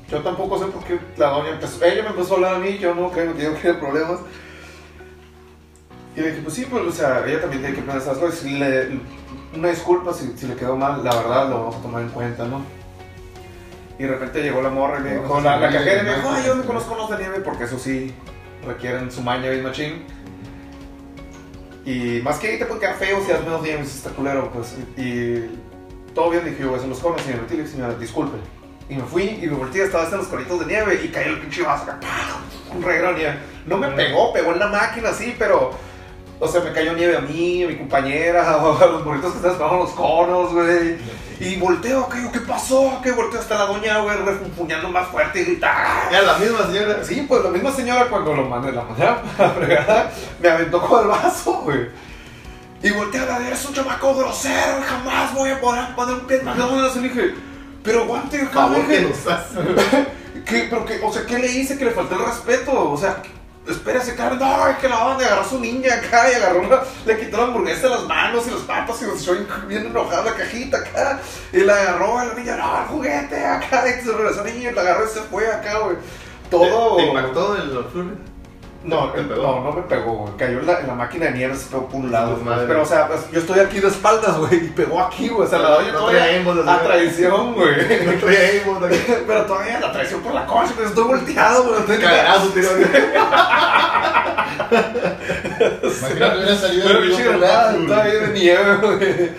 Yo 0.09 0.19
tampoco 0.21 0.57
sé 0.57 0.65
por 0.67 0.83
qué 0.85 0.97
la 1.17 1.27
doña 1.31 1.49
empezó. 1.49 1.83
Ella 1.83 2.03
me 2.03 2.09
empezó 2.09 2.33
a 2.33 2.35
hablar 2.37 2.55
a 2.55 2.59
mí, 2.59 2.77
yo 2.77 2.95
no 2.95 3.11
creo 3.11 3.35
que 3.35 3.43
yo 3.43 3.53
quiero 3.55 3.79
problemas. 3.79 4.19
Y 6.15 6.21
le 6.21 6.29
dije, 6.29 6.41
pues 6.41 6.53
sí, 6.55 6.65
pues, 6.69 6.83
o 6.83 6.91
sea, 6.91 7.25
ella 7.27 7.41
también 7.41 7.61
tiene 7.61 7.75
que 7.75 7.81
planear 7.81 8.01
esas 8.01 8.17
cosas. 8.17 8.43
Le- 8.43 8.99
una 9.55 9.67
disculpa 9.69 10.13
si, 10.13 10.33
si 10.37 10.47
le 10.47 10.55
quedó 10.55 10.75
mal, 10.77 11.03
la 11.03 11.13
verdad 11.15 11.49
lo 11.49 11.55
vamos 11.59 11.75
a 11.75 11.81
tomar 11.81 12.01
en 12.03 12.09
cuenta, 12.09 12.45
¿no? 12.45 12.61
Y 13.99 14.03
de 14.03 14.09
repente 14.09 14.41
llegó 14.43 14.61
la 14.61 14.69
morra 14.69 14.99
y 14.99 15.03
me 15.03 15.17
dijo, 15.17 15.41
la, 15.41 15.57
la 15.57 15.71
cajera 15.71 16.01
y 16.01 16.05
me 16.05 16.15
dijo, 16.15 16.29
ay, 16.31 16.43
yo 16.45 16.55
me 16.55 16.63
conozco 16.63 16.95
los 16.95 17.09
de 17.09 17.17
nieve 17.17 17.39
porque 17.41 17.65
eso 17.65 17.77
sí 17.77 18.13
requieren 18.65 19.11
su 19.11 19.21
maña 19.21 19.49
bien 19.49 19.63
machín. 19.63 20.05
Y 21.87 22.19
más 22.21 22.37
que 22.37 22.47
ahí 22.49 22.59
te 22.59 22.65
puede 22.65 22.81
quedar 22.81 22.95
feo 22.95 23.23
si 23.25 23.31
haces 23.31 23.45
menos 23.45 23.63
si 23.63 23.97
está 23.97 24.09
culero, 24.09 24.51
pues. 24.51 24.75
Y 24.97 25.45
todo 26.13 26.31
bien, 26.31 26.43
dije 26.43 26.57
yo, 26.59 26.65
voy 26.65 26.75
a 26.75 26.77
hacer 26.79 26.89
los 26.89 26.99
conos 26.99 27.21
y 27.25 27.29
me 27.29 27.35
metí 27.37 27.53
y 27.53 27.57
le 27.57 27.63
dije, 27.63 27.75
señora, 27.75 27.93
disculpe. 27.93 28.35
Y 28.89 28.95
me 28.95 29.03
fui 29.03 29.39
y 29.41 29.47
me 29.47 29.55
volteé, 29.55 29.85
estaba 29.85 30.03
hasta 30.03 30.17
los 30.17 30.27
coritos 30.27 30.59
de 30.59 30.65
nieve 30.65 30.99
y 31.01 31.07
cayó 31.07 31.29
el 31.29 31.39
pinche 31.39 31.61
vaso 31.61 31.83
acá, 31.83 31.97
un 32.75 32.83
reguero 32.83 33.13
de 33.13 33.19
nieve. 33.19 33.39
No 33.65 33.77
me 33.77 33.87
pegó, 33.91 34.33
pegó 34.33 34.51
en 34.51 34.59
la 34.59 34.67
máquina 34.67 35.09
así, 35.09 35.33
pero, 35.39 35.71
o 36.41 36.47
sea, 36.49 36.59
me 36.59 36.73
cayó 36.73 36.91
nieve 36.91 37.15
a 37.15 37.21
mí, 37.21 37.63
a 37.63 37.67
mi 37.67 37.77
compañera, 37.77 38.53
a 38.59 38.85
los 38.85 39.05
burritos 39.05 39.31
que 39.31 39.47
estaban 39.47 39.79
los 39.79 39.91
conos, 39.91 40.51
güey. 40.51 40.97
Y 41.39 41.57
volteo, 41.57 42.09
yo, 42.09 42.31
¿qué 42.31 42.39
pasó? 42.39 42.99
Que 43.03 43.11
volteo 43.11 43.39
hasta 43.39 43.59
la 43.59 43.65
doña, 43.65 43.99
güey, 43.99 44.17
refunfuñando 44.17 44.89
más 44.89 45.07
fuerte 45.09 45.41
y 45.41 45.45
grita. 45.45 46.09
Era 46.09 46.23
la 46.23 46.37
misma 46.39 46.65
señora. 46.65 47.03
Sí, 47.03 47.25
pues 47.27 47.43
la 47.43 47.51
misma 47.51 47.71
señora 47.71 48.07
cuando 48.09 48.33
lo 48.33 48.45
mandé 48.45 48.71
la 48.71 48.83
manera 48.83 49.21
fregada, 49.55 50.11
me 50.41 50.49
aventó 50.49 50.81
con 50.81 51.03
el 51.03 51.07
vaso, 51.09 51.61
güey. 51.63 51.89
Y 52.81 52.91
volteé 52.91 53.21
a 53.21 53.25
la 53.25 53.39
de, 53.39 53.47
eres 53.47 53.65
un 53.65 53.73
chamaco 53.73 54.15
grosero, 54.15 54.81
jamás 54.87 55.33
voy 55.33 55.51
a 55.51 55.61
poder 55.61 55.95
poner 55.95 56.15
un 56.15 56.21
pie 56.21 56.37
en 56.39 56.45
McDonald's. 56.45 56.95
Y 56.95 56.99
le 57.01 57.09
dije, 57.09 57.35
pero 57.83 58.03
aguante, 58.03 58.49
cabrón. 58.51 58.85
¿Qué, 60.45 60.67
pero 60.69 60.85
qué, 60.85 60.99
o 61.03 61.11
sea, 61.11 61.25
¿qué 61.25 61.37
le 61.37 61.47
hice 61.47 61.77
que 61.77 61.85
le 61.85 61.91
faltó 61.91 62.15
el 62.15 62.25
respeto? 62.25 62.91
O 62.91 62.97
sea, 62.97 63.21
espérese, 63.67 64.15
cabrón, 64.15 64.39
no, 64.39 64.67
es 64.67 64.77
que 64.77 64.89
la 64.89 65.03
banda 65.03 65.25
agarró 65.25 65.41
a 65.41 65.49
su 65.49 65.59
niña 65.59 65.93
acá 65.93 66.31
y 66.31 66.35
agarró 66.35 66.61
una, 66.61 66.81
le 67.05 67.19
quitó 67.19 67.37
la 67.37 67.43
hamburguesa 67.43 67.83
de 67.83 67.89
las 67.89 68.03
manos 68.03 68.47
y 68.47 68.51
los 68.51 68.61
papas 68.61 69.01
y 69.01 69.05
los 69.05 69.21
echó 69.21 69.35
bien 69.67 69.85
enojada 69.85 70.23
la 70.23 70.33
cajita 70.35 70.77
acá. 70.77 71.19
Y 71.51 71.59
la 71.59 71.73
agarró 71.73 72.17
a 72.17 72.25
la 72.25 72.33
niña, 72.33 72.57
no, 72.57 72.81
el 72.81 72.87
juguete 72.87 73.45
acá. 73.45 73.83
Y 73.87 74.03
se 74.03 74.11
regresó 74.11 74.43
la 74.43 74.51
niña 74.51 74.71
y 74.71 74.73
la 74.73 74.81
agarró 74.81 75.05
y 75.05 75.09
se 75.09 75.21
fue 75.21 75.51
acá, 75.51 75.79
güey. 75.79 75.97
Todo. 76.49 76.95
¿Te, 76.95 77.03
te 77.03 77.09
impactó 77.09 77.55
el 77.55 77.85
flurry? 77.91 78.17
No, 78.83 79.09
¿Te 79.11 79.19
el- 79.19 79.27
pegó? 79.27 79.41
no, 79.41 79.63
no 79.65 79.71
me 79.73 79.81
pegó, 79.81 80.13
güey. 80.13 80.33
Cayó 80.37 80.59
en 80.59 80.65
la, 80.67 80.79
la 80.81 80.93
máquina 80.93 81.25
de 81.25 81.31
nieve, 81.33 81.55
se 81.55 81.67
pegó 81.69 81.87
por 81.87 81.99
un 81.99 82.11
lado. 82.11 82.33
Pues, 82.35 82.45
madre. 82.45 82.65
Pero, 82.67 82.83
o 82.83 82.85
sea, 82.85 83.07
pues, 83.07 83.29
yo 83.31 83.39
estoy 83.39 83.59
aquí 83.59 83.79
de 83.79 83.87
espaldas, 83.89 84.37
güey, 84.37 84.55
y 84.55 84.69
pegó 84.69 85.01
aquí, 85.01 85.27
güey. 85.27 85.45
O 85.45 85.49
sea, 85.49 85.59
la 85.59 85.69
doña 85.71 85.91
No 85.91 85.99
todavía 85.99 86.21
la 86.63 86.73
a 86.75 86.83
traición, 86.83 87.53
güey. 87.53 87.75
No 88.05 88.11
traía. 88.19 88.63
Pero 89.27 89.45
todavía 89.45 89.79
la 89.79 89.91
traición 89.91 90.21
por 90.21 90.33
la 90.33 90.45
concha, 90.45 90.71
pero 90.75 90.87
estoy 90.87 91.03
volteado, 91.03 91.63
güey. 91.65 91.79
Estoy 91.81 91.97
Cagarazo, 91.97 92.47
tío. 92.49 92.69
Imagínate 95.83 96.37
hubiera 96.37 96.55
salido 96.55 96.87
Pero 96.87 97.37
lado, 97.39 97.81
estaba 97.81 98.03
bien 98.05 98.19
de 98.21 98.39
nieve, 98.39 98.75
güey. 98.77 99.31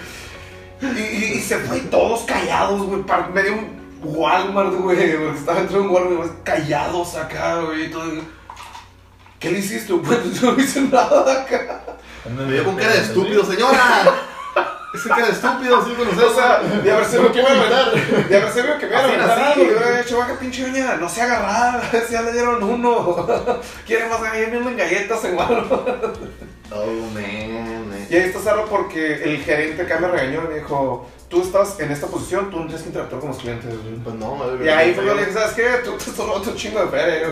Y, 0.80 0.86
y, 1.00 1.32
y 1.36 1.40
se 1.40 1.56
fue 1.58 1.78
y 1.78 1.82
todos 1.82 2.20
callados, 2.22 2.82
güey. 2.82 3.02
par- 3.02 3.30
Medio 3.30 3.54
un 3.54 3.78
Walmart, 4.02 4.74
güey. 4.74 5.16
Porque 5.16 5.38
estaba 5.38 5.58
dentro 5.58 5.78
de 5.80 5.84
un 5.88 5.90
Walmart, 5.94 6.42
callados 6.44 7.14
acá, 7.16 7.60
güey. 7.60 7.86
y 7.86 7.88
todo. 7.90 8.04
¿Qué 9.38 9.50
le 9.50 9.58
hiciste? 9.58 9.92
Pues 10.04 10.40
yo 10.40 10.52
no 10.52 10.58
hice 10.62 10.80
nada 10.82 11.42
acá. 11.42 11.82
Me 12.36 12.52
dio 12.52 12.64
con 12.64 12.76
cara 12.76 12.92
de 12.92 13.00
estúpido, 13.00 13.44
señora. 13.44 14.04
Ese 14.94 15.08
cara 15.08 15.26
de 15.26 15.32
estúpido, 15.32 15.84
sí, 15.84 15.92
con 15.92 16.08
O 16.08 16.34
sea, 16.34 16.60
de 16.60 16.90
haber 16.92 17.04
sido 17.06 17.22
¿Por 17.22 17.32
que 17.32 17.42
me. 17.42 18.24
De 18.28 18.36
haber 18.36 18.52
sido 18.52 18.78
que 18.78 18.86
me 18.86 18.92
iba 18.92 18.98
a 18.98 19.04
Así 19.04 19.14
aventar 19.14 19.38
nací. 19.38 19.60
algo. 19.60 19.64
Le 19.70 19.76
hubiera 19.78 20.02
dicho, 20.02 20.18
baja 20.18 20.38
pinche 20.38 20.62
doña, 20.62 20.96
no 20.96 21.08
se 21.08 21.22
agarrar. 21.22 21.82
Si 22.06 22.12
ya 22.12 22.22
le 22.22 22.32
dieron 22.32 22.62
uno. 22.62 23.26
Quiere 23.86 24.08
más 24.08 24.22
galletas, 24.22 24.66
en 24.66 24.76
galletas 24.76 25.24
en 25.24 25.36
Walmart. 25.36 25.70
Oh, 26.70 26.86
man. 27.14 27.88
man. 27.88 28.06
Y 28.10 28.16
ahí 28.16 28.22
está 28.24 28.40
Sarro 28.40 28.66
porque 28.66 29.22
el 29.22 29.38
gerente 29.42 29.82
acá 29.82 29.98
me 30.00 30.08
regañó 30.08 30.42
y 30.44 30.48
me 30.48 30.54
dijo, 30.60 31.08
tú 31.28 31.42
estás 31.42 31.78
en 31.80 31.90
esta 31.92 32.06
posición, 32.08 32.50
tú 32.50 32.56
no 32.58 32.64
tienes 32.64 32.82
que 32.82 32.88
interactuar 32.88 33.20
con 33.20 33.30
los 33.30 33.38
clientes. 33.38 33.70
güey". 33.70 33.94
Pues 34.02 34.14
no, 34.16 34.34
madre. 34.34 34.64
Y 34.64 34.68
ahí 34.68 34.94
fue 34.94 35.04
cuando 35.04 35.14
le 35.14 35.26
dije, 35.26 35.38
¿sabes 35.38 35.54
qué? 35.54 35.68
Tú 35.84 35.92
te 35.92 36.10
estás 36.10 36.26
robando 36.26 36.50
un 36.50 36.56
chingo 36.56 36.80
de 36.80 36.88
feria. 36.88 37.28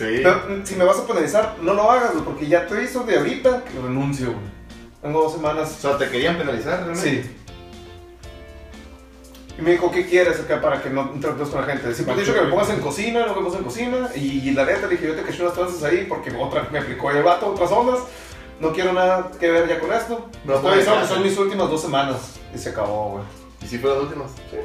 Sí. 0.00 0.20
Pero, 0.22 0.40
si 0.64 0.76
me 0.76 0.84
vas 0.84 0.98
a 0.98 1.06
penalizar, 1.06 1.56
no 1.60 1.74
lo 1.74 1.90
hagas, 1.90 2.12
güey, 2.12 2.24
porque 2.24 2.46
ya 2.46 2.66
te 2.66 2.82
hizo 2.82 3.02
de 3.04 3.18
ahorita 3.18 3.64
que 3.64 3.78
renuncio, 3.78 4.28
güey. 4.28 4.60
Tengo 5.02 5.22
dos 5.22 5.34
O 5.34 5.36
semanas. 5.36 5.72
sea, 5.72 5.98
te 5.98 6.08
querían 6.08 6.38
penalizar, 6.38 6.84
realmente. 6.86 7.22
Sí. 7.22 7.36
Y 9.58 9.62
me 9.62 9.72
dijo, 9.72 9.90
¿qué 9.90 10.06
quieres 10.06 10.40
acá 10.40 10.58
para 10.62 10.82
que 10.82 10.88
no 10.88 11.10
interactúes 11.14 11.50
con 11.50 11.60
la 11.60 11.66
gente? 11.66 11.94
Si 11.94 12.04
te 12.04 12.12
he 12.12 12.16
dicho 12.16 12.32
que 12.32 12.40
me 12.40 12.48
pongas 12.48 12.70
en 12.70 12.80
cocina, 12.80 13.26
no 13.26 13.34
me 13.34 13.42
pongas 13.42 13.58
en 13.58 13.64
cocina. 13.64 14.08
Y, 14.14 14.48
y 14.48 14.52
la 14.52 14.64
neta 14.64 14.86
le 14.86 14.96
dije, 14.96 15.08
yo 15.08 15.14
te 15.14 15.22
caché 15.22 15.42
unas 15.42 15.52
tranzas 15.52 15.82
ahí 15.82 16.06
porque 16.08 16.34
otra 16.34 16.66
me 16.72 16.78
aplicó 16.78 17.10
el 17.10 17.22
vato, 17.22 17.48
otras 17.48 17.70
ondas. 17.70 17.98
No 18.58 18.72
quiero 18.72 18.94
nada 18.94 19.30
que 19.38 19.50
ver 19.50 19.68
ya 19.68 19.78
con 19.80 19.92
esto. 19.92 20.30
No, 20.46 20.54
Estoy 20.54 20.72
pues, 20.72 20.88
avisando 20.88 21.00
que 21.02 21.14
son 21.14 21.22
mis 21.22 21.36
últimas 21.36 21.68
dos 21.68 21.82
semanas. 21.82 22.40
Y 22.54 22.58
se 22.58 22.70
acabó, 22.70 23.10
güey. 23.10 23.24
¿Y 23.62 23.66
si 23.66 23.76
fueron 23.76 23.98
las 23.98 24.08
últimas? 24.08 24.30
Sí. 24.50 24.56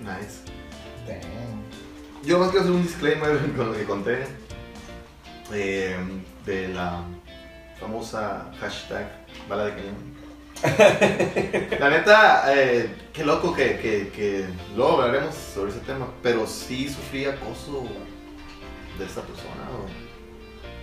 Nice. 0.00 0.40
Damn. 1.06 2.26
Yo 2.26 2.38
más 2.38 2.48
quiero 2.50 2.64
hacer 2.64 2.74
un 2.74 2.82
disclaimer 2.82 3.38
con 3.56 3.72
lo 3.72 3.78
que 3.78 3.84
conté 3.84 4.43
eh, 5.52 5.96
de 6.46 6.68
la 6.68 7.02
famosa 7.80 8.50
hashtag 8.60 9.10
bala 9.48 9.66
de 9.66 9.72
cañón. 9.74 10.14
la 11.80 11.90
neta, 11.90 12.44
eh, 12.54 12.94
qué 13.12 13.24
loco 13.24 13.52
que, 13.52 13.78
que, 13.78 14.10
que 14.14 14.46
luego 14.76 15.02
hablaremos 15.02 15.34
sobre 15.34 15.70
ese 15.72 15.80
tema, 15.80 16.06
pero 16.22 16.46
sí 16.46 16.88
sufrí 16.88 17.24
acoso 17.26 17.84
de 18.98 19.04
esta 19.04 19.20
persona. 19.22 19.68
o- 19.72 20.04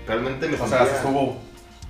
Realmente 0.07 0.47
me 0.47 0.55
O 0.55 0.57
sentía... 0.59 0.77
sea, 0.79 0.85
se 0.87 0.95
estuvo 0.97 1.37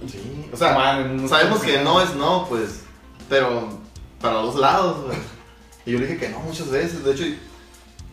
Sí, 0.07 0.49
o 0.51 0.57
sea, 0.57 0.97
un- 1.05 1.27
sabemos 1.29 1.61
que 1.61 1.81
no 1.83 2.01
es 2.01 2.15
no, 2.15 2.45
pues, 2.49 2.83
pero 3.29 3.69
para 4.19 4.41
los 4.41 4.55
lados. 4.55 5.13
Y 5.85 5.91
yo 5.91 5.99
le 5.99 6.07
dije 6.07 6.19
que 6.19 6.29
no 6.29 6.39
muchas 6.39 6.69
veces, 6.69 7.03
de 7.03 7.11
hecho, 7.11 7.23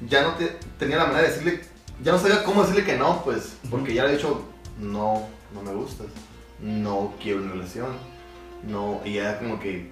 ya 0.06 0.22
no 0.22 0.34
te, 0.34 0.46
tenía 0.78 0.96
la 0.98 1.06
manera 1.06 1.22
de 1.22 1.28
decirle, 1.28 1.60
ya 2.02 2.12
no 2.12 2.18
sabía 2.18 2.44
cómo 2.44 2.62
decirle 2.62 2.84
que 2.84 2.96
no, 2.96 3.22
pues, 3.24 3.56
porque 3.70 3.94
ya 3.94 4.04
le 4.04 4.12
he 4.12 4.16
dicho, 4.16 4.44
no, 4.78 5.28
no 5.52 5.62
me 5.62 5.72
gustas, 5.72 6.06
no 6.60 7.14
quiero 7.20 7.42
una 7.42 7.52
relación, 7.52 7.96
no, 8.62 9.00
y 9.04 9.14
ya 9.14 9.38
como 9.38 9.58
que 9.58 9.90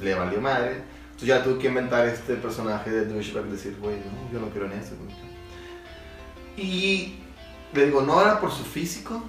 le 0.00 0.14
valió 0.14 0.40
madre. 0.40 0.82
Entonces 1.18 1.28
ya 1.28 1.42
tuve 1.42 1.58
que 1.58 1.68
inventar 1.68 2.06
este 2.06 2.34
personaje 2.36 2.90
de 2.90 3.06
douchebag 3.06 3.46
y 3.46 3.50
decir, 3.50 3.76
güey, 3.80 3.96
no, 3.96 4.32
yo 4.32 4.38
no 4.38 4.50
quiero 4.50 4.66
en 4.66 4.72
eso. 4.72 4.92
güey". 4.96 5.16
Y 6.56 7.18
le 7.72 7.86
digo, 7.86 8.02
no 8.02 8.20
era 8.20 8.40
por 8.40 8.52
su 8.52 8.64
físico, 8.64 9.22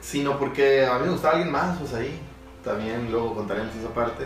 sino 0.00 0.38
porque 0.38 0.84
a 0.84 0.98
mí 0.98 1.06
me 1.06 1.12
gustaba 1.12 1.34
alguien 1.34 1.52
más, 1.52 1.78
pues 1.78 1.94
ahí. 1.94 2.18
También 2.64 3.10
luego 3.10 3.34
contaremos 3.34 3.74
esa 3.76 3.92
parte. 3.94 4.24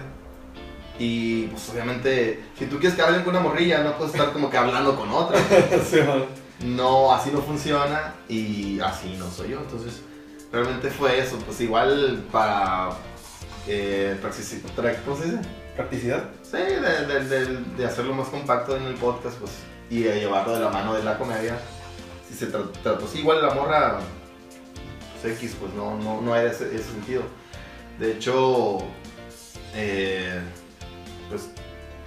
Y 0.98 1.47
pues 1.48 1.68
obviamente, 1.70 2.43
si 2.59 2.66
tú 2.66 2.78
quieres 2.78 2.97
que 2.97 3.02
hablen 3.02 3.23
con 3.23 3.35
una 3.36 3.43
morrilla, 3.43 3.82
no 3.82 3.97
puedes 3.98 4.14
estar 4.14 4.32
como 4.32 4.48
que 4.51 4.56
hablando 4.56 4.97
con 4.97 5.10
otra. 5.10 5.39
Sí. 5.90 5.98
No, 6.64 7.12
así 7.12 7.28
no 7.31 7.43
funciona 7.43 8.14
y 8.31 8.81
así 8.81 9.14
no 9.18 9.31
soy 9.31 9.51
yo. 9.51 9.59
Entonces, 9.60 10.01
realmente 10.51 10.89
fue 10.90 11.18
eso. 11.20 11.36
Pues 11.44 11.60
igual 11.60 12.24
para... 12.32 12.90
Eh, 13.68 14.16
¿Cómo 15.05 15.16
se 15.18 15.24
dice? 15.24 15.39
Practicidad. 15.77 16.31
Sí, 16.43 16.56
de, 16.56 17.06
de- 17.06 17.24
de- 17.28 17.56
de 17.77 17.85
hacerlo 17.85 18.14
más 18.14 18.28
compacto 18.28 18.74
en 18.77 18.85
el 18.85 18.94
podcast, 18.94 19.36
pues 19.39 19.52
y 19.90 20.09
a 20.09 20.14
llevarlo 20.14 20.55
de 20.55 20.60
la 20.60 20.70
mano 20.70 20.94
de 20.94 21.05
la 21.05 21.18
comedia. 21.18 21.59
Si 22.27 22.35
se 22.35 22.51
tra- 22.51 22.70
trató 22.82 23.05
así, 23.05 23.18
igual 23.18 23.43
la 23.43 23.52
morra 23.55 23.98
pues, 25.20 25.35
X, 25.36 25.56
pues 25.60 25.73
no, 25.74 25.97
no, 25.98 26.20
no 26.23 26.35
era 26.35 26.51
ese, 26.51 26.74
ese 26.74 26.85
sentido. 26.85 27.23
De 27.98 28.12
hecho, 28.12 28.78
eh, 29.74 30.40
pues, 31.28 31.48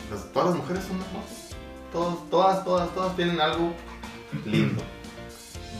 pues, 0.09 0.31
todas 0.33 0.49
las 0.49 0.57
mujeres 0.57 0.83
son 0.83 0.97
hermosas. 1.01 1.49
Todos, 1.91 2.29
todas, 2.29 2.63
todas, 2.63 2.93
todas 2.93 3.15
tienen 3.15 3.39
algo 3.41 3.73
lindo. 4.45 4.81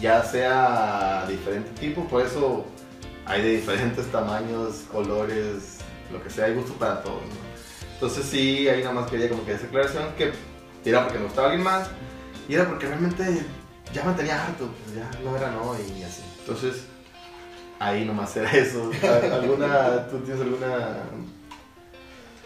Ya 0.01 0.23
sea 0.23 1.25
diferente 1.27 1.69
tipo, 1.79 2.05
por 2.07 2.21
eso 2.25 2.65
hay 3.25 3.41
de 3.41 3.49
diferentes 3.57 4.05
tamaños, 4.11 4.85
colores, 4.91 5.77
lo 6.11 6.23
que 6.23 6.29
sea, 6.29 6.45
hay 6.45 6.55
gusto 6.55 6.73
para 6.73 7.03
todos. 7.03 7.21
¿no? 7.21 7.93
Entonces 7.93 8.25
sí, 8.25 8.67
ahí 8.69 8.81
nada 8.81 8.93
más 8.93 9.09
quería 9.11 9.29
como 9.29 9.45
que 9.45 9.53
esa 9.53 9.65
aclaración 9.67 10.05
que 10.17 10.31
era 10.85 11.03
porque 11.03 11.19
me 11.19 11.25
gustaba 11.25 11.47
alguien 11.49 11.63
más 11.65 11.89
y 12.47 12.55
era 12.55 12.65
porque 12.67 12.87
realmente 12.87 13.45
ya 13.93 14.03
me 14.05 14.13
tenía 14.13 14.41
harto, 14.45 14.69
pues 14.83 14.95
ya 14.95 15.11
no 15.23 15.35
era 15.35 15.51
no 15.51 15.75
y 15.77 16.01
así. 16.03 16.23
Entonces 16.39 16.85
ahí 17.79 18.05
nomás 18.05 18.35
era 18.37 18.49
eso. 18.51 18.89
¿Al- 19.03 19.31
¿Alguna, 19.43 20.07
tú 20.07 20.19
tienes 20.19 20.41
alguna, 20.41 21.03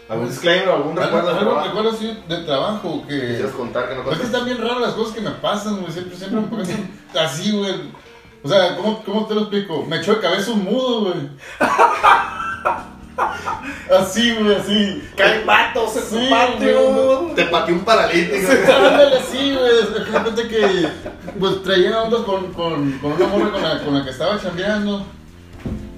algún 0.08 0.28
disclaimer 0.28 0.68
o 0.68 0.74
algún 0.74 0.96
recuerdo 0.96 1.36
trabajo 1.36 1.64
recuerdo 1.64 1.90
así 1.90 2.18
de 2.28 2.36
trabajo 2.38 3.04
que 3.08 3.20
quisieras 3.20 3.52
contar 3.52 3.88
que 3.88 3.94
no 3.94 4.12
es 4.12 4.18
que 4.18 4.26
están 4.26 4.44
bien 4.44 4.58
raras 4.58 4.80
las 4.80 4.92
cosas 4.92 5.14
que 5.14 5.20
me 5.20 5.30
pasan, 5.30 5.80
güey. 5.80 5.92
Siempre, 5.92 6.16
siempre 6.16 6.40
me 6.40 6.46
pasan 6.48 6.90
así, 7.18 7.52
güey. 7.52 7.74
O 8.42 8.48
sea, 8.48 8.76
¿cómo, 8.76 9.02
¿cómo 9.02 9.26
te 9.26 9.34
lo 9.34 9.40
explico? 9.42 9.84
Me 9.88 9.96
echó 9.96 10.14
de 10.14 10.20
cabeza 10.20 10.52
un 10.52 10.64
mudo, 10.64 11.00
güey. 11.02 11.28
Así, 13.90 14.34
güey, 14.34 14.56
así. 14.56 15.02
¡Caen 15.16 15.46
vatos 15.46 15.96
en 15.96 16.02
Sí, 16.02 16.24
su 16.24 16.30
patio! 16.30 17.32
Te 17.36 17.44
pateó 17.44 17.74
un 17.74 17.84
paralítico. 17.84 18.50
Ándale 18.50 19.18
así, 19.18 19.54
güey. 19.54 19.92
De 19.92 20.04
repente 20.04 20.48
que 20.48 20.88
pues 21.38 21.62
traía 21.62 22.02
ondas 22.02 22.22
con, 22.22 22.52
con, 22.54 22.98
con 22.98 23.12
una 23.12 23.26
morra 23.26 23.52
con 23.52 23.62
la, 23.62 23.84
con 23.84 23.94
la 23.94 24.04
que 24.04 24.10
estaba 24.10 24.40
chambeando. 24.40 25.04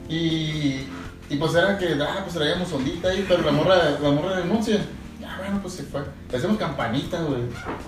Y, 0.08 0.86
y 1.28 1.36
pues 1.36 1.54
era 1.54 1.76
que, 1.78 1.94
ah, 2.00 2.20
pues 2.22 2.34
traíamos 2.34 2.72
ondita 2.72 3.08
ahí, 3.08 3.24
pero 3.28 3.42
la 3.42 3.52
morra, 3.52 3.98
la 4.00 4.10
morra 4.10 4.36
denuncia. 4.38 4.78
Ya, 5.20 5.36
bueno, 5.38 5.58
pues 5.60 5.74
se 5.74 5.82
fue. 5.84 6.02
Le 6.30 6.36
hacemos 6.36 6.56
campanita, 6.58 7.20
güey. 7.22 7.42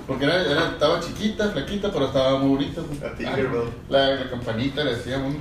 Porque 0.07 0.25
era, 0.25 0.43
era, 0.43 0.69
estaba 0.71 1.01
chiquita, 1.01 1.49
flaquita, 1.51 1.93
pero 1.93 2.07
estaba 2.07 2.39
muy 2.39 2.49
bonita. 2.49 2.81
A 2.81 3.15
ti, 3.15 3.25
Ah, 3.25 3.37
la, 3.89 4.09
la 4.15 4.31
campanita 4.31 4.83
le 4.85 4.97
decíamos. 4.97 5.35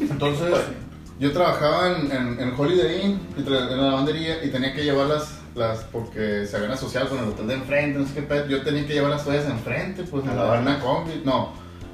Entonces, 0.00 0.54
yo 1.18 1.32
trabajaba 1.32 1.96
en, 1.96 2.12
en, 2.12 2.40
en 2.40 2.54
Holiday 2.56 3.02
Inn, 3.04 3.20
en 3.36 3.52
la 3.52 3.60
lavandería, 3.76 4.44
y 4.44 4.50
tenía 4.50 4.74
que 4.74 4.84
llevarlas, 4.84 5.38
las, 5.54 5.80
porque 5.84 6.46
se 6.46 6.56
habían 6.56 6.72
asociado 6.72 7.08
con 7.08 7.18
el 7.18 7.28
hotel 7.28 7.46
de 7.46 7.54
enfrente, 7.54 7.98
no 7.98 8.06
sé 8.06 8.14
qué 8.14 8.22
pedo. 8.22 8.46
Yo 8.46 8.62
tenía 8.62 8.86
que 8.86 8.94
llevar 8.94 9.10
las 9.10 9.24
toallas 9.24 9.46
enfrente, 9.46 10.02
pues, 10.04 10.26
a 10.26 10.34
lavar 10.34 10.60
una 10.60 10.78
combi. 10.80 11.22
No, 11.24 11.52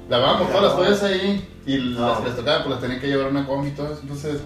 lavábamos 0.09 0.49
todas 0.49 0.63
las 0.63 0.75
toallas 0.75 1.03
ahí, 1.03 1.47
y 1.65 1.77
las 1.77 2.17
que 2.19 2.25
les 2.25 2.35
tocaba, 2.35 2.63
pues 2.63 2.71
las 2.71 2.81
tenía 2.81 2.99
que 2.99 3.07
llevar 3.07 3.27
una 3.27 3.45
combi 3.45 3.69
y 3.69 3.71
todo 3.71 3.93
eso. 3.93 3.99
Entonces, 4.01 4.41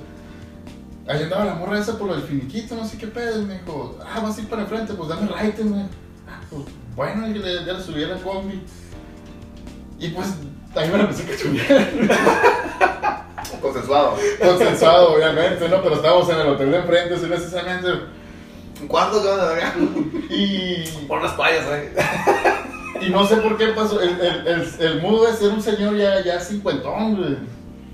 ahí 1.08 1.24
andaba 1.24 1.46
la 1.46 1.56
morra 1.56 1.80
esa 1.80 1.98
por 1.98 2.12
del 2.12 2.22
finiquito, 2.22 2.76
no 2.76 2.86
sé 2.86 2.98
qué 2.98 3.08
pedo. 3.08 3.42
y 3.42 3.46
Me 3.46 3.60
dijo, 3.60 3.98
ah, 4.06 4.20
vas 4.20 4.38
a 4.38 4.42
ir 4.42 4.48
para 4.50 4.64
enfrente, 4.64 4.94
pues 4.94 5.10
dame 5.10 5.28
raite, 5.28 5.64
güey. 5.64 5.84
Ah, 6.28 6.42
pues, 6.50 6.64
bueno, 6.96 7.28
y 7.28 7.34
le, 7.34 7.66
ya 7.66 7.74
le 7.74 7.82
subí 7.82 8.04
a 8.04 8.08
la 8.08 8.18
combi. 8.18 8.62
Y 10.00 10.10
pues, 10.10 10.34
ahí 10.76 10.90
me 10.90 10.98
la 10.98 11.04
empecé 11.06 11.24
a 11.24 11.28
cachurear. 11.28 11.92
Consensuado. 13.62 14.18
Consensuado, 14.42 15.14
obviamente, 15.14 15.70
¿no? 15.70 15.82
Pero 15.82 15.96
estábamos 15.96 16.30
en 16.30 16.40
el 16.40 16.48
hotel 16.48 16.72
de 16.72 16.78
enfrente, 16.78 17.18
sin 17.18 17.30
necesariamente. 17.30 17.88
¿Cuándo? 18.88 19.22
Y, 20.30 20.84
Pon 21.08 21.24
las 21.24 21.32
payas, 21.34 21.66
¿eh? 21.70 21.94
y 23.06 23.10
no 23.10 23.26
sé 23.26 23.38
por 23.38 23.58
qué 23.58 23.68
pasó. 23.68 24.02
El, 24.02 24.20
el, 24.20 24.48
el, 24.48 24.68
el 24.80 25.02
mudo 25.02 25.28
ese 25.28 25.46
era 25.46 25.54
un 25.54 25.62
señor 25.62 25.96
ya, 25.96 26.22
ya 26.24 26.40
cincuentón, 26.40 27.16
güey. 27.18 27.38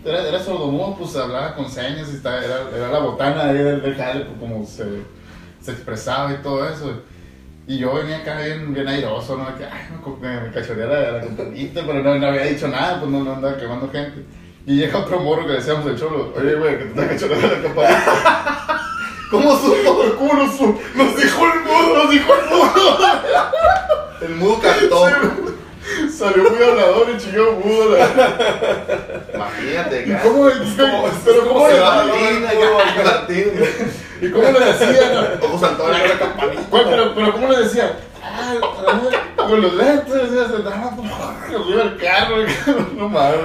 Era, 0.05 0.27
era 0.27 0.39
sordomudo, 0.41 0.95
pues 0.97 1.15
hablaba 1.17 1.55
con 1.55 1.69
señas 1.69 2.07
y 2.11 2.15
estaba, 2.15 2.37
era, 2.43 2.61
era 2.75 2.87
la 2.89 2.99
botana 2.99 3.49
ahí 3.49 3.57
del, 3.57 3.95
jale, 3.95 4.25
pues, 4.25 4.39
como 4.39 4.65
se, 4.65 4.85
se 5.61 5.71
expresaba 5.71 6.31
y 6.33 6.37
todo 6.37 6.67
eso. 6.69 7.01
Y 7.67 7.77
yo 7.77 7.93
venía 7.93 8.17
acá 8.19 8.39
bien, 8.41 8.73
bien 8.73 8.87
airoso, 8.87 9.37
¿no? 9.37 9.55
Que, 9.57 9.65
ay, 9.65 9.87
me, 10.21 10.41
me, 10.41 10.51
cachoreé 10.51 10.87
la, 10.87 11.11
la 11.11 11.19
campanita, 11.19 11.81
pero 11.85 12.01
no, 12.01 12.15
no 12.15 12.27
había 12.27 12.43
dicho 12.45 12.67
nada, 12.67 12.99
pues 12.99 13.11
no, 13.11 13.23
no 13.23 13.33
andaba 13.35 13.57
quemando 13.57 13.89
gente. 13.91 14.25
Y 14.65 14.75
llega 14.77 14.99
otro 14.99 15.19
morro 15.19 15.45
que 15.45 15.53
decíamos 15.53 15.85
el 15.85 15.99
cholo, 15.99 16.33
oye, 16.35 16.55
güey, 16.55 16.77
que 16.79 16.85
te 16.85 16.89
está 16.89 17.07
cachoreando 17.09 17.47
la 17.47 17.61
campanita. 17.61 18.81
¿Cómo 19.31 19.55
supo? 19.57 20.03
¿Cómo 20.17 20.33
nos, 20.33 20.55
su- 20.57 20.79
nos 20.95 21.15
dijo 21.15 21.45
el 21.45 21.59
mudo? 21.61 22.03
Nos 22.03 22.09
dijo 22.09 22.33
el 22.33 22.49
mudo. 22.49 22.97
El 24.21 24.35
mudo 24.35 24.59
cantó. 24.59 25.05
Salió 26.11 26.49
muy 26.51 26.61
hablador 26.61 27.07
y 27.09 27.17
chingó 27.17 27.53
mudo. 27.53 27.97
La... 27.97 28.07
Imagínate, 29.33 30.03
¿Y 30.03 30.09
cara. 30.09 30.21
cómo, 30.23 30.49
pero 31.25 31.47
cómo 31.47 31.67
Se 31.67 31.79
va. 31.79 32.05
¿Y 34.21 34.31
cómo 34.31 34.51
le 34.51 34.65
decía? 34.65 35.39
Ojos 35.41 35.63
Antonio, 35.63 36.07
la 36.07 36.19
campanita. 36.19 36.61
¿Cuál? 36.69 36.85
Pero, 36.89 37.15
pero 37.15 37.31
¿cómo 37.31 37.47
le 37.51 37.59
decía? 37.59 37.97
Ah, 38.21 38.53
ah, 38.87 38.99
con 39.37 39.61
los 39.61 39.73
lentes, 39.73 40.29
se 40.29 40.35
daba 40.35 40.93
el 41.83 41.97
carro, 41.97 42.35
no 42.95 43.09
mames. 43.09 43.39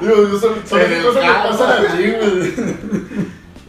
Digo, 0.00 0.28
yo 0.28 0.38
el 0.54 1.02
cosas 1.02 1.22
que 1.22 1.48
pasan 1.48 1.86
allí, 1.86 2.10
güey. 2.10 2.54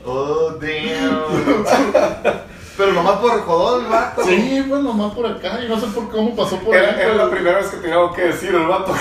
Oh, 0.06 0.58
damn. 0.60 2.34
Pero 2.76 2.92
nomás 2.94 3.18
por 3.20 3.40
jodón, 3.42 3.86
el 3.86 3.92
vato. 3.92 4.24
Sí, 4.24 4.66
pues 4.68 4.82
nomás 4.82 5.14
por 5.14 5.28
acá, 5.28 5.60
y 5.64 5.70
no 5.70 5.80
sé 5.80 5.86
por 5.88 6.10
cómo 6.10 6.36
pasó 6.36 6.58
por 6.58 6.76
Era, 6.76 6.90
ahí. 6.90 7.02
era 7.02 7.14
la 7.14 7.30
primera 7.30 7.58
vez 7.60 7.68
que 7.68 7.78
tenía 7.78 7.96
algo 7.98 8.14
que 8.14 8.22
decir 8.24 8.50
el 8.56 8.66
vato. 8.66 8.92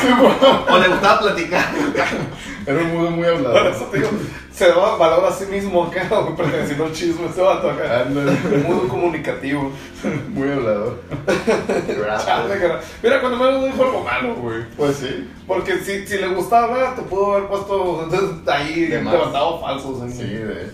O 0.70 0.78
le 0.78 0.88
gustaba 0.88 1.20
platicar. 1.20 1.64
Era 2.66 2.78
un 2.78 2.92
mudo 2.94 3.10
muy 3.10 3.24
Por 3.24 3.34
hablador. 3.36 3.66
eso 3.68 3.84
te 3.86 3.96
digo, 3.96 4.10
se 4.52 4.68
da 4.68 4.74
valor 4.96 5.24
a 5.24 5.32
sí 5.32 5.46
mismo 5.46 5.84
acá, 5.90 6.02
perteneciendo 6.36 6.84
al 6.84 6.92
chisme 6.92 7.26
ese 7.30 7.40
vato 7.40 7.70
acá. 7.70 8.02
Ándale, 8.02 8.32
Muy 8.68 8.86
comunicativo. 8.88 9.70
muy 10.28 10.50
hablador. 10.50 11.00
Chale. 12.24 12.54
Mira, 13.02 13.20
cuando 13.20 13.38
menos 13.38 13.64
dijo 13.64 13.82
algo 13.84 14.04
malo, 14.04 14.34
güey. 14.34 14.62
Pues 14.76 14.96
sí. 14.96 15.30
Porque 15.46 15.78
si, 15.78 16.06
si 16.06 16.18
le 16.18 16.28
gustaba 16.28 16.66
hablar, 16.74 16.94
te 16.94 17.02
pudo 17.02 17.32
haber 17.36 17.48
puesto 17.48 18.02
entonces, 18.04 18.30
ahí 18.48 18.86
levantado 18.88 19.60
falsos. 19.60 20.02
ahí. 20.02 20.12
Sí, 20.12 20.24
de. 20.26 20.70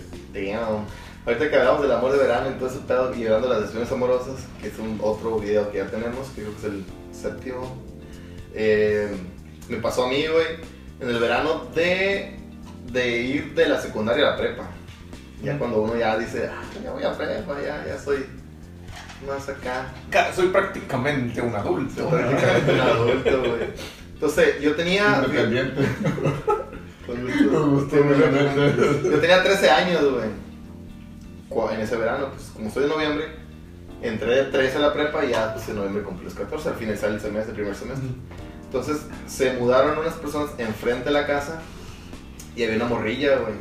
Damn. 0.51 0.85
Ahorita 1.29 1.47
que 1.51 1.57
hablamos 1.57 1.83
del 1.83 1.91
amor 1.91 2.11
de 2.11 2.17
verano 2.17 2.49
y 2.49 2.53
todo 2.53 2.69
ese 2.69 2.79
pedo 2.79 3.13
y 3.13 3.19
llevando 3.19 3.47
las 3.49 3.59
decisiones 3.61 3.91
amorosas, 3.91 4.33
que 4.59 4.69
es 4.69 4.79
un 4.79 4.99
otro 4.99 5.37
video 5.37 5.71
que 5.71 5.77
ya 5.77 5.85
tenemos, 5.85 6.27
que 6.29 6.41
creo 6.41 6.53
que 6.53 6.57
es 6.57 6.63
el 6.73 6.83
séptimo. 7.11 7.77
eh, 8.55 9.15
me 9.67 9.77
pasó 9.77 10.05
a 10.05 10.09
mí, 10.09 10.25
güey, 10.25 10.47
en 10.99 11.07
el 11.07 11.19
verano 11.19 11.65
de, 11.75 12.35
de 12.91 13.17
ir 13.21 13.53
de 13.53 13.69
la 13.69 13.79
secundaria 13.79 14.25
a 14.27 14.31
la 14.31 14.37
prepa. 14.37 14.71
Ya 15.43 15.55
cuando 15.59 15.83
uno 15.83 15.95
ya 15.95 16.17
dice, 16.17 16.49
ah, 16.51 16.63
ya 16.83 16.91
voy 16.93 17.03
a 17.03 17.15
prepa, 17.15 17.61
ya, 17.61 17.85
ya 17.85 17.99
soy 17.99 18.25
más 19.27 19.47
acá. 19.49 19.85
Soy 20.35 20.47
prácticamente 20.47 21.43
un 21.43 21.51
Soy 21.51 21.59
adulto. 21.59 22.09
prácticamente 22.09 22.73
un 22.73 22.79
adulto, 22.79 23.39
güey. 23.41 23.61
Entonces, 24.15 24.59
yo 24.61 24.75
tenía... 24.75 25.21
Independiente. 25.23 25.81
Yo 29.03 29.19
tenía 29.19 29.41
13 29.43 29.69
años, 29.69 30.11
güey. 30.11 30.48
En 31.51 31.79
ese 31.81 31.95
verano, 31.97 32.29
pues 32.29 32.51
como 32.53 32.69
soy 32.69 32.83
de 32.83 32.89
noviembre, 32.89 33.25
entré 34.01 34.35
de 34.35 34.43
13 34.51 34.77
a 34.77 34.79
la 34.81 34.93
prepa 34.93 35.25
y 35.25 35.31
ya 35.31 35.53
pues 35.53 35.67
en 35.69 35.75
noviembre 35.75 36.03
cumplí 36.03 36.25
los 36.25 36.33
14, 36.35 36.69
al 36.69 36.75
finalizar 36.75 37.09
el 37.09 37.19
semestre, 37.19 37.51
el 37.51 37.55
primer 37.55 37.75
semestre. 37.75 38.07
Entonces 38.65 38.97
se 39.27 39.53
mudaron 39.53 39.97
unas 39.97 40.13
personas 40.13 40.51
enfrente 40.59 41.05
de 41.05 41.11
la 41.11 41.25
casa 41.25 41.59
y 42.55 42.63
había 42.63 42.75
una 42.75 42.85
morrilla, 42.85 43.37
güey. 43.39 43.53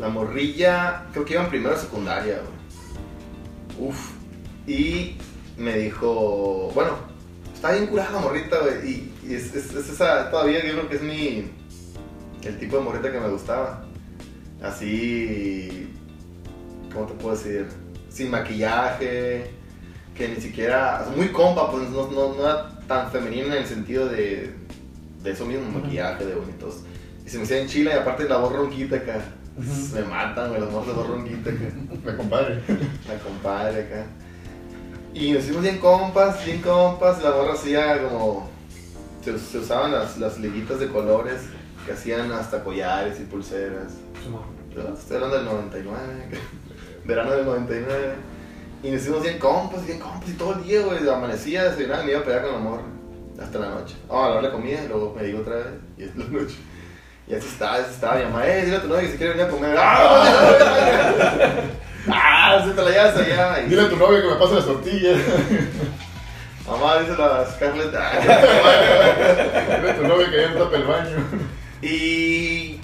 La 0.00 0.08
morrilla, 0.08 1.04
creo 1.12 1.24
que 1.24 1.34
iba 1.34 1.44
en 1.44 1.48
primero 1.48 1.76
secundaria, 1.78 2.40
güey. 3.78 3.88
Uf. 3.90 4.10
Y 4.66 5.16
me 5.56 5.78
dijo, 5.78 6.70
bueno, 6.74 6.90
está 7.54 7.72
bien 7.72 7.86
curada 7.86 8.10
la 8.10 8.18
morrita, 8.20 8.58
güey. 8.58 8.90
Y, 8.90 9.14
y 9.28 9.34
es, 9.34 9.54
es- 9.54 9.72
es 9.74 9.88
esa, 9.88 10.28
todavía 10.30 10.58
yo 10.66 10.72
creo 10.72 10.88
que 10.88 10.96
es 10.96 11.02
mi, 11.02 11.50
el 12.42 12.58
tipo 12.58 12.76
de 12.78 12.82
morrita 12.82 13.12
que 13.12 13.20
me 13.20 13.28
gustaba. 13.28 13.84
Así, 14.62 15.88
¿cómo 16.96 17.06
te 17.06 17.14
puedo 17.14 17.36
decir? 17.36 17.66
Sin 18.08 18.30
maquillaje, 18.30 19.50
que 20.14 20.28
ni 20.28 20.36
siquiera, 20.36 21.02
o 21.02 21.08
sea, 21.08 21.16
muy 21.16 21.28
compa, 21.28 21.70
pues 21.70 21.90
no, 21.90 22.10
no, 22.10 22.34
no 22.34 22.42
era 22.42 22.80
tan 22.88 23.10
femenina 23.10 23.48
en 23.48 23.62
el 23.62 23.66
sentido 23.66 24.08
de, 24.08 24.54
de 25.22 25.30
eso 25.30 25.44
mismo, 25.44 25.70
maquillaje, 25.70 26.24
de 26.24 26.34
bonitos. 26.34 26.80
Y 27.24 27.28
se 27.28 27.36
me 27.36 27.44
hacía 27.44 27.60
en 27.60 27.68
chila 27.68 27.94
y 27.94 27.98
aparte 27.98 28.28
la 28.28 28.38
voz 28.38 28.52
ronquita 28.52 28.96
acá. 28.96 29.20
Me 29.92 30.02
matan, 30.02 30.48
güey, 30.48 30.60
la 30.60 30.66
voz 30.66 30.86
de 30.86 30.92
voz 30.94 31.06
ronquita 31.06 31.50
acá. 31.50 31.64
Me 32.04 32.16
compadre. 32.16 32.62
La 33.08 33.18
compadre 33.18 33.82
acá. 33.82 34.06
Y 35.12 35.32
nos 35.32 35.44
hicimos 35.44 35.62
bien 35.62 35.78
compas, 35.78 36.44
bien 36.44 36.60
compas. 36.60 37.22
La 37.22 37.30
morra 37.30 37.54
hacía 37.54 38.02
como. 38.02 38.48
Se, 39.24 39.36
se 39.38 39.58
usaban 39.58 39.92
las, 39.92 40.18
las 40.18 40.38
liguitas 40.38 40.78
de 40.78 40.88
colores 40.88 41.40
que 41.84 41.92
hacían 41.92 42.30
hasta 42.32 42.62
collares 42.62 43.18
y 43.18 43.24
pulseras. 43.24 43.94
Estoy 44.98 45.16
hablando 45.16 45.36
del 45.36 45.44
99, 45.46 46.28
verano 47.06 47.30
del 47.32 47.44
99. 47.44 48.14
Y 48.82 48.90
nos 48.90 49.00
hicimos 49.02 49.22
bien 49.22 49.38
compas, 49.38 49.84
bien 49.86 49.98
compas, 49.98 50.28
y 50.28 50.32
todo 50.34 50.54
el 50.54 50.64
día, 50.64 50.80
güey. 50.82 51.08
Amanecía, 51.08 51.64
desayunaba 51.64 52.02
y 52.02 52.06
me 52.06 52.12
iba 52.12 52.20
a 52.20 52.24
pelear 52.24 52.42
con 52.44 52.52
la 52.52 52.58
morra. 52.58 52.82
Hasta 53.42 53.58
la 53.58 53.68
noche. 53.70 53.94
Oh, 54.08 54.22
a 54.24 54.28
la 54.30 54.34
hora 54.36 54.46
de 54.48 54.52
comida, 54.52 54.82
y 54.84 54.88
luego 54.88 55.14
me 55.16 55.22
digo 55.24 55.40
otra 55.40 55.56
vez, 55.56 55.66
y 55.98 56.04
es 56.04 56.16
la 56.16 56.24
noche. 56.26 56.56
Y 57.28 57.34
así 57.34 57.48
estaba, 57.48 57.74
así 57.76 57.90
estaba 57.92 58.14
mi 58.16 58.24
mamá, 58.24 58.46
eh, 58.46 58.64
dile 58.64 58.76
a 58.76 58.82
tu 58.82 58.88
novia 58.88 59.02
que 59.02 59.10
si 59.10 59.16
quiere 59.18 59.32
venir 59.32 59.46
a 59.46 59.50
comer. 59.50 59.76
¡Ah! 59.78 61.50
¡Ah! 62.08 62.62
Se 62.64 62.70
te 62.72 62.82
la 62.82 62.90
llevas 62.90 63.16
allá. 63.16 63.60
Y- 63.62 63.68
Dile 63.70 63.82
a 63.82 63.88
tu 63.90 63.96
novio 63.96 64.22
que 64.22 64.28
me 64.28 64.34
pase 64.36 64.54
las 64.54 64.64
tortillas. 64.64 65.18
Mamá, 66.66 66.98
dice 67.00 67.16
la 67.16 67.46
Scarlett. 67.50 67.94
"Ah, 67.94 68.12
Dile 69.80 69.90
a 69.90 69.96
tu 69.96 70.02
novio 70.06 70.30
que 70.30 70.36
ya 70.40 70.48
no 70.50 70.64
tapa 70.64 70.76
el 70.76 70.84
baño. 70.84 71.16
Y 71.82 72.80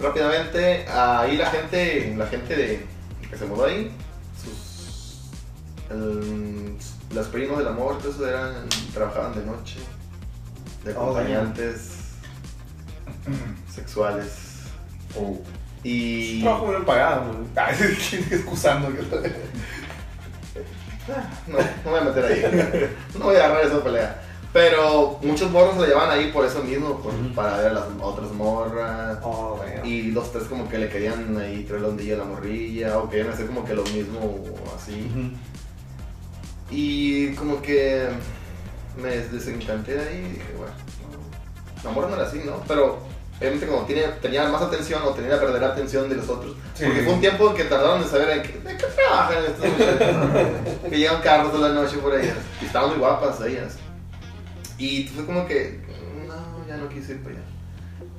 rápidamente, 0.00 0.86
ahí 0.88 1.36
la 1.36 1.46
gente, 1.46 2.14
la 2.16 2.26
gente 2.26 2.56
de, 2.56 2.86
que 3.34 3.38
se 3.40 3.46
mudó 3.46 3.64
ahí, 3.64 3.90
sus, 4.40 5.30
el- 5.90 6.76
las 7.12 7.26
primas 7.26 7.58
del 7.58 7.68
amor, 7.68 7.98
todo 7.98 8.10
eso 8.12 8.28
eran, 8.28 8.68
trabajaban 8.92 9.34
de 9.34 9.44
noche, 9.44 9.80
de 10.84 10.92
Oh, 10.94 11.02
acompañantes 11.10 11.90
sexuales. 13.74 14.30
Oh. 15.18 15.40
Y 15.82 16.42
Trabajo 16.42 16.68
bien 16.68 16.84
pagado, 16.84 17.24
excusando. 18.30 18.88
que- 18.94 19.02
no, 21.06 21.58
no 21.58 21.58
me 21.84 21.90
voy 21.90 21.98
a 21.98 22.04
meter 22.04 22.24
ahí, 22.24 22.96
no 23.18 23.24
voy 23.26 23.36
a 23.36 23.44
agarrar 23.46 23.66
esa 23.66 23.82
pelea. 23.84 24.22
Pero 24.54 25.18
muchos 25.20 25.50
morros 25.50 25.74
se 25.74 25.88
llevaban 25.88 26.10
ahí 26.16 26.30
por 26.30 26.44
eso 26.46 26.62
mismo, 26.62 27.00
por- 27.00 27.12
para 27.34 27.56
ver 27.56 27.66
a 27.66 27.72
las 27.72 27.84
otras 28.00 28.30
morras. 28.30 29.18
Oh. 29.24 29.58
Y 29.82 30.12
los 30.12 30.30
tres 30.30 30.44
como 30.44 30.68
que 30.68 30.78
le 30.78 30.88
querían 30.88 31.36
ahí 31.36 31.64
traer 31.64 31.82
la 31.82 31.88
ondilla 31.88 32.14
a 32.14 32.18
la 32.18 32.24
morrilla 32.24 32.98
o 32.98 33.10
querían 33.10 33.30
hacer 33.30 33.48
como 33.48 33.64
que 33.64 33.74
lo 33.74 33.82
mismo 33.82 34.44
así. 34.76 35.10
Y 36.70 37.32
como 37.34 37.60
que 37.60 38.06
me 38.96 39.10
desencanté 39.10 39.96
de 39.96 40.08
ahí 40.08 40.18
y 40.18 40.32
dije, 40.34 40.54
bueno, 40.56 40.72
no, 41.10 41.88
la 41.88 41.90
morra 41.90 42.08
no 42.10 42.14
era 42.14 42.26
así, 42.28 42.40
¿no? 42.46 42.62
Pero 42.68 43.00
obviamente 43.40 43.66
como 43.66 43.82
tenía, 43.86 44.20
tenía 44.20 44.46
más 44.48 44.62
atención 44.62 45.02
o 45.04 45.10
tenía 45.10 45.32
que 45.32 45.46
perder 45.46 45.62
la 45.62 45.68
atención 45.70 46.08
de 46.08 46.14
los 46.14 46.28
otros. 46.28 46.54
Sí. 46.74 46.84
Porque 46.86 47.02
fue 47.02 47.12
un 47.14 47.20
tiempo 47.20 47.50
en 47.50 47.56
que 47.56 47.64
tardaron 47.64 48.02
en 48.02 48.08
saber 48.08 48.30
en 48.30 48.42
qué, 48.44 48.52
de 48.60 48.76
qué 48.76 48.86
trabajan 48.86 49.44
estos 49.44 49.66
muchachos. 49.66 50.80
que 50.90 50.96
llegan 50.96 51.20
carros 51.22 51.50
toda 51.52 51.70
la 51.70 51.74
noche 51.74 51.98
por 51.98 52.14
ellas. 52.14 52.36
Y 52.62 52.66
estaban 52.66 52.90
muy 52.90 52.98
guapas 53.00 53.40
ellas. 53.40 53.78
Y 54.78 55.04
fue 55.04 55.24
como 55.24 55.46
que, 55.46 55.80
no, 56.26 56.66
ya 56.68 56.76
no 56.76 56.88
quise 56.88 57.12
ir 57.12 57.22
para 57.22 57.36
allá. 57.36 57.44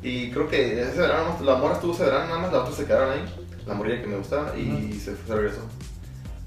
Y 0.02 0.32
creo 0.32 0.48
que 0.48 0.82
ese 0.82 0.99
verano, 1.02 1.38
la 1.44 1.56
morra 1.56 1.76
estuvo 1.76 1.94
ese 1.94 2.06
verano 2.06 2.27
nada 2.27 2.40
más, 2.40 2.52
las 2.52 2.61
otras 2.61 2.76
se 2.76 2.86
quedaron 2.86 3.11
ahí. 3.11 3.26
La 3.65 3.73
morrilla 3.73 4.02
que 4.02 4.07
me 4.07 4.18
gustaba 4.18 4.56
y 4.56 4.94
se, 4.94 5.15
se 5.15 5.36
regresó. 5.36 5.61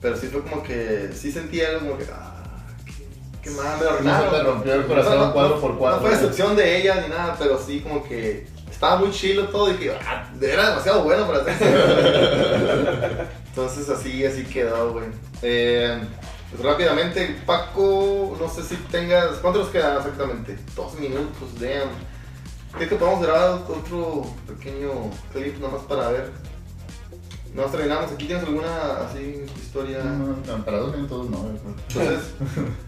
Pero 0.01 0.17
sí 0.17 0.29
fue 0.29 0.43
como 0.43 0.63
que, 0.63 1.11
sí 1.13 1.33
sentí 1.33 1.61
algo 1.61 1.81
como 1.81 1.99
que, 1.99 2.07
ah, 2.13 2.65
qué, 2.87 2.93
qué 3.43 3.51
mal, 3.51 3.79
me 3.81 3.87
arruinaron. 3.87 4.47
rompió 4.47 4.75
el 4.75 4.87
corazón 4.87 5.19
No, 5.19 5.33
cuadro 5.33 5.57
no, 5.57 5.61
por 5.61 5.77
cuadro. 5.77 6.01
No 6.01 6.07
fue 6.07 6.17
decepción 6.17 6.55
de 6.55 6.79
ella 6.81 7.01
ni 7.03 7.09
nada, 7.09 7.37
pero 7.37 7.59
sí 7.61 7.81
como 7.81 8.05
que 8.05 8.47
estaba 8.71 8.99
muy 9.01 9.11
chilo 9.11 9.49
todo 9.49 9.73
y 9.73 9.75
que 9.75 9.91
ah, 9.91 10.31
era 10.41 10.71
demasiado 10.71 11.03
bueno 11.03 11.27
para 11.27 11.41
hacer 11.41 13.29
Entonces 13.49 13.89
así, 13.89 14.25
así 14.25 14.45
quedó, 14.45 14.93
güey. 14.93 15.07
Eh, 15.43 15.99
rápidamente, 16.63 17.41
Paco, 17.45 18.37
no 18.41 18.49
sé 18.49 18.63
si 18.63 18.77
tengas, 18.91 19.39
¿cuánto 19.39 19.61
nos 19.61 19.69
quedan 19.69 19.99
exactamente? 19.99 20.59
Dos 20.75 20.99
minutos, 20.99 21.61
damn. 21.61 21.91
¿Qué 22.79 22.89
que 22.89 22.97
podemos 22.97 23.23
grabar 23.23 23.63
otro 23.69 24.27
pequeño 24.47 25.11
clip 25.33 25.59
nomás 25.59 25.83
para 25.83 26.09
ver? 26.11 26.31
Nos 27.55 27.73
terminamos, 27.73 28.13
aquí 28.13 28.27
tienes 28.27 28.45
alguna 28.45 28.99
así 29.09 29.45
historia. 29.57 30.05
No, 30.05 30.37
no, 30.37 30.65
para 30.65 30.79
dos 30.79 30.95
minutos 30.95 31.31
no. 31.31 31.51
Entonces, 31.89 32.35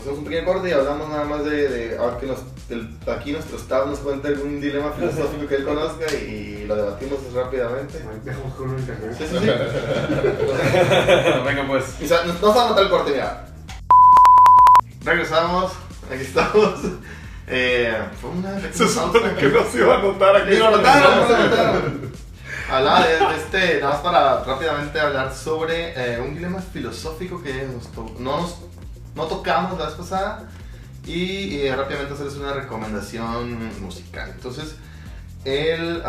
hacemos 0.00 0.18
un 0.18 0.24
pequeño 0.24 0.44
corte 0.46 0.68
y 0.68 0.72
hablamos 0.72 1.08
nada 1.08 1.24
más 1.24 1.44
de, 1.44 1.68
de 1.68 1.98
a 1.98 2.02
ver 2.06 2.16
que 2.18 2.26
nos, 2.26 2.38
del- 2.68 2.96
aquí 3.10 3.32
nuestro 3.32 3.56
staff 3.58 3.86
nos 3.86 3.98
cuente 4.00 4.28
algún 4.28 4.60
dilema 4.60 4.92
filosófico 4.92 5.46
que 5.48 5.54
él 5.56 5.64
conozca 5.64 6.12
y 6.14 6.64
lo 6.66 6.76
debatimos 6.76 7.18
rápidamente. 7.34 8.04
Dejamos 8.24 8.54
con 8.54 8.70
un 8.70 8.78
internet. 8.78 9.14
Sí, 9.18 9.24
sí, 9.28 9.38
sí. 9.38 9.46
Venga, 11.44 11.64
pues. 11.66 11.84
O 12.02 12.06
sea, 12.06 12.24
nos, 12.24 12.40
vamos 12.40 12.56
a 12.56 12.68
notar 12.68 12.84
el 12.84 12.90
corte, 12.90 13.10
mira. 13.12 13.46
Regresamos, 15.04 15.72
aquí 16.12 16.22
estamos. 16.22 16.74
Eh, 17.50 17.96
fue 18.20 18.28
una 18.30 18.60
Se 18.72 18.86
supone 18.86 19.34
que 19.36 19.48
no 19.48 19.64
se 19.64 19.78
iba 19.78 19.98
a 19.98 20.02
notar 20.02 20.36
aquí. 20.36 20.52
Sí, 20.52 20.58
lo 20.58 20.70
notaron, 20.70 21.28
lo 21.28 21.38
notaron. 21.48 22.12
Hablaba 22.70 23.06
de, 23.06 23.12
de 23.16 23.36
este, 23.36 23.80
nada 23.80 23.92
más 23.94 24.02
para 24.02 24.44
rápidamente 24.44 25.00
hablar 25.00 25.34
sobre 25.34 25.94
eh, 25.96 26.20
un 26.20 26.34
dilema 26.34 26.60
filosófico 26.60 27.42
que 27.42 27.66
nos 27.66 27.88
no, 28.20 28.40
nos, 28.42 28.56
no 29.18 29.24
tocamos 29.26 29.78
la 29.78 29.86
vez 29.86 29.94
pasada 29.94 30.48
y 31.04 31.68
rápidamente 31.70 32.14
hacerles 32.14 32.36
una 32.36 32.52
recomendación 32.52 33.82
musical. 33.82 34.30
Entonces, 34.34 34.76
el 35.44 36.02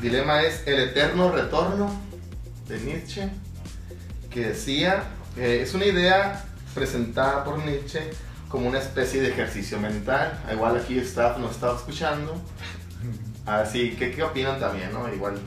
dilema 0.00 0.42
es 0.42 0.66
el 0.66 0.80
eterno 0.80 1.30
retorno 1.30 1.90
de 2.66 2.80
Nietzsche, 2.80 3.28
que 4.30 4.48
decía, 4.48 5.04
es 5.36 5.74
una 5.74 5.84
idea 5.84 6.44
presentada 6.74 7.44
por 7.44 7.64
Nietzsche 7.64 8.10
como 8.48 8.66
una 8.66 8.78
especie 8.78 9.20
de 9.20 9.28
ejercicio 9.28 9.78
mental. 9.78 10.42
Igual 10.50 10.76
aquí 10.76 10.98
staff 10.98 11.38
nos 11.38 11.52
estaba 11.52 11.76
escuchando. 11.76 12.40
Así 13.44 13.90
que, 13.96 14.12
¿qué 14.12 14.22
opinan 14.22 14.58
también, 14.58 14.92
no? 14.92 15.12
Igual 15.12 15.38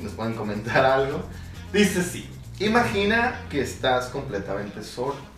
nos 0.00 0.12
pueden 0.12 0.34
comentar 0.34 0.84
algo. 0.84 1.22
Dice 1.72 2.04
sí, 2.04 2.30
imagina 2.60 3.40
que 3.50 3.62
estás 3.62 4.06
completamente 4.06 4.84
solo 4.84 5.34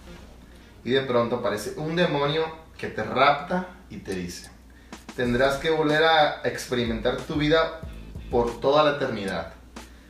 y 0.89 0.91
de 0.93 1.03
pronto 1.03 1.37
aparece 1.37 1.75
un 1.77 1.97
demonio 1.97 2.47
que 2.79 2.87
te 2.87 3.05
rapta 3.05 3.69
y 3.91 3.99
te 3.99 4.15
dice, 4.15 4.51
tendrás 5.17 5.57
que 5.57 5.69
volver 5.69 6.03
a 6.03 6.41
experimentar 6.45 7.19
tu 7.19 7.35
vida 7.35 7.81
por 8.31 8.59
toda 8.59 8.85
la 8.85 8.97
eternidad. 8.97 9.53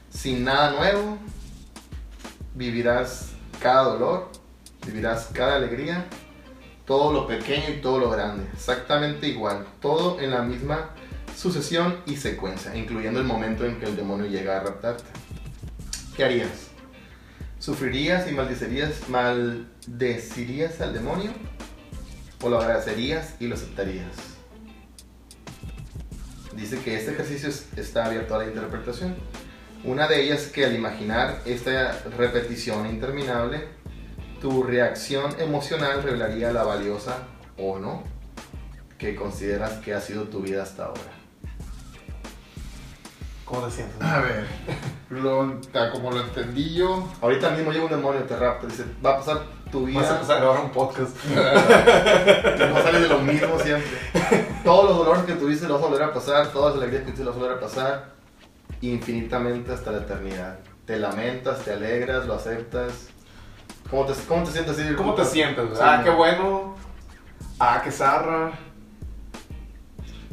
Sin 0.08 0.44
nada 0.44 0.70
nuevo, 0.70 1.18
vivirás 2.54 3.30
cada 3.60 3.82
dolor, 3.82 4.30
vivirás 4.86 5.30
cada 5.32 5.56
alegría, 5.56 6.06
todo 6.86 7.12
lo 7.12 7.26
pequeño 7.26 7.70
y 7.70 7.80
todo 7.80 7.98
lo 7.98 8.10
grande, 8.10 8.46
exactamente 8.54 9.26
igual, 9.26 9.66
todo 9.80 10.20
en 10.20 10.30
la 10.30 10.42
misma 10.42 10.90
sucesión 11.36 12.02
y 12.06 12.16
secuencia, 12.18 12.76
incluyendo 12.76 13.18
el 13.18 13.26
momento 13.26 13.66
en 13.66 13.80
que 13.80 13.86
el 13.86 13.96
demonio 13.96 14.26
llega 14.26 14.58
a 14.58 14.60
raptarte. 14.60 15.10
¿Qué 16.16 16.24
harías? 16.24 16.67
¿Sufrirías 17.58 18.28
y 18.30 18.32
maldecerías, 18.34 19.08
maldecirías 19.08 20.80
al 20.80 20.94
demonio? 20.94 21.32
¿O 22.42 22.48
lo 22.48 22.60
agradecerías 22.60 23.34
y 23.40 23.48
lo 23.48 23.56
aceptarías? 23.56 24.06
Dice 26.54 26.78
que 26.80 26.96
este 26.96 27.12
ejercicio 27.12 27.48
es- 27.48 27.66
está 27.76 28.06
abierto 28.06 28.34
a 28.34 28.38
la 28.38 28.46
interpretación. 28.46 29.16
Una 29.84 30.08
de 30.08 30.22
ellas 30.22 30.42
es 30.46 30.52
que 30.52 30.64
al 30.64 30.74
imaginar 30.74 31.40
esta 31.46 31.92
repetición 32.16 32.86
interminable, 32.86 33.68
tu 34.40 34.62
reacción 34.62 35.34
emocional 35.40 36.02
revelaría 36.02 36.52
la 36.52 36.62
valiosa 36.64 37.26
o 37.56 37.78
no 37.78 38.02
que 38.98 39.14
consideras 39.14 39.74
que 39.84 39.94
ha 39.94 40.00
sido 40.00 40.24
tu 40.24 40.40
vida 40.40 40.62
hasta 40.62 40.86
ahora. 40.86 41.17
¿Cómo 43.48 43.62
te 43.62 43.70
sientes? 43.70 44.00
A 44.02 44.20
ver, 44.20 44.46
lo, 45.08 45.58
como 45.90 46.10
lo 46.10 46.20
entendí 46.20 46.74
yo, 46.74 47.08
Ahorita 47.22 47.48
mismo 47.50 47.72
llega 47.72 47.84
un 47.84 47.90
demonio, 47.90 48.22
te 48.24 48.36
rapta, 48.36 48.66
dice, 48.66 48.84
va 49.04 49.12
a 49.12 49.16
pasar 49.16 49.40
tu 49.72 49.86
vida, 49.86 50.02
Vas 50.02 50.10
a 50.10 50.14
empezar 50.16 50.36
a 50.36 50.40
grabar 50.40 50.60
un 50.60 50.70
podcast. 50.70 51.16
no 51.24 52.82
sales 52.82 53.02
de 53.02 53.08
lo 53.08 53.20
mismo 53.20 53.58
siempre. 53.58 53.98
Todos 54.64 54.90
los 54.90 54.98
dolores 54.98 55.22
que 55.24 55.32
tuviste 55.32 55.66
los 55.66 55.80
vas 55.80 55.86
a 55.86 55.90
volver 55.90 56.08
a 56.10 56.12
pasar, 56.12 56.48
todas 56.48 56.74
las 56.74 56.82
alegrías 56.82 57.04
que 57.04 57.12
tuviste 57.12 57.24
los 57.24 57.36
vas 57.36 57.42
a 57.42 57.46
volver 57.46 57.56
a 57.56 57.60
pasar, 57.66 58.08
infinitamente 58.82 59.72
hasta 59.72 59.92
la 59.92 59.98
eternidad. 59.98 60.58
Te 60.84 60.98
lamentas, 60.98 61.60
te 61.60 61.72
alegras, 61.72 62.26
lo 62.26 62.34
aceptas. 62.34 63.08
¿Cómo 63.90 64.04
te, 64.04 64.12
cómo 64.26 64.44
te 64.44 64.52
sientes 64.52 64.78
así? 64.78 64.94
¿Cómo 64.94 65.14
te 65.14 65.24
sientes? 65.24 65.64
Sí, 65.72 65.80
ah, 65.80 65.98
no. 65.98 66.04
qué 66.04 66.10
bueno. 66.10 66.74
Ah, 67.58 67.80
qué 67.82 67.90
zarra. 67.90 68.52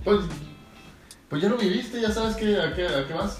pues, 0.03 0.19
pues 1.35 1.43
ya 1.43 1.49
lo 1.49 1.57
viviste, 1.57 1.99
ya 1.99 2.09
sabes 2.09 2.37
que, 2.37 2.57
a, 2.57 2.73
qué, 2.73 2.87
a 2.87 3.05
qué 3.05 3.13
vas. 3.13 3.39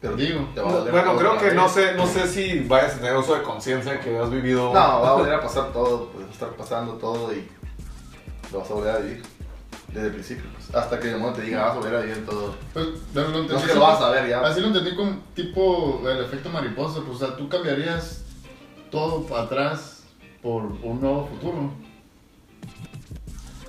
Pero 0.00 0.16
Digo, 0.16 0.48
te 0.52 0.60
va 0.60 0.70
a 0.70 0.72
doler 0.72 0.92
Bueno, 0.92 1.12
todo 1.12 1.18
creo 1.20 1.38
que 1.38 1.54
no 1.54 1.68
sé, 1.68 1.94
no 1.94 2.04
sé 2.04 2.26
si 2.26 2.60
vayas 2.66 2.94
a 2.94 2.98
tener 2.98 3.16
uso 3.16 3.36
de 3.36 3.42
conciencia 3.42 4.00
que 4.00 4.18
has 4.18 4.28
vivido. 4.28 4.66
No, 4.66 4.72
va 4.72 5.10
a 5.10 5.12
volver 5.12 5.34
a 5.34 5.40
pasar 5.40 5.72
todo, 5.72 6.08
pues 6.08 6.24
va 6.24 6.28
a 6.30 6.32
estar 6.32 6.48
pasando 6.56 6.94
todo 6.94 7.32
y 7.32 7.48
lo 8.50 8.58
vas 8.58 8.70
a 8.72 8.74
volver 8.74 8.90
a 8.90 8.98
vivir. 8.98 9.22
Desde 9.86 10.08
el 10.08 10.12
principio, 10.14 10.44
pues, 10.52 10.74
hasta 10.74 10.98
que 10.98 11.06
el 11.06 11.12
demonio 11.14 11.36
te 11.36 11.42
diga, 11.42 11.62
vas 11.62 11.76
a 11.76 11.78
volver 11.78 11.94
a 11.94 12.00
vivir 12.00 12.26
todo. 12.26 12.56
pues 12.72 12.86
lo, 13.14 13.22
lo 13.22 13.26
entendí. 13.28 13.52
No 13.52 13.60
sé 13.60 13.66
que 13.68 13.74
lo 13.74 13.80
vas 13.80 14.00
a 14.00 14.10
ver 14.10 14.28
ya. 14.28 14.40
Así 14.40 14.60
lo 14.60 14.66
entendí 14.66 14.96
con 14.96 15.22
tipo 15.36 16.02
el 16.08 16.24
efecto 16.24 16.48
mariposa, 16.48 17.02
pues, 17.06 17.22
o 17.22 17.26
sea, 17.26 17.36
tú 17.36 17.48
cambiarías 17.48 18.22
todo 18.90 19.22
para 19.26 19.44
atrás 19.44 20.02
por 20.42 20.64
un 20.64 21.00
nuevo 21.00 21.28
futuro. 21.28 21.70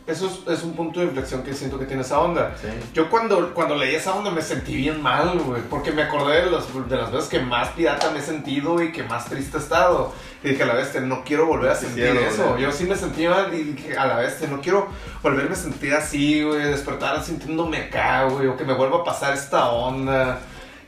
Eso 0.10 0.28
es, 0.48 0.58
es 0.58 0.64
un 0.64 0.74
punto 0.74 1.00
de 1.00 1.08
inflexión 1.08 1.44
que 1.44 1.54
siento 1.54 1.78
que 1.80 1.86
tiene 1.86 2.02
esa 2.02 2.20
onda. 2.20 2.54
Sí. 2.62 2.68
Yo 2.94 3.10
cuando, 3.10 3.54
cuando 3.54 3.76
leí 3.76 3.96
esa 3.96 4.14
onda 4.16 4.32
me 4.32 4.42
sentí 4.42 4.76
bien 4.76 5.02
mal, 5.02 5.38
güey, 5.40 5.62
porque 5.70 5.92
me 5.92 6.04
acordé 6.04 6.46
de, 6.46 6.52
los- 6.52 6.90
de 6.90 6.96
las 6.98 7.12
veces 7.12 7.30
que 7.30 7.40
más 7.40 7.70
pirata 7.70 8.12
me 8.12 8.20
he 8.20 8.22
sentido 8.22 8.82
y 8.82 8.92
que 8.92 9.04
más 9.04 9.26
triste 9.26 9.58
he 9.58 9.60
estado. 9.60 10.14
Y 10.44 10.50
dije, 10.50 10.64
a 10.64 10.68
la 10.68 10.74
vez, 10.76 10.94
no 11.02 11.24
quiero 11.24 11.46
volver 11.46 11.72
a 11.72 11.76
sentir 11.76 12.06
eso. 12.06 12.58
Yo 12.58 12.72
sí 12.72 12.86
me 12.86 12.96
sentí 12.96 13.28
mal 13.28 13.54
y 13.54 13.64
dije, 13.64 13.98
a 13.98 14.06
la 14.08 14.16
vez, 14.18 14.40
no 14.50 14.62
quiero 14.62 14.88
volverme 15.22 15.54
a 15.54 15.58
sentir 15.58 15.94
así, 15.94 16.44
güey, 16.44 16.62
despertar 16.64 17.24
sintiéndome 17.24 17.78
acá, 17.78 18.24
güey, 18.26 18.48
o 18.48 18.56
que 18.56 18.64
me 18.64 18.74
vuelva 18.74 19.00
a 19.00 19.04
pasar 19.04 19.34
esta 19.34 19.70
onda. 19.70 20.40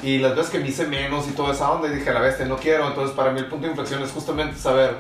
Y 0.04 0.18
las 0.18 0.36
veces 0.36 0.52
que 0.52 0.60
me 0.60 0.68
hice 0.70 0.88
menos 0.88 1.28
y 1.28 1.32
toda 1.32 1.54
esa 1.54 1.70
onda, 1.70 1.88
y 1.88 1.92
dije, 1.96 2.10
a 2.10 2.14
la 2.14 2.22
vez, 2.22 2.40
no 2.48 2.58
quiero. 2.58 2.88
Entonces, 2.88 3.16
para 3.16 3.32
mí 3.32 3.40
el 3.40 3.46
punto 3.48 3.66
de 3.66 3.72
inflexión 3.72 4.02
es 4.02 4.12
justamente 4.12 4.58
saber 4.58 4.96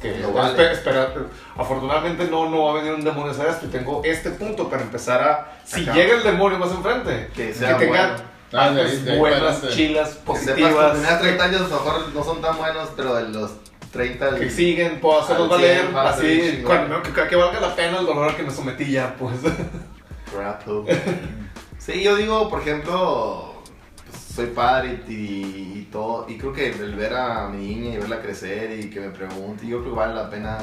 que 0.00 0.16
Lo 0.18 0.32
vale. 0.32 0.56
espe- 0.56 0.72
espera, 0.72 1.12
afortunadamente 1.56 2.26
no, 2.30 2.48
no 2.48 2.64
va 2.64 2.72
a 2.72 2.74
venir 2.76 2.92
un 2.92 3.04
demonio 3.04 3.32
esa 3.32 3.44
vez, 3.44 3.56
y 3.62 3.66
tengo 3.66 4.02
este 4.04 4.30
punto 4.30 4.68
para 4.68 4.82
empezar 4.82 5.20
a, 5.22 5.58
si 5.64 5.82
Acá. 5.82 5.94
llega 5.94 6.14
el 6.16 6.22
demonio 6.22 6.58
más 6.58 6.70
enfrente, 6.70 7.28
Que 7.34 7.48
que, 7.48 7.54
sea 7.54 7.76
tenga 7.78 7.88
bueno. 8.08 8.14
Ah, 8.52 8.70
ahí- 8.74 9.18
buenas, 9.18 9.68
chilas, 9.70 10.08
Que 10.08 10.14
sepas 10.14 10.40
que 10.40 10.50
positivas, 10.52 10.90
primeros 10.92 11.20
30 11.20 11.44
años 11.44 11.60
a 11.60 11.64
lo 11.64 11.68
mejor 11.70 12.08
no 12.14 12.24
son 12.24 12.40
tan 12.40 12.56
buenos, 12.56 12.88
pero 12.96 13.14
de 13.16 13.28
los 13.28 13.50
30 13.92 14.36
que 14.36 14.48
siguen, 14.50 15.00
puedo 15.00 15.20
hacerlos 15.20 15.44
Al 15.44 15.56
valer, 15.58 15.80
cien, 15.82 15.94
va 15.96 16.08
a 16.10 16.16
ser 16.16 16.24
bien 16.26 16.40
así, 16.40 16.50
chingón. 16.56 16.64
cuando, 16.88 17.02
que, 17.02 17.28
que 17.28 17.36
valga 17.36 17.60
la 17.60 17.74
pena 17.76 17.98
el 17.98 18.06
dolor 18.06 18.28
al 18.30 18.36
que 18.36 18.42
me 18.44 18.50
sometí 18.50 18.90
ya, 18.90 19.14
pues. 19.18 19.34
Grapple. 20.34 20.84
Sí, 21.78 22.02
yo 22.02 22.16
digo, 22.16 22.50
por 22.50 22.60
ejemplo, 22.60 23.47
soy 24.38 24.46
padre 24.54 25.00
y, 25.08 25.12
y- 25.12 25.78
y 25.80 25.88
todo, 25.90 26.26
y 26.28 26.38
creo 26.38 26.52
que 26.52 26.68
el 26.70 26.94
ver 26.94 27.12
a 27.14 27.48
mi 27.48 27.66
niña 27.74 27.94
y 27.94 27.96
verla 27.98 28.20
crecer 28.22 28.78
y 28.78 28.88
que 28.88 29.00
me 29.00 29.10
pregunte, 29.10 29.66
yo 29.66 29.80
creo 29.80 29.90
que 29.94 29.98
vale 29.98 30.14
la 30.14 30.30
pena 30.30 30.58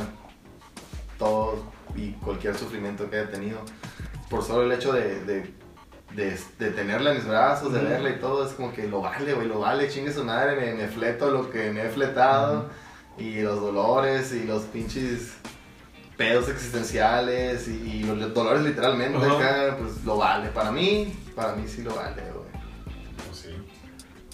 todo 1.20 1.62
y 1.94 2.12
cualquier 2.14 2.56
sufrimiento 2.56 3.10
que 3.10 3.18
haya 3.20 3.30
tenido, 3.32 3.60
por 4.30 4.44
solo 4.44 4.64
el 4.64 4.72
hecho 4.72 4.94
de, 4.94 5.24
de, 5.26 5.54
de- 6.16 6.40
de 6.58 6.72
tenerla 6.72 7.12
en 7.12 7.18
mis 7.18 7.28
brazos, 7.28 7.74
de 7.74 7.80
Ujú. 7.80 7.88
verla 7.90 8.10
y 8.12 8.20
todo, 8.20 8.46
es 8.48 8.54
como 8.54 8.72
que 8.72 8.88
lo 8.88 9.02
vale, 9.02 9.34
güey, 9.34 9.48
lo 9.48 9.60
vale, 9.60 9.90
chingue 9.90 10.14
su 10.14 10.24
madre, 10.24 10.56
me, 10.56 10.74
me 10.74 10.88
fleto 10.88 11.30
lo 11.30 11.50
que 11.50 11.70
me 11.72 11.86
he 11.86 11.90
fletado, 11.90 12.70
y 13.18 13.42
los 13.42 13.60
dolores 13.60 14.32
y 14.34 14.46
los 14.46 14.64
pinches 14.64 15.34
pedos 16.16 16.48
existenciales 16.48 17.68
y, 17.68 17.74
y 17.74 18.04
los 18.04 18.34
dolores 18.34 18.64
literalmente 18.64 19.18
Ajá. 19.26 19.36
acá, 19.38 19.78
pues 19.78 20.04
lo 20.06 20.16
vale. 20.18 20.48
Para 20.50 20.72
mí, 20.72 21.14
para 21.36 21.56
mí 21.56 21.68
sí 21.68 21.82
lo 21.82 21.94
vale. 21.94 22.24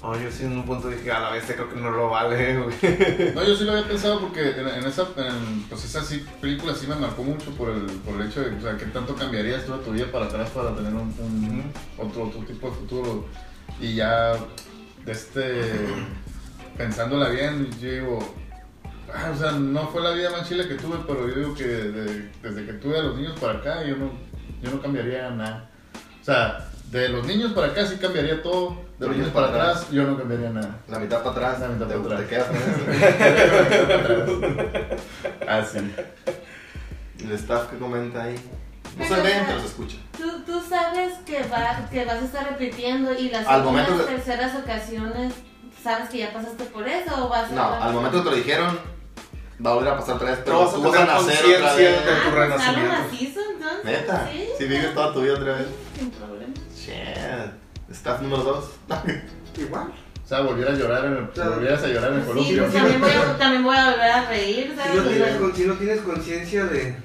No, 0.01 0.19
yo 0.19 0.31
sí 0.31 0.45
en 0.45 0.53
un 0.53 0.65
punto 0.65 0.89
dije, 0.89 1.11
a 1.11 1.19
la 1.19 1.29
vez 1.31 1.43
creo 1.45 1.69
que 1.69 1.75
no 1.79 1.91
lo 1.91 2.09
vale, 2.09 2.57
güey. 2.57 2.75
No, 3.35 3.43
yo 3.43 3.55
sí 3.55 3.65
lo 3.65 3.73
había 3.73 3.87
pensado 3.87 4.19
porque 4.19 4.49
en, 4.49 4.67
en 4.67 4.83
esa, 4.85 5.03
en, 5.17 5.63
pues 5.69 5.85
esa 5.85 6.03
sí, 6.03 6.25
película 6.41 6.73
sí 6.73 6.87
me 6.87 6.95
marcó 6.95 7.21
mucho 7.23 7.51
por 7.51 7.69
el, 7.69 7.81
por 7.85 8.19
el 8.19 8.27
hecho 8.27 8.41
de, 8.41 8.55
o 8.55 8.61
sea, 8.61 8.75
qué 8.77 8.85
tanto 8.87 9.13
cambiarías 9.15 9.63
toda 9.65 9.77
tu 9.83 9.91
vida 9.91 10.07
para 10.11 10.25
atrás 10.25 10.49
para 10.49 10.73
tener 10.75 10.91
un, 10.93 11.01
un- 11.19 11.71
otro, 11.99 12.23
otro 12.23 12.39
tipo 12.41 12.69
de 12.71 12.75
futuro. 12.77 13.27
Y 13.79 13.93
ya, 13.93 14.33
este, 15.05 15.61
pensándola 16.77 17.29
bien, 17.29 17.69
yo 17.79 17.91
digo, 17.91 18.35
ah, 19.13 19.31
o 19.35 19.37
sea, 19.37 19.51
no 19.51 19.87
fue 19.89 20.01
la 20.01 20.11
vida 20.11 20.31
más 20.31 20.49
chila 20.49 20.67
que 20.67 20.75
tuve, 20.75 20.97
pero 21.05 21.27
yo 21.27 21.35
digo 21.35 21.53
que 21.53 21.63
de- 21.67 22.29
desde 22.41 22.65
que 22.65 22.73
tuve 22.73 22.97
a 22.97 23.03
los 23.03 23.17
niños 23.17 23.39
para 23.39 23.59
acá, 23.59 23.83
yo 23.85 23.95
no, 23.97 24.11
yo 24.63 24.71
no 24.71 24.81
cambiaría 24.81 25.29
nada. 25.29 25.69
O 26.19 26.23
sea, 26.25 26.70
de 26.91 27.09
los 27.09 27.25
niños 27.25 27.53
para 27.53 27.67
acá 27.67 27.85
sí 27.85 27.95
cambiaría 27.97 28.41
todo, 28.43 28.75
de 28.99 29.07
los 29.07 29.15
niños 29.15 29.31
para 29.31 29.47
atrás 29.47 29.87
yo 29.91 30.03
no 30.03 30.17
cambiaría 30.17 30.49
nada. 30.49 30.77
La 30.89 30.99
mitad 30.99 31.19
para 31.23 31.31
atrás, 31.31 31.59
La 31.61 31.67
mitad 31.69 31.87
te, 31.87 31.95
para 31.95 32.17
te 32.17 32.35
atrás. 32.35 32.47
quedas 32.47 32.47
con 32.47 32.57
eso. 34.21 34.41
Ah, 35.47 35.63
sí. 35.63 35.79
El 37.23 37.31
staff 37.33 37.69
que 37.69 37.77
comenta 37.77 38.23
ahí. 38.23 38.35
No 38.97 39.05
se 39.07 39.15
ven, 39.21 39.43
pero 39.47 39.59
se 39.61 39.67
escucha. 39.67 39.97
Tú, 40.17 40.41
tú 40.45 40.61
sabes 40.67 41.13
que, 41.25 41.41
va, 41.43 41.87
que 41.89 42.03
vas 42.03 42.15
a 42.15 42.25
estar 42.25 42.45
repitiendo 42.49 43.13
y 43.13 43.29
las 43.29 43.47
Al 43.47 43.61
últimas 43.61 43.87
momento 43.89 44.05
que- 44.07 44.13
terceras 44.15 44.55
ocasiones, 44.55 45.33
¿sabes 45.81 46.09
que 46.09 46.17
ya 46.19 46.33
pasaste 46.33 46.65
por 46.65 46.85
eso 46.87 47.25
o 47.25 47.29
vas 47.29 47.49
a... 47.51 47.55
No, 47.55 47.73
al 47.81 47.93
momento 47.93 48.17
que 48.17 48.23
te 48.25 48.29
lo 48.31 48.35
dijeron, 48.35 48.77
va 49.65 49.71
a 49.71 49.73
volver 49.75 49.93
a 49.93 49.97
pasar 49.97 50.15
otra 50.15 50.31
vez, 50.31 50.39
pero 50.43 50.57
No 50.57 50.65
vas 50.65 50.73
a 50.73 50.75
tú 50.75 50.81
vas 50.83 50.95
a 50.99 51.05
nacer 51.05 51.55
otra 51.55 51.73
vez. 51.75 51.99
Ah, 52.05 52.29
tu 52.29 52.35
renacimiento. 52.35 52.91
macizo, 53.03 53.39
entonces. 53.53 53.85
Neta, 53.85 54.29
Sí. 54.29 54.45
si 54.57 54.63
vives 54.65 54.93
toda 54.93 55.13
tu 55.13 55.21
vida 55.21 55.33
otra 55.35 55.53
vez. 55.55 55.67
Shit. 56.85 57.51
Staff 57.91 58.21
número 58.21 58.43
2. 58.43 58.65
Igual. 59.57 59.87
O 60.23 60.27
sea, 60.27 60.41
volvieras 60.41 60.75
a 60.75 60.77
llorar 60.77 61.05
en 61.05 61.13
el, 61.17 61.29
Claro. 61.29 61.51
volvieras 61.55 61.83
a 61.83 61.87
llorar 61.87 62.11
en 62.13 62.15
el 62.19 62.21
Sí, 62.23 62.27
columpio. 62.27 62.61
pues 62.63 62.73
también 62.73 63.01
voy, 63.01 63.11
a, 63.11 63.37
también 63.37 63.63
voy 63.63 63.75
a 63.77 63.89
volver 63.91 64.11
a 64.11 64.29
reír, 64.29 64.71
Si 64.71 64.75
¿sabes? 64.77 64.95
no 64.95 65.01
O 65.01 65.03
sea, 65.03 65.13
tienes, 65.13 65.35
con- 65.37 65.55
si 65.55 65.63
no 65.65 65.73
tienes 65.75 65.99
conciencia 66.01 66.65
de, 66.65 66.95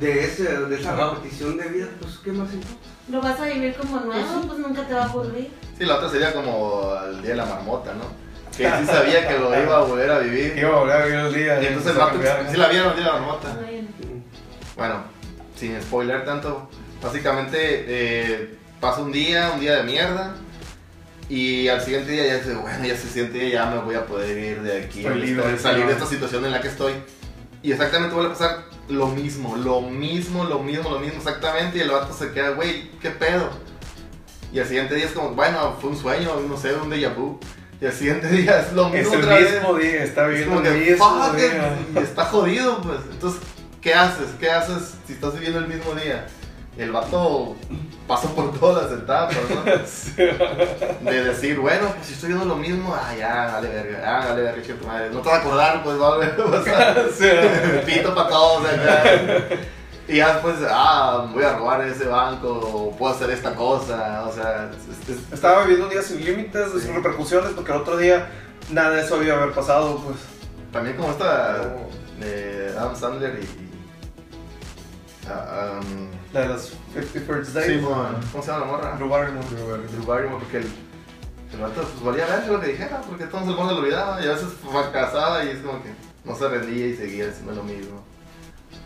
de, 0.00 0.24
ese, 0.24 0.42
de 0.66 0.80
esa 0.80 0.96
repetición 0.96 1.56
de 1.56 1.68
vida, 1.68 1.86
pues 2.00 2.18
¿qué 2.24 2.32
más 2.32 2.52
importa? 2.52 2.76
Lo 3.10 3.20
vas 3.22 3.40
a 3.40 3.44
vivir 3.46 3.74
como 3.76 4.00
nuevo, 4.00 4.40
pues 4.46 4.58
nunca 4.58 4.86
te 4.86 4.92
va 4.94 5.02
a 5.02 5.08
aburrir. 5.08 5.50
Sí, 5.78 5.84
la 5.84 5.96
otra 5.96 6.10
sería 6.10 6.32
como 6.34 6.94
el 7.08 7.22
día 7.22 7.30
de 7.30 7.36
la 7.36 7.46
marmota, 7.46 7.94
¿no? 7.94 8.04
Que 8.56 8.64
sí 8.68 8.86
sabía 8.86 9.28
que 9.28 9.38
lo 9.38 9.62
iba 9.62 9.76
a 9.76 9.80
volver 9.84 10.10
a 10.10 10.18
vivir. 10.18 10.58
Iba 10.58 10.70
a 10.70 10.80
volver 10.80 10.96
a 10.96 11.04
vivir 11.04 11.18
el 11.20 11.34
día. 11.34 11.62
Y 11.62 11.66
entonces 11.66 11.92
el 11.92 11.98
cambiar. 11.98 12.46
sí 12.50 12.56
la 12.56 12.68
vieron, 12.68 12.90
el 12.90 12.96
día 12.96 13.06
de 13.06 13.12
la 13.12 13.18
marmota. 13.20 13.48
Bueno. 13.54 13.88
Bueno, 14.76 14.94
sin 15.56 15.80
spoiler 15.80 16.24
tanto, 16.24 16.68
básicamente 17.02 17.56
eh, 17.88 18.57
pasa 18.80 19.00
un 19.02 19.12
día, 19.12 19.50
un 19.54 19.60
día 19.60 19.76
de 19.76 19.82
mierda, 19.84 20.34
y 21.28 21.68
al 21.68 21.82
siguiente 21.82 22.12
día 22.12 22.26
ya 22.26 22.36
dice, 22.38 22.54
bueno, 22.54 22.84
ya 22.86 22.96
se 22.96 23.08
siente, 23.08 23.50
ya 23.50 23.66
me 23.66 23.78
voy 23.78 23.94
a 23.94 24.06
poder 24.06 24.36
ir 24.38 24.62
de 24.62 24.84
aquí, 24.84 25.00
Estoy 25.04 25.20
libre, 25.20 25.58
salir 25.58 25.86
de 25.86 25.92
esta 25.92 26.06
situación 26.06 26.44
en 26.46 26.52
la 26.52 26.60
que 26.60 26.68
estoy. 26.68 26.92
Y 27.62 27.72
exactamente 27.72 28.14
vuelve 28.14 28.30
a 28.30 28.34
pasar 28.34 28.64
lo 28.88 29.08
mismo, 29.08 29.56
lo 29.56 29.80
mismo, 29.82 30.44
lo 30.44 30.60
mismo, 30.60 30.88
lo 30.90 31.00
mismo, 31.00 31.18
exactamente, 31.18 31.78
y 31.78 31.80
el 31.82 31.90
vato 31.90 32.14
se 32.14 32.32
queda, 32.32 32.50
güey, 32.50 32.90
¿qué 33.00 33.10
pedo? 33.10 33.50
Y 34.52 34.60
al 34.60 34.66
siguiente 34.66 34.94
día 34.94 35.04
es 35.04 35.12
como, 35.12 35.30
bueno, 35.30 35.76
fue 35.80 35.90
un 35.90 35.96
sueño, 35.98 36.30
no 36.48 36.56
sé, 36.56 36.72
un 36.74 36.90
déjà 36.90 37.14
vu. 37.14 37.38
Y 37.80 37.86
al 37.86 37.92
siguiente 37.92 38.28
día 38.30 38.60
es 38.60 38.72
lo 38.72 38.86
Es 38.88 38.92
mismo 38.94 39.14
el 39.14 39.20
otra 39.20 39.34
vez. 39.34 39.52
mismo 39.52 39.74
día, 39.74 40.04
está 40.04 40.22
Es 40.24 40.28
viviendo 40.30 40.54
como 40.54 40.66
el 40.66 40.72
que, 40.72 40.90
mismo 40.90 41.32
día. 41.34 41.78
y 41.94 41.98
está 41.98 42.24
jodido, 42.24 42.80
pues. 42.80 43.00
Entonces, 43.10 43.40
¿qué 43.82 43.92
haces? 43.92 44.28
¿Qué 44.40 44.50
haces 44.50 44.94
si 45.06 45.12
estás 45.12 45.34
viviendo 45.34 45.58
el 45.58 45.68
mismo 45.68 45.94
día? 45.94 46.26
El 46.78 46.92
vato 46.92 47.56
pasó 48.08 48.34
por 48.34 48.58
todas 48.58 48.90
las 48.90 49.00
etapas, 49.00 49.36
¿no? 49.50 49.64
De 51.10 51.24
decir, 51.24 51.58
bueno, 51.60 51.92
pues 51.94 52.06
si 52.06 52.14
estoy 52.14 52.30
viendo 52.30 52.46
lo 52.46 52.56
mismo, 52.56 52.94
ah, 52.94 53.14
ya, 53.16 53.46
dale 53.52 53.68
verga, 53.68 54.02
ah, 54.04 54.26
dale 54.28 54.42
verga, 54.42 54.62
chico, 54.62 54.78
tu 54.80 54.86
madre. 54.86 55.10
No 55.10 55.20
te 55.20 55.28
vas 55.28 55.38
a 55.38 55.40
acordar, 55.42 55.82
pues, 55.84 56.00
va 56.00 56.06
a 56.06 56.10
volver 56.16 56.40
a 56.40 56.50
pasar. 56.50 57.82
Pito 57.86 58.14
para 58.14 58.28
todos 58.28 58.66
acá. 58.66 59.02
Y 60.08 60.16
ya 60.16 60.32
después, 60.32 60.56
ah, 60.70 61.26
voy 61.34 61.44
a 61.44 61.52
robar 61.58 61.82
ese 61.86 62.06
banco, 62.06 62.48
o 62.48 62.96
puedo 62.96 63.14
hacer 63.14 63.28
esta 63.30 63.54
cosa, 63.54 64.24
o 64.26 64.32
sea, 64.32 64.70
es- 64.72 65.08
es- 65.16 65.32
Estaba 65.32 65.60
viviendo 65.62 65.84
un 65.84 65.90
día 65.92 66.00
sin 66.02 66.24
límites, 66.24 66.68
sin 66.82 66.94
repercusiones, 66.94 67.50
porque 67.52 67.72
el 67.72 67.78
otro 67.78 67.98
día 67.98 68.26
nada 68.70 68.90
de 68.90 69.02
eso 69.02 69.16
había 69.16 69.34
haber 69.34 69.52
pasado, 69.52 69.98
pues. 69.98 70.16
también 70.72 70.96
como 70.96 71.10
esta 71.10 71.58
de 72.20 72.72
Adam 72.78 72.96
Sandler 72.96 73.38
y... 73.42 73.67
ah, 75.30 75.80
um, 75.80 76.08
La 76.32 76.40
de 76.42 76.48
los 76.48 76.72
50 76.94 77.20
First 77.26 77.54
Days. 77.54 77.80
Sí, 77.80 77.86
¿Cómo 78.32 78.42
se 78.42 78.50
llama 78.50 78.66
la 78.66 78.72
morra? 78.72 78.96
Drew 78.96 79.08
Barrymore. 79.08 79.46
Drew 79.48 80.06
Barrymore, 80.06 80.40
porque 80.40 80.58
el, 80.58 80.66
el 81.52 81.60
vato 81.60 81.82
pues 81.82 82.02
valía 82.02 82.26
ver 82.26 82.48
lo 82.48 82.60
que 82.60 82.68
dijera, 82.68 83.00
porque 83.08 83.24
todo 83.26 83.40
el 83.40 83.46
mundo 83.46 83.72
lo 83.72 83.78
olvidaba 83.78 84.22
y 84.22 84.26
a 84.26 84.32
veces 84.32 84.48
fracasaba 84.70 85.44
y 85.44 85.48
es 85.48 85.58
como 85.58 85.82
que 85.82 85.90
no 86.24 86.36
se 86.36 86.48
rendía 86.48 86.86
y 86.86 86.96
seguía 86.96 87.28
haciendo 87.28 87.52
lo 87.52 87.62
mismo. 87.62 88.02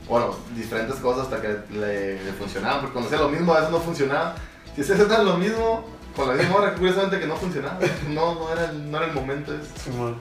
Bueno, 0.09 0.35
diferentes 0.57 0.97
cosas 0.97 1.25
hasta 1.25 1.41
que 1.41 1.75
le, 1.75 2.23
le 2.23 2.33
funcionaban, 2.33 2.81
porque 2.81 2.93
cuando 2.93 3.09
hacía 3.09 3.21
lo 3.21 3.31
mismo 3.31 3.53
a 3.53 3.57
veces 3.59 3.73
no 3.73 3.81
funcionaba. 3.81 4.35
Si 4.75 4.85
se 4.85 4.95
hacía 4.95 5.19
lo 5.23 5.37
mismo 5.37 5.85
con 6.17 6.29
la 6.29 6.35
misma 6.35 6.57
hora, 6.57 6.75
curiosamente 6.75 7.21
que 7.21 7.27
no 7.27 7.37
funcionaba. 7.37 7.79
No, 8.09 8.35
no 8.35 8.53
era 8.53 8.71
el, 8.71 8.91
no 8.91 8.99
era 8.99 9.07
el 9.07 9.13
momento 9.13 9.55
ese. 9.55 9.91
Simón. 9.91 10.17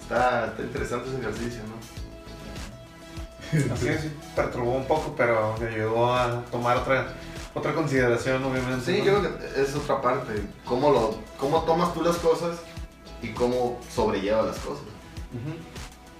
Está, 0.00 0.46
está 0.46 0.62
interesante 0.62 1.08
ese 1.08 1.20
ejercicio, 1.20 1.62
¿no? 1.62 1.91
Así 3.72 3.88
es, 3.88 4.00
sí, 4.02 4.12
perturbó 4.34 4.72
un 4.72 4.86
poco, 4.86 5.14
pero 5.16 5.54
me 5.60 5.68
ayudó 5.68 6.14
a 6.14 6.42
tomar 6.50 6.78
otra, 6.78 7.12
otra 7.54 7.74
consideración, 7.74 8.42
obviamente. 8.44 8.84
Sí, 8.92 8.98
¿no? 8.98 9.04
yo 9.04 9.20
creo 9.20 9.38
que 9.38 9.62
es 9.62 9.74
otra 9.74 10.00
parte. 10.00 10.32
Cómo, 10.64 10.90
lo, 10.90 11.16
cómo 11.38 11.62
tomas 11.62 11.92
tú 11.92 12.02
las 12.02 12.16
cosas 12.16 12.58
y 13.20 13.28
cómo 13.28 13.78
sobrellevas 13.94 14.46
las 14.46 14.58
cosas. 14.58 14.84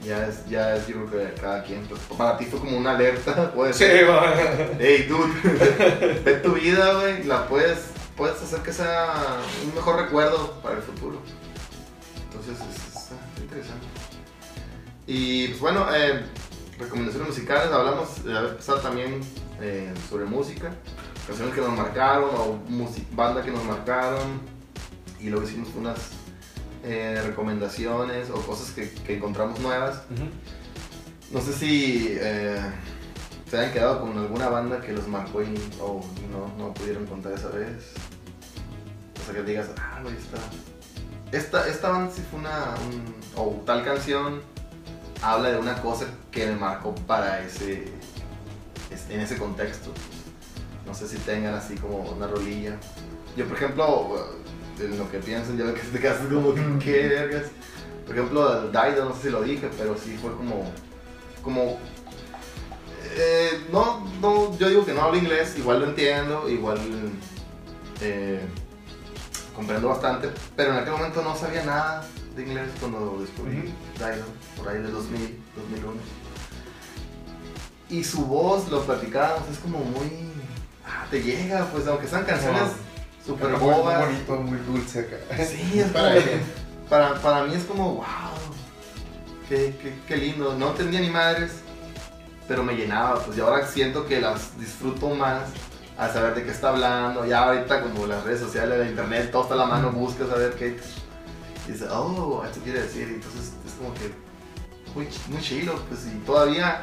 Ya 0.05 0.27
es, 0.27 0.47
ya 0.49 0.75
es, 0.77 0.89
yo 0.89 1.07
creo 1.07 1.29
que 1.29 1.41
cada 1.41 1.63
quien. 1.63 1.85
Pues, 1.87 2.01
para 2.19 2.37
ti 2.37 2.45
fue 2.47 2.59
como 2.61 2.77
una 2.77 2.91
alerta, 2.97 3.53
puede 3.55 3.73
Sí, 3.73 3.85
ser. 3.85 4.11
va. 4.11 4.35
Hey, 4.79 5.07
dude, 5.09 6.21
ve 6.25 6.35
tu 6.43 6.53
vida, 6.55 6.95
güey. 6.95 7.23
La 7.25 7.47
puedes, 7.47 7.79
puedes 8.17 8.43
hacer 8.43 8.61
que 8.61 8.73
sea 8.73 9.39
un 9.65 9.75
mejor 9.75 9.97
recuerdo 10.03 10.61
para 10.63 10.77
el 10.77 10.83
futuro. 10.83 11.21
Entonces, 12.31 12.57
es, 12.69 12.97
está 13.03 13.15
interesante. 13.41 13.87
Y 15.07 15.49
pues 15.49 15.61
bueno, 15.61 15.87
eh, 15.95 16.25
recomendaciones 16.79 17.29
musicales. 17.29 17.73
Hablamos 17.73 18.25
de 18.25 18.37
haber 18.37 18.57
pasado 18.57 18.79
también 18.81 19.21
eh, 19.61 19.93
sobre 20.09 20.25
música, 20.25 20.73
canciones 21.27 21.55
que 21.55 21.61
nos 21.61 21.77
marcaron 21.77 22.31
o 22.35 22.59
banda 23.15 23.43
que 23.43 23.51
nos 23.51 23.65
marcaron. 23.65 24.41
Y 25.21 25.29
luego 25.31 25.47
hicimos 25.47 25.69
unas 25.77 25.99
eh, 26.85 27.23
recomendaciones 27.25 28.29
o 28.31 28.35
cosas 28.43 28.71
que, 28.73 28.91
que 28.91 29.17
encontramos 29.17 29.61
nuevas. 29.61 30.03
Ujú. 30.11 30.25
No 31.31 31.41
sé 31.41 31.53
si, 31.53 32.09
eh, 32.21 32.61
se 33.49 33.59
hayan 33.59 33.73
quedado 33.73 34.01
con 34.01 34.19
alguna 34.19 34.49
banda 34.49 34.81
que 34.81 34.93
los 34.93 35.07
marcó 35.09 35.43
y 35.43 35.55
o 35.81 36.01
no, 36.31 36.53
no 36.59 36.75
pudieron 36.75 37.07
contar 37.07 37.33
esa 37.33 37.49
vez. 37.51 37.93
O 39.21 39.25
sea, 39.25 39.35
que 39.35 39.43
digas, 39.43 39.69
ah, 39.79 40.01
güey, 40.03 40.15
está. 40.17 40.39
Esta, 41.31 41.69
esta 41.69 41.89
banda 41.91 42.13
sí 42.15 42.23
fue 42.31 42.41
una. 42.41 42.75
un- 42.91 43.15
o 43.37 43.63
tal 43.65 43.83
canción 43.85 44.43
habla 45.23 45.51
de 45.51 45.59
una 45.59 45.81
cosa 45.81 46.07
que 46.31 46.47
me 46.47 46.57
marcó 46.57 46.95
para 46.95 47.41
ese. 47.45 47.85
es- 48.91 49.09
en 49.09 49.21
ese 49.21 49.37
contexto. 49.39 49.91
No 50.87 50.95
sé 50.95 51.09
si 51.09 51.17
tengan 51.19 51.55
así 51.55 51.77
como 51.77 51.99
una 52.01 52.27
rolilla. 52.27 52.77
Yo, 53.37 53.47
por 53.47 53.57
ejemplo, 53.57 54.27
en 54.79 54.99
lo 54.99 55.11
que 55.11 55.19
piensan, 55.19 55.57
ya 55.57 55.65
veo 55.65 55.75
que 55.75 55.81
te 55.81 55.99
quedas 55.99 56.19
como, 56.19 56.53
¿qué 56.79 57.09
vergas? 57.09 57.45
Por 58.07 58.17
ejemplo, 58.17 58.69
Dido, 58.71 59.05
no 59.07 59.15
sé 59.15 59.23
si 59.23 59.31
lo 59.31 59.43
dije, 59.43 59.71
pero 59.79 59.97
sí 59.97 60.19
fue 60.21 60.33
como. 60.33 60.65
como 61.43 61.79
eh, 63.15 63.67
no, 63.71 64.07
no, 64.21 64.57
yo 64.59 64.69
digo 64.69 64.85
que 64.85 64.93
no 64.93 65.03
hablo 65.03 65.17
inglés, 65.19 65.55
igual 65.59 65.81
lo 65.81 65.87
entiendo, 65.87 66.49
igual 66.49 66.79
eh, 68.01 68.41
comprendo 69.55 69.89
bastante, 69.89 70.31
pero 70.57 70.73
en 70.73 70.79
aquel 70.79 70.93
momento 70.93 71.23
no 71.23 71.37
sabía 71.37 71.63
nada 71.65 72.07
de 72.37 72.43
inglés 72.43 72.69
cuando 72.81 73.19
descubrí. 73.21 73.57
Dido, 73.63 74.25
por 74.57 74.69
ahí 74.69 74.79
del 74.83 74.93
2000, 74.93 75.39
2001. 75.57 75.93
Y 77.91 78.05
su 78.05 78.25
voz, 78.27 78.69
lo 78.71 78.83
platicábamos, 78.85 79.49
es 79.51 79.59
como 79.59 79.79
muy... 79.81 80.09
ah, 80.87 81.05
te 81.11 81.23
llega, 81.23 81.67
pues 81.67 81.87
aunque 81.87 82.07
sean 82.09 82.25
canciones 82.25 82.63
súper 83.25 83.51
Muy- 83.51 83.61
muy 83.61 83.71
bobas. 83.75 84.07
bonito, 84.07 84.37
muy 84.37 84.59
dulce 84.59 85.01
acá. 85.01 85.45
Sí, 85.45 85.79
es 85.81 85.87
Para 85.91 86.15
como- 86.15 86.27
para, 86.89 87.15
para 87.23 87.45
mí 87.45 87.55
es 87.55 87.65
como, 87.65 87.95
wow, 87.97 88.05
qué, 89.49 89.75
qué, 89.83 89.95
qué 90.07 90.17
lindo. 90.17 90.55
No 90.59 90.71
entendía 90.71 91.01
ni 91.01 91.11
madres, 91.11 91.53
pero 92.49 92.63
me 92.63 92.75
llenaba. 92.75 93.23
Pues 93.25 93.37
y 93.37 93.41
ahora 93.41 93.67
siento 93.67 94.07
que 94.07 94.21
las 94.21 94.59
disfruto 94.59 95.11
más 95.11 95.43
al 95.99 96.13
saber 96.13 96.35
de 96.35 96.45
qué 96.45 96.51
está 96.51 96.71
hablando. 96.71 97.25
Ya 97.27 97.45
ahorita 97.45 97.83
como 97.83 98.07
las 98.07 98.25
redes 98.25 98.41
sociales, 98.41 98.79
la 98.79 98.89
internet, 98.89 99.31
todo 99.31 99.43
está 99.43 99.55
a 99.55 99.59
la 99.59 99.67
mano, 99.67 99.91
buscas 99.93 100.31
a 100.31 100.35
ver 100.35 100.53
qué. 100.55 100.79
Y 101.67 101.73
dices, 101.73 101.89
oh, 101.91 102.43
esto 102.45 102.61
quiere 102.63 102.83
decir. 102.83 103.09
Y 103.09 103.15
entonces 103.15 103.53
es 103.67 103.73
como 103.75 103.95
que 103.95 104.13
muy, 104.95 105.09
muy 105.29 105.41
chilo, 105.41 105.75
pues 105.89 106.07
y 106.07 106.19
todavía 106.27 106.83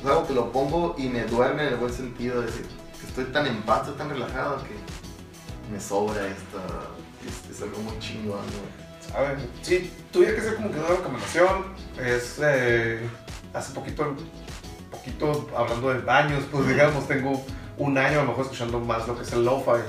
es 0.00 0.06
algo 0.06 0.26
que 0.26 0.34
lo 0.34 0.50
pongo 0.52 0.94
y 0.98 1.08
me 1.08 1.24
duerme 1.24 1.66
en 1.66 1.74
el 1.74 1.76
buen 1.76 1.92
sentido. 1.92 2.40
De 2.40 2.46
decir, 2.46 2.66
que 3.00 3.06
estoy 3.06 3.24
tan 3.26 3.46
en 3.46 3.62
paz, 3.62 3.82
estoy 3.82 3.96
tan 3.96 4.10
relajado 4.10 4.62
que 4.64 4.74
me 5.72 5.80
sobra 5.80 6.26
esto. 6.26 6.60
Es, 7.26 7.56
es 7.56 7.62
algo 7.62 7.78
muy 7.78 7.98
chingón, 7.98 8.38
¿no? 8.38 8.84
A 9.16 9.20
ver, 9.20 9.38
si 9.62 9.90
tuviera 10.12 10.34
que 10.34 10.40
ser 10.40 10.56
como 10.56 10.70
que 10.70 10.78
una 10.78 10.88
recomendación, 10.88 11.64
es 12.02 12.38
eh, 12.42 13.08
hace 13.52 13.72
poquito, 13.72 14.16
poquito 14.90 15.48
hablando 15.56 15.90
de 15.90 16.00
baños, 16.00 16.44
pues 16.50 16.66
digamos, 16.66 17.06
tengo 17.06 17.44
un 17.78 17.96
año 17.96 18.20
a 18.20 18.22
lo 18.22 18.28
mejor 18.30 18.44
escuchando 18.44 18.80
más 18.80 19.06
lo 19.06 19.16
que 19.16 19.22
es 19.22 19.32
el 19.32 19.44
lo-fi. 19.44 19.82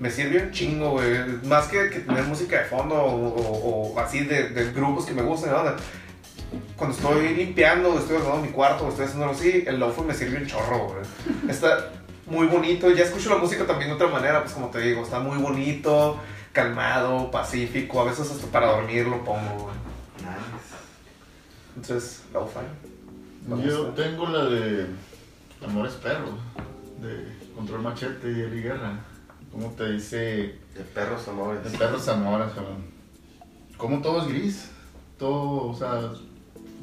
Me 0.00 0.10
sirve 0.10 0.42
un 0.42 0.50
chingo, 0.50 0.90
güey. 0.90 1.16
Más 1.44 1.68
que, 1.68 1.88
que 1.90 2.00
tener 2.00 2.24
música 2.24 2.58
de 2.58 2.64
fondo 2.64 2.94
o, 2.94 3.28
o- 3.28 3.92
o 3.94 4.00
así 4.00 4.24
de, 4.24 4.48
de 4.50 4.72
grupos 4.72 5.06
que 5.06 5.12
me 5.14 5.22
gustan, 5.22 5.52
¿no? 5.52 5.72
Cuando 6.76 6.96
estoy 6.96 7.34
limpiando, 7.34 7.98
estoy 7.98 8.16
arreglando 8.16 8.42
mi 8.46 8.52
cuarto, 8.52 8.88
estoy 8.88 9.04
haciendo 9.06 9.24
algo 9.26 9.36
así, 9.36 9.64
el 9.66 9.78
lo-fi 9.78 10.02
me 10.02 10.14
sirve 10.14 10.38
un 10.38 10.46
chorro, 10.46 10.88
güey. 10.88 11.50
Está 11.50 11.90
muy 12.26 12.46
bonito. 12.46 12.90
Ya 12.90 13.04
escucho 13.04 13.30
la 13.30 13.36
música 13.38 13.64
también 13.66 13.90
de 13.90 13.94
otra 13.96 14.08
manera, 14.08 14.40
pues 14.42 14.52
como 14.54 14.68
te 14.68 14.80
digo, 14.80 15.02
está 15.02 15.20
muy 15.20 15.38
bonito 15.38 16.18
calmado, 16.52 17.30
pacífico, 17.30 18.00
a 18.00 18.04
veces 18.04 18.30
hasta 18.30 18.46
para 18.48 18.68
dormir 18.68 19.06
lo 19.06 19.24
pongo, 19.24 19.64
güey. 19.64 19.74
Nice. 20.18 20.74
Entonces, 21.76 22.22
lo-fi. 22.32 22.60
Me 23.48 23.62
Yo 23.66 23.86
gusta. 23.86 24.02
tengo 24.04 24.26
la 24.28 24.44
de 24.44 24.86
Amores 25.66 25.94
Perros, 25.94 26.34
de 27.00 27.52
Control 27.54 27.82
Machete 27.82 28.28
y 28.30 28.40
Eli 28.42 28.62
Guerra. 28.62 28.98
¿Cómo 29.54 29.70
te 29.70 29.92
dice? 29.92 30.58
De 30.74 30.84
perros 30.94 31.28
amores. 31.28 31.62
De 31.62 31.78
perros 31.78 32.08
amores, 32.08 32.48
cabrón. 32.48 32.84
Como 33.76 34.02
todo 34.02 34.22
es 34.22 34.28
gris. 34.28 34.70
Todo, 35.16 35.68
o 35.68 35.74
sea, 35.76 36.10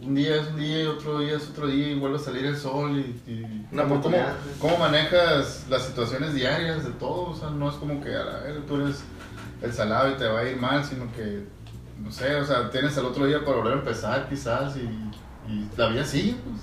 un 0.02 0.16
día 0.16 0.38
es 0.38 0.48
un 0.48 0.56
día 0.56 0.84
y 0.84 0.86
otro 0.86 1.20
día 1.20 1.36
es 1.36 1.50
otro 1.50 1.68
día 1.68 1.90
y 1.90 2.00
vuelve 2.00 2.16
a 2.16 2.20
salir 2.20 2.46
el 2.46 2.56
sol 2.56 2.98
y... 2.98 3.30
y 3.30 3.68
Una 3.74 3.84
¿cómo, 3.84 3.96
cómo, 3.96 3.96
oportunidad. 3.96 4.36
cómo 4.60 4.78
manejas 4.78 5.66
las 5.70 5.86
situaciones 5.86 6.34
diarias 6.34 6.86
de 6.86 6.92
todo? 6.92 7.32
O 7.32 7.36
sea, 7.36 7.50
no 7.50 7.70
es 7.70 7.76
como 7.76 8.02
que 8.02 8.16
a 8.16 8.24
la 8.24 8.40
vez 8.40 8.66
tú 8.66 8.78
eres 8.78 9.04
el 9.62 9.74
salado 9.74 10.12
y 10.12 10.16
te 10.16 10.28
va 10.28 10.40
a 10.40 10.50
ir 10.50 10.56
mal, 10.56 10.84
sino 10.86 11.12
que, 11.12 11.44
no 12.00 12.10
sé, 12.10 12.36
o 12.36 12.46
sea, 12.46 12.70
tienes 12.72 12.96
el 12.96 13.06
otro 13.06 13.26
día 13.26 13.44
para 13.44 13.58
volver 13.58 13.74
a 13.74 13.80
empezar 13.80 14.30
quizás 14.30 14.78
y, 14.78 15.52
y 15.52 15.70
la 15.76 15.90
vida 15.90 16.06
sigue, 16.06 16.36
pues, 16.46 16.62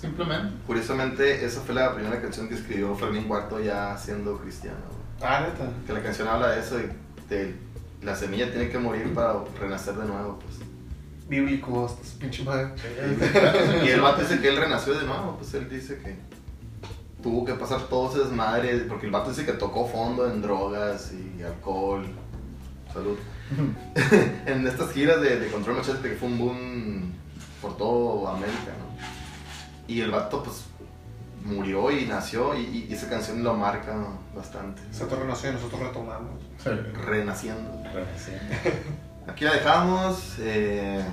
simplemente. 0.00 0.54
Curiosamente, 0.66 1.44
esa 1.44 1.60
fue 1.60 1.74
la 1.74 1.94
primera 1.94 2.20
canción 2.20 2.48
que 2.48 2.54
escribió 2.54 2.94
Fermín 2.96 3.24
Cuarto 3.24 3.60
ya 3.60 3.96
siendo 3.98 4.38
cristiano. 4.38 4.99
Ah, 5.22 5.40
neta. 5.40 5.68
Que 5.86 5.92
la 5.92 6.02
canción 6.02 6.28
habla 6.28 6.50
de 6.50 6.60
eso 6.60 6.78
y 6.80 6.90
de 7.28 7.54
la 8.02 8.16
semilla 8.16 8.50
tiene 8.50 8.68
que 8.68 8.78
morir 8.78 9.12
para 9.14 9.34
renacer 9.60 9.94
de 9.94 10.06
nuevo, 10.06 10.38
pues. 10.38 10.58
Bíblico, 11.28 11.88
su 11.88 12.18
pinche 12.18 12.42
madre. 12.42 12.72
Y 13.84 13.88
el 13.88 14.00
vato 14.00 14.22
dice 14.22 14.40
que 14.40 14.48
él 14.48 14.56
renació 14.56 14.98
de 14.98 15.06
nuevo, 15.06 15.36
pues 15.36 15.54
él 15.54 15.68
dice 15.68 15.98
que 15.98 16.16
tuvo 17.22 17.44
que 17.44 17.54
pasar 17.54 17.82
todo 17.82 18.10
ese 18.10 18.24
desmadre, 18.24 18.78
porque 18.88 19.06
el 19.06 19.12
vato 19.12 19.30
dice 19.30 19.46
que 19.46 19.52
tocó 19.52 19.86
fondo 19.86 20.28
en 20.28 20.42
drogas 20.42 21.12
y 21.12 21.42
alcohol. 21.42 22.04
Salud. 22.92 23.16
en 24.46 24.66
estas 24.66 24.92
giras 24.92 25.20
de, 25.20 25.38
de 25.38 25.50
Control 25.50 25.76
Machete 25.76 26.10
que 26.10 26.16
fue 26.16 26.28
un 26.28 26.38
boom 26.38 27.12
por 27.60 27.76
todo 27.76 28.28
América, 28.28 28.72
¿no? 28.78 29.92
Y 29.92 30.00
el 30.00 30.10
vato 30.10 30.42
pues 30.42 30.64
murió 31.44 31.90
y 31.90 32.06
nació 32.06 32.54
y, 32.58 32.86
y 32.88 32.92
esa 32.92 33.08
canción 33.08 33.42
lo 33.42 33.54
marca 33.54 33.96
bastante. 34.34 34.82
Se 34.92 35.06
renació 35.06 35.50
y 35.50 35.52
nosotros 35.54 35.80
retomamos. 35.80 36.40
Renaciendo. 37.06 37.82
Aquí 39.26 39.44
la 39.44 39.52
dejamos. 39.54 40.34
eh, 40.40 41.04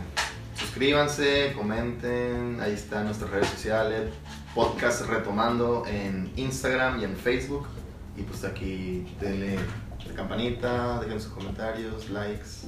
suscríbanse, 0.55 1.53
comenten. 1.55 2.59
Ahí 2.61 2.73
están 2.73 3.05
nuestras 3.05 3.29
redes 3.31 3.47
sociales. 3.49 4.11
Podcast 4.55 5.07
retomando 5.07 5.83
en 5.87 6.31
Instagram 6.35 6.99
y 6.99 7.03
en 7.03 7.15
Facebook. 7.15 7.67
Y 8.15 8.23
pues 8.23 8.43
aquí 8.43 9.05
denle 9.21 9.59
la 10.07 10.13
campanita, 10.15 10.99
dejen 11.01 11.21
sus 11.21 11.31
comentarios, 11.31 12.09
likes. 12.09 12.65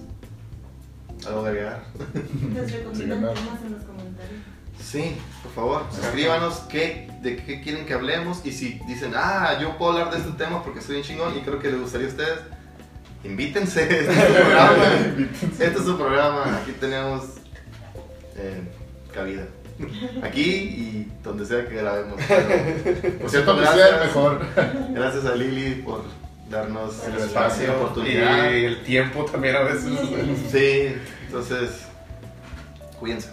¿Algo 1.26 1.44
de 1.44 1.50
agregar? 1.50 1.84
Les 2.54 2.72
recomiendan 2.72 3.22
ganar. 3.22 3.34
temas 3.34 3.62
en 3.64 3.72
los 3.74 3.84
comentarios. 3.84 4.42
Sí, 4.84 5.18
por 5.44 5.52
favor, 5.54 5.84
escríbanos 6.02 6.60
qué, 6.70 7.10
de 7.22 7.36
qué 7.38 7.62
quieren 7.62 7.86
que 7.86 7.94
hablemos 7.94 8.42
y 8.46 8.52
si 8.52 8.80
dicen, 8.88 9.14
ah, 9.16 9.58
yo 9.62 9.78
puedo 9.78 9.92
hablar 9.94 10.12
de 10.12 10.20
este 10.20 10.32
tema 10.32 10.64
porque 10.64 10.82
soy 10.82 10.98
un 10.98 11.04
chingón 11.04 11.38
y 11.38 11.42
creo 11.42 11.60
que 11.60 11.70
les 11.70 11.80
gustaría 11.80 12.08
a 12.08 12.10
ustedes, 12.10 12.40
invítense, 13.24 13.84
este 13.84 14.12
es 14.12 14.16
su 14.18 14.34
programa, 14.42 14.86
este 15.60 15.66
es 15.66 15.86
su 15.86 15.98
programa, 15.98 16.58
aquí 16.62 16.72
tenemos 16.80 17.24
eh, 18.38 18.62
cabida, 19.14 19.44
aquí 20.24 20.42
y 20.50 21.12
donde 21.24 21.46
sea 21.46 21.68
que 21.68 21.76
grabemos. 21.76 22.20
Pero, 22.28 23.20
por 23.20 23.30
cierto, 23.30 23.54
Donde 23.54 23.68
sea 23.68 23.76
gracias, 23.90 24.06
mejor. 24.08 24.42
gracias 24.92 25.26
a 25.26 25.36
Lili 25.36 25.76
por 25.84 26.04
darnos 26.50 27.04
El 27.06 27.20
la 27.20 27.26
espacio 27.26 27.76
oportunidad. 27.76 28.52
y 28.54 28.66
el 28.66 28.82
tiempo 28.84 29.26
también 29.26 29.56
a 29.56 29.60
veces. 29.60 29.92
Sí, 30.52 30.96
entonces, 31.28 31.70
cuídense. 33.00 33.30